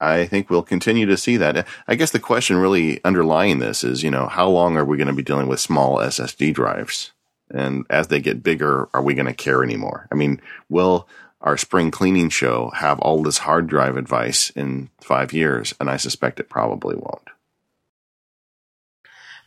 I 0.00 0.24
think 0.24 0.48
we'll 0.48 0.62
continue 0.62 1.04
to 1.06 1.16
see 1.16 1.36
that. 1.36 1.66
I 1.86 1.94
guess 1.94 2.10
the 2.10 2.18
question 2.18 2.56
really 2.56 3.04
underlying 3.04 3.58
this 3.58 3.84
is, 3.84 4.02
you 4.02 4.10
know, 4.10 4.28
how 4.28 4.48
long 4.48 4.76
are 4.78 4.84
we 4.84 4.96
going 4.96 5.08
to 5.08 5.12
be 5.12 5.22
dealing 5.22 5.46
with 5.46 5.60
small 5.60 5.98
SSD 5.98 6.54
drives? 6.54 7.12
And 7.50 7.84
as 7.90 8.08
they 8.08 8.20
get 8.20 8.42
bigger, 8.42 8.88
are 8.94 9.02
we 9.02 9.14
going 9.14 9.26
to 9.26 9.34
care 9.34 9.62
anymore? 9.62 10.08
I 10.10 10.14
mean, 10.14 10.40
will 10.70 11.06
our 11.42 11.56
spring 11.56 11.90
cleaning 11.90 12.30
show 12.30 12.70
have 12.74 12.98
all 13.00 13.22
this 13.22 13.38
hard 13.38 13.66
drive 13.66 13.96
advice 13.96 14.50
in 14.50 14.88
five 15.00 15.32
years? 15.34 15.74
And 15.78 15.90
I 15.90 15.98
suspect 15.98 16.40
it 16.40 16.48
probably 16.48 16.96
won't. 16.96 17.28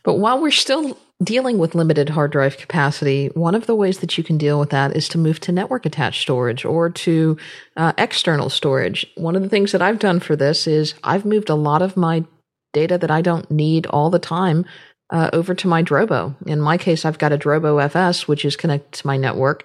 But 0.04 0.18
while 0.18 0.40
we're 0.40 0.50
still 0.52 0.98
dealing 1.24 1.58
with 1.58 1.74
limited 1.74 2.10
hard 2.10 2.32
drive 2.32 2.56
capacity, 2.56 3.28
one 3.34 3.54
of 3.54 3.66
the 3.66 3.74
ways 3.74 3.98
that 3.98 4.16
you 4.16 4.24
can 4.24 4.38
deal 4.38 4.60
with 4.60 4.70
that 4.70 4.96
is 4.96 5.08
to 5.10 5.18
move 5.18 5.40
to 5.40 5.52
network 5.52 5.86
attached 5.86 6.22
storage 6.22 6.64
or 6.64 6.90
to 6.90 7.36
uh, 7.76 7.92
external 7.98 8.50
storage. 8.50 9.06
One 9.16 9.36
of 9.36 9.42
the 9.42 9.48
things 9.48 9.72
that 9.72 9.82
I've 9.82 9.98
done 9.98 10.20
for 10.20 10.36
this 10.36 10.66
is 10.66 10.94
I've 11.02 11.24
moved 11.24 11.50
a 11.50 11.54
lot 11.54 11.82
of 11.82 11.96
my 11.96 12.24
data 12.72 12.98
that 12.98 13.10
I 13.10 13.22
don't 13.22 13.50
need 13.50 13.86
all 13.86 14.10
the 14.10 14.18
time 14.18 14.66
uh, 15.10 15.30
over 15.32 15.54
to 15.54 15.68
my 15.68 15.82
Drobo. 15.82 16.34
In 16.46 16.60
my 16.60 16.76
case, 16.76 17.04
I've 17.04 17.18
got 17.18 17.32
a 17.32 17.38
Drobo 17.38 17.82
FS, 17.82 18.26
which 18.28 18.44
is 18.44 18.56
connected 18.56 18.92
to 18.98 19.06
my 19.06 19.16
network. 19.16 19.64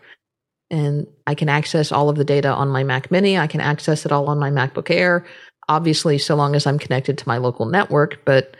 And 0.70 1.08
I 1.26 1.34
can 1.34 1.50
access 1.50 1.92
all 1.92 2.10
of 2.10 2.16
the 2.16 2.24
data 2.24 2.50
on 2.50 2.70
my 2.70 2.84
Mac 2.84 3.10
Mini. 3.10 3.38
I 3.38 3.48
can 3.48 3.62
access 3.62 4.06
it 4.06 4.12
all 4.12 4.28
on 4.28 4.40
my 4.40 4.52
MacBook 4.52 4.92
Air. 4.92 5.26
Obviously, 5.68 6.18
so 6.18 6.36
long 6.36 6.56
as 6.56 6.68
I'm 6.68 6.80
connected 6.80 7.18
to 7.18 7.28
my 7.28 7.38
local 7.38 7.66
network, 7.66 8.24
but 8.26 8.56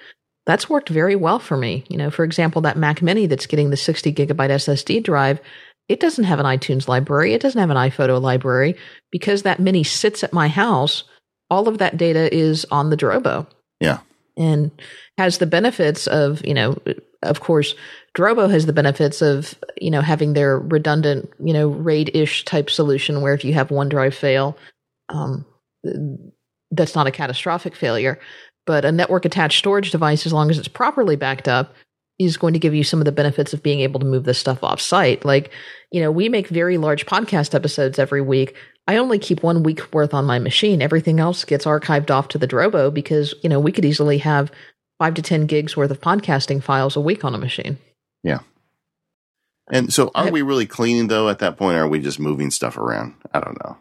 that's 0.50 0.68
worked 0.68 0.90
very 0.90 1.16
well 1.16 1.38
for 1.38 1.56
me. 1.56 1.84
You 1.90 1.98
know, 1.98 2.10
for 2.10 2.24
example, 2.24 2.64
that 2.64 2.76
Mac 2.76 3.04
Mini 3.04 3.28
that's 3.28 3.46
getting 3.46 3.70
the 3.70 3.78
60 3.78 4.12
gigabyte 4.12 4.50
SSD 4.50 5.04
drive, 5.04 5.40
it 5.88 6.00
doesn't 6.00 6.24
have 6.24 6.40
an 6.40 6.48
iTunes 6.48 6.88
library, 6.88 7.36
it 7.36 7.42
doesn't 7.42 7.60
have 7.60 7.70
an 7.70 7.78
iPhoto 7.78 8.20
library 8.20 8.76
because 9.12 9.44
that 9.44 9.60
Mini 9.60 9.84
sits 9.84 10.24
at 10.24 10.34
my 10.34 10.48
house. 10.48 11.04
All 11.52 11.68
of 11.68 11.78
that 11.78 11.98
data 11.98 12.34
is 12.36 12.66
on 12.72 12.90
the 12.90 12.98
Drobo. 12.98 13.46
Yeah. 13.80 14.00
And 14.38 14.72
has 15.20 15.38
the 15.38 15.46
benefits 15.46 16.08
of, 16.08 16.44
you 16.44 16.56
know, 16.56 16.78
of 17.22 17.42
course, 17.42 17.76
Drobo 18.18 18.50
has 18.50 18.66
the 18.66 18.74
benefits 18.74 19.22
of, 19.22 19.54
you 19.80 19.92
know, 19.92 20.02
having 20.02 20.34
their 20.34 20.58
redundant, 20.58 21.30
you 21.40 21.54
know, 21.54 21.68
RAID 21.68 22.16
ish 22.16 22.44
type 22.46 22.72
solution 22.72 23.22
where 23.22 23.36
if 23.36 23.46
you 23.46 23.54
have 23.54 23.70
one 23.70 23.90
drive 23.90 24.16
fail, 24.16 24.58
um, 25.10 25.46
that's 26.72 26.96
not 26.96 27.06
a 27.06 27.12
catastrophic 27.12 27.76
failure. 27.76 28.20
But 28.70 28.86
a 28.86 28.92
network 28.92 29.26
attached 29.26 29.58
storage 29.58 29.90
device, 29.90 30.28
as 30.28 30.32
long 30.32 30.52
as 30.52 30.60
it's 30.60 30.68
properly 30.68 31.16
backed 31.16 31.48
up, 31.48 31.74
is 32.20 32.38
going 32.38 32.54
to 32.54 32.60
give 32.60 32.76
you 32.76 32.84
some 32.84 33.02
of 33.02 33.06
the 33.06 33.12
benefits 33.12 33.52
of 33.52 33.64
being 33.64 33.80
able 33.80 34.00
to 34.00 34.06
move 34.06 34.26
this 34.26 34.38
stuff 34.38 34.64
off 34.64 34.80
site. 34.80 35.26
Like, 35.26 35.50
you 35.92 36.00
know, 36.00 36.12
we 36.12 36.30
make 36.30 36.50
very 36.50 36.78
large 36.78 37.08
podcast 37.08 37.56
episodes 37.56 37.98
every 37.98 38.22
week. 38.22 38.56
I 38.88 38.98
only 38.98 39.18
keep 39.18 39.42
one 39.42 39.64
week 39.64 39.92
worth 39.92 40.14
on 40.14 40.26
my 40.26 40.38
machine. 40.38 40.84
Everything 40.84 41.20
else 41.20 41.46
gets 41.46 41.66
archived 41.66 42.12
off 42.12 42.28
to 42.28 42.38
the 42.38 42.48
Drobo 42.48 42.94
because, 42.94 43.34
you 43.42 43.50
know, 43.50 43.60
we 43.60 43.72
could 43.72 43.86
easily 43.86 44.20
have 44.20 44.52
five 45.00 45.16
to 45.16 45.24
10 45.24 45.48
gigs 45.48 45.76
worth 45.76 45.90
of 45.90 46.00
podcasting 46.00 46.62
files 46.62 46.96
a 46.96 47.02
week 47.02 47.26
on 47.26 47.34
a 47.34 47.40
machine. 47.40 47.80
Yeah. 48.24 48.42
And 49.72 49.92
so 49.92 50.12
are 50.14 50.30
we 50.30 50.44
really 50.44 50.68
cleaning 50.68 51.08
though 51.08 51.28
at 51.28 51.40
that 51.40 51.58
point? 51.58 51.76
Or 51.76 51.86
are 51.86 51.88
we 51.88 52.02
just 52.02 52.20
moving 52.20 52.52
stuff 52.52 52.78
around? 52.78 53.16
I 53.34 53.40
don't 53.40 53.58
know. 53.66 53.78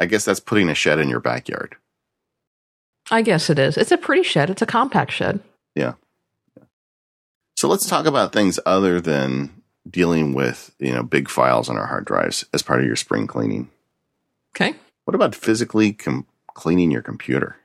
I 0.00 0.06
guess 0.06 0.24
that's 0.24 0.40
putting 0.40 0.68
a 0.68 0.74
shed 0.74 0.98
in 0.98 1.08
your 1.08 1.20
backyard. 1.20 1.76
I 3.10 3.22
guess 3.22 3.50
it 3.50 3.58
is. 3.58 3.76
It's 3.76 3.92
a 3.92 3.98
pretty 3.98 4.22
shed. 4.22 4.50
It's 4.50 4.62
a 4.62 4.66
compact 4.66 5.12
shed. 5.12 5.40
Yeah. 5.74 5.94
So 7.56 7.68
let's 7.68 7.86
talk 7.86 8.06
about 8.06 8.32
things 8.32 8.58
other 8.64 9.00
than 9.00 9.62
dealing 9.88 10.34
with, 10.34 10.74
you 10.78 10.92
know, 10.92 11.02
big 11.02 11.28
files 11.28 11.68
on 11.68 11.76
our 11.76 11.86
hard 11.86 12.04
drives 12.04 12.44
as 12.52 12.62
part 12.62 12.80
of 12.80 12.86
your 12.86 12.96
spring 12.96 13.26
cleaning. 13.26 13.70
Okay. 14.54 14.74
What 15.04 15.14
about 15.14 15.34
physically 15.34 15.92
com- 15.92 16.26
cleaning 16.54 16.90
your 16.90 17.02
computer? 17.02 17.56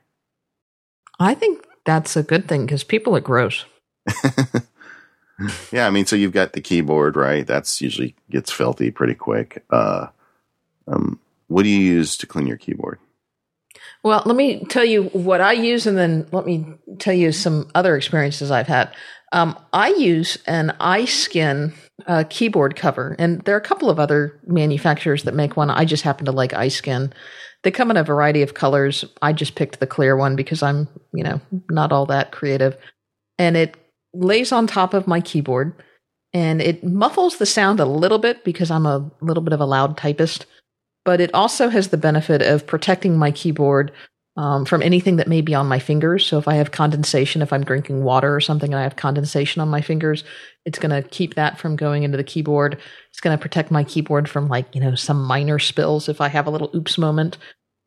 I 1.20 1.34
think 1.34 1.64
that's 1.84 2.16
a 2.16 2.22
good 2.22 2.48
thing 2.48 2.66
because 2.66 2.84
people 2.84 3.16
are 3.16 3.20
gross. 3.20 3.64
yeah, 5.72 5.86
I 5.86 5.90
mean, 5.90 6.06
so 6.06 6.16
you've 6.16 6.32
got 6.32 6.52
the 6.52 6.60
keyboard, 6.60 7.16
right? 7.16 7.46
That's 7.46 7.80
usually 7.80 8.14
gets 8.30 8.52
filthy 8.52 8.90
pretty 8.90 9.14
quick. 9.14 9.64
Uh, 9.70 10.08
um, 10.86 11.18
what 11.48 11.62
do 11.62 11.68
you 11.68 11.80
use 11.80 12.16
to 12.18 12.26
clean 12.26 12.46
your 12.46 12.56
keyboard? 12.56 12.98
Well, 14.02 14.22
let 14.26 14.36
me 14.36 14.64
tell 14.66 14.84
you 14.84 15.04
what 15.04 15.40
I 15.40 15.52
use, 15.52 15.86
and 15.86 15.98
then 15.98 16.26
let 16.32 16.46
me 16.46 16.66
tell 16.98 17.14
you 17.14 17.32
some 17.32 17.70
other 17.74 17.96
experiences 17.96 18.50
I've 18.50 18.68
had. 18.68 18.94
Um, 19.32 19.58
I 19.72 19.88
use 19.88 20.38
an 20.46 20.74
iSkin 20.80 21.74
uh, 22.06 22.24
keyboard 22.30 22.76
cover, 22.76 23.16
and 23.18 23.42
there 23.42 23.54
are 23.54 23.58
a 23.58 23.62
couple 23.62 23.90
of 23.90 23.98
other 23.98 24.38
manufacturers 24.46 25.24
that 25.24 25.34
make 25.34 25.56
one. 25.56 25.70
I 25.70 25.84
just 25.84 26.04
happen 26.04 26.26
to 26.26 26.32
like 26.32 26.52
iSkin. 26.52 27.12
They 27.64 27.70
come 27.70 27.90
in 27.90 27.96
a 27.96 28.04
variety 28.04 28.42
of 28.42 28.54
colors. 28.54 29.04
I 29.20 29.32
just 29.32 29.56
picked 29.56 29.80
the 29.80 29.86
clear 29.86 30.16
one 30.16 30.36
because 30.36 30.62
I'm, 30.62 30.88
you 31.12 31.24
know, 31.24 31.40
not 31.70 31.92
all 31.92 32.06
that 32.06 32.32
creative. 32.32 32.76
And 33.36 33.56
it 33.56 33.76
lays 34.14 34.52
on 34.52 34.66
top 34.66 34.94
of 34.94 35.06
my 35.06 35.20
keyboard, 35.20 35.74
and 36.32 36.62
it 36.62 36.84
muffles 36.84 37.38
the 37.38 37.46
sound 37.46 37.80
a 37.80 37.84
little 37.84 38.18
bit 38.18 38.44
because 38.44 38.70
I'm 38.70 38.86
a 38.86 39.10
little 39.20 39.42
bit 39.42 39.52
of 39.52 39.60
a 39.60 39.66
loud 39.66 39.96
typist 39.96 40.46
but 41.08 41.22
it 41.22 41.32
also 41.32 41.70
has 41.70 41.88
the 41.88 41.96
benefit 41.96 42.42
of 42.42 42.66
protecting 42.66 43.16
my 43.16 43.30
keyboard 43.30 43.92
um, 44.36 44.66
from 44.66 44.82
anything 44.82 45.16
that 45.16 45.26
may 45.26 45.40
be 45.40 45.54
on 45.54 45.66
my 45.66 45.78
fingers. 45.78 46.26
So 46.26 46.36
if 46.36 46.46
I 46.46 46.56
have 46.56 46.70
condensation, 46.70 47.40
if 47.40 47.50
I'm 47.50 47.64
drinking 47.64 48.04
water 48.04 48.36
or 48.36 48.40
something 48.40 48.74
and 48.74 48.78
I 48.78 48.82
have 48.82 48.96
condensation 48.96 49.62
on 49.62 49.70
my 49.70 49.80
fingers, 49.80 50.22
it's 50.66 50.78
going 50.78 50.90
to 50.90 51.08
keep 51.08 51.36
that 51.36 51.58
from 51.58 51.76
going 51.76 52.02
into 52.02 52.18
the 52.18 52.24
keyboard. 52.24 52.78
It's 53.08 53.20
going 53.20 53.34
to 53.34 53.40
protect 53.40 53.70
my 53.70 53.84
keyboard 53.84 54.28
from 54.28 54.48
like, 54.48 54.74
you 54.74 54.82
know, 54.82 54.94
some 54.96 55.24
minor 55.24 55.58
spills 55.58 56.10
if 56.10 56.20
I 56.20 56.28
have 56.28 56.46
a 56.46 56.50
little 56.50 56.70
oops 56.74 56.98
moment. 56.98 57.38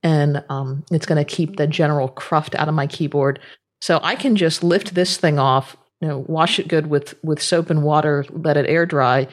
And 0.01 0.43
um, 0.49 0.83
it's 0.89 1.05
going 1.05 1.23
to 1.23 1.35
keep 1.35 1.57
the 1.57 1.67
general 1.67 2.07
cruft 2.07 2.55
out 2.55 2.69
of 2.69 2.73
my 2.73 2.87
keyboard. 2.87 3.39
So 3.81 3.99
I 4.01 4.15
can 4.15 4.35
just 4.35 4.63
lift 4.63 4.95
this 4.95 5.17
thing 5.17 5.37
off, 5.37 5.77
you 5.99 6.07
know, 6.07 6.25
wash 6.27 6.57
it 6.57 6.67
good 6.67 6.87
with, 6.87 7.13
with 7.23 7.39
soap 7.39 7.69
and 7.69 7.83
water, 7.83 8.25
let 8.31 8.57
it 8.57 8.65
air 8.67 8.87
dry, 8.87 9.27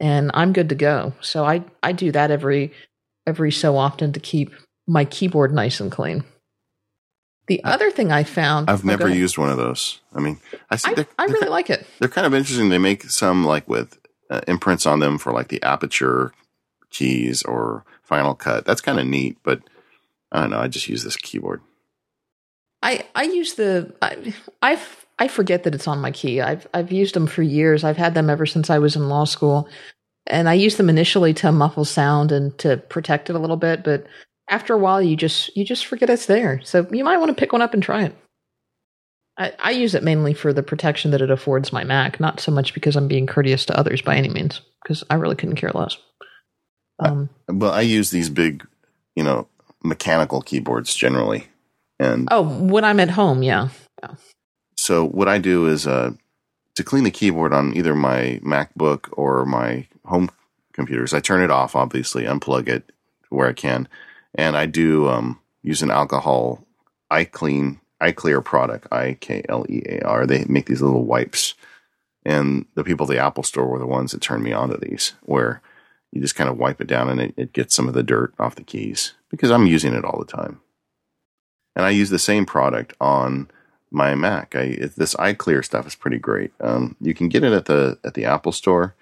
and 0.00 0.30
I'm 0.32 0.54
good 0.54 0.70
to 0.70 0.74
go. 0.74 1.12
So 1.20 1.44
I, 1.44 1.62
I 1.82 1.92
do 1.92 2.10
that 2.12 2.30
every 2.30 2.72
every 3.26 3.52
so 3.52 3.76
often 3.76 4.12
to 4.12 4.20
keep 4.20 4.52
my 4.86 5.04
keyboard 5.04 5.52
nice 5.52 5.80
and 5.80 5.90
clean. 5.90 6.24
The 7.46 7.62
other 7.64 7.90
thing 7.90 8.10
I 8.10 8.24
found, 8.24 8.70
I've 8.70 8.84
oh, 8.84 8.88
never 8.88 9.08
used 9.08 9.36
one 9.36 9.50
of 9.50 9.58
those. 9.58 10.00
I 10.14 10.20
mean, 10.20 10.40
I 10.70 10.76
see 10.76 10.90
I, 10.90 10.94
they're, 10.94 11.06
I 11.18 11.26
they're, 11.26 11.34
really 11.34 11.48
like 11.48 11.68
it. 11.68 11.86
they're 11.98 12.08
kind 12.08 12.26
of 12.26 12.34
interesting. 12.34 12.70
They 12.70 12.78
make 12.78 13.02
some 13.04 13.44
like 13.44 13.68
with 13.68 13.98
uh, 14.30 14.40
imprints 14.48 14.86
on 14.86 15.00
them 15.00 15.18
for 15.18 15.32
like 15.32 15.48
the 15.48 15.62
aperture 15.62 16.32
keys 16.90 17.42
or 17.42 17.84
Final 18.02 18.34
Cut. 18.34 18.64
That's 18.64 18.80
kind 18.80 18.98
of 18.98 19.06
neat, 19.06 19.36
but 19.42 19.60
I 20.32 20.40
don't 20.40 20.50
know. 20.50 20.60
I 20.60 20.68
just 20.68 20.88
use 20.88 21.04
this 21.04 21.16
keyboard. 21.16 21.60
I 22.82 23.04
I 23.14 23.24
use 23.24 23.54
the 23.54 23.94
I 24.00 24.34
I 24.62 24.80
I 25.18 25.28
forget 25.28 25.64
that 25.64 25.74
it's 25.74 25.88
on 25.88 26.00
my 26.00 26.10
key. 26.10 26.40
I've 26.40 26.66
I've 26.72 26.92
used 26.92 27.14
them 27.14 27.26
for 27.26 27.42
years. 27.42 27.84
I've 27.84 27.96
had 27.96 28.14
them 28.14 28.30
ever 28.30 28.46
since 28.46 28.70
I 28.70 28.78
was 28.78 28.96
in 28.96 29.08
law 29.08 29.24
school, 29.24 29.68
and 30.26 30.48
I 30.48 30.54
used 30.54 30.76
them 30.76 30.88
initially 30.88 31.34
to 31.34 31.52
muffle 31.52 31.84
sound 31.84 32.32
and 32.32 32.56
to 32.58 32.76
protect 32.76 33.30
it 33.30 33.36
a 33.36 33.38
little 33.38 33.56
bit. 33.56 33.84
But 33.84 34.06
after 34.48 34.74
a 34.74 34.78
while, 34.78 35.02
you 35.02 35.16
just 35.16 35.54
you 35.56 35.64
just 35.64 35.86
forget 35.86 36.10
it's 36.10 36.26
there. 36.26 36.60
So 36.64 36.86
you 36.90 37.04
might 37.04 37.18
want 37.18 37.28
to 37.30 37.40
pick 37.40 37.52
one 37.52 37.62
up 37.62 37.74
and 37.74 37.82
try 37.82 38.04
it. 38.04 38.16
I, 39.36 39.52
I 39.58 39.70
use 39.72 39.94
it 39.94 40.04
mainly 40.04 40.32
for 40.32 40.52
the 40.52 40.62
protection 40.62 41.10
that 41.10 41.20
it 41.20 41.30
affords 41.30 41.72
my 41.72 41.82
Mac, 41.82 42.20
not 42.20 42.38
so 42.40 42.52
much 42.52 42.72
because 42.72 42.94
I'm 42.94 43.08
being 43.08 43.26
courteous 43.26 43.64
to 43.66 43.78
others 43.78 44.00
by 44.00 44.16
any 44.16 44.28
means, 44.28 44.60
because 44.82 45.02
I 45.10 45.14
really 45.14 45.34
couldn't 45.34 45.56
care 45.56 45.72
less. 45.74 45.96
Um, 47.00 47.28
Well, 47.48 47.72
I 47.72 47.80
use 47.80 48.10
these 48.10 48.30
big, 48.30 48.64
you 49.16 49.24
know, 49.24 49.48
mechanical 49.82 50.40
keyboards 50.40 50.94
generally, 50.94 51.48
and 51.98 52.28
oh, 52.30 52.42
when 52.42 52.84
I'm 52.84 53.00
at 53.00 53.10
home, 53.10 53.42
yeah. 53.42 53.70
so 54.76 55.04
what 55.04 55.28
I 55.28 55.38
do 55.38 55.66
is 55.66 55.86
uh, 55.86 56.12
to 56.76 56.84
clean 56.84 57.02
the 57.02 57.10
keyboard 57.10 57.52
on 57.52 57.76
either 57.76 57.96
my 57.96 58.40
MacBook 58.44 59.08
or 59.12 59.44
my 59.44 59.88
home 60.04 60.30
computers. 60.72 61.14
I 61.14 61.20
turn 61.20 61.42
it 61.42 61.50
off, 61.50 61.76
obviously, 61.76 62.24
unplug 62.24 62.68
it 62.68 62.92
where 63.30 63.48
I 63.48 63.52
can, 63.52 63.88
and 64.34 64.56
I 64.56 64.66
do 64.66 65.08
um, 65.08 65.40
use 65.62 65.82
an 65.82 65.90
alcohol 65.90 66.64
iClean 67.10 67.80
clear 68.12 68.40
product, 68.40 68.86
I 68.92 69.16
K 69.20 69.42
L 69.48 69.64
E 69.68 69.82
A 69.88 70.00
R. 70.00 70.26
They 70.26 70.44
make 70.46 70.66
these 70.66 70.82
little 70.82 71.04
wipes, 71.04 71.54
and 72.24 72.66
the 72.74 72.84
people 72.84 73.06
at 73.06 73.10
the 73.10 73.22
Apple 73.22 73.42
Store 73.42 73.66
were 73.66 73.78
the 73.78 73.86
ones 73.86 74.12
that 74.12 74.20
turned 74.20 74.44
me 74.44 74.52
onto 74.52 74.76
these, 74.78 75.14
where 75.22 75.62
you 76.12 76.20
just 76.20 76.36
kind 76.36 76.50
of 76.50 76.58
wipe 76.58 76.80
it 76.80 76.86
down 76.86 77.08
and 77.08 77.20
it, 77.20 77.34
it 77.36 77.52
gets 77.52 77.74
some 77.74 77.88
of 77.88 77.94
the 77.94 78.02
dirt 78.02 78.32
off 78.38 78.54
the 78.54 78.62
keys 78.62 79.14
because 79.30 79.50
I'm 79.50 79.66
using 79.66 79.94
it 79.94 80.04
all 80.04 80.18
the 80.18 80.24
time. 80.24 80.60
And 81.74 81.84
I 81.84 81.90
use 81.90 82.10
the 82.10 82.20
same 82.20 82.46
product 82.46 82.94
on 83.00 83.50
my 83.90 84.14
Mac. 84.14 84.54
I 84.54 84.76
this 84.96 85.14
iKlear 85.14 85.64
stuff 85.64 85.86
is 85.86 85.96
pretty 85.96 86.18
great. 86.18 86.52
Um, 86.60 86.96
you 87.00 87.14
can 87.14 87.28
get 87.28 87.42
it 87.42 87.52
at 87.52 87.64
the 87.64 87.98
at 88.04 88.14
the 88.14 88.26
Apple 88.26 88.52
Store 88.52 88.94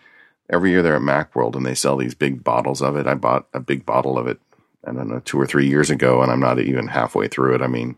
every 0.53 0.70
year. 0.70 0.82
They're 0.82 0.96
at 0.96 1.03
MacWorld 1.03 1.57
and 1.57 1.66
they 1.66 1.74
sell 1.74 1.96
these 1.96 2.14
big 2.14 2.44
bottles 2.44 2.82
of 2.82 2.96
it. 2.96 3.07
I 3.07 3.14
bought 3.14 3.48
a 3.53 3.61
big 3.61 3.84
bottle 3.84 4.18
of 4.18 4.26
it. 4.26 4.38
I 4.84 4.92
don't 4.92 5.09
know 5.09 5.20
two 5.20 5.40
or 5.40 5.46
three 5.46 5.66
years 5.66 5.90
ago, 5.90 6.22
and 6.22 6.30
I'm 6.30 6.40
not 6.40 6.59
even 6.59 6.88
halfway 6.88 7.28
through 7.28 7.55
it. 7.55 7.62
I 7.62 7.68
mean, 7.68 7.96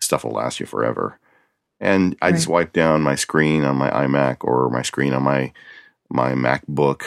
stuff 0.00 0.24
will 0.24 0.32
last 0.32 0.60
you 0.60 0.66
forever. 0.66 1.18
And 1.80 2.16
I 2.22 2.32
just 2.32 2.48
wipe 2.48 2.72
down 2.72 3.02
my 3.02 3.14
screen 3.14 3.64
on 3.64 3.76
my 3.76 3.90
iMac 3.90 4.38
or 4.40 4.70
my 4.70 4.82
screen 4.82 5.12
on 5.12 5.22
my 5.22 5.52
my 6.08 6.32
MacBook 6.32 7.02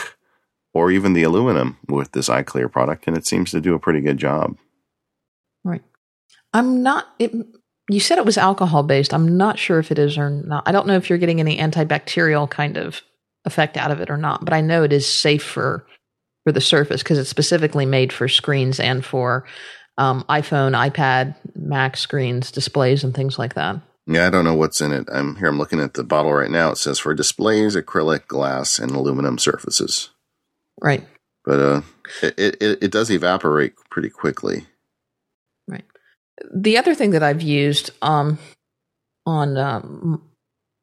or 0.74 0.92
even 0.92 1.14
the 1.14 1.24
aluminum 1.24 1.78
with 1.88 2.12
this 2.12 2.30
iKlear 2.30 2.72
product, 2.72 3.08
and 3.08 3.18
it 3.18 3.26
seems 3.26 3.52
to 3.52 3.62
do 3.62 3.74
a 3.74 3.80
pretty 3.80 4.02
good 4.02 4.18
job. 4.18 4.58
Right. 5.64 5.84
I'm 6.54 6.84
not. 6.84 7.08
It, 7.18 7.34
you 7.90 8.00
said 8.00 8.20
it 8.20 8.26
was 8.26 8.38
alcohol 8.38 8.84
based. 8.84 9.14
I'm 9.14 9.38
not 9.38 9.58
sure 9.58 9.80
if 9.80 9.92
it 9.92 9.98
is 9.98 10.18
or 10.18 10.30
not. 10.30 10.64
I 10.68 10.72
don't 10.72 10.86
know 10.86 10.96
if 10.96 11.10
you're 11.10 11.18
getting 11.18 11.40
any 11.40 11.58
antibacterial 11.58 12.50
kind 12.50 12.78
of 12.78 13.02
effect 13.46 13.78
out 13.78 13.92
of 13.92 14.02
it 14.02 14.10
or 14.10 14.18
not, 14.18 14.44
but 14.44 14.54
I 14.54 14.62
know 14.62 14.84
it 14.84 14.94
is 14.94 15.08
safe 15.08 15.44
for 15.44 15.86
for 16.46 16.52
the 16.52 16.62
Surface 16.62 17.04
because 17.04 17.18
it's 17.18 17.30
specifically 17.30 17.86
made 17.86 18.14
for 18.14 18.28
screens 18.28 18.80
and 18.80 19.04
for 19.04 19.46
um, 19.98 20.24
iPhone, 20.30 20.72
iPad, 20.72 21.36
Mac 21.56 21.98
screens, 21.98 22.52
displays, 22.52 23.04
and 23.04 23.14
things 23.14 23.38
like 23.38 23.56
that. 23.56 23.82
Yeah, 24.08 24.26
I 24.26 24.30
don't 24.30 24.46
know 24.46 24.56
what's 24.56 24.82
in 24.82 24.92
it. 24.92 25.08
I'm 25.12 25.36
here. 25.36 25.48
I'm 25.48 25.60
looking 25.60 25.80
at 25.80 25.94
the 25.94 26.04
bottle 26.04 26.34
right 26.34 26.50
now. 26.50 26.72
It 26.72 26.78
says 26.78 26.98
for 26.98 27.14
displays, 27.14 27.76
acrylic, 27.76 28.28
glass, 28.28 28.80
and 28.80 28.92
aluminum 28.92 29.38
surfaces. 29.38 30.10
Right. 30.82 31.06
But 31.46 31.60
uh, 31.60 31.82
it 32.24 32.58
it, 32.62 32.84
it 32.84 32.92
does 32.92 33.12
evaporate 33.12 33.74
pretty 33.92 34.10
quickly. 34.10 34.66
Right. 35.68 35.86
The 36.56 36.78
other 36.78 36.96
thing 36.96 37.12
that 37.12 37.22
I've 37.22 37.42
used 37.42 37.92
um, 38.02 38.40
on 39.26 39.58
um, 39.58 40.29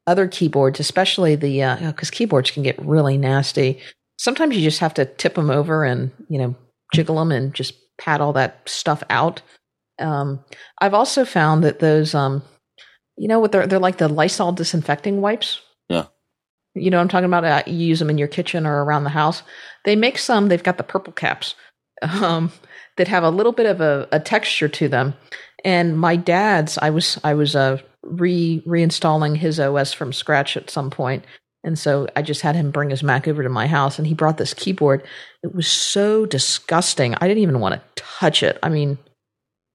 other 0.07 0.29
keyboards, 0.29 0.81
especially 0.81 1.37
the 1.37 1.79
because 1.87 2.11
keyboards 2.11 2.51
can 2.51 2.63
get 2.63 2.79
really 2.85 3.19
nasty. 3.19 3.81
Sometimes 4.19 4.57
you 4.57 4.63
just 4.63 4.81
have 4.81 4.95
to 4.95 5.05
tip 5.05 5.35
them 5.35 5.51
over 5.51 5.85
and 5.85 6.11
you 6.29 6.39
know 6.39 6.55
jiggle 6.95 7.17
them 7.17 7.33
and 7.33 7.55
just 7.55 7.75
pat 7.99 8.21
all 8.21 8.33
that 8.35 8.61
stuff 8.69 9.03
out. 9.11 9.43
Um, 9.99 10.45
I've 10.81 10.95
also 10.95 11.25
found 11.25 11.65
that 11.65 11.79
those, 11.79 12.15
um, 12.15 12.43
you 13.17 13.29
know, 13.29 13.41
what 13.41 13.53
they're 13.53 13.67
they're 13.67 13.79
like 13.79 13.99
the 13.99 14.09
Lysol 14.09 14.53
disinfecting 14.53 15.21
wipes. 15.21 15.61
Yeah. 15.89 16.07
You 16.75 16.91
know 16.91 16.99
what 16.99 17.03
I'm 17.03 17.09
talking 17.09 17.27
about? 17.27 17.45
Uh, 17.45 17.63
you 17.67 17.87
use 17.87 17.99
them 17.99 18.11
in 18.11 18.19
your 18.19 18.29
kitchen 18.29 18.67
or 18.67 18.85
around 18.85 19.05
the 19.05 19.11
house. 19.11 19.43
They 19.85 19.97
make 19.97 20.19
some. 20.19 20.49
They've 20.49 20.63
got 20.63 20.77
the 20.77 20.85
purple 20.85 21.13
caps 21.13 21.55
um, 22.03 22.53
that 22.97 23.09
have 23.09 23.23
a 23.23 23.31
little 23.31 23.53
bit 23.53 23.67
of 23.67 23.81
a, 23.81 24.07
a 24.13 24.21
texture 24.21 24.69
to 24.69 24.89
them. 24.89 25.15
And 25.65 25.99
my 25.99 26.17
dad's, 26.17 26.77
I 26.79 26.91
was 26.91 27.19
I 27.25 27.35
was 27.35 27.57
uh, 27.57 27.79
re 28.07 28.63
reinstalling 28.67 29.37
his 29.37 29.61
OS 29.61 29.93
from 29.93 30.13
scratch 30.13 30.57
at 30.57 30.71
some 30.71 30.91
point, 30.91 31.25
and 31.67 31.79
so 31.79 32.07
I 32.15 32.23
just 32.23 32.43
had 32.43 32.55
him 32.55 32.71
bring 32.71 32.91
his 32.91 33.03
Mac 33.03 33.27
over 33.27 33.43
to 33.43 33.49
my 33.49 33.67
house, 33.67 33.99
and 33.99 34.07
he 34.07 34.15
brought 34.15 34.39
this 34.39 34.55
keyboard. 34.55 35.03
It 35.43 35.55
was 35.55 35.67
so 35.67 36.25
disgusting. 36.25 37.15
I 37.17 37.27
didn't 37.27 37.43
even 37.43 37.61
want 37.61 37.75
to 37.75 38.03
touch 38.03 38.43
it. 38.43 38.59
I 38.63 38.69
mean, 38.69 38.99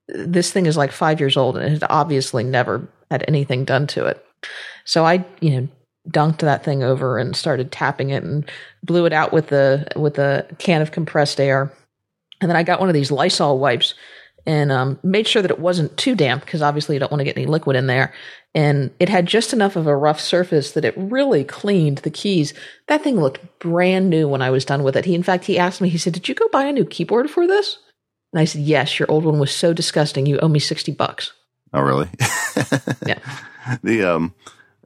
this 0.08 0.52
thing 0.52 0.66
is 0.66 0.78
like 0.78 0.92
five 0.92 1.20
years 1.20 1.36
old, 1.36 1.58
and 1.58 1.66
it 1.66 1.82
had 1.82 1.90
obviously 1.90 2.44
never 2.46 2.88
had 3.12 3.26
anything 3.28 3.66
done 3.66 3.88
to 3.88 4.06
it. 4.06 4.26
So 4.86 5.06
I, 5.06 5.26
you 5.42 5.62
know, 5.62 5.68
dunked 6.10 6.40
that 6.40 6.64
thing 6.64 6.82
over 6.82 7.18
and 7.18 7.36
started 7.36 7.72
tapping 7.72 8.10
it 8.10 8.24
and 8.24 8.50
blew 8.84 9.06
it 9.06 9.14
out 9.14 9.34
with 9.34 9.48
the 9.48 9.88
with 9.96 10.18
a 10.18 10.48
can 10.60 10.82
of 10.82 10.92
compressed 10.92 11.40
air. 11.40 11.72
And 12.40 12.50
then 12.50 12.58
I 12.58 12.64
got 12.64 12.80
one 12.80 12.90
of 12.90 12.96
these 12.96 13.12
Lysol 13.12 13.60
wipes 13.60 13.94
and 14.46 14.72
um, 14.72 15.00
made 15.04 15.28
sure 15.28 15.42
that 15.42 15.52
it 15.52 15.60
wasn't 15.60 15.96
too 15.98 16.16
damp 16.16 16.44
because 16.46 16.62
obviously 16.62 16.96
you 16.96 17.00
don't 17.00 17.12
want 17.12 17.20
to 17.20 17.26
get 17.26 17.38
any 17.38 17.46
liquid 17.46 17.76
in 17.76 17.88
there. 17.88 18.14
And 18.54 18.92
it 19.00 19.08
had 19.08 19.28
just 19.28 19.54
enough 19.54 19.76
of 19.78 19.88
a 19.88 19.96
rough 19.96 20.20
surface 20.20 20.72
that 20.74 20.84
it 20.84 20.94
really 20.98 21.44
cleaned 21.46 22.00
the 22.00 22.10
keys. 22.10 22.54
That 22.88 23.02
thing 23.02 23.20
looked 23.20 23.60
brand 23.60 24.10
new 24.10 24.28
when 24.28 24.42
I 24.42 24.50
was 24.50 24.66
done 24.66 24.84
with 24.84 24.98
it. 24.98 25.06
He, 25.06 25.16
in 25.16 25.24
fact, 25.24 25.46
he 25.46 25.58
asked 25.58 25.80
me, 25.80 25.88
he 25.90 25.98
said, 25.98 26.14
"Did 26.14 26.28
you 26.28 26.36
go 26.36 26.48
buy 26.50 26.66
a 26.66 26.74
new 26.74 26.84
keyboard 26.86 27.30
for 27.30 27.48
this?" 27.48 27.78
And 28.34 28.42
I 28.42 28.46
said, 28.46 28.62
"Yes, 28.62 29.00
your 29.00 29.10
old 29.10 29.24
one 29.24 29.40
was 29.40 29.52
so 29.56 29.72
disgusting. 29.74 30.26
You 30.26 30.38
owe 30.40 30.50
me 30.50 30.60
sixty 30.60 30.92
bucks." 30.92 31.32
Oh, 31.74 31.82
really? 31.82 32.10
Yeah. 33.08 33.20
The 33.84 34.04
um, 34.04 34.34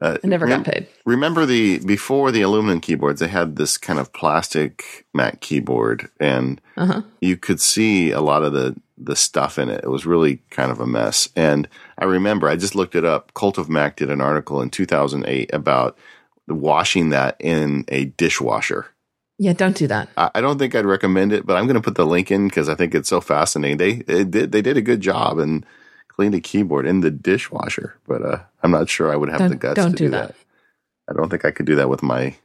uh, 0.01 0.18
I 0.24 0.28
never 0.28 0.45
rem- 0.45 0.62
got 0.62 0.72
paid. 0.74 0.88
Remember 1.06 1.45
the 1.47 1.80
before 1.80 2.32
the 2.32 2.41
aluminum 2.43 2.82
keyboards, 2.82 3.20
they 3.20 3.28
had 3.28 3.56
this 3.56 3.78
kind 3.80 3.97
of 3.97 4.14
plastic 4.14 5.06
Mac 5.14 5.41
keyboard, 5.41 6.10
and 6.20 6.62
Uh 6.78 6.86
huh. 6.86 7.01
you 7.22 7.38
could 7.38 7.60
see 7.60 8.12
a 8.12 8.22
lot 8.22 8.43
of 8.43 8.53
the 8.53 8.76
the 8.98 9.16
stuff 9.16 9.60
in 9.60 9.70
it. 9.70 9.84
It 9.84 9.89
was 9.89 10.06
really 10.06 10.38
kind 10.50 10.72
of 10.72 10.80
a 10.80 10.88
mess. 10.88 11.28
And 11.36 11.68
I 11.98 12.06
remember 12.06 12.48
I 12.48 12.56
just 12.56 12.76
looked 12.76 12.96
it 12.96 13.04
up. 13.06 13.34
Cult 13.34 13.58
of 13.58 13.70
Mac 13.70 13.98
did 13.98 14.10
an 14.10 14.22
article 14.22 14.62
in 14.62 14.70
2008 14.70 15.54
about 15.54 15.98
washing 16.48 17.10
that 17.10 17.36
in 17.39 17.86
a 17.89 18.06
dishwasher. 18.06 18.88
Yeah, 19.38 19.52
don't 19.54 19.76
do 19.76 19.88
that. 19.88 20.08
I 20.16 20.32
I 20.36 20.41
don't 20.41 20.58
think 20.58 20.76
I'd 20.76 20.86
recommend 20.86 21.34
it, 21.34 21.46
but 21.46 21.58
I'm 21.58 21.66
going 21.66 21.76
to 21.76 21.82
put 21.82 21.96
the 21.96 22.06
link 22.06 22.32
in 22.32 22.48
because 22.48 22.70
I 22.70 22.76
think 22.76 22.96
it's 22.96 23.10
so 23.10 23.20
fascinating. 23.20 23.78
They, 23.78 24.24
did 24.24 24.52
they 24.54 24.62
did 24.62 24.78
a 24.78 24.82
good 24.82 25.02
job 25.02 25.39
and 25.39 25.66
cleaned 26.08 26.36
a 26.36 26.39
keyboard 26.39 26.86
in 26.86 27.02
the 27.02 27.12
dishwasher, 27.12 27.98
but 28.08 28.22
uh, 28.24 28.39
I'm 28.64 28.72
not 28.72 28.89
sure 28.89 29.12
I 29.12 29.18
would 29.18 29.28
have 29.30 29.39
Don't- 29.39 29.50
the 29.50 29.56
guts 29.58 29.84
to 29.84 29.89
do 29.89 29.96
do 30.06 30.10
that. 30.12 30.30
that. 30.30 30.36
I 31.10 31.14
don't 31.14 31.30
think 31.30 31.43
I 31.43 31.52
could 31.52 31.66
do 31.66 31.76
that 31.76 31.89
with 31.89 32.02
my 32.02 32.36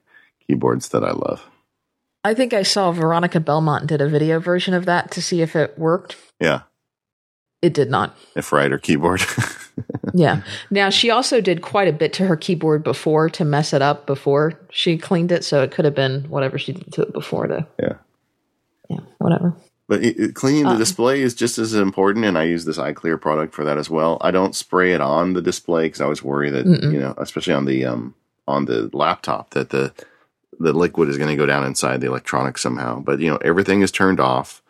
keyboards 0.46 0.88
that 0.88 1.04
I 1.04 1.12
love. 1.12 1.48
I 2.22 2.34
think 2.34 2.52
I 2.52 2.62
saw 2.62 2.92
Veronica 2.92 3.40
Belmont 3.40 3.86
did 3.86 4.00
a 4.00 4.08
video 4.08 4.40
version 4.40 4.74
of 4.74 4.84
that 4.86 5.10
to 5.12 5.22
see 5.22 5.40
if 5.40 5.56
it 5.56 5.78
worked. 5.78 6.16
Yeah, 6.38 6.62
It 7.62 7.72
did 7.72 7.90
not. 7.90 8.16
if 8.36 8.52
right 8.52 8.70
or 8.70 8.78
keyboard. 8.78 9.22
Yeah. 10.14 10.42
Now 10.70 10.90
she 10.90 11.10
also 11.10 11.40
did 11.40 11.62
quite 11.62 11.88
a 11.88 11.92
bit 11.92 12.12
to 12.14 12.26
her 12.26 12.36
keyboard 12.36 12.82
before 12.82 13.28
to 13.30 13.44
mess 13.44 13.72
it 13.72 13.82
up 13.82 14.06
before 14.06 14.58
she 14.70 14.98
cleaned 14.98 15.32
it, 15.32 15.44
so 15.44 15.62
it 15.62 15.70
could 15.70 15.84
have 15.84 15.94
been 15.94 16.24
whatever 16.24 16.58
she 16.58 16.72
did 16.72 16.92
to 16.92 17.02
it 17.02 17.12
before 17.12 17.46
to 17.46 17.66
yeah. 17.80 17.94
yeah, 18.88 19.00
whatever. 19.18 19.54
But 19.88 20.04
it, 20.04 20.34
cleaning 20.34 20.64
the 20.64 20.70
uh, 20.70 20.78
display 20.78 21.20
is 21.20 21.34
just 21.34 21.58
as 21.58 21.74
important, 21.74 22.24
and 22.24 22.38
I 22.38 22.44
use 22.44 22.64
this 22.64 22.78
iKlear 22.78 23.20
product 23.20 23.54
for 23.54 23.64
that 23.64 23.76
as 23.76 23.90
well. 23.90 24.18
I 24.20 24.30
don't 24.30 24.54
spray 24.54 24.92
it 24.92 25.00
on 25.00 25.32
the 25.32 25.42
display 25.42 25.86
because 25.86 26.00
I 26.00 26.04
always 26.04 26.22
worry 26.22 26.50
that 26.50 26.64
mm-mm. 26.64 26.92
you 26.92 27.00
know, 27.00 27.14
especially 27.18 27.54
on 27.54 27.64
the 27.64 27.84
um, 27.84 28.14
on 28.46 28.66
the 28.66 28.90
laptop, 28.92 29.50
that 29.50 29.70
the 29.70 29.92
the 30.60 30.74
liquid 30.74 31.08
is 31.08 31.16
going 31.16 31.30
to 31.30 31.36
go 31.36 31.46
down 31.46 31.64
inside 31.64 32.00
the 32.00 32.06
electronics 32.06 32.60
somehow. 32.60 33.00
But 33.00 33.18
you 33.18 33.30
know, 33.30 33.38
everything 33.38 33.80
is 33.80 33.90
turned 33.90 34.20
off. 34.20 34.62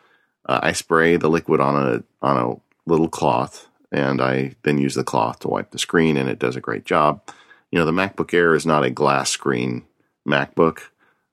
Uh, 0.46 0.60
I 0.62 0.72
spray 0.72 1.16
the 1.16 1.28
liquid 1.28 1.60
on 1.60 1.76
a 1.76 2.02
on 2.24 2.36
a 2.36 2.90
little 2.90 3.08
cloth, 3.08 3.68
and 3.92 4.22
I 4.22 4.54
then 4.62 4.78
use 4.78 4.94
the 4.94 5.04
cloth 5.04 5.40
to 5.40 5.48
wipe 5.48 5.72
the 5.72 5.78
screen, 5.78 6.16
and 6.16 6.30
it 6.30 6.38
does 6.38 6.56
a 6.56 6.60
great 6.60 6.86
job. 6.86 7.20
You 7.70 7.78
know, 7.78 7.84
the 7.84 7.92
MacBook 7.92 8.32
Air 8.32 8.54
is 8.54 8.64
not 8.64 8.84
a 8.84 8.90
glass 8.90 9.30
screen 9.30 9.84
MacBook. 10.26 10.80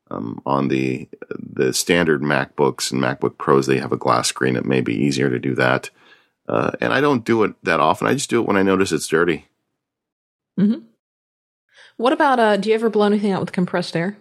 Um, 0.10 0.41
on 0.45 0.70
the 0.70 1.10
the 1.30 1.74
standard 1.74 2.22
MacBooks 2.22 2.91
and 2.91 3.01
MacBook 3.01 3.38
Pros, 3.38 3.68
they 3.68 3.78
have 3.78 3.91
a 3.91 3.97
glass 3.97 4.30
screen. 4.30 4.55
It 4.55 4.66
may 4.66 4.82
be 4.82 4.95
easier 4.95 5.30
to 5.30 5.38
do 5.38 5.53
that. 5.55 5.89
Uh, 6.47 6.72
and 6.80 6.93
I 6.93 7.01
don't 7.01 7.26
do 7.26 7.43
it 7.43 7.55
that 7.64 7.82
often. 7.82 8.08
I 8.08 8.14
just 8.14 8.30
do 8.30 8.41
it 8.41 8.47
when 8.47 8.55
I 8.55 8.64
notice 8.64 8.93
it's 8.93 9.08
dirty. 9.08 9.47
Mm-hmm. 10.58 10.86
What 11.97 12.14
about? 12.14 12.39
Uh, 12.39 12.58
do 12.58 12.70
you 12.70 12.76
ever 12.76 12.89
blow 12.89 13.05
anything 13.05 13.32
out 13.32 13.41
with 13.41 13.51
compressed 13.51 13.97
air? 13.97 14.18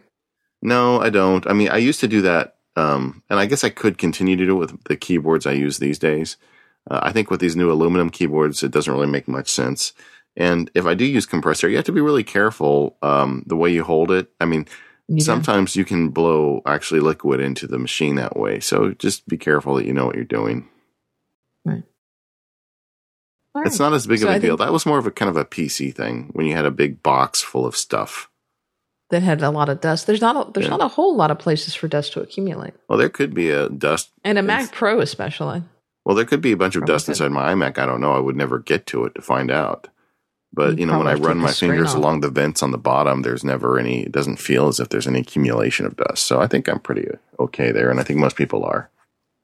No, 0.67 1.01
I 1.01 1.11
don't. 1.11 1.47
I 1.47 1.53
mean, 1.53 1.69
I 1.69 1.77
used 1.77 2.01
to 2.01 2.09
do 2.09 2.23
that, 2.23 2.57
um, 2.75 3.23
and 3.31 3.39
I 3.39 3.47
guess 3.47 3.62
I 3.62 3.71
could 3.71 3.99
continue 3.99 4.35
to 4.35 4.45
do 4.45 4.57
it 4.57 4.59
with 4.59 4.85
the 4.85 4.97
keyboards 4.97 5.47
I 5.47 5.53
use 5.53 5.79
these 5.79 5.97
days. 5.97 6.39
Uh, 6.91 6.99
I 7.05 7.12
think 7.12 7.31
with 7.31 7.39
these 7.39 7.55
new 7.55 7.71
aluminum 7.71 8.11
keyboards, 8.11 8.64
it 8.64 8.73
doesn't 8.73 8.93
really 8.93 9.07
make 9.07 9.29
much 9.29 9.49
sense. 9.49 9.93
And 10.37 10.69
if 10.75 10.85
I 10.85 10.95
do 10.95 11.05
use 11.05 11.25
compressed 11.25 11.62
air, 11.62 11.71
you 11.71 11.77
have 11.77 11.85
to 11.85 11.93
be 11.93 12.01
really 12.01 12.25
careful 12.25 12.97
um, 13.01 13.45
the 13.47 13.55
way 13.55 13.71
you 13.71 13.85
hold 13.85 14.11
it. 14.11 14.33
I 14.41 14.45
mean, 14.45 14.67
yeah. 15.09 15.23
Sometimes 15.23 15.77
you 15.77 15.85
can 15.85 16.09
blow 16.09 16.62
actually 16.67 16.99
liquid 16.99 17.39
into 17.39 17.69
the 17.69 17.79
machine 17.79 18.17
that 18.17 18.37
way. 18.37 18.59
So 18.59 18.91
just 18.91 19.29
be 19.29 19.37
careful 19.37 19.77
that 19.77 19.87
you 19.87 19.93
know 19.93 20.05
what 20.05 20.17
you're 20.17 20.25
doing. 20.25 20.69
Right. 21.64 21.85
It's 23.59 23.79
not 23.79 23.93
as 23.93 24.09
big 24.09 24.19
so 24.19 24.27
of 24.27 24.33
a 24.33 24.35
I 24.35 24.39
deal. 24.41 24.57
That 24.57 24.73
was 24.73 24.85
more 24.85 24.99
of 24.99 25.07
a 25.07 25.12
kind 25.12 25.29
of 25.29 25.37
a 25.37 25.45
PC 25.45 25.95
thing 25.95 26.31
when 26.33 26.45
you 26.45 26.57
had 26.57 26.67
a 26.67 26.73
big 26.73 27.05
box 27.05 27.41
full 27.41 27.67
of 27.67 27.77
stuff 27.77 28.29
that 29.11 29.23
had 29.23 29.43
a 29.43 29.51
lot 29.51 29.69
of 29.69 29.81
dust. 29.81 30.07
There's 30.07 30.21
not 30.21 30.49
a, 30.49 30.53
there's 30.53 30.67
yeah. 30.67 30.71
not 30.71 30.81
a 30.81 30.89
whole 30.89 31.17
lot 31.17 31.31
of 31.31 31.39
places 31.39 31.75
for 31.75 31.89
dust 31.89 32.13
to 32.15 32.21
accumulate. 32.21 32.75
Well, 32.89 32.99
there 32.99 33.09
could 33.09 33.35
be 33.35 33.51
a 33.51 33.69
dust 33.69 34.11
and 34.25 34.39
a 34.39 34.43
Mac 34.43 34.73
Pro 34.73 35.01
especially. 35.01 35.63
Well, 36.05 36.17
there 36.17 36.25
could 36.25 36.41
be 36.41 36.53
a 36.53 36.57
bunch 36.57 36.77
of 36.77 36.81
Probably 36.81 36.95
dust 36.95 37.07
could. 37.07 37.13
inside 37.13 37.33
my 37.33 37.53
iMac. 37.53 37.79
I 37.79 37.87
don't 37.87 38.01
know. 38.01 38.13
I 38.13 38.21
would 38.21 38.37
never 38.37 38.59
get 38.59 38.87
to 38.87 39.05
it 39.05 39.15
to 39.17 39.23
find 39.23 39.51
out. 39.51 39.89
But 40.53 40.79
you 40.79 40.87
know, 40.87 40.99
when 40.99 41.09
I 41.09 41.15
run 41.15 41.39
my 41.39 41.53
fingers 41.53 41.91
off. 41.91 41.97
along 41.97 42.21
the 42.21 42.31
vents 42.31 42.63
on 42.63 42.71
the 42.71 42.79
bottom, 42.79 43.23
there's 43.23 43.45
never 43.45 43.79
any. 43.79 44.05
It 44.05 44.13
doesn't 44.13 44.37
feel 44.37 44.69
as 44.69 44.81
if 44.81 44.89
there's 44.89 45.07
any 45.07 45.21
accumulation 45.21 45.85
of 45.85 45.97
dust. 45.97 46.25
So 46.25 46.41
I 46.41 46.47
think 46.47 46.69
I'm 46.69 46.81
pretty 46.81 47.09
okay 47.39 47.73
there, 47.73 47.91
and 47.91 48.01
I 48.01 48.03
think 48.03 48.19
most 48.19 48.37
people 48.37 48.65
are. 48.65 48.91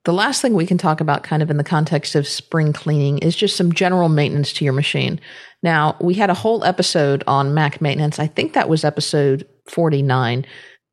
The 0.05 0.13
last 0.13 0.43
thing 0.43 0.55
we 0.55 0.67
can 0.67 0.79
talk 0.79 1.01
about, 1.01 1.23
kind 1.23 1.43
of 1.43 1.51
in 1.51 1.59
the 1.59 1.65
context 1.65 2.17
of 2.17 2.27
spring 2.27 2.73
cleaning, 2.73 3.19
is 3.19 3.37
just 3.37 3.57
some 3.57 3.73
general 3.73 4.09
maintenance 4.09 4.53
to 4.55 4.65
your 4.65 4.73
machine. 4.73 5.21
Now, 5.63 5.97
we 6.01 6.15
had 6.15 6.31
a 6.31 6.35
whole 6.35 6.65
episode 6.65 7.23
on 7.27 7.55
Mac 7.55 7.81
maintenance. 7.81 8.19
I 8.19 8.27
think 8.27 8.55
that 8.55 8.69
was 8.69 8.85
episode 8.85 9.47
49 9.67 10.47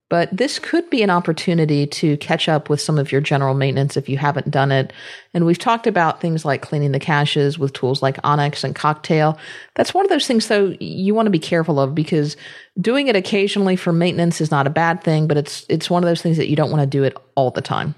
but 0.09 0.35
this 0.35 0.57
could 0.57 0.89
be 0.89 1.03
an 1.03 1.11
opportunity 1.11 1.85
to 1.85 2.17
catch 2.17 2.49
up 2.49 2.67
with 2.67 2.81
some 2.81 2.97
of 2.97 3.11
your 3.11 3.21
general 3.21 3.53
maintenance 3.53 3.95
if 3.95 4.09
you 4.09 4.17
haven't 4.17 4.49
done 4.49 4.71
it. 4.71 4.91
And 5.35 5.45
we've 5.45 5.59
talked 5.59 5.85
about 5.85 6.19
things 6.19 6.43
like 6.43 6.63
cleaning 6.63 6.91
the 6.91 6.99
caches 6.99 7.59
with 7.59 7.73
tools 7.73 8.01
like 8.01 8.17
Onyx 8.23 8.63
and 8.63 8.75
Cocktail. 8.75 9.37
That's 9.75 9.93
one 9.93 10.03
of 10.03 10.09
those 10.09 10.25
things, 10.25 10.47
though, 10.47 10.75
you 10.79 11.13
want 11.13 11.27
to 11.27 11.31
be 11.31 11.39
careful 11.39 11.79
of 11.79 11.93
because 11.93 12.35
doing 12.81 13.07
it 13.07 13.15
occasionally 13.15 13.75
for 13.75 13.93
maintenance 13.93 14.41
is 14.41 14.49
not 14.49 14.65
a 14.65 14.71
bad 14.71 15.03
thing, 15.03 15.27
but 15.27 15.37
it's 15.37 15.63
it's 15.69 15.91
one 15.91 16.03
of 16.03 16.09
those 16.09 16.23
things 16.23 16.37
that 16.37 16.49
you 16.49 16.55
don't 16.55 16.71
want 16.71 16.81
to 16.81 16.87
do 16.87 17.03
it 17.03 17.15
all 17.35 17.51
the 17.51 17.61
time. 17.61 17.93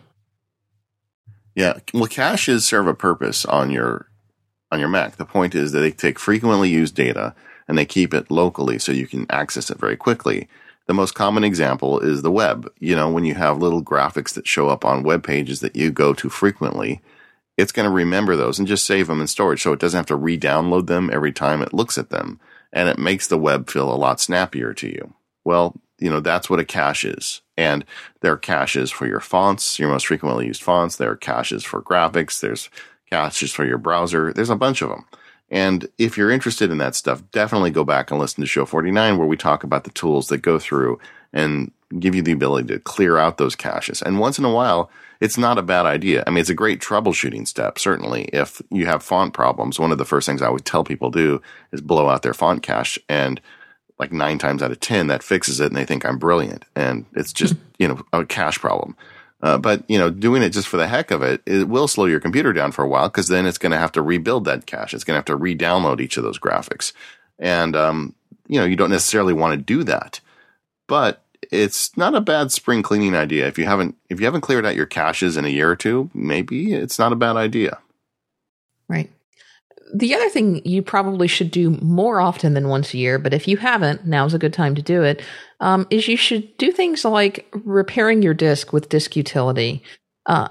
Yeah, 1.55 1.79
well, 1.93 2.07
caches 2.07 2.65
serve 2.65 2.87
a 2.87 2.93
purpose 2.93 3.45
on 3.45 3.71
your 3.71 4.07
on 4.69 4.81
your 4.81 4.89
Mac. 4.89 5.15
The 5.15 5.25
point 5.25 5.55
is 5.55 5.71
that 5.71 5.79
they 5.79 5.91
take 5.91 6.19
frequently 6.19 6.69
used 6.69 6.95
data 6.95 7.35
and 7.71 7.77
they 7.77 7.85
keep 7.85 8.13
it 8.13 8.29
locally 8.29 8.77
so 8.77 8.91
you 8.91 9.07
can 9.07 9.25
access 9.29 9.69
it 9.69 9.79
very 9.79 9.95
quickly. 9.95 10.49
The 10.87 10.93
most 10.93 11.13
common 11.13 11.45
example 11.45 12.01
is 12.01 12.21
the 12.21 12.29
web. 12.29 12.69
You 12.79 12.97
know, 12.97 13.09
when 13.09 13.23
you 13.23 13.33
have 13.35 13.59
little 13.59 13.81
graphics 13.81 14.33
that 14.33 14.45
show 14.45 14.67
up 14.67 14.83
on 14.83 15.03
web 15.03 15.23
pages 15.23 15.61
that 15.61 15.77
you 15.77 15.89
go 15.89 16.13
to 16.15 16.27
frequently, 16.27 17.01
it's 17.55 17.71
going 17.71 17.85
to 17.85 17.89
remember 17.89 18.35
those 18.35 18.59
and 18.59 18.67
just 18.67 18.85
save 18.85 19.07
them 19.07 19.21
in 19.21 19.27
storage 19.27 19.61
so 19.61 19.71
it 19.71 19.79
doesn't 19.79 19.97
have 19.97 20.05
to 20.07 20.17
re-download 20.17 20.87
them 20.87 21.09
every 21.13 21.31
time 21.31 21.61
it 21.61 21.73
looks 21.73 21.97
at 21.97 22.09
them. 22.09 22.41
And 22.73 22.89
it 22.89 22.99
makes 22.99 23.27
the 23.27 23.37
web 23.37 23.69
feel 23.69 23.89
a 23.89 23.95
lot 23.95 24.19
snappier 24.19 24.73
to 24.73 24.87
you. 24.89 25.13
Well, 25.45 25.79
you 25.97 26.09
know, 26.09 26.19
that's 26.19 26.49
what 26.49 26.59
a 26.59 26.65
cache 26.65 27.05
is. 27.05 27.39
And 27.55 27.85
there 28.19 28.33
are 28.33 28.37
caches 28.37 28.91
for 28.91 29.07
your 29.07 29.21
fonts, 29.21 29.79
your 29.79 29.87
most 29.87 30.07
frequently 30.07 30.45
used 30.45 30.61
fonts. 30.61 30.97
There 30.97 31.11
are 31.11 31.15
caches 31.15 31.63
for 31.63 31.81
graphics. 31.81 32.41
There's 32.41 32.69
caches 33.09 33.53
for 33.53 33.63
your 33.63 33.77
browser. 33.77 34.33
There's 34.33 34.49
a 34.49 34.57
bunch 34.57 34.81
of 34.81 34.89
them. 34.89 35.05
And 35.51 35.89
if 35.97 36.17
you're 36.17 36.31
interested 36.31 36.71
in 36.71 36.77
that 36.77 36.95
stuff, 36.95 37.21
definitely 37.31 37.71
go 37.71 37.83
back 37.83 38.09
and 38.09 38.19
listen 38.19 38.41
to 38.41 38.47
show 38.47 38.65
49 38.65 39.17
where 39.17 39.27
we 39.27 39.35
talk 39.35 39.63
about 39.63 39.83
the 39.83 39.91
tools 39.91 40.29
that 40.29 40.37
go 40.37 40.57
through 40.57 40.97
and 41.33 41.71
give 41.99 42.15
you 42.15 42.21
the 42.21 42.31
ability 42.31 42.69
to 42.69 42.79
clear 42.79 43.17
out 43.17 43.37
those 43.37 43.55
caches. 43.55 44.01
And 44.01 44.17
once 44.17 44.39
in 44.39 44.45
a 44.45 44.51
while, 44.51 44.89
it's 45.19 45.37
not 45.37 45.57
a 45.57 45.63
bad 45.63 45.85
idea. 45.85 46.23
I 46.25 46.29
mean, 46.29 46.39
it's 46.39 46.49
a 46.49 46.55
great 46.55 46.79
troubleshooting 46.79 47.45
step. 47.47 47.77
Certainly, 47.77 48.29
if 48.33 48.61
you 48.71 48.85
have 48.85 49.03
font 49.03 49.33
problems, 49.33 49.77
one 49.77 49.91
of 49.91 49.97
the 49.97 50.05
first 50.05 50.25
things 50.25 50.41
I 50.41 50.49
would 50.49 50.65
tell 50.65 50.85
people 50.85 51.11
to 51.11 51.19
do 51.19 51.41
is 51.73 51.81
blow 51.81 52.09
out 52.09 52.23
their 52.23 52.33
font 52.33 52.63
cache. 52.63 52.97
And 53.09 53.41
like 53.99 54.13
nine 54.13 54.37
times 54.37 54.63
out 54.63 54.71
of 54.71 54.79
10, 54.79 55.07
that 55.07 55.21
fixes 55.21 55.59
it 55.59 55.67
and 55.67 55.75
they 55.75 55.85
think 55.85 56.05
I'm 56.05 56.17
brilliant. 56.17 56.65
And 56.75 57.05
it's 57.13 57.33
just, 57.33 57.55
you 57.77 57.87
know, 57.89 58.01
a 58.13 58.25
cache 58.25 58.59
problem. 58.59 58.95
Uh, 59.41 59.57
but 59.57 59.83
you 59.87 59.97
know, 59.97 60.09
doing 60.09 60.43
it 60.43 60.49
just 60.49 60.67
for 60.67 60.77
the 60.77 60.87
heck 60.87 61.11
of 61.11 61.21
it, 61.23 61.41
it 61.45 61.67
will 61.67 61.87
slow 61.87 62.05
your 62.05 62.19
computer 62.19 62.53
down 62.53 62.71
for 62.71 62.83
a 62.83 62.87
while 62.87 63.09
because 63.09 63.27
then 63.27 63.45
it's 63.45 63.57
going 63.57 63.71
to 63.71 63.77
have 63.77 63.91
to 63.91 64.01
rebuild 64.01 64.45
that 64.45 64.65
cache. 64.65 64.93
It's 64.93 65.03
going 65.03 65.15
to 65.15 65.19
have 65.19 65.25
to 65.25 65.35
re-download 65.35 65.99
each 65.99 66.17
of 66.17 66.23
those 66.23 66.39
graphics, 66.39 66.93
and 67.39 67.75
um, 67.75 68.15
you 68.47 68.59
know, 68.59 68.65
you 68.65 68.75
don't 68.75 68.91
necessarily 68.91 69.33
want 69.33 69.53
to 69.53 69.57
do 69.57 69.83
that. 69.83 70.19
But 70.87 71.23
it's 71.51 71.95
not 71.97 72.15
a 72.15 72.21
bad 72.21 72.51
spring 72.51 72.83
cleaning 72.83 73.15
idea 73.15 73.47
if 73.47 73.57
you 73.57 73.65
haven't 73.65 73.95
if 74.09 74.19
you 74.19 74.25
haven't 74.25 74.41
cleared 74.41 74.65
out 74.65 74.75
your 74.75 74.85
caches 74.85 75.37
in 75.37 75.45
a 75.45 75.49
year 75.49 75.71
or 75.71 75.75
two. 75.75 76.09
Maybe 76.13 76.73
it's 76.73 76.99
not 76.99 77.13
a 77.13 77.17
bad 77.17 77.35
idea. 77.35 77.79
Right. 78.87 79.09
The 79.93 80.15
other 80.15 80.29
thing 80.29 80.61
you 80.65 80.81
probably 80.81 81.27
should 81.27 81.51
do 81.51 81.71
more 81.81 82.21
often 82.21 82.53
than 82.53 82.69
once 82.69 82.93
a 82.93 82.97
year, 82.97 83.19
but 83.19 83.33
if 83.33 83.47
you 83.47 83.57
haven't, 83.57 84.05
now's 84.05 84.33
a 84.33 84.39
good 84.39 84.53
time 84.53 84.75
to 84.75 84.81
do 84.81 85.03
it 85.03 85.21
um, 85.59 85.85
is 85.89 86.07
you 86.07 86.17
should 86.17 86.57
do 86.57 86.71
things 86.71 87.03
like 87.05 87.47
repairing 87.65 88.21
your 88.21 88.33
disk 88.33 88.73
with 88.73 88.89
disk 88.89 89.15
utility. 89.15 89.83
Uh, 90.25 90.47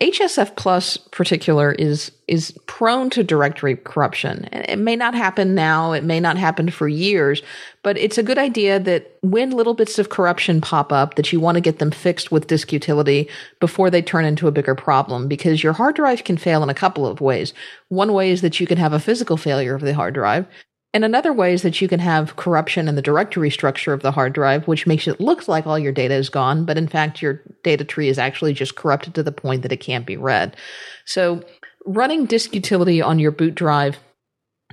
HFS 0.00 0.56
Plus 0.56 0.96
particular 0.96 1.72
is 1.72 2.12
is 2.28 2.56
prone 2.66 3.10
to 3.10 3.24
directory 3.24 3.76
corruption. 3.76 4.48
It 4.52 4.78
may 4.78 4.94
not 4.94 5.14
happen 5.14 5.54
now, 5.54 5.92
it 5.92 6.04
may 6.04 6.20
not 6.20 6.38
happen 6.38 6.70
for 6.70 6.86
years, 6.86 7.42
but 7.82 7.98
it's 7.98 8.18
a 8.18 8.22
good 8.22 8.38
idea 8.38 8.78
that 8.78 9.18
when 9.22 9.50
little 9.50 9.74
bits 9.74 9.98
of 9.98 10.10
corruption 10.10 10.60
pop 10.60 10.92
up 10.92 11.16
that 11.16 11.32
you 11.32 11.40
want 11.40 11.56
to 11.56 11.60
get 11.60 11.80
them 11.80 11.90
fixed 11.90 12.30
with 12.30 12.46
disk 12.46 12.72
utility 12.72 13.28
before 13.58 13.90
they 13.90 14.00
turn 14.00 14.24
into 14.24 14.46
a 14.46 14.52
bigger 14.52 14.74
problem 14.74 15.26
because 15.26 15.62
your 15.62 15.72
hard 15.72 15.96
drive 15.96 16.22
can 16.22 16.36
fail 16.36 16.62
in 16.62 16.70
a 16.70 16.74
couple 16.74 17.06
of 17.06 17.20
ways. 17.20 17.52
One 17.88 18.12
way 18.12 18.30
is 18.30 18.42
that 18.42 18.60
you 18.60 18.66
can 18.66 18.78
have 18.78 18.92
a 18.92 19.00
physical 19.00 19.36
failure 19.36 19.74
of 19.74 19.82
the 19.82 19.94
hard 19.94 20.14
drive. 20.14 20.46
And 20.92 21.04
another 21.04 21.32
way 21.32 21.52
is 21.54 21.62
that 21.62 21.80
you 21.80 21.86
can 21.86 22.00
have 22.00 22.34
corruption 22.34 22.88
in 22.88 22.96
the 22.96 23.02
directory 23.02 23.50
structure 23.50 23.92
of 23.92 24.02
the 24.02 24.10
hard 24.10 24.32
drive, 24.32 24.66
which 24.66 24.88
makes 24.88 25.06
it 25.06 25.20
look 25.20 25.46
like 25.46 25.66
all 25.66 25.78
your 25.78 25.92
data 25.92 26.14
is 26.14 26.28
gone, 26.28 26.64
but 26.64 26.76
in 26.76 26.88
fact, 26.88 27.22
your 27.22 27.42
data 27.62 27.84
tree 27.84 28.08
is 28.08 28.18
actually 28.18 28.52
just 28.52 28.74
corrupted 28.74 29.14
to 29.14 29.22
the 29.22 29.30
point 29.30 29.62
that 29.62 29.72
it 29.72 29.76
can't 29.78 30.06
be 30.06 30.16
read. 30.16 30.56
So, 31.04 31.44
running 31.86 32.26
disk 32.26 32.54
utility 32.54 33.00
on 33.00 33.18
your 33.18 33.30
boot 33.30 33.54
drive 33.54 33.98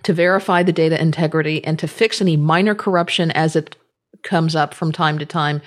to 0.04 0.14
verify 0.14 0.64
the 0.64 0.74
data 0.74 1.00
integrity 1.00 1.64
and 1.64 1.78
to 1.80 1.88
fix 1.88 2.20
any 2.20 2.36
minor 2.36 2.76
corruption 2.76 3.32
as 3.32 3.56
it 3.56 3.76
comes 4.24 4.56
up 4.56 4.74
from 4.74 4.92
time 4.92 5.20
to 5.20 5.26
time 5.26 5.62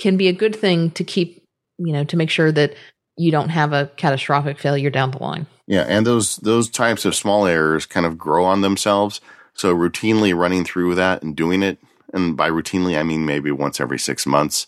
can 0.00 0.16
be 0.16 0.28
a 0.28 0.32
good 0.32 0.56
thing 0.56 0.90
to 0.92 1.04
keep, 1.04 1.44
you 1.78 1.92
know, 1.92 2.04
to 2.04 2.16
make 2.16 2.30
sure 2.30 2.50
that 2.50 2.74
you 3.16 3.30
don't 3.30 3.50
have 3.50 3.74
a 3.74 3.90
catastrophic 3.96 4.58
failure 4.58 4.90
down 4.90 5.10
the 5.10 5.22
line. 5.22 5.46
Yeah, 5.66 5.82
and 5.82 6.06
those 6.06 6.36
those 6.36 6.70
types 6.70 7.04
of 7.04 7.14
small 7.14 7.46
errors 7.46 7.84
kind 7.84 8.06
of 8.06 8.16
grow 8.16 8.44
on 8.46 8.62
themselves 8.62 9.20
so 9.54 9.74
routinely 9.74 10.36
running 10.36 10.64
through 10.64 10.94
that 10.96 11.22
and 11.22 11.36
doing 11.36 11.62
it, 11.62 11.78
and 12.12 12.36
by 12.36 12.50
routinely, 12.50 12.98
I 12.98 13.02
mean 13.02 13.24
maybe 13.24 13.50
once 13.50 13.80
every 13.80 13.98
six 13.98 14.26
months, 14.26 14.66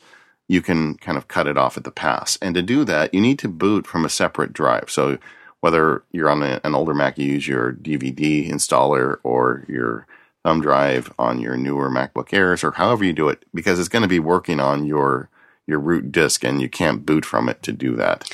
you 0.49 0.61
can 0.61 0.97
kind 0.97 1.17
of 1.17 1.29
cut 1.29 1.47
it 1.47 1.57
off 1.57 1.77
at 1.77 1.85
the 1.85 1.91
pass. 1.91 2.39
And 2.43 2.55
to 2.55 2.63
do 2.63 2.85
that, 2.85 3.15
you 3.15 3.21
need 3.21 3.39
to 3.41 3.49
boot 3.49 3.87
from 3.87 4.05
a 4.05 4.11
separate 4.11 4.53
drive. 4.53 4.91
So 4.91 5.19
whether 5.61 6.03
you're 6.13 6.29
on 6.29 6.43
a, 6.43 6.61
an 6.65 6.75
older 6.75 6.95
Mac, 6.95 7.19
you 7.19 7.27
use 7.27 7.49
your 7.49 7.73
DVD 7.73 8.49
installer 8.51 9.19
or 9.23 9.65
your 9.69 10.07
thumb 10.43 10.61
drive 10.61 11.13
on 11.19 11.41
your 11.41 11.57
newer 11.57 11.89
MacBook 11.89 12.33
Airs 12.33 12.65
or 12.65 12.73
however 12.73 13.05
you 13.05 13.13
do 13.13 13.29
it, 13.29 13.45
because 13.55 13.79
it's 13.79 13.89
going 13.89 14.03
to 14.03 14.09
be 14.09 14.19
working 14.19 14.61
on 14.61 14.85
your 14.85 15.29
your 15.65 15.79
root 15.79 16.11
disk 16.11 16.43
and 16.43 16.61
you 16.61 16.69
can't 16.69 17.07
boot 17.07 17.25
from 17.25 17.49
it 17.49 17.63
to 17.63 17.73
do 17.73 17.95
that. 17.95 18.29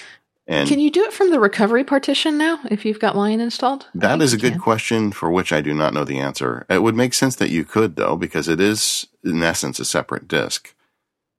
And 0.50 0.66
can 0.66 0.80
you 0.80 0.90
do 0.90 1.04
it 1.04 1.12
from 1.12 1.30
the 1.30 1.38
recovery 1.38 1.84
partition 1.84 2.38
now 2.38 2.58
if 2.70 2.86
you've 2.86 2.98
got 2.98 3.14
Lion 3.14 3.38
installed? 3.38 3.86
That 3.94 4.22
is 4.22 4.32
a 4.32 4.38
good 4.38 4.54
can. 4.54 4.60
question 4.60 5.12
for 5.12 5.30
which 5.30 5.52
I 5.52 5.60
do 5.60 5.74
not 5.74 5.92
know 5.92 6.04
the 6.04 6.18
answer. 6.18 6.64
It 6.70 6.82
would 6.82 6.96
make 6.96 7.12
sense 7.12 7.36
that 7.36 7.50
you 7.50 7.66
could 7.66 7.96
though, 7.96 8.16
because 8.16 8.48
it 8.48 8.58
is 8.58 9.06
in 9.22 9.42
essence 9.42 9.78
a 9.78 9.84
separate 9.84 10.26
disk, 10.26 10.74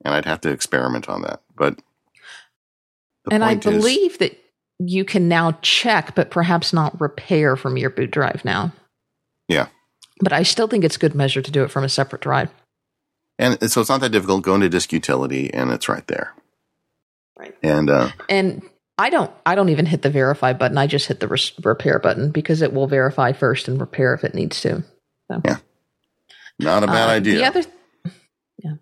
and 0.06 0.14
I'd 0.14 0.26
have 0.26 0.42
to 0.42 0.52
experiment 0.52 1.10
on 1.10 1.24
that. 1.24 1.42
But 1.56 1.82
and 3.32 3.44
I 3.44 3.56
believe 3.56 4.12
is, 4.12 4.18
that 4.20 4.40
you 4.78 5.04
can 5.04 5.28
now 5.28 5.58
check, 5.64 6.14
but 6.14 6.30
perhaps 6.30 6.72
not 6.72 7.00
repair 7.02 7.56
from 7.56 7.78
your 7.78 7.90
boot 7.90 8.12
drive 8.12 8.46
now. 8.46 8.72
Yeah. 9.48 9.68
But 10.22 10.34
I 10.34 10.44
still 10.44 10.68
think 10.68 10.84
it's 10.84 10.98
good 10.98 11.16
measure 11.16 11.42
to 11.42 11.52
do 11.52 11.64
it 11.64 11.72
from 11.72 11.84
a 11.84 11.90
separate 11.90 12.22
drive. 12.22 12.50
And 13.40 13.72
so 13.72 13.82
it's 13.82 13.90
not 13.90 14.02
that 14.02 14.12
difficult. 14.12 14.44
Go 14.44 14.56
into 14.56 14.70
disk 14.70 14.94
utility 14.94 15.52
and 15.54 15.72
it's 15.72 15.90
right 15.90 16.06
there. 16.08 16.34
Right. 17.38 17.56
And, 17.64 17.90
uh, 17.90 18.10
and 18.28 18.62
I 19.00 19.10
don't, 19.10 19.32
I 19.46 19.56
don't 19.56 19.70
even 19.70 19.86
hit 19.86 20.02
the 20.02 20.10
verify 20.10 20.52
button. 20.52 20.78
I 20.78 20.86
just 20.86 21.08
hit 21.08 21.22
the 21.22 21.28
res- 21.30 21.54
repair 21.64 22.00
button 22.00 22.32
because 22.32 22.62
it 22.62 22.74
will 22.74 22.86
verify 22.86 23.32
first 23.32 23.70
and 23.70 23.80
repair 23.80 24.14
if 24.14 24.26
it 24.26 24.36
needs 24.36 24.60
to. 24.62 24.84
So. 25.32 25.42
Yeah. 25.46 25.58
Not 26.60 26.84
a 26.84 26.88
bad 26.88 27.08
uh, 27.08 27.14
idea. 27.14 27.38
The 27.38 27.46
other, 27.46 27.64
yeah. 28.58 28.74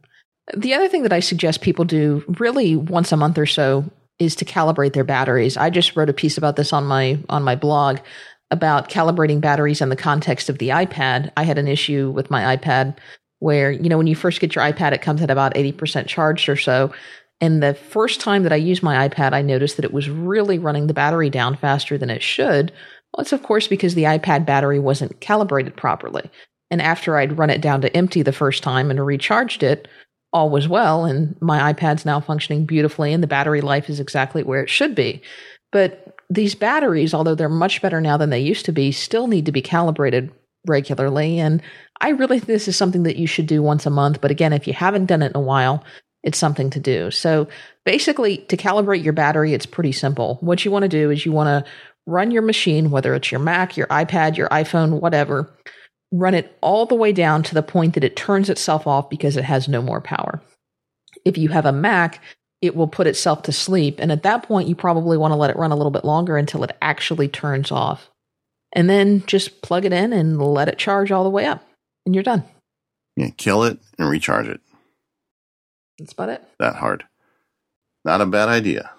The 0.56 0.74
other 0.74 0.88
thing 0.88 1.04
that 1.04 1.14
I 1.14 1.20
suggest 1.20 1.62
people 1.62 1.86
do 1.86 2.24
really 2.40 2.76
once 2.76 3.12
a 3.12 3.18
month 3.18 3.38
or 3.38 3.46
so 3.46 3.86
is 4.18 4.36
to 4.38 4.46
calibrate 4.46 4.94
their 4.94 5.04
batteries. 5.04 5.56
I 5.56 5.70
just 5.70 5.96
wrote 5.96 6.10
a 6.10 6.14
piece 6.14 6.38
about 6.38 6.56
this 6.56 6.74
on 6.74 6.86
my 6.86 7.20
on 7.30 7.44
my 7.44 7.56
blog 7.56 8.00
about 8.50 8.90
calibrating 8.90 9.40
batteries 9.40 9.82
in 9.82 9.90
the 9.90 9.96
context 9.96 10.50
of 10.50 10.58
the 10.58 10.70
iPad. 10.70 11.32
I 11.38 11.44
had 11.44 11.60
an 11.60 11.68
issue 11.68 12.10
with 12.10 12.32
my 12.32 12.58
iPad 12.58 12.98
where, 13.40 13.72
you 13.72 13.90
know, 13.90 13.98
when 13.98 14.08
you 14.08 14.16
first 14.16 14.40
get 14.40 14.56
your 14.56 14.64
iPad, 14.64 14.94
it 14.94 15.02
comes 15.02 15.22
at 15.22 15.30
about 15.30 15.54
80% 15.54 16.08
charged 16.08 16.50
or 16.50 16.56
so. 16.56 16.92
And 17.40 17.62
the 17.62 17.74
first 17.74 18.20
time 18.20 18.44
that 18.44 18.54
I 18.54 18.58
used 18.58 18.82
my 18.82 19.08
iPad, 19.08 19.34
I 19.34 19.42
noticed 19.42 19.76
that 19.76 19.86
it 19.86 19.94
was 19.94 20.10
really 20.10 20.58
running 20.58 20.88
the 20.88 20.94
battery 20.94 21.30
down 21.30 21.56
faster 21.56 21.98
than 21.98 22.10
it 22.10 22.24
should. 22.24 22.72
Well, 23.14 23.22
it's 23.22 23.34
of 23.34 23.44
course 23.44 23.68
because 23.68 23.96
the 23.96 24.04
iPad 24.04 24.46
battery 24.46 24.80
wasn't 24.80 25.20
calibrated 25.20 25.76
properly. 25.76 26.30
And 26.72 26.82
after 26.82 27.16
I'd 27.16 27.38
run 27.38 27.50
it 27.50 27.62
down 27.62 27.82
to 27.82 27.96
empty 27.96 28.22
the 28.22 28.32
first 28.32 28.64
time 28.64 28.90
and 28.90 29.06
recharged 29.06 29.64
it, 29.64 29.88
all 30.34 30.50
was 30.50 30.68
well. 30.68 31.06
And 31.06 31.36
my 31.42 31.72
iPad's 31.72 32.06
now 32.06 32.20
functioning 32.20 32.66
beautifully 32.66 33.14
and 33.14 33.24
the 33.24 33.28
battery 33.28 33.62
life 33.62 33.90
is 33.90 34.00
exactly 34.00 34.44
where 34.44 34.62
it 34.62 34.70
should 34.70 34.96
be. 34.96 35.22
But 35.72 36.16
these 36.30 36.56
batteries, 36.56 37.14
although 37.14 37.36
they're 37.36 37.50
much 37.50 37.82
better 37.82 38.02
now 38.02 38.18
than 38.18 38.30
they 38.30 38.40
used 38.40 38.66
to 38.66 38.72
be, 38.72 38.92
still 38.92 39.28
need 39.28 39.46
to 39.46 39.52
be 39.52 39.62
calibrated 39.62 40.32
regularly. 40.66 41.40
And 41.40 41.62
I 42.02 42.10
really 42.10 42.40
think 42.40 42.48
this 42.48 42.68
is 42.68 42.76
something 42.76 43.04
that 43.04 43.16
you 43.16 43.28
should 43.28 43.48
do 43.48 43.62
once 43.62 43.86
a 43.86 43.90
month. 43.90 44.20
But 44.20 44.32
again, 44.32 44.54
if 44.54 44.68
you 44.68 44.74
haven't 44.74 45.06
done 45.06 45.22
it 45.22 45.32
in 45.32 45.38
a 45.38 45.42
while, 45.42 45.84
it's 46.28 46.38
something 46.38 46.70
to 46.72 46.80
do. 46.80 47.10
So 47.10 47.48
basically, 47.86 48.40
to 48.50 48.58
calibrate 48.58 49.02
your 49.02 49.14
battery, 49.14 49.54
it's 49.54 49.66
pretty 49.66 49.94
simple. 49.94 50.38
What 50.42 50.66
you 50.66 50.72
want 50.72 50.84
to 50.84 50.90
do 50.90 51.10
is 51.10 51.26
you 51.26 51.32
want 51.32 51.66
to 51.66 51.72
run 52.06 52.32
your 52.32 52.42
machine, 52.42 52.92
whether 52.92 53.16
it's 53.16 53.32
your 53.32 53.40
Mac, 53.40 53.78
your 53.78 53.88
iPad, 53.88 54.36
your 54.36 54.50
iPhone, 54.50 55.00
whatever, 55.00 55.50
run 56.12 56.34
it 56.34 56.58
all 56.62 56.86
the 56.86 56.96
way 56.96 57.14
down 57.14 57.44
to 57.44 57.54
the 57.54 57.64
point 57.64 57.94
that 57.94 58.04
it 58.04 58.18
turns 58.18 58.50
itself 58.50 58.86
off 58.86 59.10
because 59.10 59.38
it 59.38 59.46
has 59.46 59.70
no 59.70 59.82
more 59.82 60.02
power. 60.02 60.42
If 61.24 61.38
you 61.38 61.48
have 61.50 61.66
a 61.66 61.72
Mac, 61.72 62.22
it 62.62 62.76
will 62.76 62.88
put 62.90 63.08
itself 63.08 63.44
to 63.44 63.54
sleep. 63.54 63.98
And 64.00 64.12
at 64.12 64.24
that 64.24 64.44
point, 64.44 64.68
you 64.68 64.76
probably 64.76 65.18
want 65.18 65.32
to 65.32 65.38
let 65.38 65.50
it 65.50 65.56
run 65.56 65.72
a 65.72 65.78
little 65.78 65.92
bit 65.92 66.04
longer 66.04 66.36
until 66.36 66.64
it 66.66 66.76
actually 66.82 67.30
turns 67.30 67.72
off. 67.72 68.10
And 68.74 68.90
then 68.90 69.24
just 69.28 69.62
plug 69.62 69.86
it 69.86 69.94
in 69.94 70.12
and 70.12 70.42
let 70.42 70.68
it 70.68 70.78
charge 70.78 71.10
all 71.10 71.24
the 71.24 71.30
way 71.30 71.46
up, 71.46 71.66
and 72.06 72.14
you're 72.14 72.24
done. 72.24 72.44
Yeah, 73.16 73.30
kill 73.38 73.64
it 73.64 73.80
and 73.98 74.10
recharge 74.10 74.48
it. 74.48 74.60
That's 76.00 76.14
about 76.14 76.30
it. 76.30 76.44
That 76.60 76.76
hard. 76.76 77.06
Not 78.06 78.22
a 78.22 78.26
bad 78.26 78.50
idea. 78.50 78.92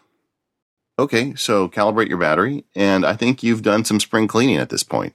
Okay, 0.99 1.35
so 1.37 1.69
calibrate 1.69 2.09
your 2.09 2.19
battery, 2.19 2.65
and 2.75 3.07
I 3.07 3.15
think 3.15 3.43
you've 3.43 3.63
done 3.63 3.85
some 3.85 4.01
spring 4.01 4.27
cleaning 4.27 4.57
at 4.57 4.69
this 4.69 4.83
point. 4.83 5.15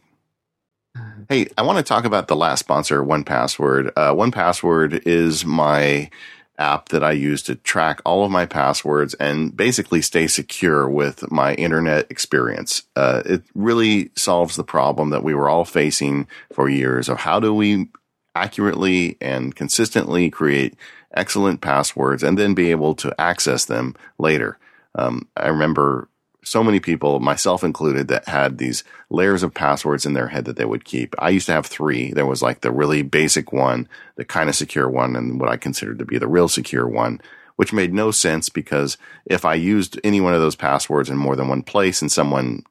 Hey, 1.27 1.47
I 1.57 1.61
want 1.63 1.77
to 1.77 1.83
talk 1.83 2.05
about 2.05 2.27
the 2.27 2.35
last 2.35 2.59
sponsor, 2.59 3.03
1Password. 3.03 3.91
Uh, 3.95 4.13
1Password 4.13 5.03
is 5.05 5.45
my 5.45 6.09
app 6.57 6.89
that 6.89 7.03
I 7.03 7.11
use 7.13 7.41
to 7.43 7.55
track 7.55 8.01
all 8.05 8.23
of 8.23 8.31
my 8.31 8.45
passwords 8.45 9.13
and 9.15 9.55
basically 9.55 10.01
stay 10.01 10.27
secure 10.27 10.87
with 10.87 11.29
my 11.31 11.55
internet 11.55 12.09
experience. 12.11 12.83
Uh, 12.95 13.23
it 13.25 13.43
really 13.55 14.11
solves 14.15 14.55
the 14.55 14.63
problem 14.63 15.09
that 15.09 15.23
we 15.23 15.33
were 15.33 15.49
all 15.49 15.65
facing 15.65 16.27
for 16.53 16.69
years 16.69 17.09
of 17.09 17.19
how 17.19 17.39
do 17.39 17.53
we 17.53 17.89
accurately 18.35 19.17
and 19.19 19.55
consistently 19.55 20.29
create 20.29 20.75
excellent 21.13 21.61
passwords 21.61 22.23
and 22.23 22.37
then 22.37 22.53
be 22.53 22.71
able 22.71 22.95
to 22.95 23.13
access 23.19 23.65
them 23.65 23.95
later. 24.17 24.57
Um, 24.95 25.27
I 25.35 25.47
remember 25.47 26.09
so 26.43 26.63
many 26.63 26.79
people, 26.79 27.19
myself 27.19 27.63
included, 27.63 28.09
that 28.09 28.27
had 28.27 28.57
these 28.57 28.83
layers 29.09 29.43
of 29.43 29.53
passwords 29.53 30.05
in 30.05 30.13
their 30.13 30.27
head 30.27 30.45
that 30.45 30.57
they 30.57 30.65
would 30.65 30.83
keep. 30.85 31.15
I 31.17 31.29
used 31.29 31.45
to 31.47 31.53
have 31.53 31.65
three. 31.65 32.11
There 32.11 32.25
was 32.25 32.41
like 32.41 32.61
the 32.61 32.71
really 32.71 33.01
basic 33.01 33.53
one, 33.53 33.87
the 34.15 34.25
kind 34.25 34.49
of 34.49 34.55
secure 34.55 34.89
one, 34.89 35.15
and 35.15 35.39
what 35.39 35.49
I 35.49 35.57
considered 35.57 35.99
to 35.99 36.05
be 36.05 36.17
the 36.17 36.27
real 36.27 36.49
secure 36.49 36.87
one, 36.87 37.21
which 37.55 37.73
made 37.73 37.93
no 37.93 38.11
sense 38.11 38.49
because 38.49 38.97
if 39.25 39.45
I 39.45 39.53
used 39.53 39.99
any 40.03 40.19
one 40.19 40.33
of 40.33 40.41
those 40.41 40.55
passwords 40.55 41.09
in 41.09 41.17
more 41.17 41.35
than 41.35 41.47
one 41.47 41.63
place 41.63 42.01
and 42.01 42.11
someone 42.11 42.63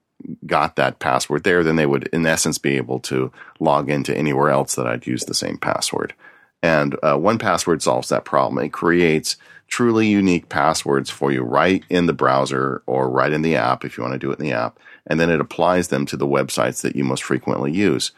got 0.47 0.77
that 0.77 0.99
password 0.99 1.45
there, 1.45 1.65
then 1.65 1.77
they 1.77 1.87
would, 1.87 2.09
in 2.09 2.27
essence, 2.27 2.59
be 2.59 2.77
able 2.77 3.01
to 3.01 3.33
log 3.59 3.91
into 3.91 4.17
anywhere 4.17 4.51
else 4.51 4.75
that 4.75 4.87
I'd 4.87 5.07
use 5.07 5.25
the 5.25 5.35
same 5.35 5.57
password. 5.57 6.15
And 6.63 6.95
uh, 7.03 7.17
1Password 7.17 7.83
solves 7.83 8.09
that 8.09 8.25
problem. 8.25 8.65
It 8.65 8.73
creates 8.73 9.37
truly 9.67 10.07
unique 10.07 10.49
passwords 10.49 11.11
for 11.11 11.33
you 11.33 11.43
right 11.43 11.83
in 11.89 12.07
the 12.07 12.13
browser 12.13 12.83
or 12.87 13.09
right 13.09 13.33
in 13.33 13.43
the 13.43 13.57
app 13.57 13.85
if 13.85 13.97
you 13.97 14.03
want 14.03 14.13
to 14.13 14.19
do 14.19 14.31
it 14.31 14.39
in 14.39 14.45
the 14.45 14.53
app. 14.53 14.79
And 15.07 15.19
then 15.19 15.31
it 15.31 15.41
applies 15.41 15.89
them 15.89 16.07
to 16.07 16.17
the 16.17 16.27
websites 16.27 16.83
that 16.83 16.95
you 16.95 17.05
most 17.05 17.23
frequently 17.23 17.73
use. 17.73 18.13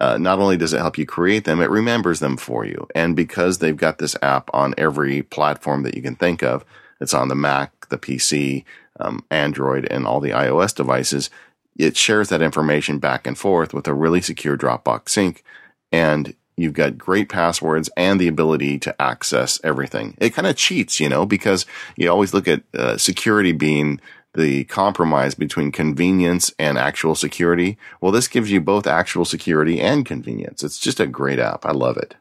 Uh, 0.00 0.18
not 0.18 0.38
only 0.38 0.56
does 0.56 0.72
it 0.72 0.78
help 0.78 0.98
you 0.98 1.06
create 1.06 1.44
them, 1.44 1.60
it 1.60 1.70
remembers 1.70 2.20
them 2.20 2.36
for 2.36 2.64
you. 2.64 2.88
And 2.94 3.14
because 3.14 3.58
they've 3.58 3.76
got 3.76 3.98
this 3.98 4.16
app 4.22 4.50
on 4.52 4.74
every 4.76 5.22
platform 5.22 5.82
that 5.84 5.94
you 5.94 6.02
can 6.02 6.16
think 6.16 6.42
of, 6.42 6.64
it's 7.00 7.14
on 7.14 7.28
the 7.28 7.34
Mac, 7.34 7.88
the 7.90 7.98
PC, 7.98 8.64
um, 8.98 9.24
Android, 9.30 9.86
and 9.90 10.06
all 10.06 10.20
the 10.20 10.30
iOS 10.30 10.74
devices, 10.74 11.30
it 11.76 11.96
shares 11.96 12.28
that 12.28 12.42
information 12.42 12.98
back 12.98 13.26
and 13.26 13.36
forth 13.36 13.74
with 13.74 13.86
a 13.86 13.94
really 13.94 14.20
secure 14.20 14.56
Dropbox 14.56 15.10
sync. 15.10 15.44
And 15.92 16.34
You've 16.56 16.72
got 16.72 16.98
great 16.98 17.28
passwords 17.28 17.90
and 17.96 18.20
the 18.20 18.28
ability 18.28 18.78
to 18.80 19.02
access 19.02 19.60
everything. 19.64 20.16
It 20.18 20.34
kind 20.34 20.46
of 20.46 20.56
cheats, 20.56 21.00
you 21.00 21.08
know, 21.08 21.26
because 21.26 21.66
you 21.96 22.10
always 22.10 22.32
look 22.32 22.46
at 22.46 22.62
uh, 22.74 22.96
security 22.96 23.52
being 23.52 24.00
the 24.34 24.64
compromise 24.64 25.34
between 25.34 25.72
convenience 25.72 26.52
and 26.58 26.76
actual 26.76 27.14
security. 27.14 27.78
Well, 28.00 28.12
this 28.12 28.28
gives 28.28 28.50
you 28.50 28.60
both 28.60 28.86
actual 28.86 29.24
security 29.24 29.80
and 29.80 30.04
convenience. 30.04 30.62
It's 30.62 30.78
just 30.78 31.00
a 31.00 31.06
great 31.06 31.38
app. 31.38 31.64
I 31.64 31.72
love 31.72 31.96
it. 31.96 32.14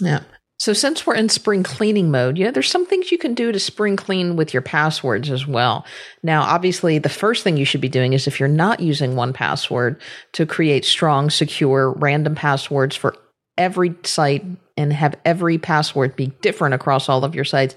Yeah. 0.00 0.22
So 0.58 0.72
since 0.72 1.06
we're 1.06 1.14
in 1.14 1.28
spring 1.28 1.62
cleaning 1.62 2.10
mode, 2.10 2.36
you 2.36 2.44
know, 2.44 2.50
there's 2.50 2.70
some 2.70 2.84
things 2.84 3.12
you 3.12 3.18
can 3.18 3.32
do 3.32 3.52
to 3.52 3.60
spring 3.60 3.94
clean 3.94 4.34
with 4.34 4.52
your 4.52 4.62
passwords 4.62 5.30
as 5.30 5.46
well. 5.46 5.86
Now, 6.24 6.42
obviously, 6.42 6.98
the 6.98 7.08
first 7.08 7.44
thing 7.44 7.56
you 7.56 7.64
should 7.64 7.80
be 7.80 7.88
doing 7.88 8.12
is 8.12 8.26
if 8.26 8.40
you're 8.40 8.48
not 8.48 8.80
using 8.80 9.14
1Password 9.14 10.00
to 10.32 10.46
create 10.46 10.84
strong, 10.84 11.30
secure, 11.30 11.92
random 11.92 12.34
passwords 12.34 12.96
for 12.96 13.14
every 13.58 13.94
site 14.04 14.44
and 14.76 14.92
have 14.92 15.14
every 15.24 15.58
password 15.58 16.16
be 16.16 16.28
different 16.40 16.74
across 16.74 17.08
all 17.08 17.24
of 17.24 17.34
your 17.34 17.44
sites, 17.44 17.74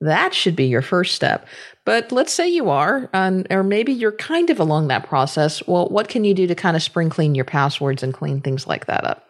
that 0.00 0.34
should 0.34 0.56
be 0.56 0.66
your 0.66 0.82
first 0.82 1.14
step. 1.14 1.46
But 1.84 2.12
let's 2.12 2.32
say 2.32 2.48
you 2.48 2.70
are, 2.70 3.10
um, 3.12 3.44
or 3.50 3.62
maybe 3.62 3.92
you're 3.92 4.12
kind 4.12 4.50
of 4.50 4.58
along 4.58 4.88
that 4.88 5.06
process. 5.06 5.66
Well, 5.66 5.88
what 5.88 6.08
can 6.08 6.24
you 6.24 6.34
do 6.34 6.46
to 6.46 6.54
kind 6.54 6.76
of 6.76 6.82
spring 6.82 7.10
clean 7.10 7.34
your 7.34 7.44
passwords 7.44 8.02
and 8.02 8.14
clean 8.14 8.40
things 8.40 8.66
like 8.66 8.86
that 8.86 9.04
up? 9.04 9.28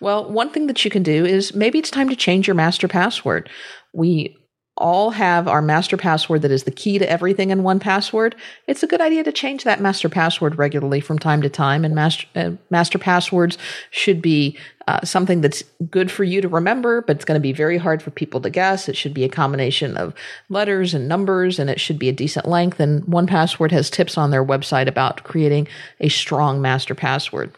Well, 0.00 0.30
one 0.30 0.50
thing 0.50 0.66
that 0.66 0.84
you 0.84 0.90
can 0.90 1.02
do 1.02 1.24
is 1.24 1.54
maybe 1.54 1.78
it's 1.78 1.90
time 1.90 2.08
to 2.08 2.16
change 2.16 2.46
your 2.46 2.54
master 2.54 2.88
password. 2.88 3.48
We 3.92 4.36
all 4.76 5.10
have 5.10 5.46
our 5.46 5.62
master 5.62 5.96
password 5.96 6.42
that 6.42 6.50
is 6.50 6.64
the 6.64 6.70
key 6.70 6.98
to 6.98 7.08
everything 7.08 7.50
in 7.50 7.62
1Password, 7.62 8.34
it's 8.66 8.82
a 8.82 8.86
good 8.86 9.00
idea 9.00 9.22
to 9.22 9.32
change 9.32 9.64
that 9.64 9.80
master 9.80 10.08
password 10.08 10.58
regularly 10.58 11.00
from 11.00 11.18
time 11.18 11.42
to 11.42 11.48
time. 11.48 11.84
And 11.84 11.94
master, 11.94 12.26
uh, 12.34 12.50
master 12.70 12.98
passwords 12.98 13.56
should 13.90 14.20
be 14.20 14.58
uh, 14.88 15.00
something 15.04 15.40
that's 15.40 15.62
good 15.90 16.10
for 16.10 16.24
you 16.24 16.40
to 16.40 16.48
remember, 16.48 17.02
but 17.02 17.16
it's 17.16 17.24
going 17.24 17.38
to 17.38 17.42
be 17.42 17.52
very 17.52 17.78
hard 17.78 18.02
for 18.02 18.10
people 18.10 18.40
to 18.40 18.50
guess. 18.50 18.88
It 18.88 18.96
should 18.96 19.14
be 19.14 19.24
a 19.24 19.28
combination 19.28 19.96
of 19.96 20.12
letters 20.48 20.92
and 20.92 21.08
numbers, 21.08 21.58
and 21.58 21.70
it 21.70 21.80
should 21.80 21.98
be 21.98 22.08
a 22.08 22.12
decent 22.12 22.46
length. 22.46 22.80
And 22.80 23.02
1Password 23.04 23.70
has 23.70 23.88
tips 23.88 24.18
on 24.18 24.30
their 24.30 24.44
website 24.44 24.88
about 24.88 25.22
creating 25.22 25.68
a 26.00 26.08
strong 26.08 26.60
master 26.60 26.94
password. 26.94 27.52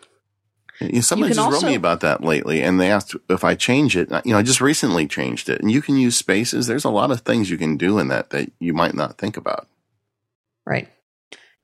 Somebody 1.01 1.31
just 1.31 1.41
also, 1.41 1.61
wrote 1.61 1.71
me 1.71 1.75
about 1.75 2.01
that 2.01 2.23
lately, 2.23 2.63
and 2.63 2.81
they 2.81 2.91
asked 2.91 3.17
if 3.31 3.45
I 3.45 3.55
change 3.55 3.97
it. 3.97 4.11
You 4.25 4.33
know, 4.33 4.39
I 4.39 4.43
just 4.43 4.61
recently 4.61 5.07
changed 5.07 5.49
it, 5.49 5.61
and 5.61 5.71
you 5.71 5.81
can 5.81 5.97
use 5.97 6.17
spaces. 6.17 6.67
There's 6.67 6.85
a 6.85 6.91
lot 6.91 7.11
of 7.11 7.21
things 7.21 7.51
you 7.51 7.59
can 7.59 7.77
do 7.77 7.99
in 7.99 8.09
that 8.09 8.31
that 8.31 8.51
you 8.59 8.75
might 8.75 8.95
not 8.95 9.17
think 9.19 9.37
about. 9.37 9.69
Right. 10.67 10.89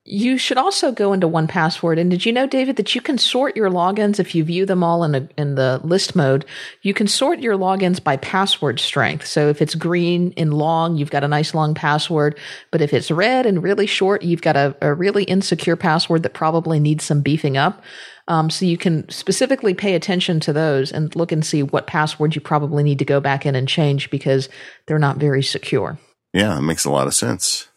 You 0.05 0.37
should 0.37 0.57
also 0.57 0.91
go 0.91 1.13
into 1.13 1.29
1Password. 1.29 1.97
And 1.97 2.11
did 2.11 2.25
you 2.25 2.33
know, 2.33 2.45
David, 2.45 2.75
that 2.75 2.93
you 2.93 2.99
can 2.99 3.17
sort 3.17 3.55
your 3.55 3.69
logins 3.69 4.19
if 4.19 4.35
you 4.35 4.43
view 4.43 4.65
them 4.65 4.83
all 4.83 5.05
in 5.05 5.15
a, 5.15 5.29
in 5.37 5.55
the 5.55 5.79
list 5.81 6.13
mode? 6.13 6.45
You 6.81 6.93
can 6.93 7.07
sort 7.07 7.39
your 7.39 7.57
logins 7.57 8.03
by 8.03 8.17
password 8.17 8.81
strength. 8.81 9.25
So 9.25 9.47
if 9.47 9.61
it's 9.61 9.75
green 9.75 10.33
and 10.35 10.53
long, 10.53 10.97
you've 10.97 11.09
got 11.09 11.23
a 11.23 11.29
nice 11.29 11.53
long 11.53 11.73
password. 11.73 12.37
But 12.69 12.81
if 12.81 12.93
it's 12.93 13.11
red 13.11 13.45
and 13.45 13.63
really 13.63 13.85
short, 13.85 14.23
you've 14.23 14.41
got 14.41 14.57
a, 14.57 14.75
a 14.81 14.93
really 14.93 15.23
insecure 15.23 15.77
password 15.77 16.23
that 16.23 16.33
probably 16.33 16.81
needs 16.81 17.05
some 17.05 17.21
beefing 17.21 17.55
up. 17.55 17.81
Um, 18.27 18.49
so 18.49 18.65
you 18.65 18.77
can 18.77 19.07
specifically 19.09 19.73
pay 19.73 19.95
attention 19.95 20.41
to 20.41 20.51
those 20.51 20.91
and 20.91 21.15
look 21.15 21.31
and 21.31 21.45
see 21.45 21.63
what 21.63 21.87
passwords 21.87 22.35
you 22.35 22.41
probably 22.41 22.83
need 22.83 22.99
to 22.99 23.05
go 23.05 23.21
back 23.21 23.45
in 23.45 23.55
and 23.55 23.69
change 23.69 24.09
because 24.09 24.49
they're 24.85 24.99
not 24.99 25.17
very 25.17 25.43
secure. 25.43 25.97
Yeah, 26.33 26.57
it 26.57 26.61
makes 26.61 26.83
a 26.83 26.91
lot 26.91 27.07
of 27.07 27.13
sense. 27.13 27.69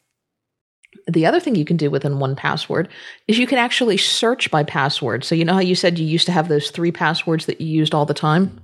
The 1.07 1.27
other 1.27 1.41
thing 1.41 1.55
you 1.55 1.65
can 1.65 1.77
do 1.77 1.91
within 1.91 2.15
1Password 2.15 2.89
is 3.29 3.39
you 3.39 3.47
can 3.47 3.59
actually 3.59 3.97
search 3.97 4.51
by 4.51 4.63
password. 4.63 5.25
So, 5.25 5.35
you 5.35 5.45
know 5.45 5.55
how 5.55 5.61
you 5.61 5.75
said 5.75 5.99
you 5.99 6.07
used 6.07 6.27
to 6.27 6.33
have 6.33 6.49
those 6.49 6.71
three 6.71 6.93
passwords 6.93 7.47
that 7.47 7.61
you 7.61 7.69
used 7.69 7.95
all 7.95 8.07
the 8.07 8.15
time? 8.15 8.61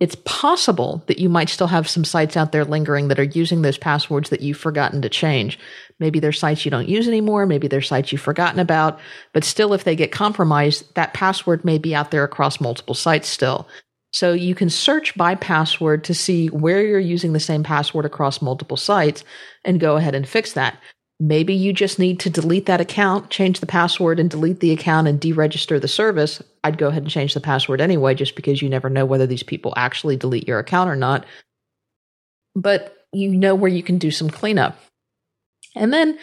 It's 0.00 0.16
possible 0.24 1.04
that 1.08 1.18
you 1.18 1.28
might 1.28 1.50
still 1.50 1.66
have 1.66 1.86
some 1.86 2.06
sites 2.06 2.34
out 2.34 2.52
there 2.52 2.64
lingering 2.64 3.08
that 3.08 3.20
are 3.20 3.24
using 3.24 3.60
those 3.60 3.76
passwords 3.76 4.30
that 4.30 4.40
you've 4.40 4.56
forgotten 4.56 5.02
to 5.02 5.10
change. 5.10 5.58
Maybe 5.98 6.20
they're 6.20 6.32
sites 6.32 6.64
you 6.64 6.70
don't 6.70 6.88
use 6.88 7.06
anymore. 7.06 7.44
Maybe 7.44 7.68
they're 7.68 7.82
sites 7.82 8.10
you've 8.10 8.22
forgotten 8.22 8.60
about. 8.60 8.98
But 9.34 9.44
still, 9.44 9.74
if 9.74 9.84
they 9.84 9.94
get 9.94 10.10
compromised, 10.10 10.94
that 10.94 11.12
password 11.12 11.66
may 11.66 11.76
be 11.76 11.94
out 11.94 12.10
there 12.10 12.24
across 12.24 12.62
multiple 12.62 12.94
sites 12.94 13.28
still. 13.28 13.68
So 14.12 14.32
you 14.32 14.54
can 14.54 14.70
search 14.70 15.14
by 15.16 15.34
password 15.34 16.02
to 16.04 16.14
see 16.14 16.48
where 16.48 16.82
you're 16.82 16.98
using 16.98 17.34
the 17.34 17.38
same 17.38 17.62
password 17.62 18.06
across 18.06 18.42
multiple 18.42 18.78
sites 18.78 19.22
and 19.66 19.78
go 19.78 19.96
ahead 19.96 20.14
and 20.14 20.26
fix 20.26 20.54
that. 20.54 20.78
Maybe 21.22 21.52
you 21.52 21.74
just 21.74 21.98
need 21.98 22.18
to 22.20 22.30
delete 22.30 22.64
that 22.64 22.80
account, 22.80 23.28
change 23.28 23.60
the 23.60 23.66
password 23.66 24.18
and 24.18 24.30
delete 24.30 24.60
the 24.60 24.72
account 24.72 25.06
and 25.06 25.20
deregister 25.20 25.78
the 25.78 25.86
service. 25.86 26.42
I'd 26.64 26.78
go 26.78 26.88
ahead 26.88 27.02
and 27.02 27.10
change 27.10 27.34
the 27.34 27.40
password 27.40 27.82
anyway, 27.82 28.14
just 28.14 28.34
because 28.34 28.62
you 28.62 28.70
never 28.70 28.88
know 28.88 29.04
whether 29.04 29.26
these 29.26 29.42
people 29.42 29.74
actually 29.76 30.16
delete 30.16 30.48
your 30.48 30.58
account 30.58 30.88
or 30.88 30.96
not. 30.96 31.26
But 32.56 33.06
you 33.12 33.30
know 33.32 33.54
where 33.54 33.70
you 33.70 33.82
can 33.82 33.98
do 33.98 34.10
some 34.10 34.30
cleanup. 34.30 34.78
And 35.76 35.92
then 35.92 36.18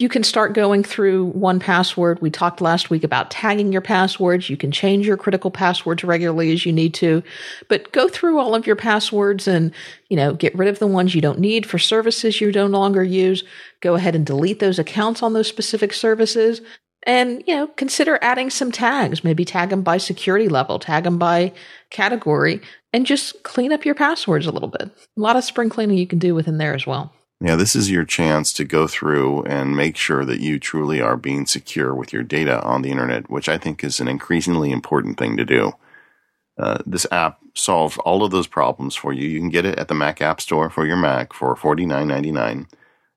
you 0.00 0.08
can 0.08 0.24
start 0.24 0.54
going 0.54 0.82
through 0.82 1.30
1Password. 1.34 2.22
We 2.22 2.30
talked 2.30 2.62
last 2.62 2.88
week 2.88 3.04
about 3.04 3.30
tagging 3.30 3.70
your 3.70 3.82
passwords. 3.82 4.48
You 4.48 4.56
can 4.56 4.72
change 4.72 5.06
your 5.06 5.18
critical 5.18 5.50
passwords 5.50 6.02
regularly 6.02 6.52
as 6.54 6.64
you 6.64 6.72
need 6.72 6.94
to, 6.94 7.22
but 7.68 7.92
go 7.92 8.08
through 8.08 8.38
all 8.38 8.54
of 8.54 8.66
your 8.66 8.76
passwords 8.76 9.46
and, 9.46 9.72
you 10.08 10.16
know, 10.16 10.32
get 10.32 10.54
rid 10.56 10.68
of 10.68 10.78
the 10.78 10.86
ones 10.86 11.14
you 11.14 11.20
don't 11.20 11.38
need 11.38 11.66
for 11.66 11.78
services 11.78 12.40
you 12.40 12.50
no 12.50 12.64
longer 12.64 13.04
use. 13.04 13.44
Go 13.80 13.94
ahead 13.94 14.14
and 14.14 14.24
delete 14.24 14.58
those 14.58 14.78
accounts 14.78 15.22
on 15.22 15.34
those 15.34 15.48
specific 15.48 15.92
services 15.92 16.62
and, 17.02 17.44
you 17.46 17.54
know, 17.54 17.66
consider 17.66 18.18
adding 18.22 18.48
some 18.48 18.72
tags. 18.72 19.22
Maybe 19.22 19.44
tag 19.44 19.68
them 19.68 19.82
by 19.82 19.98
security 19.98 20.48
level, 20.48 20.78
tag 20.78 21.04
them 21.04 21.18
by 21.18 21.52
category 21.90 22.62
and 22.94 23.04
just 23.04 23.42
clean 23.42 23.70
up 23.70 23.84
your 23.84 23.94
passwords 23.94 24.46
a 24.46 24.50
little 24.50 24.70
bit. 24.70 24.88
A 24.88 25.20
lot 25.20 25.36
of 25.36 25.44
spring 25.44 25.68
cleaning 25.68 25.98
you 25.98 26.06
can 26.06 26.18
do 26.18 26.34
within 26.34 26.56
there 26.56 26.74
as 26.74 26.86
well. 26.86 27.12
Yeah, 27.42 27.56
this 27.56 27.74
is 27.74 27.90
your 27.90 28.04
chance 28.04 28.52
to 28.54 28.64
go 28.64 28.86
through 28.86 29.44
and 29.44 29.74
make 29.74 29.96
sure 29.96 30.26
that 30.26 30.40
you 30.40 30.58
truly 30.58 31.00
are 31.00 31.16
being 31.16 31.46
secure 31.46 31.94
with 31.94 32.12
your 32.12 32.22
data 32.22 32.62
on 32.62 32.82
the 32.82 32.90
internet, 32.90 33.30
which 33.30 33.48
I 33.48 33.56
think 33.56 33.82
is 33.82 33.98
an 33.98 34.08
increasingly 34.08 34.70
important 34.70 35.18
thing 35.18 35.38
to 35.38 35.44
do. 35.46 35.72
Uh, 36.58 36.78
this 36.84 37.06
app 37.10 37.38
solves 37.54 37.96
all 37.98 38.22
of 38.22 38.30
those 38.30 38.46
problems 38.46 38.94
for 38.94 39.14
you. 39.14 39.26
You 39.26 39.40
can 39.40 39.48
get 39.48 39.64
it 39.64 39.78
at 39.78 39.88
the 39.88 39.94
Mac 39.94 40.20
App 40.20 40.42
Store 40.42 40.68
for 40.68 40.84
your 40.84 40.98
Mac 40.98 41.32
for 41.32 41.56
$49.99. 41.56 42.66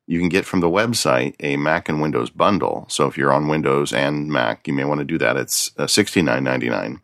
You 0.08 0.20
can 0.20 0.30
get 0.30 0.46
from 0.46 0.62
the 0.62 0.70
website 0.70 1.36
a 1.42 1.58
Mac 1.58 1.90
and 1.90 2.02
Windows 2.02 2.30
bundle. 2.30 2.86
So 2.88 3.08
if 3.08 3.18
you're 3.18 3.34
on 3.34 3.50
Windows 3.50 3.92
and 3.92 4.30
Mac, 4.30 4.66
you 4.68 4.74
may 4.74 4.86
want 4.86 5.00
to 5.00 5.06
do 5.06 5.18
that. 5.18 5.36
It's 5.36 5.72
uh, 5.78 5.84
$69.99. 5.84 7.02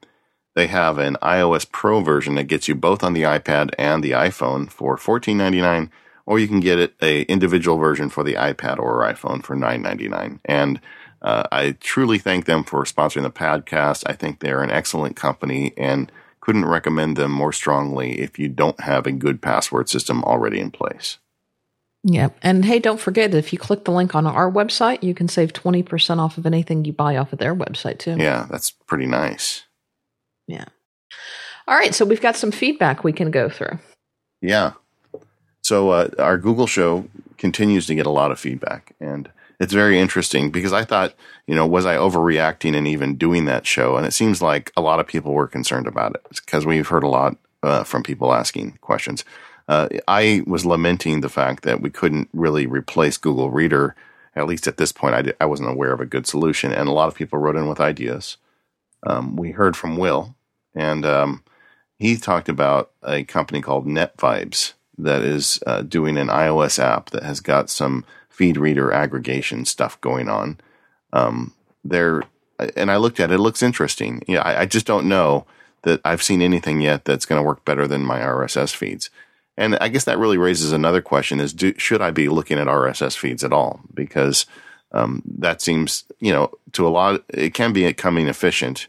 They 0.55 0.67
have 0.67 0.97
an 0.97 1.17
iOS 1.21 1.69
Pro 1.69 1.99
version 1.99 2.35
that 2.35 2.45
gets 2.45 2.69
you 2.69 2.75
both 2.75 3.03
on 3.03 3.11
the 3.11 3.23
iPad 3.23 3.71
and 3.77 4.01
the 4.01 4.11
iPhone 4.11 4.69
for 4.71 4.95
$14.99 4.95 5.89
or 6.29 6.37
you 6.37 6.47
can 6.47 6.59
get 6.59 6.77
it 6.77 6.93
a 7.01 7.23
individual 7.23 7.79
version 7.79 8.07
for 8.07 8.23
the 8.23 8.35
iPad 8.35 8.77
or 8.77 9.01
iPhone 9.01 9.43
for 9.43 9.55
nine 9.55 9.81
ninety 9.81 10.07
nine. 10.07 10.39
And 10.45 10.79
uh, 11.23 11.43
I 11.51 11.71
truly 11.79 12.19
thank 12.19 12.45
them 12.45 12.63
for 12.63 12.83
sponsoring 12.83 13.23
the 13.23 13.31
podcast. 13.31 14.03
I 14.05 14.13
think 14.13 14.39
they're 14.39 14.61
an 14.61 14.69
excellent 14.69 15.15
company 15.15 15.73
and 15.75 16.11
couldn't 16.39 16.65
recommend 16.65 17.17
them 17.17 17.31
more 17.31 17.51
strongly 17.51 18.19
if 18.19 18.37
you 18.37 18.47
don't 18.47 18.79
have 18.81 19.07
a 19.07 19.11
good 19.11 19.41
password 19.41 19.89
system 19.89 20.23
already 20.23 20.59
in 20.59 20.69
place. 20.69 21.17
Yeah. 22.03 22.29
And 22.43 22.63
hey, 22.63 22.77
don't 22.77 23.01
forget 23.01 23.33
if 23.33 23.51
you 23.51 23.57
click 23.57 23.83
the 23.83 23.91
link 23.91 24.13
on 24.13 24.27
our 24.27 24.51
website, 24.51 25.01
you 25.01 25.15
can 25.15 25.27
save 25.27 25.51
20% 25.51 26.19
off 26.19 26.37
of 26.37 26.45
anything 26.45 26.85
you 26.85 26.93
buy 26.93 27.17
off 27.17 27.33
of 27.33 27.39
their 27.39 27.55
website 27.55 27.97
too. 27.97 28.15
Yeah, 28.17 28.47
that's 28.49 28.69
pretty 28.69 29.07
nice. 29.07 29.63
Yeah. 30.47 30.65
All 31.67 31.75
right. 31.75 31.93
So 31.93 32.05
we've 32.05 32.21
got 32.21 32.35
some 32.35 32.51
feedback 32.51 33.03
we 33.03 33.13
can 33.13 33.31
go 33.31 33.49
through. 33.49 33.79
Yeah. 34.41 34.73
So 35.61 35.89
uh, 35.91 36.09
our 36.17 36.37
Google 36.37 36.67
show 36.67 37.07
continues 37.37 37.85
to 37.87 37.95
get 37.95 38.05
a 38.05 38.11
lot 38.11 38.31
of 38.31 38.39
feedback, 38.39 38.95
and 38.99 39.29
it's 39.59 39.73
very 39.73 39.99
interesting 39.99 40.51
because 40.51 40.71
I 40.71 40.85
thought, 40.85 41.13
you 41.45 41.53
know, 41.53 41.67
was 41.67 41.85
I 41.85 41.97
overreacting 41.97 42.75
and 42.75 42.87
even 42.87 43.15
doing 43.15 43.45
that 43.45 43.67
show? 43.67 43.97
And 43.97 44.05
it 44.05 44.13
seems 44.13 44.41
like 44.41 44.71
a 44.77 44.81
lot 44.81 44.99
of 44.99 45.07
people 45.07 45.33
were 45.33 45.47
concerned 45.47 45.85
about 45.85 46.15
it 46.15 46.25
because 46.45 46.65
we've 46.65 46.87
heard 46.87 47.03
a 47.03 47.09
lot 47.09 47.37
uh, 47.61 47.83
from 47.83 48.03
people 48.03 48.33
asking 48.33 48.77
questions. 48.81 49.25
Uh, 49.67 49.89
I 50.07 50.43
was 50.47 50.65
lamenting 50.65 51.21
the 51.21 51.29
fact 51.29 51.63
that 51.63 51.81
we 51.81 51.89
couldn't 51.89 52.29
really 52.33 52.65
replace 52.65 53.17
Google 53.17 53.51
Reader. 53.51 53.95
At 54.35 54.47
least 54.47 54.67
at 54.67 54.77
this 54.77 54.91
point, 54.91 55.33
I, 55.39 55.45
wasn't 55.45 55.69
aware 55.69 55.91
of 55.91 55.99
a 55.99 56.05
good 56.05 56.25
solution, 56.25 56.71
and 56.71 56.87
a 56.87 56.93
lot 56.93 57.09
of 57.09 57.15
people 57.15 57.39
wrote 57.39 57.57
in 57.57 57.67
with 57.67 57.81
ideas. 57.81 58.37
Um, 59.05 59.35
we 59.35 59.51
heard 59.51 59.75
from 59.75 59.97
Will, 59.97 60.35
and 60.73 61.05
um, 61.05 61.43
he 61.97 62.15
talked 62.15 62.47
about 62.47 62.91
a 63.03 63.23
company 63.25 63.61
called 63.61 63.85
NetVibes 63.85 64.73
that 64.99 65.21
is 65.21 65.59
uh, 65.65 65.81
doing 65.81 66.17
an 66.17 66.27
iOS 66.27 66.77
app 66.77 67.09
that 67.11 67.23
has 67.23 67.39
got 67.39 67.69
some 67.69 68.05
feed 68.29 68.57
reader 68.57 68.91
aggregation 68.91 69.65
stuff 69.65 69.99
going 70.01 70.29
on. 70.29 70.59
Um, 71.11 71.53
there, 71.83 72.23
and 72.75 72.91
I 72.91 72.97
looked 72.97 73.19
at 73.19 73.31
it; 73.31 73.35
it 73.35 73.39
looks 73.39 73.63
interesting. 73.63 74.21
Yeah, 74.27 74.41
I, 74.41 74.61
I 74.61 74.65
just 74.65 74.85
don't 74.85 75.07
know 75.07 75.45
that 75.83 76.01
I've 76.03 76.23
seen 76.23 76.41
anything 76.41 76.81
yet 76.81 77.05
that's 77.05 77.25
going 77.25 77.41
to 77.41 77.47
work 77.47 77.65
better 77.65 77.87
than 77.87 78.03
my 78.03 78.19
RSS 78.19 78.75
feeds. 78.75 79.09
And 79.57 79.77
I 79.77 79.87
guess 79.89 80.05
that 80.05 80.19
really 80.19 80.37
raises 80.37 80.71
another 80.71 81.01
question: 81.01 81.39
Is 81.39 81.53
do, 81.53 81.73
should 81.77 82.01
I 82.01 82.11
be 82.11 82.29
looking 82.29 82.59
at 82.59 82.67
RSS 82.67 83.17
feeds 83.17 83.43
at 83.43 83.53
all? 83.53 83.81
Because 83.93 84.45
um, 84.91 85.21
that 85.37 85.61
seems, 85.61 86.03
you 86.19 86.31
know, 86.31 86.51
to 86.73 86.87
a 86.87 86.89
lot, 86.89 87.23
it 87.29 87.53
can 87.53 87.73
be 87.73 87.85
becoming 87.85 88.27
efficient. 88.27 88.87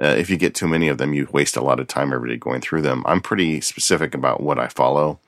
Uh, 0.00 0.06
if 0.06 0.30
you 0.30 0.36
get 0.36 0.54
too 0.54 0.66
many 0.66 0.88
of 0.88 0.98
them, 0.98 1.12
you 1.12 1.28
waste 1.32 1.56
a 1.56 1.62
lot 1.62 1.78
of 1.78 1.86
time 1.86 2.12
every 2.12 2.30
day 2.30 2.36
going 2.36 2.60
through 2.60 2.82
them. 2.82 3.02
I'm 3.06 3.20
pretty 3.20 3.60
specific 3.60 4.14
about 4.14 4.40
what 4.42 4.58
I 4.58 4.68
follow 4.68 5.20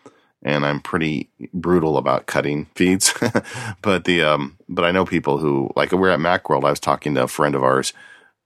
and 0.45 0.65
I'm 0.67 0.81
pretty 0.81 1.29
brutal 1.53 1.97
about 1.97 2.27
cutting 2.27 2.67
feeds. 2.75 3.15
but 3.83 4.05
the 4.05 4.23
um, 4.23 4.59
but 4.69 4.85
I 4.85 4.93
know 4.93 5.05
people 5.05 5.39
who 5.39 5.71
like 5.75 5.93
we're 5.93 6.11
at 6.11 6.21
MacWorld. 6.21 6.65
I 6.65 6.71
was 6.71 6.81
talking 6.81 7.15
to 7.15 7.25
a 7.25 7.29
friend 7.29 7.55
of 7.55 7.65
ours 7.65 7.93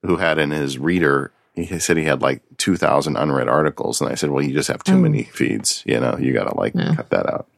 who 0.02 0.16
had 0.16 0.38
in 0.38 0.50
his 0.50 0.78
reader. 0.78 1.32
He 1.54 1.78
said 1.80 1.96
he 1.96 2.04
had 2.04 2.22
like 2.22 2.42
two 2.56 2.76
thousand 2.76 3.16
unread 3.16 3.48
articles, 3.48 4.00
and 4.00 4.10
I 4.10 4.14
said, 4.14 4.30
"Well, 4.30 4.44
you 4.44 4.54
just 4.54 4.68
have 4.68 4.84
too 4.84 4.92
mm. 4.92 5.02
many 5.02 5.24
feeds. 5.24 5.82
You 5.84 5.98
know, 5.98 6.16
you 6.18 6.32
got 6.32 6.44
to 6.44 6.56
like 6.56 6.74
yeah. 6.74 6.94
cut 6.94 7.10
that 7.10 7.26
out." 7.26 7.48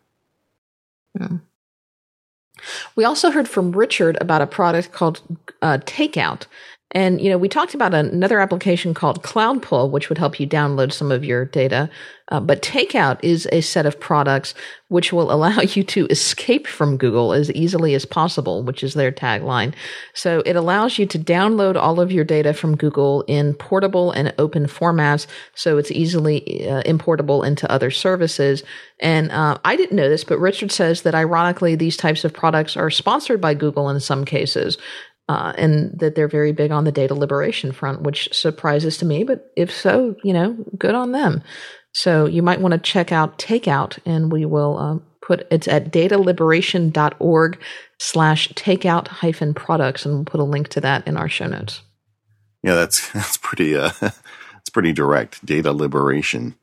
Yeah. 1.19 1.29
We 2.95 3.05
also 3.05 3.31
heard 3.31 3.49
from 3.49 3.73
Richard 3.73 4.19
about 4.21 4.43
a 4.43 4.47
product 4.47 4.93
called 4.93 5.23
uh, 5.63 5.79
Takeout. 5.85 6.47
And, 6.93 7.21
you 7.21 7.31
know, 7.31 7.39
we 7.39 7.49
talked 7.49 7.75
about 7.75 7.95
another 7.95 8.41
application 8.41 8.95
called 8.95 9.23
Cloudpull, 9.23 9.91
which 9.91 10.09
would 10.09 10.19
help 10.19 10.41
you 10.41 10.47
download 10.47 10.93
some 10.93 11.13
of 11.13 11.25
your 11.25 11.45
data. 11.45 11.89
Uh, 12.31 12.41
but 12.41 12.63
Takeout 12.63 13.19
is 13.23 13.49
a 13.51 13.61
set 13.61 13.87
of 13.87 13.99
products 13.99 14.55
which 14.89 15.13
will 15.13 15.33
allow 15.33 15.61
you 15.61 15.85
to 15.85 16.07
escape 16.07 16.67
from 16.67 16.97
Google 16.97 17.33
as 17.33 17.51
easily 17.53 17.95
as 17.95 18.05
possible, 18.05 18.63
which 18.63 18.83
is 18.83 18.95
their 18.95 19.13
tagline. 19.13 19.73
So 20.15 20.43
it 20.47 20.57
allows 20.57 20.99
you 20.99 21.07
to 21.07 21.19
download 21.19 21.77
all 21.77 22.01
of 22.01 22.11
your 22.11 22.25
data 22.25 22.53
from 22.53 22.77
Google 22.77 23.23
in 23.23 23.55
portable 23.55 24.11
and 24.11 24.35
open 24.39 24.67
formats. 24.67 25.27
So 25.55 25.79
it's 25.79 25.91
easily 25.91 26.69
uh, 26.69 26.83
importable 26.83 27.47
into 27.47 27.71
other 27.71 27.91
services. 27.91 28.65
And 28.99 29.31
uh, 29.31 29.59
I 29.65 29.77
didn't 29.77 29.97
know 29.97 30.09
this, 30.09 30.25
but 30.25 30.39
Richard 30.39 30.73
says 30.73 31.03
that 31.03 31.15
ironically, 31.15 31.75
these 31.75 31.97
types 31.97 32.25
of 32.25 32.33
products 32.33 32.77
are 32.77 32.91
sponsored 32.91 33.41
by 33.41 33.55
Google 33.55 33.89
in 33.89 34.01
some 34.01 34.25
cases 34.25 34.77
uh, 35.31 35.53
and 35.57 35.97
that 36.01 36.17
they're 36.17 36.27
very 36.27 36.51
big 36.51 36.73
on 36.73 36.83
the 36.83 36.91
data 36.91 37.15
liberation 37.15 37.71
front, 37.71 38.03
which 38.03 38.29
surprises 38.33 38.97
to 38.97 39.05
me. 39.05 39.23
But 39.23 39.53
if 39.55 39.71
so, 39.71 40.17
you 40.25 40.33
know, 40.33 40.57
good 40.77 40.97
on 40.97 41.13
them. 41.13 41.45
So 41.93 42.27
you 42.27 42.43
might 42.43 42.61
want 42.61 42.73
to 42.73 42.79
check 42.79 43.13
out 43.13 43.39
Takeout, 43.39 44.01
and 44.05 44.33
we 44.33 44.45
will 44.45 44.77
uh, 44.77 44.99
put 45.25 45.47
it's 45.53 45.69
at 45.69 45.93
dataliberation.org 45.93 47.61
slash 48.01 48.49
takeout 48.55 49.07
hyphen 49.07 49.55
products, 49.55 50.05
and 50.05 50.17
we'll 50.17 50.25
put 50.25 50.41
a 50.41 50.45
link 50.45 50.67
to 50.71 50.81
that 50.81 51.07
in 51.07 51.17
our 51.17 51.29
show 51.29 51.47
notes. 51.47 51.83
Yeah, 52.65 52.75
that's 52.75 53.09
that's 53.13 53.37
pretty 53.37 53.77
uh, 53.77 53.93
it's 54.01 54.71
pretty 54.73 54.93
direct. 54.93 55.47
Data 55.47 55.73
liberation. 55.73 56.57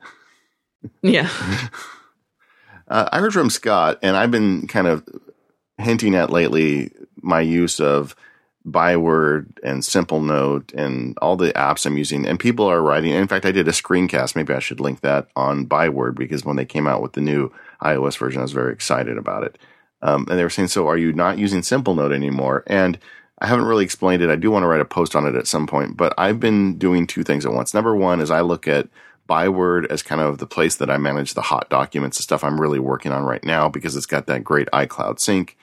Yeah. 1.01 1.29
uh, 2.89 3.07
I 3.13 3.19
heard 3.19 3.31
from 3.31 3.49
Scott, 3.49 3.99
and 4.01 4.17
I've 4.17 4.31
been 4.31 4.67
kind 4.67 4.87
of 4.87 5.07
hinting 5.77 6.15
at 6.15 6.31
lately 6.31 6.91
my 7.21 7.39
use 7.39 7.79
of 7.79 8.13
Byword 8.69 9.59
and 9.63 9.81
Simplenote 9.81 10.73
and 10.73 11.17
all 11.19 11.35
the 11.35 11.51
apps 11.53 11.85
I'm 11.85 11.97
using. 11.97 12.25
And 12.25 12.39
people 12.39 12.65
are 12.65 12.81
writing. 12.81 13.11
In 13.11 13.27
fact, 13.27 13.45
I 13.45 13.51
did 13.51 13.67
a 13.67 13.71
screencast. 13.71 14.35
Maybe 14.35 14.53
I 14.53 14.59
should 14.59 14.79
link 14.79 15.01
that 15.01 15.29
on 15.35 15.65
Byword 15.65 16.15
because 16.15 16.45
when 16.45 16.55
they 16.55 16.65
came 16.65 16.87
out 16.87 17.01
with 17.01 17.13
the 17.13 17.21
new 17.21 17.51
iOS 17.81 18.17
version, 18.17 18.39
I 18.39 18.43
was 18.43 18.51
very 18.51 18.73
excited 18.73 19.17
about 19.17 19.43
it. 19.43 19.57
Um, 20.01 20.27
and 20.29 20.37
they 20.37 20.43
were 20.43 20.49
saying, 20.49 20.67
"So 20.67 20.87
are 20.87 20.97
you 20.97 21.13
not 21.13 21.39
using 21.39 21.61
Simplenote 21.61 22.13
anymore?" 22.13 22.63
And 22.67 22.99
I 23.39 23.47
haven't 23.47 23.65
really 23.65 23.85
explained 23.85 24.21
it. 24.21 24.29
I 24.29 24.35
do 24.35 24.51
want 24.51 24.63
to 24.63 24.67
write 24.67 24.81
a 24.81 24.85
post 24.85 25.15
on 25.15 25.25
it 25.25 25.35
at 25.35 25.47
some 25.47 25.65
point, 25.67 25.97
but 25.97 26.13
I've 26.17 26.39
been 26.39 26.77
doing 26.77 27.07
two 27.07 27.23
things 27.23 27.45
at 27.45 27.53
once. 27.53 27.73
Number 27.73 27.95
one 27.95 28.21
is 28.21 28.29
I 28.29 28.41
look 28.41 28.67
at 28.67 28.87
Byword 29.27 29.87
as 29.87 30.03
kind 30.03 30.21
of 30.21 30.37
the 30.37 30.47
place 30.47 30.75
that 30.75 30.89
I 30.89 30.97
manage 30.97 31.33
the 31.33 31.41
hot 31.41 31.69
documents, 31.69 32.17
the 32.17 32.23
stuff 32.23 32.43
I'm 32.43 32.61
really 32.61 32.79
working 32.79 33.11
on 33.11 33.23
right 33.23 33.43
now, 33.43 33.69
because 33.69 33.95
it's 33.95 34.05
got 34.05 34.27
that 34.27 34.43
great 34.43 34.67
iCloud 34.71 35.19
sync 35.19 35.57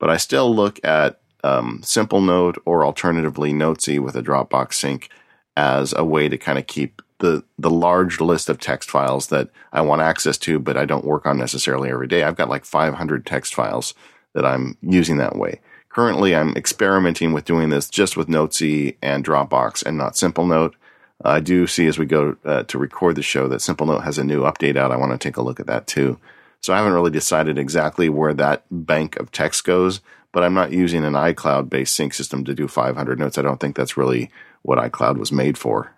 but 0.00 0.10
I 0.10 0.16
still 0.16 0.52
look 0.52 0.80
at 0.82 1.20
um, 1.44 1.80
Simplenote 1.82 2.56
or 2.64 2.84
alternatively 2.84 3.52
Notesy 3.52 3.98
with 3.98 4.16
a 4.16 4.22
Dropbox 4.22 4.74
sync 4.74 5.08
as 5.56 5.92
a 5.92 6.04
way 6.04 6.28
to 6.28 6.38
kind 6.38 6.58
of 6.58 6.66
keep 6.66 7.02
the 7.18 7.44
the 7.58 7.70
large 7.70 8.20
list 8.20 8.48
of 8.48 8.58
text 8.58 8.90
files 8.90 9.28
that 9.28 9.50
I 9.72 9.82
want 9.82 10.02
access 10.02 10.38
to, 10.38 10.58
but 10.58 10.76
I 10.76 10.84
don't 10.84 11.04
work 11.04 11.26
on 11.26 11.38
necessarily 11.38 11.90
every 11.90 12.06
day. 12.06 12.22
I've 12.22 12.36
got 12.36 12.48
like 12.48 12.64
500 12.64 13.24
text 13.24 13.54
files 13.54 13.94
that 14.34 14.44
I'm 14.44 14.76
using 14.82 15.18
that 15.18 15.36
way. 15.36 15.60
Currently, 15.90 16.34
I'm 16.34 16.56
experimenting 16.56 17.32
with 17.32 17.44
doing 17.44 17.70
this 17.70 17.88
just 17.88 18.16
with 18.16 18.28
Notesy 18.28 18.96
and 19.02 19.24
Dropbox 19.24 19.84
and 19.84 19.98
not 19.98 20.14
Simplenote. 20.14 20.74
I 21.22 21.40
do 21.40 21.66
see 21.66 21.86
as 21.86 21.98
we 21.98 22.06
go 22.06 22.36
uh, 22.44 22.62
to 22.64 22.78
record 22.78 23.16
the 23.16 23.22
show 23.22 23.48
that 23.48 23.56
Simplenote 23.60 24.04
has 24.04 24.16
a 24.16 24.24
new 24.24 24.42
update 24.42 24.76
out. 24.76 24.92
I 24.92 24.96
want 24.96 25.12
to 25.12 25.18
take 25.18 25.36
a 25.36 25.42
look 25.42 25.60
at 25.60 25.66
that 25.66 25.86
too. 25.86 26.18
So 26.62 26.72
I 26.72 26.78
haven't 26.78 26.92
really 26.92 27.10
decided 27.10 27.58
exactly 27.58 28.08
where 28.08 28.34
that 28.34 28.64
bank 28.70 29.16
of 29.16 29.30
text 29.30 29.64
goes, 29.64 30.00
but 30.32 30.44
I'm 30.44 30.54
not 30.54 30.72
using 30.72 31.04
an 31.04 31.14
iCloud 31.14 31.68
based 31.68 31.94
sync 31.94 32.14
system 32.14 32.44
to 32.44 32.54
do 32.54 32.68
500 32.68 33.18
notes. 33.18 33.38
I 33.38 33.42
don't 33.42 33.60
think 33.60 33.76
that's 33.76 33.96
really 33.96 34.30
what 34.62 34.78
iCloud 34.78 35.18
was 35.18 35.32
made 35.32 35.58
for. 35.58 35.94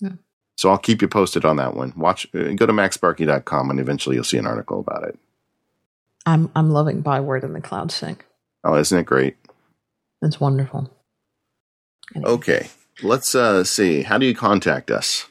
Yeah. 0.00 0.12
So 0.56 0.70
I'll 0.70 0.78
keep 0.78 1.02
you 1.02 1.08
posted 1.08 1.44
on 1.44 1.56
that 1.56 1.74
one. 1.74 1.92
Watch, 1.96 2.26
uh, 2.34 2.52
go 2.54 2.66
to 2.66 2.72
macsparky.com 2.72 3.70
and 3.70 3.80
eventually 3.80 4.16
you'll 4.16 4.24
see 4.24 4.38
an 4.38 4.46
article 4.46 4.80
about 4.80 5.04
it. 5.04 5.18
I'm 6.24 6.50
I'm 6.54 6.70
loving 6.70 7.00
Byword 7.00 7.42
in 7.42 7.52
the 7.52 7.60
Cloud 7.60 7.90
Sync. 7.90 8.24
Oh, 8.62 8.76
isn't 8.76 8.96
it 8.96 9.06
great? 9.06 9.36
It's 10.20 10.38
wonderful. 10.38 10.88
Anyway. 12.14 12.30
Okay, 12.30 12.68
let's 13.02 13.34
uh, 13.34 13.64
see. 13.64 14.02
How 14.02 14.18
do 14.18 14.26
you 14.26 14.34
contact 14.34 14.90
us? 14.90 15.26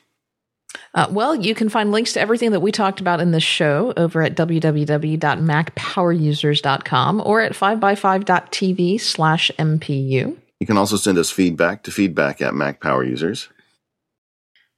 Uh, 0.93 1.07
well, 1.09 1.35
you 1.35 1.55
can 1.55 1.69
find 1.69 1.91
links 1.91 2.13
to 2.13 2.21
everything 2.21 2.51
that 2.51 2.59
we 2.59 2.71
talked 2.71 2.99
about 2.99 3.21
in 3.21 3.31
this 3.31 3.43
show 3.43 3.93
over 3.97 4.21
at 4.21 4.35
www.macpowerusers.com 4.35 7.21
or 7.25 7.41
at 7.41 7.53
5by5.tv 7.53 8.99
slash 8.99 9.49
MPU. 9.57 10.37
You 10.59 10.67
can 10.67 10.77
also 10.77 10.95
send 10.95 11.17
us 11.17 11.31
feedback 11.31 11.81
to 11.83 11.91
feedback 11.91 12.41
at 12.41 12.53
macpowerusers. 12.53 13.47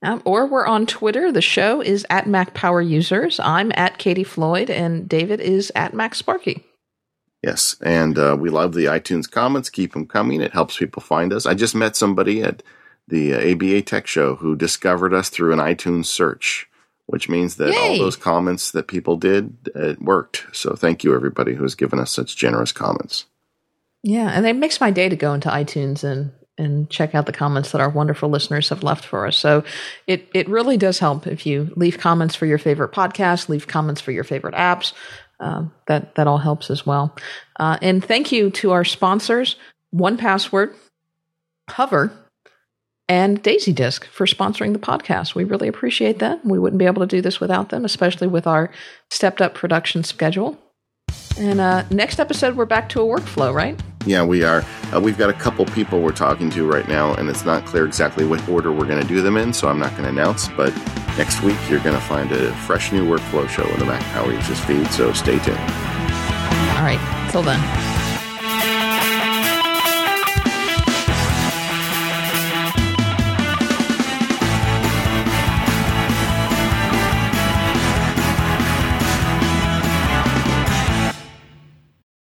Um, 0.03 0.21
or 0.25 0.45
we're 0.45 0.67
on 0.67 0.85
Twitter. 0.85 1.31
The 1.31 1.41
show 1.41 1.81
is 1.81 2.05
at 2.09 2.27
Mac 2.27 2.53
Power 2.53 2.81
Users. 2.81 3.39
I'm 3.39 3.71
at 3.75 3.97
Katie 3.97 4.25
Floyd, 4.25 4.69
and 4.69 5.07
David 5.07 5.39
is 5.39 5.71
at 5.75 5.93
Mac 5.93 6.13
Sparky. 6.13 6.63
Yes, 7.41 7.77
and 7.81 8.17
uh, 8.17 8.37
we 8.39 8.49
love 8.49 8.73
the 8.73 8.85
iTunes 8.85 9.29
comments. 9.29 9.69
Keep 9.69 9.93
them 9.93 10.05
coming. 10.05 10.41
It 10.41 10.53
helps 10.53 10.77
people 10.77 11.01
find 11.01 11.33
us. 11.33 11.45
I 11.45 11.53
just 11.53 11.75
met 11.75 11.95
somebody 11.95 12.41
at 12.41 12.63
the 13.07 13.33
uh, 13.33 13.51
ABA 13.51 13.81
Tech 13.83 14.07
Show 14.07 14.35
who 14.35 14.55
discovered 14.55 15.13
us 15.13 15.29
through 15.29 15.53
an 15.53 15.59
iTunes 15.59 16.05
search, 16.05 16.69
which 17.05 17.29
means 17.29 17.55
that 17.57 17.73
Yay. 17.73 17.77
all 17.77 17.97
those 17.97 18.15
comments 18.15 18.71
that 18.71 18.87
people 18.87 19.17
did 19.17 19.55
it 19.75 20.01
worked. 20.01 20.45
So 20.53 20.75
thank 20.75 21.03
you 21.03 21.15
everybody 21.15 21.53
who 21.53 21.63
has 21.63 21.75
given 21.75 21.99
us 21.99 22.11
such 22.11 22.37
generous 22.37 22.71
comments. 22.71 23.25
Yeah, 24.03 24.29
and 24.29 24.45
it 24.45 24.55
makes 24.55 24.81
my 24.81 24.91
day 24.91 25.09
to 25.09 25.15
go 25.15 25.33
into 25.33 25.49
iTunes 25.49 26.03
and 26.03 26.31
and 26.55 26.87
check 26.87 27.15
out 27.15 27.25
the 27.25 27.33
comments 27.33 27.71
that 27.71 27.81
our 27.81 27.89
wonderful 27.89 28.29
listeners 28.29 28.69
have 28.69 28.83
left 28.83 29.05
for 29.05 29.25
us. 29.25 29.37
So 29.37 29.63
it 30.07 30.29
it 30.33 30.47
really 30.47 30.77
does 30.77 30.99
help 30.99 31.25
if 31.25 31.45
you 31.45 31.73
leave 31.75 31.97
comments 31.97 32.35
for 32.35 32.45
your 32.45 32.57
favorite 32.57 32.91
podcast, 32.91 33.49
leave 33.49 33.67
comments 33.67 34.01
for 34.01 34.11
your 34.11 34.23
favorite 34.23 34.55
apps. 34.55 34.93
Uh, 35.39 35.65
that 35.87 36.15
that 36.15 36.27
all 36.27 36.37
helps 36.37 36.69
as 36.69 36.85
well. 36.85 37.15
Uh, 37.59 37.77
and 37.81 38.05
thank 38.05 38.31
you 38.31 38.49
to 38.49 38.71
our 38.71 38.85
sponsors, 38.85 39.57
1Password, 39.93 40.73
Hover, 41.69 42.13
and 43.09 43.43
DaisyDisk 43.43 44.05
for 44.05 44.25
sponsoring 44.25 44.73
the 44.73 44.79
podcast. 44.79 45.35
We 45.35 45.43
really 45.43 45.67
appreciate 45.67 46.19
that. 46.19 46.45
We 46.45 46.59
wouldn't 46.59 46.79
be 46.79 46.85
able 46.85 47.01
to 47.01 47.07
do 47.07 47.21
this 47.21 47.39
without 47.39 47.69
them, 47.69 47.85
especially 47.85 48.27
with 48.27 48.47
our 48.47 48.71
stepped 49.09 49.41
up 49.41 49.53
production 49.53 50.03
schedule. 50.03 50.57
And 51.37 51.59
uh, 51.59 51.83
next 51.89 52.19
episode, 52.19 52.55
we're 52.55 52.65
back 52.65 52.89
to 52.89 53.01
a 53.01 53.05
workflow, 53.05 53.53
right? 53.53 53.79
Yeah, 54.05 54.23
we 54.23 54.43
are. 54.43 54.63
Uh, 54.93 54.99
we've 54.99 55.17
got 55.17 55.29
a 55.29 55.33
couple 55.33 55.65
people 55.65 56.01
we're 56.01 56.11
talking 56.11 56.49
to 56.51 56.69
right 56.69 56.87
now, 56.87 57.13
and 57.15 57.29
it's 57.29 57.45
not 57.45 57.65
clear 57.65 57.85
exactly 57.85 58.25
what 58.25 58.47
order 58.47 58.71
we're 58.71 58.85
going 58.85 59.01
to 59.01 59.07
do 59.07 59.21
them 59.21 59.37
in, 59.37 59.53
so 59.53 59.67
I'm 59.67 59.79
not 59.79 59.91
going 59.91 60.03
to 60.03 60.09
announce. 60.09 60.49
But 60.49 60.75
next 61.17 61.41
week, 61.41 61.57
you're 61.69 61.79
going 61.79 61.95
to 61.95 62.01
find 62.01 62.31
a 62.31 62.53
fresh 62.57 62.91
new 62.91 63.05
workflow 63.05 63.49
show 63.49 63.65
in 63.65 63.79
the 63.79 63.85
Mac 63.85 64.01
Power 64.13 64.31
Users 64.31 64.59
feed, 64.61 64.87
so 64.91 65.11
stay 65.13 65.39
tuned. 65.39 65.57
All 65.57 66.83
right. 66.83 67.29
Till 67.31 67.41
then. 67.41 68.02